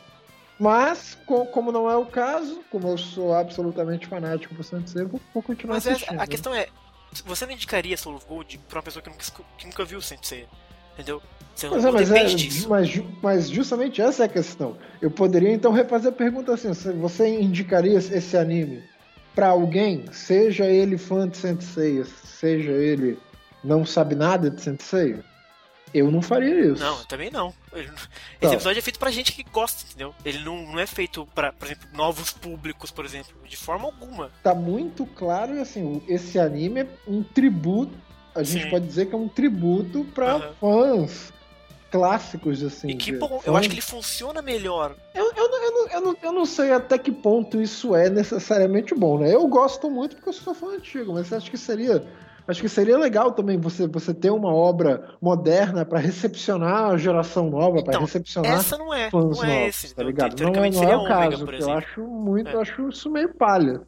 Mas, 0.58 1.16
como 1.52 1.70
não 1.70 1.88
é 1.88 1.96
o 1.96 2.04
caso, 2.04 2.60
como 2.70 2.88
eu 2.88 2.98
sou 2.98 3.32
absolutamente 3.32 4.08
fanático 4.08 4.54
por 4.54 4.64
Sensei, 4.64 5.02
eu 5.02 5.08
vou, 5.08 5.42
continuar 5.42 5.74
Mas 5.74 5.86
assistindo. 5.86 6.16
Mas 6.16 6.22
a 6.22 6.26
questão 6.26 6.52
é, 6.52 6.68
você 7.24 7.46
não 7.46 7.52
indicaria 7.52 7.96
Soul 7.96 8.16
of 8.16 8.26
Gold 8.26 8.58
pra 8.68 8.78
uma 8.78 8.82
pessoa 8.82 9.00
que 9.02 9.08
nunca, 9.08 9.24
que 9.56 9.66
nunca 9.66 9.84
viu 9.84 10.00
Sensei, 10.00 10.46
entendeu? 10.94 11.22
Você 11.54 11.68
mas, 11.68 11.84
é, 11.84 11.90
mas, 11.90 12.10
é, 12.10 12.68
mas, 12.68 13.02
mas, 13.22 13.48
justamente 13.48 14.00
essa 14.00 14.24
é 14.24 14.26
a 14.26 14.28
questão. 14.28 14.76
Eu 15.00 15.10
poderia 15.10 15.52
então 15.52 15.72
refazer 15.72 16.12
a 16.12 16.14
pergunta 16.14 16.54
assim: 16.54 16.72
você 16.72 17.28
indicaria 17.28 17.98
esse 17.98 18.36
anime 18.36 18.82
para 19.34 19.48
alguém, 19.48 20.04
seja 20.12 20.66
ele 20.66 20.98
fã 20.98 21.28
de 21.28 21.36
Sensei, 21.36 22.04
seja 22.04 22.70
ele 22.70 23.18
não 23.64 23.84
sabe 23.84 24.14
nada 24.14 24.50
de 24.50 24.60
Sensei? 24.60 25.18
Eu 25.92 26.10
não 26.10 26.20
faria 26.20 26.72
isso. 26.72 26.82
Não, 26.82 27.04
também 27.04 27.30
não. 27.30 27.52
Esse 27.74 27.92
tá. 28.40 28.52
episódio 28.52 28.78
é 28.78 28.82
feito 28.82 28.98
pra 28.98 29.10
gente 29.10 29.32
que 29.32 29.42
gosta, 29.42 29.84
entendeu? 29.86 30.14
Ele 30.24 30.38
não, 30.40 30.72
não 30.72 30.78
é 30.78 30.86
feito 30.86 31.26
pra, 31.34 31.52
por 31.52 31.66
exemplo, 31.66 31.88
novos 31.92 32.30
públicos, 32.30 32.90
por 32.90 33.04
exemplo. 33.04 33.34
De 33.46 33.56
forma 33.56 33.86
alguma. 33.86 34.30
Tá 34.42 34.54
muito 34.54 35.06
claro, 35.06 35.60
assim, 35.60 36.02
esse 36.08 36.38
anime 36.38 36.80
é 36.80 36.86
um 37.06 37.22
tributo. 37.22 37.92
A 38.34 38.42
gente 38.42 38.64
Sim. 38.64 38.70
pode 38.70 38.86
dizer 38.86 39.06
que 39.06 39.14
é 39.14 39.18
um 39.18 39.28
tributo 39.28 40.04
pra 40.14 40.36
uhum. 40.36 40.96
fãs 40.98 41.32
clássicos, 41.90 42.62
assim. 42.62 42.88
E 42.88 42.94
que 42.94 43.12
bom, 43.12 43.40
eu 43.44 43.56
acho 43.56 43.68
que 43.68 43.74
ele 43.74 43.82
funciona 43.82 44.42
melhor. 44.42 44.94
Eu, 45.14 45.32
eu, 45.34 45.50
eu, 45.50 45.72
não, 45.72 45.88
eu, 45.88 46.00
não, 46.00 46.16
eu 46.22 46.32
não 46.32 46.46
sei 46.46 46.72
até 46.72 46.98
que 46.98 47.10
ponto 47.10 47.60
isso 47.60 47.96
é 47.96 48.10
necessariamente 48.10 48.94
bom, 48.94 49.18
né? 49.18 49.34
Eu 49.34 49.46
gosto 49.48 49.90
muito 49.90 50.16
porque 50.16 50.28
eu 50.28 50.34
sou 50.34 50.54
fã 50.54 50.68
antigo, 50.74 51.14
mas 51.14 51.32
acho 51.32 51.50
que 51.50 51.56
seria 51.56 52.04
Acho 52.48 52.62
que 52.62 52.68
seria 52.68 52.96
legal 52.96 53.32
também 53.32 53.58
você, 53.58 53.86
você 53.86 54.14
ter 54.14 54.30
uma 54.30 54.50
obra 54.50 55.14
moderna 55.20 55.84
para 55.84 55.98
recepcionar 55.98 56.86
a 56.92 56.96
geração 56.96 57.50
nova, 57.50 57.78
então, 57.78 57.84
para 57.84 58.00
recepcionar 58.00 58.52
essa 58.52 58.78
não 58.78 58.92
é, 58.94 59.10
fãs 59.10 59.36
não 59.36 59.44
é 59.44 59.58
novos, 59.60 59.84
esse, 59.84 59.94
tá 59.94 60.02
ligado? 60.02 60.42
Não, 60.42 60.64
é, 60.64 60.70
não 60.70 60.82
é 60.82 60.96
o 60.96 61.06
caso, 61.06 61.46
eu 61.50 61.72
acho 61.72 62.00
muito, 62.00 62.48
é. 62.48 62.54
eu 62.54 62.60
acho 62.62 62.88
isso 62.88 63.10
meio 63.10 63.34
palha. 63.34 63.82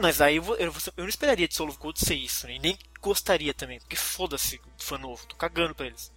Mas 0.00 0.22
aí 0.22 0.36
eu, 0.36 0.44
eu, 0.56 0.72
eu, 0.96 1.02
não 1.02 1.08
esperaria 1.08 1.46
de 1.46 1.54
Soul 1.54 1.68
of 1.68 1.78
Gold 1.78 2.00
ser 2.00 2.14
isso, 2.14 2.46
né? 2.46 2.54
E 2.54 2.58
nem 2.58 2.78
gostaria 3.02 3.52
também, 3.52 3.78
porque 3.80 3.96
foda-se 3.96 4.58
fã 4.78 4.96
novo, 4.96 5.26
tô 5.26 5.36
cagando 5.36 5.74
pra 5.74 5.86
eles. 5.86 6.10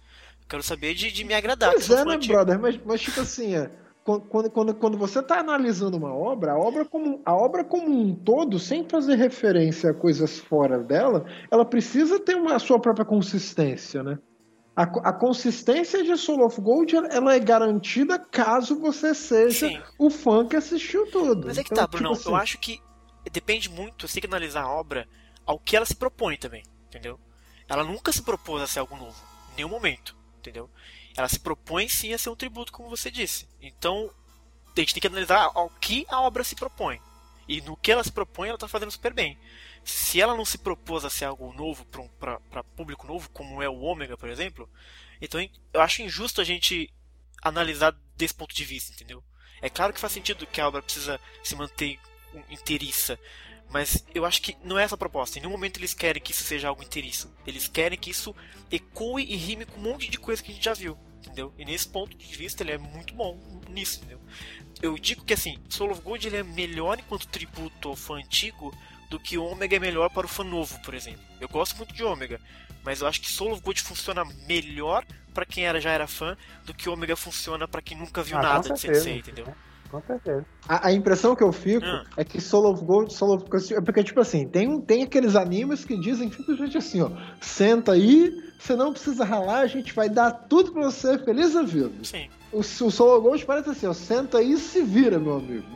Quero 0.48 0.62
saber 0.62 0.94
de, 0.94 1.12
de 1.12 1.22
me 1.22 1.34
agradar. 1.34 1.70
Pois 1.70 1.90
é, 1.90 2.02
né, 2.02 2.16
brother? 2.16 2.58
Mas, 2.58 2.80
mas 2.82 3.02
tipo 3.02 3.20
assim, 3.20 3.56
é, 3.56 3.70
quando, 4.04 4.50
quando, 4.50 4.74
quando 4.74 4.98
você 4.98 5.20
está 5.20 5.40
analisando 5.40 5.96
uma 5.96 6.14
obra, 6.14 6.52
a 6.52 6.58
obra, 6.58 6.84
como, 6.84 7.22
a 7.24 7.34
obra 7.34 7.64
como 7.64 7.88
um 7.88 8.14
todo, 8.14 8.58
sem 8.58 8.86
fazer 8.86 9.16
referência 9.16 9.90
a 9.90 9.94
coisas 9.94 10.38
fora 10.38 10.78
dela, 10.78 11.24
ela 11.50 11.64
precisa 11.64 12.20
ter 12.20 12.36
uma, 12.36 12.54
a 12.54 12.58
sua 12.58 12.78
própria 12.78 13.06
consistência, 13.06 14.02
né? 14.02 14.18
A, 14.76 14.82
a 14.82 15.12
consistência 15.12 16.02
de 16.02 16.16
Soul 16.18 16.44
of 16.44 16.60
Gold 16.60 16.94
ela 16.96 17.34
é 17.34 17.38
garantida 17.38 18.18
caso 18.18 18.78
você 18.78 19.14
seja 19.14 19.68
Sim. 19.68 19.80
o 19.98 20.10
fã 20.10 20.46
que 20.46 20.56
assistiu 20.56 21.10
tudo. 21.10 21.46
Mas 21.46 21.56
é 21.56 21.62
que 21.62 21.72
então, 21.72 21.84
tá, 21.84 21.86
Bruno, 21.86 22.10
tipo 22.10 22.20
assim... 22.20 22.28
eu 22.28 22.36
acho 22.36 22.58
que 22.58 22.80
depende 23.32 23.70
muito, 23.70 24.06
você 24.06 24.14
tem 24.14 24.22
que 24.22 24.26
analisar 24.26 24.64
a 24.64 24.70
obra 24.70 25.08
ao 25.46 25.58
que 25.58 25.76
ela 25.76 25.86
se 25.86 25.96
propõe 25.96 26.36
também, 26.36 26.62
entendeu? 26.88 27.18
Ela 27.66 27.84
nunca 27.84 28.12
se 28.12 28.20
propôs 28.20 28.60
a 28.60 28.66
ser 28.66 28.80
algo 28.80 28.96
novo, 28.96 29.16
em 29.52 29.56
nenhum 29.56 29.70
momento, 29.70 30.14
entendeu? 30.38 30.68
Ela 31.16 31.28
se 31.28 31.38
propõe 31.38 31.88
sim 31.88 32.12
a 32.12 32.18
ser 32.18 32.30
um 32.30 32.36
tributo, 32.36 32.72
como 32.72 32.90
você 32.90 33.10
disse. 33.10 33.48
Então, 33.60 34.10
a 34.76 34.80
gente 34.80 34.94
tem 34.94 35.00
que 35.00 35.06
analisar 35.06 35.50
ao 35.54 35.70
que 35.70 36.04
a 36.08 36.20
obra 36.20 36.42
se 36.42 36.56
propõe. 36.56 37.00
E 37.46 37.60
no 37.60 37.76
que 37.76 37.92
ela 37.92 38.02
se 38.02 38.10
propõe, 38.10 38.48
ela 38.48 38.56
está 38.56 38.66
fazendo 38.66 38.90
super 38.90 39.12
bem. 39.12 39.38
Se 39.84 40.20
ela 40.20 40.36
não 40.36 40.44
se 40.44 40.58
propôs 40.58 41.04
a 41.04 41.10
ser 41.10 41.26
algo 41.26 41.52
novo 41.52 41.84
para 41.84 42.02
um, 42.02 42.64
público 42.74 43.06
novo, 43.06 43.28
como 43.30 43.62
é 43.62 43.68
o 43.68 43.80
Ômega, 43.80 44.16
por 44.16 44.28
exemplo, 44.30 44.68
então 45.20 45.40
eu 45.72 45.80
acho 45.80 46.02
injusto 46.02 46.40
a 46.40 46.44
gente 46.44 46.92
analisar 47.42 47.94
desse 48.16 48.34
ponto 48.34 48.54
de 48.54 48.64
vista, 48.64 48.92
entendeu? 48.92 49.22
É 49.60 49.68
claro 49.68 49.92
que 49.92 50.00
faz 50.00 50.12
sentido 50.12 50.46
que 50.46 50.60
a 50.60 50.68
obra 50.68 50.82
precisa 50.82 51.20
se 51.42 51.54
manter 51.54 52.00
inteiriça, 52.50 53.18
mas 53.74 54.06
eu 54.14 54.24
acho 54.24 54.40
que 54.40 54.56
não 54.62 54.78
é 54.78 54.84
essa 54.84 54.94
a 54.94 54.98
proposta. 54.98 55.36
Em 55.36 55.42
nenhum 55.42 55.50
momento 55.50 55.80
eles 55.80 55.92
querem 55.92 56.22
que 56.22 56.30
isso 56.30 56.44
seja 56.44 56.68
algo 56.68 56.84
inteiriço. 56.84 57.34
Eles 57.44 57.66
querem 57.66 57.98
que 57.98 58.08
isso 58.08 58.32
ecoe 58.70 59.24
e 59.24 59.34
rime 59.34 59.66
com 59.66 59.80
um 59.80 59.82
monte 59.82 60.08
de 60.08 60.16
coisa 60.16 60.40
que 60.40 60.52
a 60.52 60.54
gente 60.54 60.64
já 60.64 60.72
viu, 60.72 60.96
entendeu? 61.18 61.52
E 61.58 61.64
nesse 61.64 61.88
ponto 61.88 62.16
de 62.16 62.36
vista 62.36 62.62
ele 62.62 62.70
é 62.70 62.78
muito 62.78 63.12
bom 63.14 63.36
nisso, 63.68 63.98
entendeu? 63.98 64.20
Eu 64.80 64.96
digo 64.96 65.24
que 65.24 65.34
assim, 65.34 65.58
Soul 65.68 65.90
of 65.90 66.02
Gold 66.02 66.24
ele 66.24 66.36
é 66.36 66.44
melhor 66.44 67.00
enquanto 67.00 67.26
tributo 67.26 67.88
ao 67.88 67.96
fã 67.96 68.14
antigo 68.14 68.72
do 69.10 69.18
que 69.18 69.36
o 69.36 69.44
Ômega 69.44 69.74
é 69.74 69.80
melhor 69.80 70.08
para 70.08 70.24
o 70.24 70.28
fã 70.28 70.44
novo, 70.44 70.80
por 70.82 70.94
exemplo. 70.94 71.24
Eu 71.40 71.48
gosto 71.48 71.76
muito 71.76 71.92
de 71.92 72.04
Ômega, 72.04 72.40
mas 72.84 73.00
eu 73.00 73.08
acho 73.08 73.20
que 73.20 73.28
Soul 73.28 73.54
of 73.54 73.60
Gold 73.60 73.82
funciona 73.82 74.24
melhor 74.46 75.04
para 75.34 75.44
quem 75.44 75.66
era, 75.66 75.80
já 75.80 75.90
era 75.90 76.06
fã 76.06 76.36
do 76.64 76.72
que 76.72 76.88
Ômega 76.88 77.16
funciona 77.16 77.66
para 77.66 77.82
quem 77.82 77.98
nunca 77.98 78.22
viu 78.22 78.38
ah, 78.38 78.42
nada 78.42 78.72
de 78.72 78.78
Sensei, 78.78 79.16
entendeu? 79.18 79.52
Com 79.90 80.00
certeza. 80.02 80.44
A, 80.68 80.88
a, 80.88 80.92
impressão 80.92 81.36
que 81.36 81.42
eu 81.42 81.52
fico 81.52 81.86
ah. 81.86 82.04
é 82.16 82.24
que 82.24 82.40
Soul 82.40 82.72
of 82.72 82.84
Gold, 82.84 83.12
Soul 83.12 83.36
of 83.36 83.48
Gold, 83.48 83.74
é 83.74 83.80
porque, 83.80 84.02
tipo 84.02 84.20
assim, 84.20 84.48
tem, 84.48 84.80
tem 84.80 85.02
aqueles 85.02 85.36
animes 85.36 85.84
que 85.84 85.96
dizem 85.96 86.30
simplesmente 86.30 86.76
assim, 86.76 87.02
ó, 87.02 87.10
senta 87.40 87.92
aí, 87.92 88.32
você 88.58 88.74
não 88.74 88.92
precisa 88.92 89.24
ralar, 89.24 89.60
a 89.60 89.66
gente 89.66 89.92
vai 89.92 90.08
dar 90.08 90.32
tudo 90.32 90.72
pra 90.72 90.82
você, 90.82 91.18
feliz 91.18 91.52
da 91.52 91.62
vida. 91.62 91.92
Sim. 92.02 92.28
O, 92.52 92.60
o 92.60 92.62
Soul 92.62 93.16
of 93.16 93.22
Gold 93.22 93.46
parece 93.46 93.70
assim, 93.70 93.86
ó, 93.86 93.92
senta 93.92 94.38
aí 94.38 94.52
e 94.52 94.58
se 94.58 94.82
vira, 94.82 95.18
meu 95.18 95.36
amigo. 95.36 95.66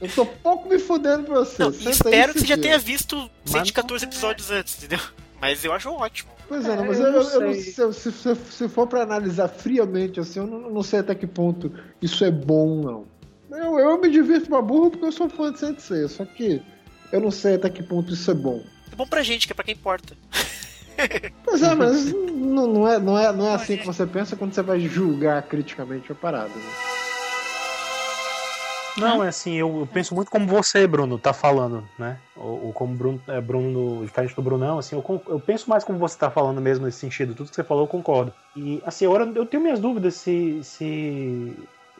Eu 0.00 0.08
tô 0.08 0.24
pouco 0.24 0.68
me 0.68 0.78
fudendo 0.78 1.24
pra 1.24 1.40
você. 1.40 1.60
Não, 1.62 1.70
espero 1.70 2.32
que 2.32 2.40
você 2.40 2.46
já 2.46 2.56
tenha 2.56 2.78
visto 2.78 3.28
114 3.44 4.04
episódios 4.04 4.50
antes, 4.50 4.78
entendeu? 4.78 5.00
Mas 5.40 5.64
eu 5.64 5.72
acho 5.72 5.90
ótimo. 5.90 6.30
Pois 6.48 6.64
é, 6.64 6.76
não, 6.76 6.86
mas 6.86 6.98
é, 6.98 7.02
eu, 7.02 7.06
eu, 7.06 7.22
eu, 7.22 7.40
não, 7.40 7.54
se, 7.54 7.92
se, 7.92 8.12
se, 8.12 8.34
se, 8.34 8.68
for 8.68 8.86
pra 8.86 9.02
analisar 9.02 9.48
friamente, 9.48 10.18
assim, 10.18 10.40
eu 10.40 10.46
não, 10.46 10.70
não, 10.70 10.82
sei 10.82 11.00
até 11.00 11.14
que 11.14 11.26
ponto 11.26 11.72
isso 12.00 12.24
é 12.24 12.30
bom, 12.30 12.82
não. 12.82 13.17
Eu, 13.50 13.78
eu 13.78 14.00
me 14.00 14.10
divirto 14.10 14.48
pra 14.48 14.60
burro 14.60 14.90
porque 14.90 15.06
eu 15.06 15.12
sou 15.12 15.28
fã 15.28 15.52
de 15.52 15.58
Sensei, 15.58 16.06
só 16.08 16.24
que 16.24 16.62
eu 17.12 17.20
não 17.20 17.30
sei 17.30 17.54
até 17.54 17.70
que 17.70 17.82
ponto 17.82 18.12
isso 18.12 18.30
é 18.30 18.34
bom. 18.34 18.62
É 18.92 18.96
bom 18.96 19.06
pra 19.06 19.22
gente, 19.22 19.46
que 19.46 19.52
é 19.52 19.56
pra 19.56 19.64
quem 19.64 19.74
importa. 19.74 20.16
Pois 21.44 21.62
é, 21.62 21.76
mas 21.76 22.12
não, 22.12 22.66
não, 22.66 22.88
é, 22.88 22.98
não, 22.98 23.16
é, 23.16 23.32
não 23.32 23.46
é 23.46 23.54
assim 23.54 23.76
que 23.76 23.86
você 23.86 24.04
pensa 24.04 24.34
quando 24.34 24.52
você 24.52 24.62
vai 24.62 24.80
julgar 24.80 25.40
criticamente 25.44 26.10
a 26.10 26.14
parada. 26.14 26.48
Né? 26.48 26.72
Não, 28.98 29.22
é 29.22 29.28
assim, 29.28 29.54
eu, 29.54 29.78
eu, 29.78 29.86
penso 29.86 30.12
muito 30.14 30.28
como 30.28 30.48
você, 30.48 30.86
Bruno, 30.88 31.16
tá 31.16 31.32
falando, 31.32 31.88
né? 31.96 32.18
Ou, 32.36 32.66
ou 32.66 32.72
como 32.72 32.96
Bruno, 32.96 33.22
é, 33.28 33.40
Bruno, 33.40 34.04
diferente 34.04 34.34
do 34.34 34.42
Brunão, 34.42 34.78
assim, 34.78 34.96
eu, 34.96 35.22
eu, 35.28 35.38
penso 35.38 35.70
mais 35.70 35.84
como 35.84 36.00
você 36.00 36.18
tá 36.18 36.30
falando 36.30 36.60
mesmo 36.60 36.84
nesse 36.84 36.98
sentido. 36.98 37.34
Tudo 37.34 37.48
que 37.48 37.54
você 37.54 37.62
falou, 37.62 37.84
eu 37.84 37.88
concordo. 37.88 38.32
E, 38.56 38.82
assim, 38.84 39.06
agora 39.06 39.24
eu 39.36 39.46
tenho 39.46 39.62
minhas 39.62 39.78
dúvidas 39.78 40.14
se. 40.14 40.58
se 40.64 41.54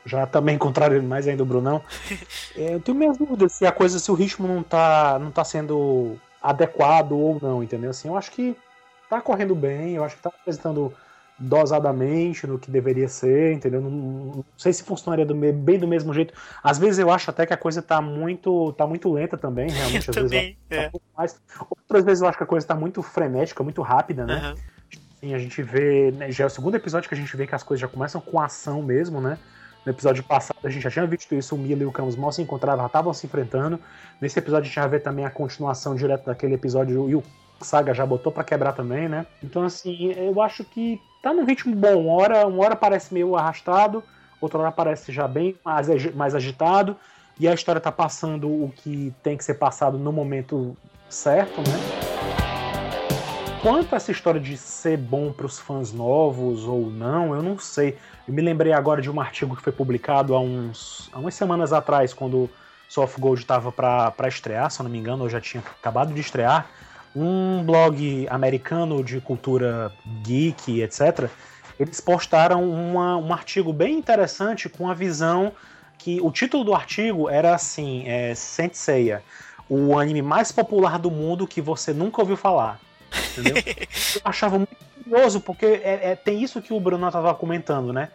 já 0.04 0.26
também 0.26 0.58
contrário 0.58 1.02
mais 1.02 1.26
ainda 1.26 1.38
do 1.38 1.46
Brunão. 1.46 1.82
É, 2.56 2.74
eu 2.74 2.80
tenho 2.80 2.98
minhas 2.98 3.16
dúvidas 3.16 3.52
se 3.52 3.64
a 3.64 3.70
coisa, 3.70 4.00
se 4.00 4.10
o 4.10 4.14
ritmo 4.14 4.48
não 4.48 4.64
tá, 4.64 5.16
não 5.20 5.30
tá 5.30 5.44
sendo 5.44 6.16
adequado 6.42 7.12
ou 7.12 7.38
não, 7.40 7.62
entendeu? 7.62 7.90
Assim, 7.90 8.08
eu 8.08 8.16
acho 8.16 8.32
que 8.32 8.56
tá 9.08 9.20
correndo 9.20 9.54
bem, 9.54 9.94
eu 9.94 10.02
acho 10.02 10.16
que 10.16 10.22
tá 10.22 10.28
apresentando 10.28 10.92
dosadamente 11.38 12.46
no 12.46 12.58
que 12.58 12.70
deveria 12.70 13.08
ser, 13.08 13.52
entendeu? 13.52 13.80
Não, 13.80 13.90
não 13.90 14.44
sei 14.56 14.72
se 14.72 14.82
funcionaria 14.82 15.24
do, 15.24 15.34
bem 15.34 15.78
do 15.78 15.86
mesmo 15.86 16.12
jeito. 16.12 16.34
Às 16.62 16.78
vezes 16.78 16.98
eu 16.98 17.10
acho 17.10 17.30
até 17.30 17.46
que 17.46 17.54
a 17.54 17.56
coisa 17.56 17.80
tá 17.80 18.00
muito, 18.00 18.72
tá 18.72 18.86
muito 18.86 19.12
lenta 19.12 19.36
também, 19.36 19.70
realmente. 19.70 20.10
Às 20.10 20.16
também, 20.16 20.58
vezes 20.68 20.86
é. 20.86 20.90
tá 20.90 20.98
mais. 21.16 21.40
Outras 21.70 22.04
vezes 22.04 22.22
eu 22.22 22.28
acho 22.28 22.36
que 22.36 22.44
a 22.44 22.46
coisa 22.46 22.66
tá 22.66 22.74
muito 22.74 23.02
frenética, 23.02 23.62
muito 23.62 23.82
rápida, 23.82 24.26
né? 24.26 24.48
Uhum. 24.48 24.98
Sim, 25.20 25.34
a 25.34 25.38
gente 25.38 25.62
vê. 25.62 26.10
Né, 26.10 26.30
já 26.32 26.44
é 26.44 26.46
o 26.46 26.50
segundo 26.50 26.74
episódio 26.74 27.08
que 27.08 27.14
a 27.14 27.18
gente 27.18 27.36
vê 27.36 27.46
que 27.46 27.54
as 27.54 27.62
coisas 27.62 27.80
já 27.80 27.88
começam 27.88 28.20
com 28.20 28.40
ação 28.40 28.82
mesmo, 28.82 29.20
né? 29.20 29.38
No 29.88 29.94
episódio 29.94 30.22
passado 30.22 30.58
a 30.64 30.68
gente 30.68 30.82
já 30.82 30.90
tinha 30.90 31.06
visto 31.06 31.34
isso, 31.34 31.54
o 31.54 31.58
Mila 31.58 31.82
e 31.82 31.86
o 31.86 31.90
Camus 31.90 32.14
mal 32.14 32.30
se 32.30 32.42
encontravam, 32.42 32.80
já 32.80 32.86
estavam 32.88 33.14
se 33.14 33.26
enfrentando. 33.26 33.80
Nesse 34.20 34.38
episódio 34.38 34.64
a 34.64 34.66
gente 34.66 34.74
já 34.74 34.86
vê 34.86 35.00
também 35.00 35.24
a 35.24 35.30
continuação 35.30 35.94
direto 35.94 36.26
daquele 36.26 36.52
episódio 36.52 37.08
e 37.08 37.14
o 37.14 37.22
Saga 37.62 37.94
já 37.94 38.04
botou 38.04 38.30
para 38.30 38.44
quebrar 38.44 38.74
também, 38.74 39.08
né? 39.08 39.24
Então 39.42 39.62
assim, 39.62 40.12
eu 40.12 40.42
acho 40.42 40.62
que 40.62 41.00
tá 41.22 41.32
num 41.32 41.46
ritmo 41.46 41.74
bom. 41.74 42.02
Uma 42.02 42.22
hora, 42.22 42.46
uma 42.46 42.62
hora 42.62 42.76
parece 42.76 43.14
meio 43.14 43.34
arrastado, 43.34 44.04
outra 44.42 44.58
hora 44.58 44.70
parece 44.70 45.10
já 45.10 45.26
bem 45.26 45.56
mais, 45.64 45.88
mais 46.14 46.34
agitado, 46.34 46.94
e 47.40 47.48
a 47.48 47.54
história 47.54 47.80
tá 47.80 47.90
passando 47.90 48.46
o 48.46 48.70
que 48.76 49.14
tem 49.22 49.38
que 49.38 49.44
ser 49.44 49.54
passado 49.54 49.96
no 49.96 50.12
momento 50.12 50.76
certo, 51.08 51.62
né? 51.62 52.17
Quanto 53.60 53.92
a 53.92 53.96
essa 53.96 54.12
história 54.12 54.40
de 54.40 54.56
ser 54.56 54.96
bom 54.96 55.32
para 55.32 55.44
os 55.44 55.58
fãs 55.58 55.92
novos 55.92 56.64
ou 56.64 56.88
não, 56.88 57.34
eu 57.34 57.42
não 57.42 57.58
sei. 57.58 57.98
Eu 58.26 58.32
me 58.32 58.40
lembrei 58.40 58.72
agora 58.72 59.02
de 59.02 59.10
um 59.10 59.20
artigo 59.20 59.56
que 59.56 59.62
foi 59.62 59.72
publicado 59.72 60.36
há, 60.36 60.40
uns, 60.40 61.10
há 61.12 61.18
umas 61.18 61.34
semanas 61.34 61.72
atrás, 61.72 62.14
quando 62.14 62.48
Soft 62.88 63.18
Gold 63.18 63.40
estava 63.40 63.72
para 63.72 64.28
estrear, 64.28 64.70
se 64.70 64.80
eu 64.80 64.84
não 64.84 64.90
me 64.90 64.98
engano, 64.98 65.24
ou 65.24 65.28
já 65.28 65.40
tinha 65.40 65.60
acabado 65.60 66.14
de 66.14 66.20
estrear, 66.20 66.70
um 67.16 67.64
blog 67.64 68.28
americano 68.30 69.02
de 69.02 69.20
cultura 69.20 69.92
geek, 70.22 70.80
etc., 70.80 71.28
eles 71.80 72.00
postaram 72.00 72.62
uma, 72.62 73.16
um 73.16 73.32
artigo 73.32 73.72
bem 73.72 73.98
interessante 73.98 74.68
com 74.68 74.88
a 74.88 74.94
visão 74.94 75.52
que 75.98 76.20
o 76.20 76.30
título 76.30 76.62
do 76.62 76.74
artigo 76.74 77.28
era 77.28 77.56
assim, 77.56 78.04
é, 78.06 78.36
Senseiya, 78.36 79.20
o 79.68 79.98
anime 79.98 80.22
mais 80.22 80.52
popular 80.52 80.96
do 80.96 81.10
mundo 81.10 81.46
que 81.46 81.60
você 81.60 81.92
nunca 81.92 82.20
ouviu 82.20 82.36
falar. 82.36 82.78
Entendeu? 83.32 83.62
Eu 84.14 84.20
achava 84.24 84.58
muito 84.58 84.76
curioso, 85.04 85.40
porque 85.40 85.66
é, 85.66 86.10
é, 86.10 86.16
tem 86.16 86.42
isso 86.42 86.60
que 86.60 86.72
o 86.72 86.80
Bruno 86.80 87.06
estava 87.06 87.34
comentando, 87.34 87.92
né? 87.92 88.08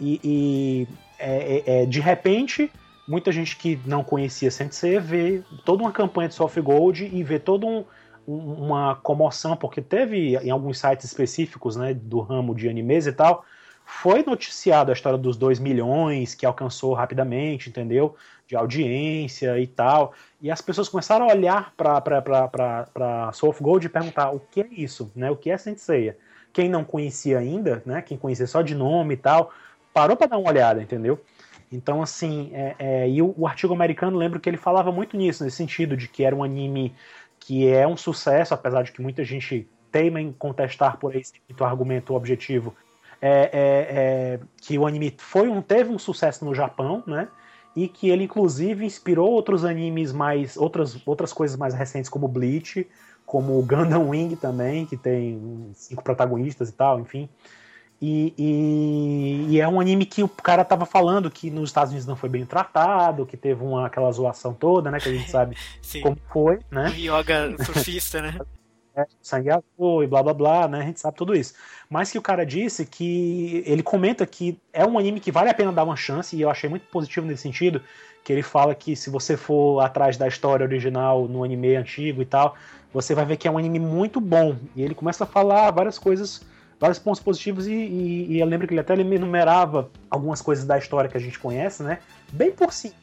E, 0.00 0.20
e 0.22 0.88
é, 1.18 1.62
é, 1.66 1.82
é, 1.82 1.86
de 1.86 2.00
repente, 2.00 2.70
muita 3.06 3.32
gente 3.32 3.56
que 3.56 3.78
não 3.84 4.04
conhecia 4.04 4.50
Sensei 4.50 4.98
vê 4.98 5.42
toda 5.64 5.82
uma 5.82 5.92
campanha 5.92 6.28
de 6.28 6.34
Soft 6.34 6.58
Gold 6.60 7.10
e 7.12 7.22
vê 7.22 7.38
todo 7.38 7.66
um, 7.66 7.84
uma 8.26 8.96
comoção, 8.96 9.56
porque 9.56 9.80
teve 9.80 10.36
em 10.36 10.50
alguns 10.50 10.78
sites 10.78 11.06
específicos, 11.06 11.76
né, 11.76 11.94
do 11.94 12.20
ramo 12.20 12.54
de 12.54 12.68
animes 12.68 13.06
e 13.06 13.12
tal, 13.12 13.44
foi 13.90 14.22
noticiado 14.22 14.90
a 14.90 14.94
história 14.94 15.18
dos 15.18 15.34
2 15.38 15.58
milhões 15.58 16.34
que 16.34 16.44
alcançou 16.44 16.92
rapidamente, 16.92 17.70
entendeu? 17.70 18.14
De 18.46 18.54
audiência 18.54 19.58
e 19.58 19.66
tal. 19.66 20.12
E 20.42 20.50
as 20.50 20.60
pessoas 20.60 20.90
começaram 20.90 21.26
a 21.26 21.32
olhar 21.32 21.72
para 21.74 23.32
Soul 23.32 23.50
of 23.50 23.62
Gold 23.62 23.86
e 23.86 23.88
perguntar 23.88 24.30
o 24.30 24.40
que 24.40 24.60
é 24.60 24.68
isso, 24.70 25.10
né? 25.16 25.30
O 25.30 25.36
que 25.36 25.50
é 25.50 25.56
Senseiya? 25.56 26.18
Quem 26.52 26.68
não 26.68 26.84
conhecia 26.84 27.38
ainda, 27.38 27.82
né? 27.86 28.02
Quem 28.02 28.18
conhecia 28.18 28.46
só 28.46 28.60
de 28.60 28.74
nome 28.74 29.14
e 29.14 29.16
tal, 29.16 29.52
parou 29.92 30.18
para 30.18 30.26
dar 30.26 30.38
uma 30.38 30.50
olhada, 30.50 30.82
entendeu? 30.82 31.18
Então, 31.72 32.02
assim, 32.02 32.50
é, 32.52 32.76
é, 32.78 33.08
e 33.08 33.22
o, 33.22 33.34
o, 33.38 33.46
artigo 33.46 33.72
americano, 33.72 34.18
lembro 34.18 34.38
que 34.38 34.50
ele 34.50 34.58
falava 34.58 34.92
muito 34.92 35.16
nisso, 35.16 35.42
nesse 35.42 35.56
sentido, 35.56 35.96
de 35.96 36.08
que 36.08 36.24
era 36.24 36.36
um 36.36 36.44
anime 36.44 36.94
que 37.40 37.66
é 37.66 37.88
um 37.88 37.96
sucesso, 37.96 38.52
apesar 38.52 38.82
de 38.82 38.92
que 38.92 39.00
muita 39.00 39.24
gente 39.24 39.66
teima 39.90 40.20
em 40.20 40.30
contestar 40.30 40.98
por 40.98 41.16
esse 41.16 41.32
argumento 41.60 42.14
objetivo, 42.14 42.76
é, 43.20 43.30
é, 43.30 43.50
é, 43.52 44.40
que 44.60 44.78
o 44.78 44.86
anime 44.86 45.14
foi 45.18 45.48
um, 45.48 45.60
teve 45.60 45.90
um 45.90 45.98
sucesso 45.98 46.44
no 46.44 46.54
Japão, 46.54 47.02
né? 47.06 47.28
E 47.74 47.88
que 47.88 48.08
ele 48.08 48.24
inclusive 48.24 48.84
inspirou 48.84 49.30
outros 49.30 49.64
animes 49.64 50.12
mais. 50.12 50.56
outras, 50.56 50.96
outras 51.06 51.32
coisas 51.32 51.56
mais 51.56 51.74
recentes, 51.74 52.08
como 52.08 52.26
Bleach, 52.26 52.86
como 53.26 53.60
Gundam 53.62 54.08
Wing 54.08 54.36
também, 54.36 54.86
que 54.86 54.96
tem 54.96 55.70
cinco 55.74 56.02
protagonistas 56.02 56.68
e 56.70 56.72
tal, 56.72 57.00
enfim. 57.00 57.28
E, 58.00 58.32
e, 58.38 59.46
e, 59.50 59.60
é 59.60 59.66
um 59.66 59.80
anime 59.80 60.06
que 60.06 60.22
o 60.22 60.28
cara 60.28 60.64
tava 60.64 60.86
falando 60.86 61.28
que 61.28 61.50
nos 61.50 61.70
Estados 61.70 61.90
Unidos 61.90 62.06
não 62.06 62.14
foi 62.14 62.28
bem 62.28 62.46
tratado, 62.46 63.26
que 63.26 63.36
teve 63.36 63.64
uma, 63.64 63.86
aquela 63.86 64.10
zoação 64.12 64.54
toda, 64.54 64.88
né? 64.88 65.00
Que 65.00 65.08
a 65.08 65.12
gente 65.12 65.28
sabe 65.28 65.56
como 66.00 66.16
foi, 66.32 66.60
né? 66.70 66.94
Yoga 66.96 67.56
surfista, 67.64 68.22
né? 68.22 68.38
É, 68.98 69.06
sangue 69.22 69.48
azul 69.48 70.02
e 70.02 70.08
blá 70.08 70.24
blá 70.24 70.34
blá, 70.34 70.66
né? 70.66 70.80
A 70.80 70.82
gente 70.82 70.98
sabe 70.98 71.16
tudo 71.16 71.32
isso. 71.32 71.54
Mas 71.88 72.10
que 72.10 72.18
o 72.18 72.22
cara 72.22 72.44
disse 72.44 72.84
que 72.84 73.62
ele 73.64 73.80
comenta 73.80 74.26
que 74.26 74.58
é 74.72 74.84
um 74.84 74.98
anime 74.98 75.20
que 75.20 75.30
vale 75.30 75.48
a 75.48 75.54
pena 75.54 75.72
dar 75.72 75.84
uma 75.84 75.94
chance, 75.94 76.34
e 76.34 76.40
eu 76.40 76.50
achei 76.50 76.68
muito 76.68 76.84
positivo 76.88 77.24
nesse 77.24 77.42
sentido, 77.42 77.80
que 78.24 78.32
ele 78.32 78.42
fala 78.42 78.74
que 78.74 78.96
se 78.96 79.08
você 79.08 79.36
for 79.36 79.78
atrás 79.80 80.16
da 80.16 80.26
história 80.26 80.64
original 80.66 81.28
no 81.28 81.44
anime 81.44 81.76
antigo 81.76 82.20
e 82.20 82.24
tal, 82.24 82.56
você 82.92 83.14
vai 83.14 83.24
ver 83.24 83.36
que 83.36 83.46
é 83.46 83.50
um 83.50 83.56
anime 83.56 83.78
muito 83.78 84.20
bom. 84.20 84.56
E 84.74 84.82
ele 84.82 84.96
começa 84.96 85.22
a 85.22 85.26
falar 85.28 85.70
várias 85.70 85.96
coisas 85.96 86.40
vários 86.80 86.98
pontos 86.98 87.20
positivos 87.20 87.66
e, 87.66 87.72
e, 87.72 88.32
e 88.32 88.40
eu 88.40 88.46
lembro 88.46 88.66
que 88.66 88.72
ele 88.72 88.80
até 88.80 88.92
ele 88.94 89.02
enumerava 89.14 89.90
algumas 90.08 90.40
coisas 90.40 90.64
da 90.64 90.78
história 90.78 91.10
que 91.10 91.16
a 91.16 91.20
gente 91.20 91.38
conhece, 91.38 91.82
né? 91.82 91.98
Bem 92.32 92.52
por 92.52 92.72
cima, 92.72 92.94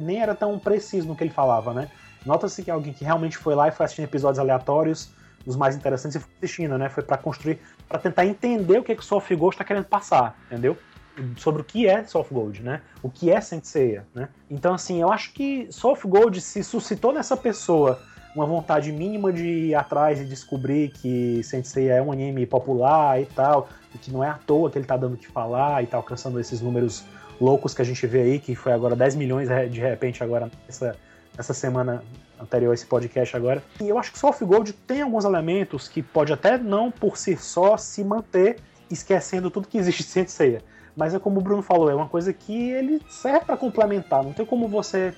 nem 0.00 0.20
era 0.20 0.34
tão 0.34 0.58
preciso 0.58 1.08
no 1.08 1.16
que 1.16 1.22
ele 1.22 1.30
falava, 1.30 1.72
né? 1.72 1.88
Nota-se 2.26 2.62
que 2.62 2.70
alguém 2.70 2.92
que 2.92 3.04
realmente 3.04 3.36
foi 3.36 3.54
lá 3.54 3.68
e 3.68 3.72
foi 3.72 3.84
assistindo 3.84 4.06
episódios 4.06 4.38
aleatórios 4.38 5.10
dos 5.44 5.56
mais 5.56 5.76
interessantes 5.76 6.16
e 6.16 6.20
fui 6.20 6.30
assistindo, 6.38 6.78
né? 6.78 6.88
Foi 6.88 7.02
para 7.02 7.16
construir, 7.16 7.58
para 7.88 7.98
tentar 7.98 8.26
entender 8.26 8.78
o 8.78 8.82
que, 8.82 8.94
que 8.94 9.02
o 9.02 9.04
Soft 9.04 9.32
Gold 9.34 9.54
está 9.54 9.64
querendo 9.64 9.84
passar, 9.84 10.38
entendeu? 10.46 10.76
Sobre 11.36 11.62
o 11.62 11.64
que 11.64 11.86
é 11.86 12.04
Soft 12.04 12.32
Gold, 12.32 12.62
né? 12.62 12.80
O 13.02 13.10
que 13.10 13.30
é 13.30 13.40
Senseiya, 13.40 14.06
né? 14.14 14.28
Então, 14.50 14.74
assim, 14.74 15.00
eu 15.00 15.12
acho 15.12 15.32
que 15.32 15.68
Soft 15.70 16.04
Gold 16.06 16.40
se 16.40 16.64
suscitou 16.64 17.12
nessa 17.12 17.36
pessoa 17.36 18.00
uma 18.34 18.46
vontade 18.46 18.90
mínima 18.90 19.32
de 19.32 19.46
ir 19.46 19.74
atrás 19.74 20.20
e 20.20 20.24
descobrir 20.24 20.90
que 20.90 21.40
Sensei 21.44 21.88
é 21.88 22.02
um 22.02 22.10
anime 22.10 22.44
popular 22.46 23.20
e 23.20 23.26
tal, 23.26 23.68
e 23.94 23.98
que 23.98 24.10
não 24.10 24.24
é 24.24 24.28
à 24.28 24.34
toa 24.34 24.70
que 24.70 24.76
ele 24.76 24.86
tá 24.86 24.96
dando 24.96 25.14
o 25.14 25.16
que 25.16 25.28
falar 25.28 25.84
e 25.84 25.86
tá 25.86 25.96
alcançando 25.96 26.40
esses 26.40 26.60
números 26.60 27.04
loucos 27.40 27.74
que 27.74 27.82
a 27.82 27.84
gente 27.84 28.04
vê 28.06 28.22
aí, 28.22 28.38
que 28.40 28.54
foi 28.54 28.72
agora 28.72 28.96
10 28.96 29.14
milhões 29.14 29.48
é, 29.50 29.66
de 29.66 29.80
repente 29.80 30.22
agora 30.22 30.50
essa, 30.68 30.96
essa 31.36 31.54
semana 31.54 32.02
anterior 32.40 32.70
a 32.70 32.74
esse 32.74 32.86
podcast 32.86 33.36
agora. 33.36 33.62
E 33.80 33.88
eu 33.88 33.98
acho 33.98 34.12
que 34.12 34.18
Soft 34.18 34.42
Gold 34.42 34.72
tem 34.72 35.02
alguns 35.02 35.24
elementos 35.24 35.88
que 35.88 36.02
pode 36.02 36.32
até 36.32 36.58
não 36.58 36.90
por 36.90 37.16
si 37.16 37.36
só 37.36 37.76
se 37.76 38.04
manter 38.04 38.58
esquecendo 38.90 39.50
tudo 39.50 39.68
que 39.68 39.78
existe 39.78 40.02
de 40.02 40.08
Sensei. 40.08 40.60
Mas 40.96 41.14
é 41.14 41.18
como 41.18 41.40
o 41.40 41.42
Bruno 41.42 41.62
falou, 41.62 41.90
é 41.90 41.94
uma 41.94 42.08
coisa 42.08 42.32
que 42.32 42.70
ele 42.70 43.00
serve 43.08 43.46
para 43.46 43.56
complementar. 43.56 44.22
Não 44.22 44.32
tem 44.32 44.46
como 44.46 44.68
você 44.68 45.12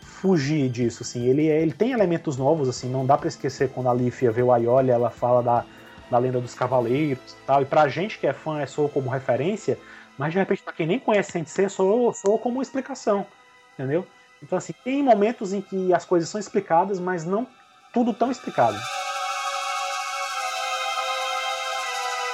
fugir 0.00 0.70
disso, 0.70 1.02
assim. 1.02 1.26
Ele, 1.26 1.48
é, 1.48 1.60
ele 1.60 1.72
tem 1.72 1.92
elementos 1.92 2.36
novos, 2.36 2.68
assim, 2.68 2.88
não 2.88 3.04
dá 3.04 3.18
para 3.18 3.28
esquecer 3.28 3.68
quando 3.70 3.88
a 3.88 3.94
Lífia 3.94 4.30
vê 4.30 4.42
o 4.42 4.52
Aioli, 4.52 4.90
ela 4.90 5.10
fala 5.10 5.42
da, 5.42 5.64
da 6.10 6.18
lenda 6.18 6.40
dos 6.40 6.54
cavaleiros 6.54 7.32
e 7.32 7.46
tal. 7.46 7.60
E 7.60 7.64
pra 7.66 7.88
gente 7.88 8.18
que 8.18 8.26
é 8.26 8.32
fã, 8.32 8.60
é 8.60 8.66
só 8.66 8.88
como 8.88 9.10
referência, 9.10 9.78
mas 10.16 10.32
de 10.32 10.38
repente, 10.38 10.62
pra 10.62 10.72
quem 10.72 10.86
nem 10.86 10.98
conhece 10.98 11.32
Sensei, 11.32 11.68
soa, 11.68 12.14
soa 12.14 12.38
como 12.38 12.62
explicação, 12.62 13.26
entendeu? 13.74 14.06
Então, 14.42 14.58
assim, 14.58 14.72
tem 14.84 15.02
momentos 15.02 15.52
em 15.52 15.60
que 15.60 15.94
as 15.94 16.04
coisas 16.04 16.28
são 16.28 16.40
explicadas, 16.40 16.98
mas 16.98 17.24
não 17.24 17.46
tudo 17.92 18.12
tão 18.12 18.30
explicado. 18.30 18.78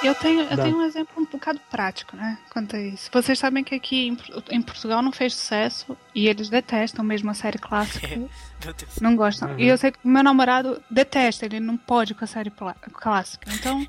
Eu 0.01 0.15
tenho, 0.15 0.43
eu 0.43 0.55
tenho 0.55 0.77
um 0.77 0.81
exemplo 0.81 1.21
um 1.21 1.25
bocado 1.25 1.59
prático, 1.69 2.15
né? 2.15 2.39
Quanto 2.51 2.75
a 2.75 2.79
isso. 2.79 3.09
Vocês 3.11 3.37
sabem 3.37 3.65
que 3.65 3.75
aqui 3.75 4.07
em, 4.07 4.17
em 4.49 4.61
Portugal 4.61 5.01
não 5.01 5.11
fez 5.11 5.35
sucesso 5.35 5.97
e 6.15 6.27
eles 6.27 6.49
detestam 6.49 7.03
mesmo 7.03 7.29
a 7.29 7.33
série 7.33 7.57
clássica. 7.57 8.07
não 9.01 9.15
gostam. 9.15 9.49
Uhum. 9.49 9.59
E 9.59 9.67
eu 9.67 9.77
sei 9.77 9.91
que 9.91 9.99
o 10.01 10.07
meu 10.07 10.23
namorado 10.23 10.81
detesta, 10.89 11.45
ele 11.45 11.59
não 11.59 11.75
pode 11.75 12.15
com 12.15 12.23
a 12.23 12.27
série 12.27 12.51
clássica. 12.93 13.51
Então, 13.53 13.85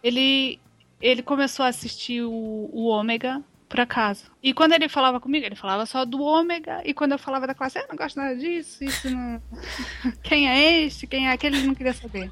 ele, 0.00 0.60
ele 1.00 1.22
começou 1.22 1.66
a 1.66 1.68
assistir 1.68 2.22
o, 2.22 2.70
o 2.72 2.86
Ômega 2.86 3.42
por 3.68 3.80
acaso. 3.80 4.30
E 4.42 4.52
quando 4.52 4.72
ele 4.72 4.88
falava 4.88 5.20
comigo, 5.20 5.44
ele 5.44 5.54
falava 5.54 5.86
só 5.86 6.04
do 6.04 6.22
ômega, 6.22 6.82
e 6.84 6.94
quando 6.94 7.12
eu 7.12 7.18
falava 7.18 7.46
da 7.46 7.54
classe, 7.54 7.78
eu 7.78 7.86
não 7.88 7.96
gosto 7.96 8.16
nada 8.16 8.36
disso, 8.36 8.84
isso 8.84 9.10
não. 9.10 9.42
Quem 10.22 10.48
é 10.48 10.82
este? 10.82 11.06
Quem 11.06 11.28
é 11.28 11.32
aquele? 11.32 11.58
Ele 11.58 11.66
não 11.66 11.74
queria 11.74 11.92
saber. 11.92 12.30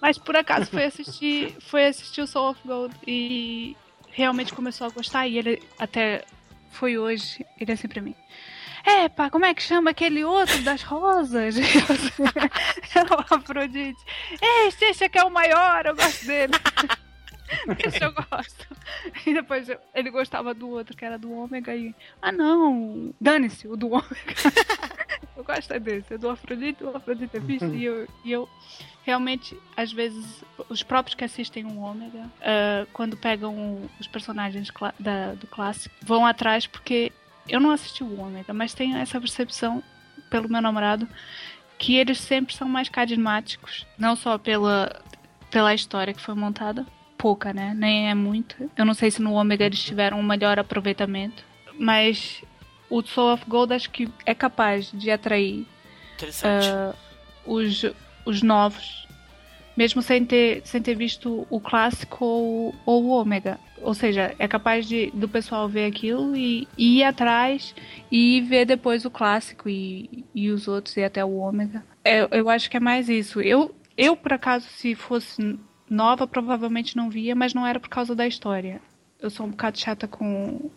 Mas 0.00 0.18
por 0.18 0.36
acaso 0.36 0.70
foi 0.70 0.84
assistir, 0.84 1.54
foi 1.60 1.86
assistir 1.86 2.20
o 2.20 2.26
Soul 2.26 2.50
of 2.50 2.60
Gold 2.64 2.94
e 3.06 3.76
realmente 4.10 4.52
começou 4.52 4.86
a 4.86 4.90
gostar. 4.90 5.26
E 5.26 5.38
ele 5.38 5.62
até 5.78 6.24
foi 6.70 6.98
hoje, 6.98 7.44
ele 7.58 7.70
é 7.70 7.74
assim 7.74 7.88
pra 7.88 8.02
mim. 8.02 8.14
É, 8.86 9.08
como 9.30 9.46
é 9.46 9.54
que 9.54 9.62
chama 9.62 9.90
aquele 9.90 10.22
outro 10.24 10.62
das 10.62 10.82
rosas? 10.82 11.56
é 12.94 13.00
o 13.00 13.34
Afrodite. 13.34 13.98
Este, 14.66 14.84
esse 14.84 15.04
aqui 15.04 15.18
é 15.18 15.24
o 15.24 15.30
maior, 15.30 15.86
eu 15.86 15.96
gosto 15.96 16.26
dele. 16.26 16.52
Esse 17.84 18.04
eu 18.04 18.12
gosto. 18.12 18.66
E 19.26 19.34
depois 19.34 19.68
ele 19.94 20.10
gostava 20.10 20.54
do 20.54 20.68
outro, 20.68 20.96
que 20.96 21.04
era 21.04 21.18
do 21.18 21.32
ômega. 21.32 21.74
E. 21.74 21.94
Ah, 22.20 22.32
não! 22.32 23.14
Dane-se, 23.20 23.68
o 23.68 23.76
do 23.76 23.88
ômega. 23.88 24.34
eu 25.36 25.44
gosto 25.44 25.80
desse. 25.80 26.14
É 26.14 26.18
do 26.18 26.30
Afrodite, 26.30 26.84
o 26.84 26.96
Afrodite 26.96 27.36
é 27.36 27.40
bicho. 27.40 27.66
E 27.66 27.84
eu, 27.84 28.08
e 28.24 28.32
eu 28.32 28.48
realmente, 29.04 29.56
às 29.76 29.92
vezes, 29.92 30.42
os 30.68 30.82
próprios 30.82 31.14
que 31.14 31.24
assistem 31.24 31.64
o 31.64 31.80
Ômega, 31.80 32.20
uh, 32.20 32.86
quando 32.92 33.16
pegam 33.16 33.82
os 34.00 34.06
personagens 34.06 34.68
da, 34.98 35.34
do 35.34 35.46
clássico, 35.46 35.94
vão 36.02 36.26
atrás 36.26 36.66
porque 36.66 37.12
eu 37.48 37.60
não 37.60 37.70
assisti 37.70 38.02
o 38.02 38.20
Ômega, 38.20 38.52
mas 38.54 38.72
tenho 38.72 38.96
essa 38.96 39.20
percepção 39.20 39.82
pelo 40.30 40.48
meu 40.48 40.62
namorado 40.62 41.06
que 41.78 41.96
eles 41.96 42.18
sempre 42.18 42.54
são 42.54 42.68
mais 42.68 42.88
carismáticos, 42.88 43.86
não 43.98 44.16
só 44.16 44.38
pela, 44.38 45.02
pela 45.50 45.74
história 45.74 46.14
que 46.14 46.20
foi 46.20 46.34
montada, 46.34 46.86
pouca, 47.24 47.54
né? 47.54 47.72
Nem 47.74 48.10
é 48.10 48.14
muito. 48.14 48.70
Eu 48.76 48.84
não 48.84 48.92
sei 48.92 49.10
se 49.10 49.22
no 49.22 49.32
Ômega 49.32 49.64
eles 49.64 49.82
tiveram 49.82 50.20
um 50.20 50.22
melhor 50.22 50.58
aproveitamento, 50.58 51.42
mas 51.78 52.44
o 52.90 53.00
Soul 53.00 53.32
of 53.32 53.44
Gold 53.48 53.72
acho 53.72 53.88
que 53.88 54.10
é 54.26 54.34
capaz 54.34 54.92
de 54.92 55.10
atrair 55.10 55.66
uh, 56.20 56.94
os, 57.46 57.82
os 58.26 58.42
novos, 58.42 59.08
mesmo 59.74 60.02
sem 60.02 60.22
ter, 60.22 60.60
sem 60.66 60.82
ter 60.82 60.94
visto 60.94 61.46
o 61.48 61.58
clássico 61.58 62.22
ou, 62.26 62.74
ou 62.84 63.04
o 63.04 63.08
ômega. 63.08 63.58
Ou 63.80 63.94
seja, 63.94 64.34
é 64.38 64.46
capaz 64.46 64.86
de, 64.86 65.10
do 65.14 65.26
pessoal 65.26 65.66
ver 65.66 65.86
aquilo 65.86 66.36
e, 66.36 66.68
e 66.76 66.98
ir 66.98 67.04
atrás 67.04 67.74
e 68.12 68.42
ver 68.42 68.66
depois 68.66 69.06
o 69.06 69.10
clássico 69.10 69.66
e, 69.66 70.26
e 70.34 70.50
os 70.50 70.68
outros 70.68 70.94
e 70.98 71.02
até 71.02 71.24
o 71.24 71.36
ômega. 71.36 71.82
É, 72.04 72.28
eu 72.38 72.50
acho 72.50 72.68
que 72.68 72.76
é 72.76 72.80
mais 72.80 73.08
isso. 73.08 73.40
Eu, 73.40 73.74
eu, 73.96 74.14
por 74.14 74.34
acaso, 74.34 74.66
se 74.68 74.94
fosse 74.94 75.58
nova, 75.94 76.26
provavelmente 76.26 76.96
não 76.96 77.08
via, 77.08 77.34
mas 77.34 77.54
não 77.54 77.66
era 77.66 77.80
por 77.80 77.88
causa 77.88 78.14
da 78.14 78.26
história. 78.26 78.80
Eu 79.20 79.30
sou 79.30 79.46
um 79.46 79.50
bocado 79.50 79.78
chata 79.78 80.06
com, 80.06 80.70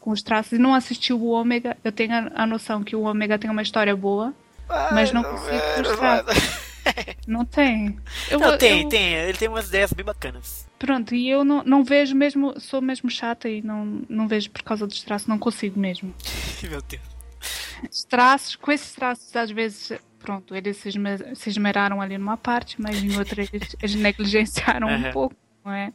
com 0.00 0.10
os 0.10 0.22
traços 0.22 0.52
e 0.52 0.58
não 0.58 0.74
assisti 0.74 1.12
o 1.12 1.26
ômega. 1.26 1.76
Eu 1.84 1.92
tenho 1.92 2.12
a, 2.14 2.42
a 2.42 2.46
noção 2.46 2.82
que 2.82 2.96
o 2.96 3.02
ômega 3.02 3.38
tem 3.38 3.50
uma 3.50 3.62
história 3.62 3.94
boa, 3.94 4.34
mas 4.92 5.12
não 5.12 5.22
consigo 5.22 5.60
mostrar. 5.78 6.24
Não 7.26 7.44
tem. 7.44 7.98
Eu, 8.30 8.38
não, 8.38 8.56
tem, 8.56 8.82
eu... 8.82 8.88
tem. 8.88 9.12
Ele 9.14 9.38
tem 9.38 9.48
umas 9.48 9.68
ideias 9.68 9.92
bem 9.92 10.04
bacanas. 10.04 10.66
Pronto, 10.78 11.14
e 11.14 11.28
eu 11.28 11.44
não, 11.44 11.62
não 11.62 11.84
vejo 11.84 12.16
mesmo, 12.16 12.58
sou 12.58 12.80
mesmo 12.80 13.10
chata 13.10 13.48
e 13.48 13.62
não, 13.62 14.02
não 14.08 14.26
vejo 14.26 14.50
por 14.50 14.62
causa 14.62 14.86
dos 14.86 15.02
traços, 15.02 15.28
não 15.28 15.38
consigo 15.38 15.78
mesmo. 15.78 16.12
Meu 16.68 16.80
Deus. 16.82 17.02
Os 17.88 18.04
traços, 18.04 18.56
com 18.56 18.72
esses 18.72 18.94
traços, 18.94 19.34
às 19.36 19.50
vezes, 19.50 19.92
pronto, 20.20 20.54
eles 20.54 20.76
se, 20.76 20.88
esmeraram 21.48 22.00
ali 22.00 22.16
numa 22.16 22.36
parte, 22.36 22.80
mas 22.80 23.02
em 23.02 23.16
outra 23.18 23.42
eles, 23.42 23.76
eles 23.80 23.94
negligenciaram 23.96 24.88
uhum. 24.88 25.08
um 25.08 25.12
pouco, 25.12 25.36
não 25.64 25.72
é? 25.72 25.92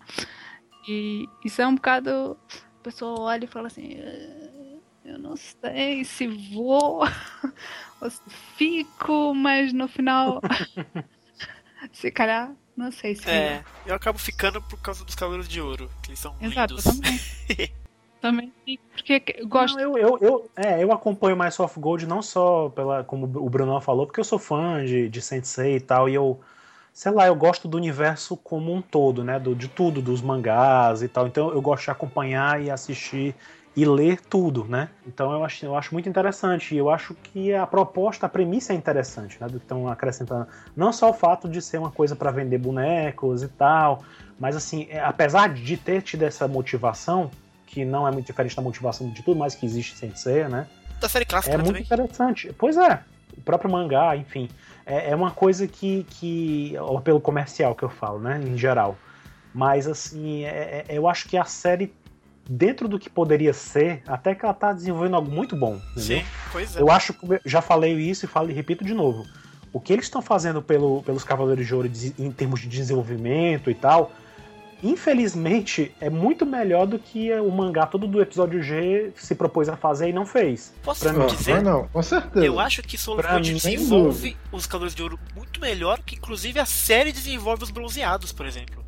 E 0.88 1.27
isso 1.43 1.61
é 1.61 1.68
um 1.68 1.76
bocado. 1.76 2.38
A 2.80 2.84
pessoa 2.84 3.22
olha 3.22 3.45
e 3.45 3.47
fala 3.47 3.68
assim. 3.68 3.97
Ah, 3.99 4.56
eu 5.06 5.19
não 5.19 5.35
sei 5.38 6.03
se 6.03 6.27
vou 6.27 7.03
fico, 8.57 9.34
mas 9.34 9.72
no 9.72 9.88
final. 9.88 10.41
se 11.93 12.11
calhar, 12.11 12.52
não 12.76 12.91
sei 12.91 13.15
se. 13.15 13.30
É, 13.30 13.64
eu 13.85 13.95
acabo 13.95 14.18
ficando 14.18 14.61
por 14.61 14.80
causa 14.81 15.06
dos 15.06 15.15
cabelos 15.15 15.47
de 15.47 15.61
ouro, 15.61 15.89
que 16.02 16.10
eles 16.10 16.19
são 16.19 16.35
Exato, 16.41 16.76
lindos. 16.76 16.99
também. 16.99 17.72
também 18.26 18.52
porque 18.91 19.35
eu 19.38 19.47
gosto. 19.47 19.76
Não, 19.76 19.97
eu, 19.97 19.97
eu, 19.97 20.18
eu, 20.22 20.49
é, 20.56 20.84
eu 20.84 20.91
acompanho 20.91 21.38
mais 21.38 21.53
Soft 21.53 21.77
Gold 21.77 22.07
não 22.07 22.22
só 22.22 22.69
pela, 22.69 23.03
como 23.03 23.26
o 23.26 23.49
Bruno 23.49 23.80
falou, 23.80 24.07
porque 24.07 24.19
eu 24.19 24.23
sou 24.23 24.39
fã 24.39 24.84
de, 24.84 25.10
de 25.10 25.22
Sensei 25.22 25.76
e 25.76 25.80
tal, 25.80 26.10
e 26.10 26.15
eu. 26.15 26.39
Sei 26.91 27.11
lá, 27.11 27.27
eu 27.27 27.35
gosto 27.35 27.68
do 27.68 27.76
universo 27.76 28.38
como 28.38 28.73
um 28.73 28.81
todo, 28.81 29.22
né? 29.22 29.38
Do, 29.38 29.53
de 29.53 29.68
tudo, 29.68 30.02
dos 30.02 30.22
mangás 30.22 31.03
e 31.03 31.10
tal. 31.10 31.27
Então 31.27 31.52
eu 31.52 31.61
gosto 31.61 31.84
de 31.84 31.91
acompanhar 31.91 32.64
e 32.64 32.72
assistir 32.72 33.35
e 33.76 33.84
ler 33.84 34.22
tudo, 34.22 34.64
né? 34.64 34.88
Então 35.06 35.34
eu 35.34 35.43
acho, 35.43 35.65
eu 35.65 35.76
acho 35.76 35.93
muito 35.93 36.07
interessante. 36.07 36.73
E 36.73 36.77
eu 36.77 36.89
acho 36.89 37.14
que 37.15 37.53
a 37.53 37.68
proposta, 37.68 38.27
a 38.27 38.30
premissa 38.30 38.72
é 38.72 38.77
interessante, 38.77 39.38
né? 39.41 39.47
Estão 39.53 39.89
acrescentando. 39.89 40.47
Não 40.73 40.93
só 40.93 41.10
o 41.10 41.14
fato 41.14 41.49
de 41.49 41.61
ser 41.61 41.80
uma 41.80 41.91
coisa 41.91 42.15
para 42.15 42.31
vender 42.31 42.60
bonecos 42.60 43.43
e 43.43 43.49
tal, 43.49 44.02
mas 44.39 44.56
assim, 44.56 44.88
é, 44.89 45.02
apesar 45.02 45.49
de 45.49 45.76
ter 45.76 46.02
tido 46.02 46.23
essa 46.23 46.47
motivação, 46.47 47.30
que 47.65 47.83
não 47.83 48.07
é 48.07 48.11
muito 48.11 48.25
diferente 48.25 48.55
da 48.55 48.61
motivação 48.61 49.09
de 49.09 49.21
tudo 49.23 49.37
mais 49.37 49.55
que 49.55 49.65
existe 49.65 49.97
sem 49.97 50.15
ser, 50.15 50.49
né? 50.49 50.67
Da 50.99 51.09
série 51.09 51.25
clássica 51.25 51.53
É 51.53 51.57
muito 51.57 51.67
também. 51.67 51.83
interessante. 51.83 52.53
Pois 52.57 52.77
é, 52.77 53.01
o 53.37 53.41
próprio 53.41 53.71
mangá, 53.71 54.15
enfim. 54.15 54.49
É, 54.85 55.11
é 55.11 55.15
uma 55.15 55.31
coisa 55.31 55.67
que, 55.67 56.05
que. 56.09 56.75
O 56.79 56.97
apelo 56.97 57.19
comercial 57.19 57.75
que 57.75 57.83
eu 57.83 57.89
falo, 57.89 58.19
né? 58.19 58.41
Em 58.45 58.57
geral. 58.57 58.97
Mas 59.53 59.87
assim, 59.87 60.43
é, 60.43 60.85
é 60.87 60.97
eu 60.97 61.07
acho 61.07 61.27
que 61.27 61.37
a 61.37 61.45
série 61.45 61.93
dentro 62.47 62.87
do 62.87 62.99
que 62.99 63.09
poderia 63.09 63.53
ser, 63.53 64.03
até 64.07 64.35
que 64.35 64.45
ela 64.45 64.53
tá 64.53 64.71
desenvolvendo 64.71 65.15
algo 65.15 65.31
muito 65.31 65.55
bom. 65.55 65.79
Entendeu? 65.95 66.19
Sim, 66.19 66.25
pois 66.51 66.75
é. 66.75 66.81
Eu 66.81 66.91
acho 66.91 67.13
que 67.13 67.27
já 67.45 67.61
falei 67.61 67.93
isso 67.95 68.25
e 68.25 68.27
falo 68.27 68.51
e 68.51 68.53
repito 68.53 68.83
de 68.83 68.93
novo. 68.93 69.25
O 69.73 69.79
que 69.79 69.91
eles 69.91 70.05
estão 70.05 70.21
fazendo 70.21 70.61
pelo, 70.61 71.03
pelos 71.03 71.23
Cavaleiros 71.23 71.65
de 71.65 71.75
Ouro 71.75 71.89
em 72.17 72.31
termos 72.31 72.61
de 72.61 72.67
desenvolvimento 72.67 73.69
e 73.69 73.75
tal, 73.75 74.11
infelizmente 74.84 75.93
é 75.99 76.10
muito 76.10 76.45
melhor 76.45 76.85
do 76.85 76.99
que 76.99 77.34
o 77.34 77.52
mangá 77.52 77.85
todo 77.85 78.07
do 78.07 78.22
episódio 78.22 78.61
G 78.61 79.11
se 79.15 79.35
propôs 79.35 79.69
a 79.69 79.76
fazer 79.76 80.10
e 80.10 80.14
não 80.14 80.26
fez. 80.26 80.73
Posso 80.84 81.02
pra 81.02 81.14
mim 81.14 81.26
dizer? 81.27 81.61
Não, 81.61 81.88
com 81.88 82.03
certeza. 82.03 82.45
Eu 82.45 82.60
acho 82.60 82.81
que 82.81 82.97
Soul 82.97 83.22
Gold 83.22 83.53
desenvolve 83.53 84.38
os 84.52 84.65
Cavaleiros 84.65 84.95
de 84.95 85.03
Ouro 85.03 85.19
muito 85.35 85.60
melhor 85.60 85.99
que 86.03 86.15
inclusive 86.15 86.60
a 86.60 86.65
série 86.65 87.11
desenvolve 87.11 87.64
os 87.64 87.72
bronzeados, 87.72 88.31
por 88.31 88.45
exemplo 88.45 88.85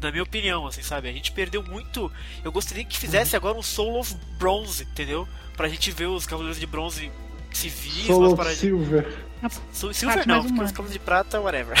na 0.00 0.10
minha 0.10 0.22
opinião, 0.22 0.66
assim, 0.66 0.82
sabe? 0.82 1.08
A 1.08 1.12
gente 1.12 1.32
perdeu 1.32 1.62
muito. 1.62 2.12
Eu 2.44 2.52
gostaria 2.52 2.84
que 2.84 2.98
fizesse 2.98 3.34
agora 3.34 3.56
um 3.56 3.62
Soul 3.62 4.00
of 4.00 4.14
Bronze, 4.38 4.82
entendeu? 4.82 5.26
Pra 5.56 5.66
gente 5.66 5.90
ver 5.90 6.06
os 6.06 6.26
Cavaleiros 6.26 6.60
de 6.60 6.66
Bronze 6.66 7.10
civis, 7.50 8.08
umas 8.08 8.34
paradinhas. 8.34 8.58
Silver. 8.58 9.24
Sul- 9.72 9.92
Silver 9.94 10.26
não, 10.26 10.42
porque 10.44 10.62
os 10.64 10.72
camas 10.72 10.92
de 10.92 10.98
prata, 10.98 11.40
whatever. 11.40 11.76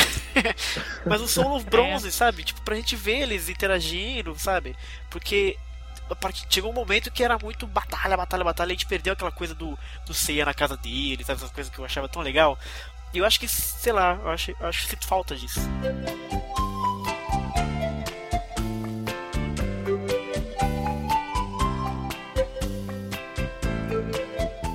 Mas 1.06 1.20
o 1.20 1.28
Solo 1.28 1.60
bronze, 1.64 2.10
sabe? 2.12 2.42
Tipo, 2.44 2.60
pra 2.62 2.74
gente 2.76 2.96
ver 2.96 3.22
eles 3.22 3.48
interagindo, 3.48 4.34
sabe? 4.38 4.76
Porque 5.10 5.56
partir- 6.20 6.46
chegou 6.50 6.70
um 6.70 6.74
momento 6.74 7.10
que 7.10 7.22
era 7.24 7.38
muito 7.38 7.66
batalha, 7.66 8.16
batalha, 8.16 8.44
batalha, 8.44 8.68
e 8.70 8.72
a 8.72 8.74
gente 8.74 8.86
perdeu 8.86 9.12
aquela 9.14 9.32
coisa 9.32 9.54
do, 9.54 9.78
do 10.06 10.12
Seiya 10.14 10.44
na 10.44 10.54
casa 10.54 10.76
dele, 10.76 11.24
sabe? 11.24 11.38
Essas 11.38 11.50
coisas 11.50 11.72
que 11.72 11.78
eu 11.78 11.84
achava 11.84 12.08
tão 12.08 12.22
legal. 12.22 12.58
E 13.12 13.18
eu 13.18 13.24
acho 13.24 13.38
que, 13.38 13.46
sei 13.48 13.92
lá, 13.92 14.18
eu 14.22 14.30
acho, 14.30 14.50
eu 14.50 14.66
acho 14.66 14.82
que 14.84 14.90
sinto 14.90 15.06
falta 15.06 15.36
disso. 15.36 15.60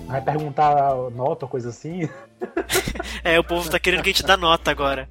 Vai 0.10 0.22
perguntar 0.22 0.96
nota 1.12 1.46
ou 1.46 1.50
coisa 1.50 1.70
assim. 1.70 2.10
É, 3.24 3.38
o 3.40 3.44
povo 3.44 3.70
tá 3.70 3.80
querendo 3.80 4.02
que 4.02 4.10
a 4.10 4.14
gente 4.14 4.24
dá 4.24 4.36
nota 4.36 4.72
agora. 4.72 5.08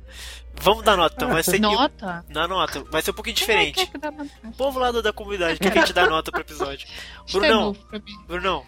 Vamos 0.60 0.82
dar 0.82 0.96
nota, 0.96 1.14
então 1.14 1.28
vai 1.30 1.42
ser. 1.42 1.60
Nota? 1.60 2.24
Dá 2.28 2.48
nota, 2.48 2.82
vai 2.90 3.00
ser 3.00 3.12
um 3.12 3.14
pouquinho 3.14 3.34
é 3.34 3.36
diferente. 3.36 3.86
que 3.86 3.98
dá 3.98 4.10
nota? 4.10 4.30
O 4.42 4.52
povo 4.52 4.80
lá 4.80 4.90
da 4.90 5.12
comunidade 5.12 5.60
quer 5.60 5.70
que 5.70 5.78
a 5.78 5.82
gente 5.82 5.92
dá 5.92 6.06
nota 6.06 6.32
pro 6.32 6.40
episódio. 6.40 6.88
É 7.28 7.32
Brunão. 7.32 7.76
Brunão, 8.26 8.66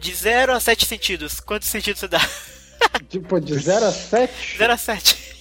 de 0.00 0.12
0 0.12 0.54
a 0.54 0.60
7 0.60 0.86
sentidos, 0.86 1.38
quantos 1.38 1.68
sentidos 1.68 2.00
você 2.00 2.08
dá? 2.08 2.20
Tipo, 3.08 3.40
de 3.40 3.56
0 3.56 3.86
a 3.86 3.92
7, 3.92 4.58
0 4.58 4.72
a 4.72 4.76
7. 4.76 5.34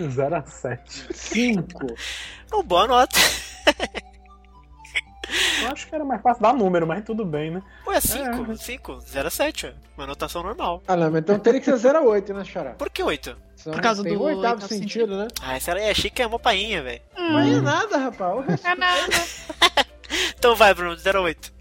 0 0.00 0.36
a 0.36 0.42
7. 0.42 1.06
5. 1.12 1.86
Uma 2.52 2.62
boa 2.62 2.86
nota. 2.86 3.18
Eu 5.62 5.68
acho 5.72 5.86
que 5.88 5.94
era 5.94 6.04
mais 6.04 6.20
fácil 6.22 6.42
dar 6.42 6.52
número, 6.54 6.86
mas 6.86 7.04
tudo 7.04 7.24
bem, 7.24 7.50
né? 7.50 7.62
Ué, 7.86 8.00
5, 8.00 8.56
5, 8.56 9.00
0 9.00 9.26
a 9.28 9.30
7, 9.30 9.66
ué. 9.66 9.74
Uma 9.96 10.06
notação 10.06 10.42
normal. 10.42 10.82
Ah, 10.86 10.96
não, 10.96 11.10
mas 11.10 11.20
então 11.22 11.38
teria 11.38 11.58
que 11.60 11.66
ser 11.66 11.76
0 11.76 11.98
a 11.98 12.02
8, 12.02 12.34
né, 12.34 12.44
Xará? 12.44 12.70
Por 12.72 12.90
que 12.90 13.02
8? 13.02 13.36
São- 13.56 13.72
Por 13.72 13.80
causa 13.82 14.02
do 14.02 14.08
oitavo 14.22 14.36
oitavo 14.36 14.68
sentido, 14.68 15.16
né? 15.16 15.28
Ah, 15.42 15.56
essa 15.56 15.72
aí 15.74 15.90
achei 15.90 16.10
que 16.10 16.22
é 16.22 16.26
uma 16.26 16.38
painha, 16.38 16.82
velho. 16.82 17.00
Não 17.16 17.38
é 17.38 17.60
nada, 17.60 17.96
rapaz. 17.98 18.64
É 18.64 18.74
nada. 18.74 19.00
Então 20.38 20.54
vai, 20.54 20.72
Bruno, 20.72 20.94
de 20.94 21.02
0 21.02 21.18
a 21.18 21.22
8. 21.22 21.52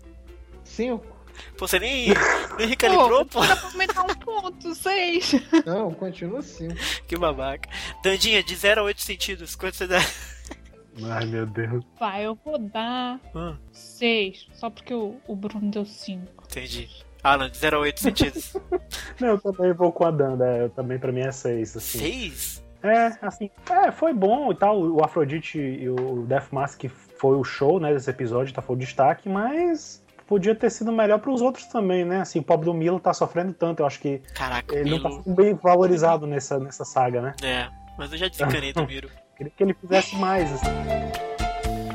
5. 0.63 1.03
Pô, 1.57 1.67
você 1.67 1.79
nem, 1.79 2.09
nem 2.57 2.67
recalibrou, 2.67 3.25
pô. 3.25 3.43
Dá 3.45 3.55
pra 3.55 3.69
aumentar 3.69 4.03
um 4.03 4.13
ponto, 4.15 4.75
seis. 4.75 5.31
Não, 5.65 5.91
continua 5.93 6.41
5. 6.41 6.73
Que 7.07 7.17
babaca. 7.17 7.67
Dandinha, 8.03 8.43
de 8.43 8.55
0 8.55 8.81
a 8.81 8.83
8 8.83 9.01
sentidos, 9.01 9.55
quanto 9.55 9.75
você 9.75 9.87
dá? 9.87 9.99
Ai, 11.03 11.25
meu 11.25 11.45
Deus. 11.45 11.83
Vai, 11.99 12.25
eu 12.25 12.37
vou 12.43 12.57
dar 12.57 13.19
Hum, 13.35 13.55
seis. 13.71 14.47
Só 14.53 14.69
porque 14.69 14.93
o, 14.93 15.15
o 15.27 15.35
Bruno 15.35 15.69
deu 15.71 15.85
cinco. 15.85 16.43
entendi. 16.49 16.89
Alan, 17.23 17.49
de 17.49 17.57
0 17.57 17.77
a 17.77 17.79
8 17.79 17.99
sentidos. 17.99 18.53
Não, 19.19 19.29
eu 19.29 19.39
também 19.39 19.73
vou 19.73 19.91
com 19.91 20.05
a 20.05 20.11
Danda. 20.11 20.45
Eu 20.57 20.69
também, 20.69 20.99
pra 20.99 21.11
mim, 21.11 21.21
é 21.21 21.31
6. 21.31 21.75
Assim. 21.77 21.97
6? 21.99 22.63
É, 22.83 23.17
assim, 23.19 23.49
é, 23.67 23.91
foi 23.91 24.13
bom 24.13 24.51
e 24.51 24.55
tal. 24.55 24.79
O 24.79 25.03
Afrodite 25.03 25.57
e 25.57 25.89
o 25.89 26.23
Death 26.27 26.51
Mask 26.51 26.83
foi 27.19 27.35
o 27.35 27.43
show, 27.43 27.79
né, 27.79 27.91
desse 27.91 28.11
episódio, 28.11 28.53
tá, 28.53 28.61
foi 28.61 28.75
o 28.75 28.79
destaque, 28.79 29.27
mas 29.27 30.03
podia 30.27 30.53
ter 30.53 30.69
sido 30.69 30.91
melhor 30.91 31.17
pros 31.19 31.41
outros 31.41 31.65
também, 31.65 32.05
né? 32.05 32.21
Assim, 32.21 32.37
o 32.39 32.43
pobre 32.43 32.65
do 32.65 32.73
Milo 32.75 32.99
tá 32.99 33.11
sofrendo 33.11 33.53
tanto, 33.53 33.79
eu 33.79 33.87
acho 33.87 33.99
que 33.99 34.19
Caraca, 34.35 34.75
ele 34.75 34.91
não 34.91 35.01
tá 35.01 35.09
Milo. 35.09 35.23
sendo 35.23 35.35
bem 35.35 35.53
valorizado 35.55 36.27
nessa, 36.27 36.59
nessa 36.59 36.85
saga, 36.85 37.21
né? 37.21 37.33
É, 37.41 37.67
mas 37.97 38.11
eu 38.11 38.19
já 38.19 38.27
desencanei 38.27 38.71
do 38.71 38.85
Miro. 38.85 39.09
Queria 39.37 39.51
que 39.55 39.63
ele 39.63 39.73
fizesse 39.73 40.15
mais, 40.15 40.51
assim. 40.51 40.65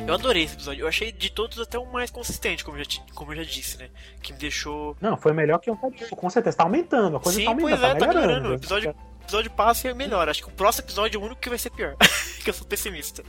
Eu 0.07 0.15
adorei 0.15 0.43
esse 0.45 0.55
episódio. 0.55 0.83
Eu 0.83 0.89
achei 0.89 1.12
de 1.12 1.31
todos 1.31 1.59
até 1.61 1.79
o 1.79 1.87
mais 1.91 2.11
consistente, 2.11 2.65
como 2.65 2.77
eu 2.77 2.85
já, 2.85 3.01
como 3.15 3.33
eu 3.33 3.37
já 3.37 3.45
disse, 3.45 3.79
né? 3.79 3.89
Que 4.21 4.33
me 4.33 4.39
deixou. 4.39 4.97
Não, 5.01 5.17
foi 5.17 5.33
melhor 5.33 5.59
que 5.59 5.71
o 5.71 5.75
anterior, 5.83 6.09
com 6.11 6.29
certeza. 6.31 6.57
Tá 6.57 6.65
aumentando, 6.65 7.17
a 7.17 7.21
coisa 7.21 7.39
Sim, 7.39 7.45
tá 7.45 7.51
aumentando, 7.51 7.71
pois 7.81 7.83
é, 7.91 7.95
tá 7.95 8.01
tá 8.01 8.07
melhorando. 8.09 8.27
melhorando. 8.29 8.49
O 8.51 8.55
episódio, 8.57 8.95
episódio 9.23 9.51
passa 9.53 9.87
e 9.87 9.91
é 9.91 9.95
melhor. 9.95 10.29
Acho 10.29 10.43
que 10.43 10.49
o 10.49 10.53
próximo 10.53 10.85
episódio 10.87 11.17
é 11.17 11.21
o 11.21 11.25
único 11.25 11.41
que 11.41 11.49
vai 11.49 11.59
ser 11.59 11.71
pior. 11.71 11.97
que 12.43 12.51
eu 12.51 12.55
sou 12.55 12.67
pessimista. 12.67 13.23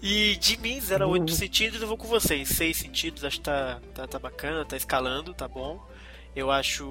E 0.00 0.36
de 0.36 0.56
mim, 0.56 0.80
0 0.80 1.04
a 1.04 1.06
8 1.06 1.20
Uhum. 1.30 1.36
sentidos, 1.36 1.82
eu 1.82 1.86
vou 1.88 1.96
com 1.98 2.08
vocês. 2.08 2.48
6 2.48 2.76
sentidos, 2.76 3.24
acho 3.24 3.36
que 3.38 3.44
tá, 3.44 3.78
tá, 3.94 4.06
tá 4.06 4.18
bacana, 4.18 4.64
tá 4.64 4.76
escalando, 4.76 5.34
tá 5.34 5.46
bom. 5.46 5.78
Eu 6.34 6.50
acho. 6.50 6.84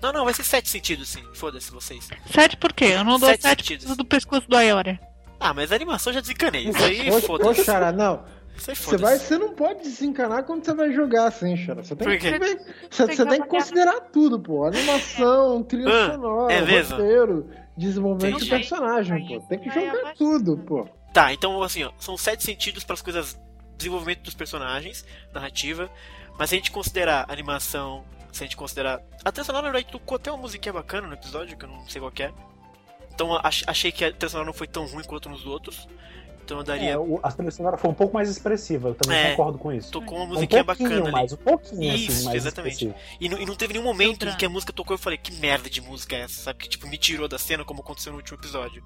Não, 0.00 0.10
não, 0.12 0.24
vai 0.24 0.32
ser 0.32 0.44
7 0.44 0.66
sentidos 0.70 1.10
sim. 1.10 1.22
Foda-se 1.34 1.70
vocês. 1.70 2.08
Sete 2.32 2.56
por 2.56 2.72
quê? 2.72 2.86
Eu 2.86 3.04
não 3.04 3.18
dou 3.18 3.28
Sete 3.28 3.42
sete, 3.42 3.62
sentidos. 3.66 3.94
do 3.96 4.04
pescoço 4.06 4.48
do 4.48 4.56
Ayora. 4.56 4.98
Ah, 5.40 5.54
mas 5.54 5.70
a 5.72 5.76
animação 5.76 6.10
eu 6.10 6.14
já 6.14 6.20
desencanei. 6.20 6.68
Isso 6.68 6.82
aí, 6.84 7.10
Ô, 7.10 7.16
ô, 7.16 7.20
foda-se. 7.20 7.64
Xará, 7.64 7.92
não. 7.92 8.24
Isso 8.56 8.70
aí, 8.70 8.76
Você, 8.76 8.96
vai, 8.96 9.12
foda-se. 9.12 9.24
você 9.26 9.38
não 9.38 9.54
pode 9.54 9.82
desencanar 9.82 10.42
quando 10.44 10.64
você 10.64 10.74
vai 10.74 10.92
jogar 10.92 11.26
assim, 11.28 11.56
Xará. 11.56 11.82
Você 11.82 11.94
tem, 11.94 12.18
que, 12.18 12.30
você, 12.30 12.38
você 12.90 13.06
Tem 13.06 13.16
que 13.16 13.24
tem 13.26 13.42
que 13.42 13.48
considerar 13.48 14.00
tudo, 14.12 14.40
pô. 14.40 14.64
Animação, 14.64 15.62
trilha 15.62 15.88
Ah, 15.88 16.12
sonora, 16.12 16.52
é 16.52 16.60
mesmo? 16.62 16.96
roteiro, 16.96 17.50
desenvolvimento 17.76 18.38
de 18.38 18.46
Entendi. 18.46 18.50
personagem, 18.62 19.26
pô. 19.28 19.40
Tem 19.48 19.58
que 19.60 19.70
jogar 19.70 20.14
tudo, 20.16 20.58
pô. 20.58 20.88
Tá, 21.12 21.32
então 21.32 21.62
assim, 21.62 21.84
ó, 21.84 21.92
são 21.98 22.16
sete 22.16 22.42
sentidos 22.44 22.82
para 22.84 22.94
as 22.94 23.02
coisas. 23.02 23.38
Desenvolvimento 23.76 24.22
dos 24.22 24.34
personagens, 24.34 25.04
narrativa. 25.32 25.88
Mas 26.36 26.50
se 26.50 26.56
a 26.56 26.58
gente 26.58 26.72
considerar 26.72 27.26
animação, 27.28 28.04
se 28.32 28.42
a 28.42 28.46
gente 28.46 28.56
considerar. 28.56 29.00
A 29.24 29.30
trilha 29.30 29.44
sonora, 29.44 29.66
na 29.66 29.72
verdade, 29.72 29.92
tocou 29.92 30.16
até 30.16 30.32
uma 30.32 30.38
musiquinha 30.42 30.72
bacana 30.72 31.06
no 31.06 31.14
episódio, 31.14 31.56
que 31.56 31.64
eu 31.64 31.68
não 31.68 31.88
sei 31.88 32.00
qual 32.00 32.10
que 32.10 32.24
é. 32.24 32.32
Então 33.18 33.34
ach- 33.42 33.64
achei 33.66 33.90
que 33.90 34.04
a 34.04 34.12
trilha 34.12 34.28
sonora 34.30 34.46
não 34.46 34.52
foi 34.52 34.68
tão 34.68 34.86
ruim 34.86 35.02
quanto 35.02 35.28
nos 35.28 35.44
outros. 35.44 35.88
Então 36.44 36.58
eu 36.58 36.62
daria. 36.64 36.90
É, 36.92 36.96
o- 36.96 37.18
a 37.20 37.32
trilha 37.32 37.50
sonora 37.50 37.76
foi 37.76 37.90
um 37.90 37.94
pouco 37.94 38.14
mais 38.14 38.30
expressiva, 38.30 38.90
eu 38.90 38.94
também 38.94 39.18
É. 39.18 39.30
concordo 39.32 39.58
com 39.58 39.72
isso. 39.72 39.90
Tocou 39.90 40.16
uma 40.18 40.24
Um 40.24 40.28
musiquinha 40.28 40.64
pouquinho 40.64 40.88
bacana 40.88 41.04
ali. 41.06 41.12
mais, 41.12 41.32
um 41.32 41.36
pouquinho 41.36 41.94
Isso, 41.96 42.12
assim, 42.12 42.24
mais 42.26 42.36
exatamente. 42.36 42.84
expressivo. 42.86 43.16
E, 43.20 43.28
não- 43.28 43.38
e 43.38 43.44
não 43.44 43.56
teve 43.56 43.72
nenhum 43.72 43.84
momento 43.84 44.24
em 44.24 44.36
que 44.36 44.46
a 44.46 44.48
música 44.48 44.72
tocou 44.72 44.94
e 44.94 44.96
eu 44.96 44.98
falei, 44.98 45.18
que 45.18 45.32
merda 45.32 45.68
de 45.68 45.80
música 45.80 46.14
é 46.14 46.20
essa, 46.20 46.40
sabe? 46.42 46.60
Que 46.60 46.68
tipo, 46.68 46.86
me 46.86 46.96
tirou 46.96 47.26
da 47.26 47.38
cena 47.40 47.64
como 47.64 47.80
aconteceu 47.80 48.12
no 48.12 48.18
último 48.18 48.38
episódio. 48.38 48.84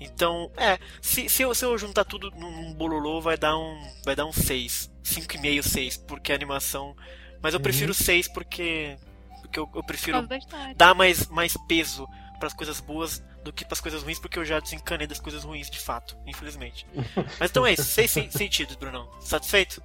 Então, 0.00 0.50
é, 0.56 0.78
se, 1.02 1.28
se, 1.28 1.42
eu, 1.42 1.54
se 1.54 1.62
eu 1.64 1.76
juntar 1.76 2.04
tudo 2.04 2.30
num, 2.30 2.72
bololô, 2.72 3.20
vai 3.20 3.36
dar 3.36 3.54
um. 3.56 3.78
Vai 4.04 4.16
dar 4.16 4.24
um 4.24 4.32
6. 4.32 4.90
5,5, 5.04 5.62
6, 5.62 5.98
porque 5.98 6.32
a 6.32 6.34
animação. 6.34 6.96
Mas 7.42 7.52
eu 7.52 7.58
Uhum. 7.58 7.62
prefiro 7.64 7.92
6 7.92 8.28
porque. 8.28 8.96
Porque 9.42 9.60
eu, 9.60 9.68
eu 9.74 9.84
prefiro 9.84 10.26
dar 10.74 10.94
mais, 10.94 11.28
mais 11.28 11.54
peso 11.68 12.08
pras 12.40 12.52
coisas 12.52 12.80
boas 12.80 13.22
do 13.44 13.52
que 13.52 13.64
pras 13.64 13.80
coisas 13.80 14.02
ruins, 14.02 14.18
porque 14.18 14.38
eu 14.38 14.44
já 14.44 14.58
desencanei 14.58 15.06
das 15.06 15.20
coisas 15.20 15.44
ruins 15.44 15.70
de 15.70 15.78
fato, 15.78 16.16
infelizmente. 16.26 16.86
Mas 17.38 17.50
então 17.50 17.66
é 17.66 17.74
isso, 17.74 17.84
6 17.84 18.10
sentidos, 18.30 18.74
Brunão. 18.74 19.08
Satisfeito? 19.20 19.82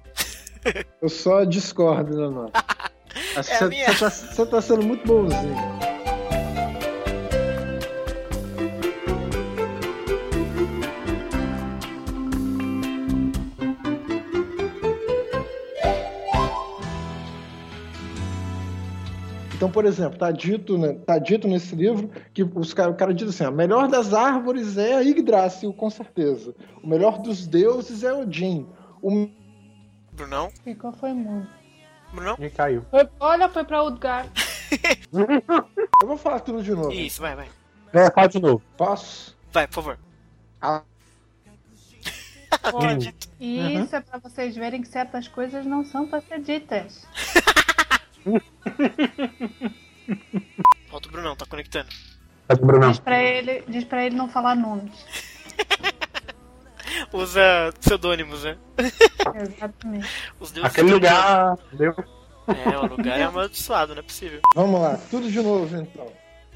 Eu 1.00 1.08
só 1.08 1.44
discordo 1.44 2.16
da 2.16 2.30
nota. 2.30 2.64
Acho 3.36 3.52
É 3.52 3.68
minha. 3.68 3.92
você 3.92 3.98
tá, 3.98 4.10
você 4.10 4.46
tá 4.46 4.62
sendo 4.62 4.82
muito 4.82 5.06
bonzinho. 5.06 5.56
Então, 19.60 19.70
por 19.70 19.84
exemplo, 19.84 20.18
tá 20.18 20.30
dito, 20.30 20.78
né, 20.78 20.94
tá 21.04 21.18
dito 21.18 21.46
nesse 21.46 21.76
livro 21.76 22.10
que 22.32 22.42
os 22.42 22.72
cara, 22.72 22.90
o 22.90 22.94
cara 22.94 23.12
diz 23.12 23.28
assim: 23.28 23.44
a 23.44 23.50
melhor 23.50 23.88
das 23.88 24.14
árvores 24.14 24.78
é 24.78 24.94
a 24.94 25.00
Yggdrasil, 25.00 25.70
com 25.74 25.90
certeza. 25.90 26.54
O 26.82 26.86
melhor 26.88 27.18
dos 27.18 27.46
deuses 27.46 28.02
é 28.02 28.10
Odin. 28.10 28.66
O 29.02 29.28
Brunão? 30.14 30.50
Ficou, 30.64 30.90
foi 30.92 31.12
muito. 31.12 31.46
Brunão? 32.10 32.36
E 32.40 32.48
caiu. 32.48 32.86
Foi- 32.90 33.06
olha, 33.20 33.50
foi 33.50 33.62
pra 33.62 33.82
Udgar. 33.82 34.28
Eu 35.12 36.08
vou 36.08 36.16
falar 36.16 36.40
tudo 36.40 36.62
de 36.62 36.74
novo. 36.74 36.90
Isso, 36.92 37.20
vai, 37.20 37.36
vai. 37.36 37.48
É, 37.92 38.10
fala 38.10 38.28
de 38.28 38.40
novo. 38.40 38.62
Posso? 38.78 39.36
Vai, 39.52 39.66
por 39.66 39.74
favor. 39.74 39.98
Ah, 40.62 40.80
Acredito. 42.62 43.28
Uhum. 43.38 43.84
isso 43.84 43.94
é 43.94 44.00
pra 44.00 44.18
vocês 44.18 44.56
verem 44.56 44.80
que 44.80 44.88
certas 44.88 45.28
coisas 45.28 45.66
não 45.66 45.84
são 45.84 46.06
pra 46.08 46.22
ser 46.22 46.40
ditas. 46.40 47.06
Volta 50.90 51.08
o 51.08 51.12
Brunão, 51.12 51.36
tá 51.36 51.46
conectando. 51.46 51.88
Tá 52.48 52.56
com 52.56 52.64
o 52.64 52.66
Brunão. 52.66 52.90
Diz 52.90 53.00
pra 53.00 53.22
ele, 53.22 53.62
diz 53.68 53.84
pra 53.84 54.04
ele 54.04 54.16
não 54.16 54.28
falar 54.28 54.56
nomes. 54.56 54.92
Usa 57.12 57.72
pseudônimos, 57.80 58.44
né? 58.44 58.56
Exatamente. 59.40 60.08
Os 60.38 60.50
deuses 60.50 60.70
Aquele 60.70 60.92
lugar. 60.92 61.56
Deu. 61.72 61.94
É, 62.48 62.78
o 62.78 62.86
lugar 62.86 63.18
é 63.18 63.22
amaldiçoado, 63.22 63.94
não 63.94 64.00
é 64.00 64.02
possível. 64.02 64.40
vamos 64.54 64.80
lá, 64.80 64.98
tudo 65.10 65.30
de 65.30 65.40
novo 65.40 65.76
então. 65.76 66.06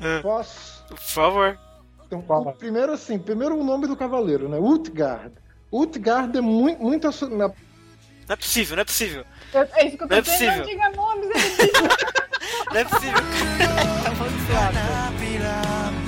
Ah, 0.01 0.21
Posso? 0.23 0.85
Por 0.89 0.99
favor. 0.99 1.59
Então, 2.07 2.23
Fala. 2.23 2.51
o 2.51 2.53
primeiro 2.53 2.93
assim, 2.93 3.19
primeiro 3.19 3.57
o 3.57 3.65
nome 3.65 3.87
do 3.87 3.97
cavaleiro, 3.97 4.49
né? 4.49 4.59
Utgard. 4.59 5.33
Utgard 5.73 6.37
é 6.37 6.41
muito, 6.41 6.83
muito 6.83 7.09
Não 7.31 7.53
é 8.29 8.37
possível, 8.37 8.77
não 8.77 8.83
é 8.83 8.85
possível. 8.85 9.25
Eu, 9.55 9.69
é 9.75 9.87
isso 9.87 9.97
que 9.97 10.03
eu 10.03 10.09
tô 10.09 10.15
não 10.15 10.19
é 10.19 10.23
pensando, 10.23 10.51
é 10.51 10.57
não 10.57 10.65
diga 10.65 10.91
nomes, 10.91 11.31
ele 11.31 11.35
né? 11.35 11.45
diz. 11.61 11.73
não 12.73 12.81
é 12.81 12.85
possível. 12.85 13.15
Tá 14.55 14.71
tá 14.73 16.04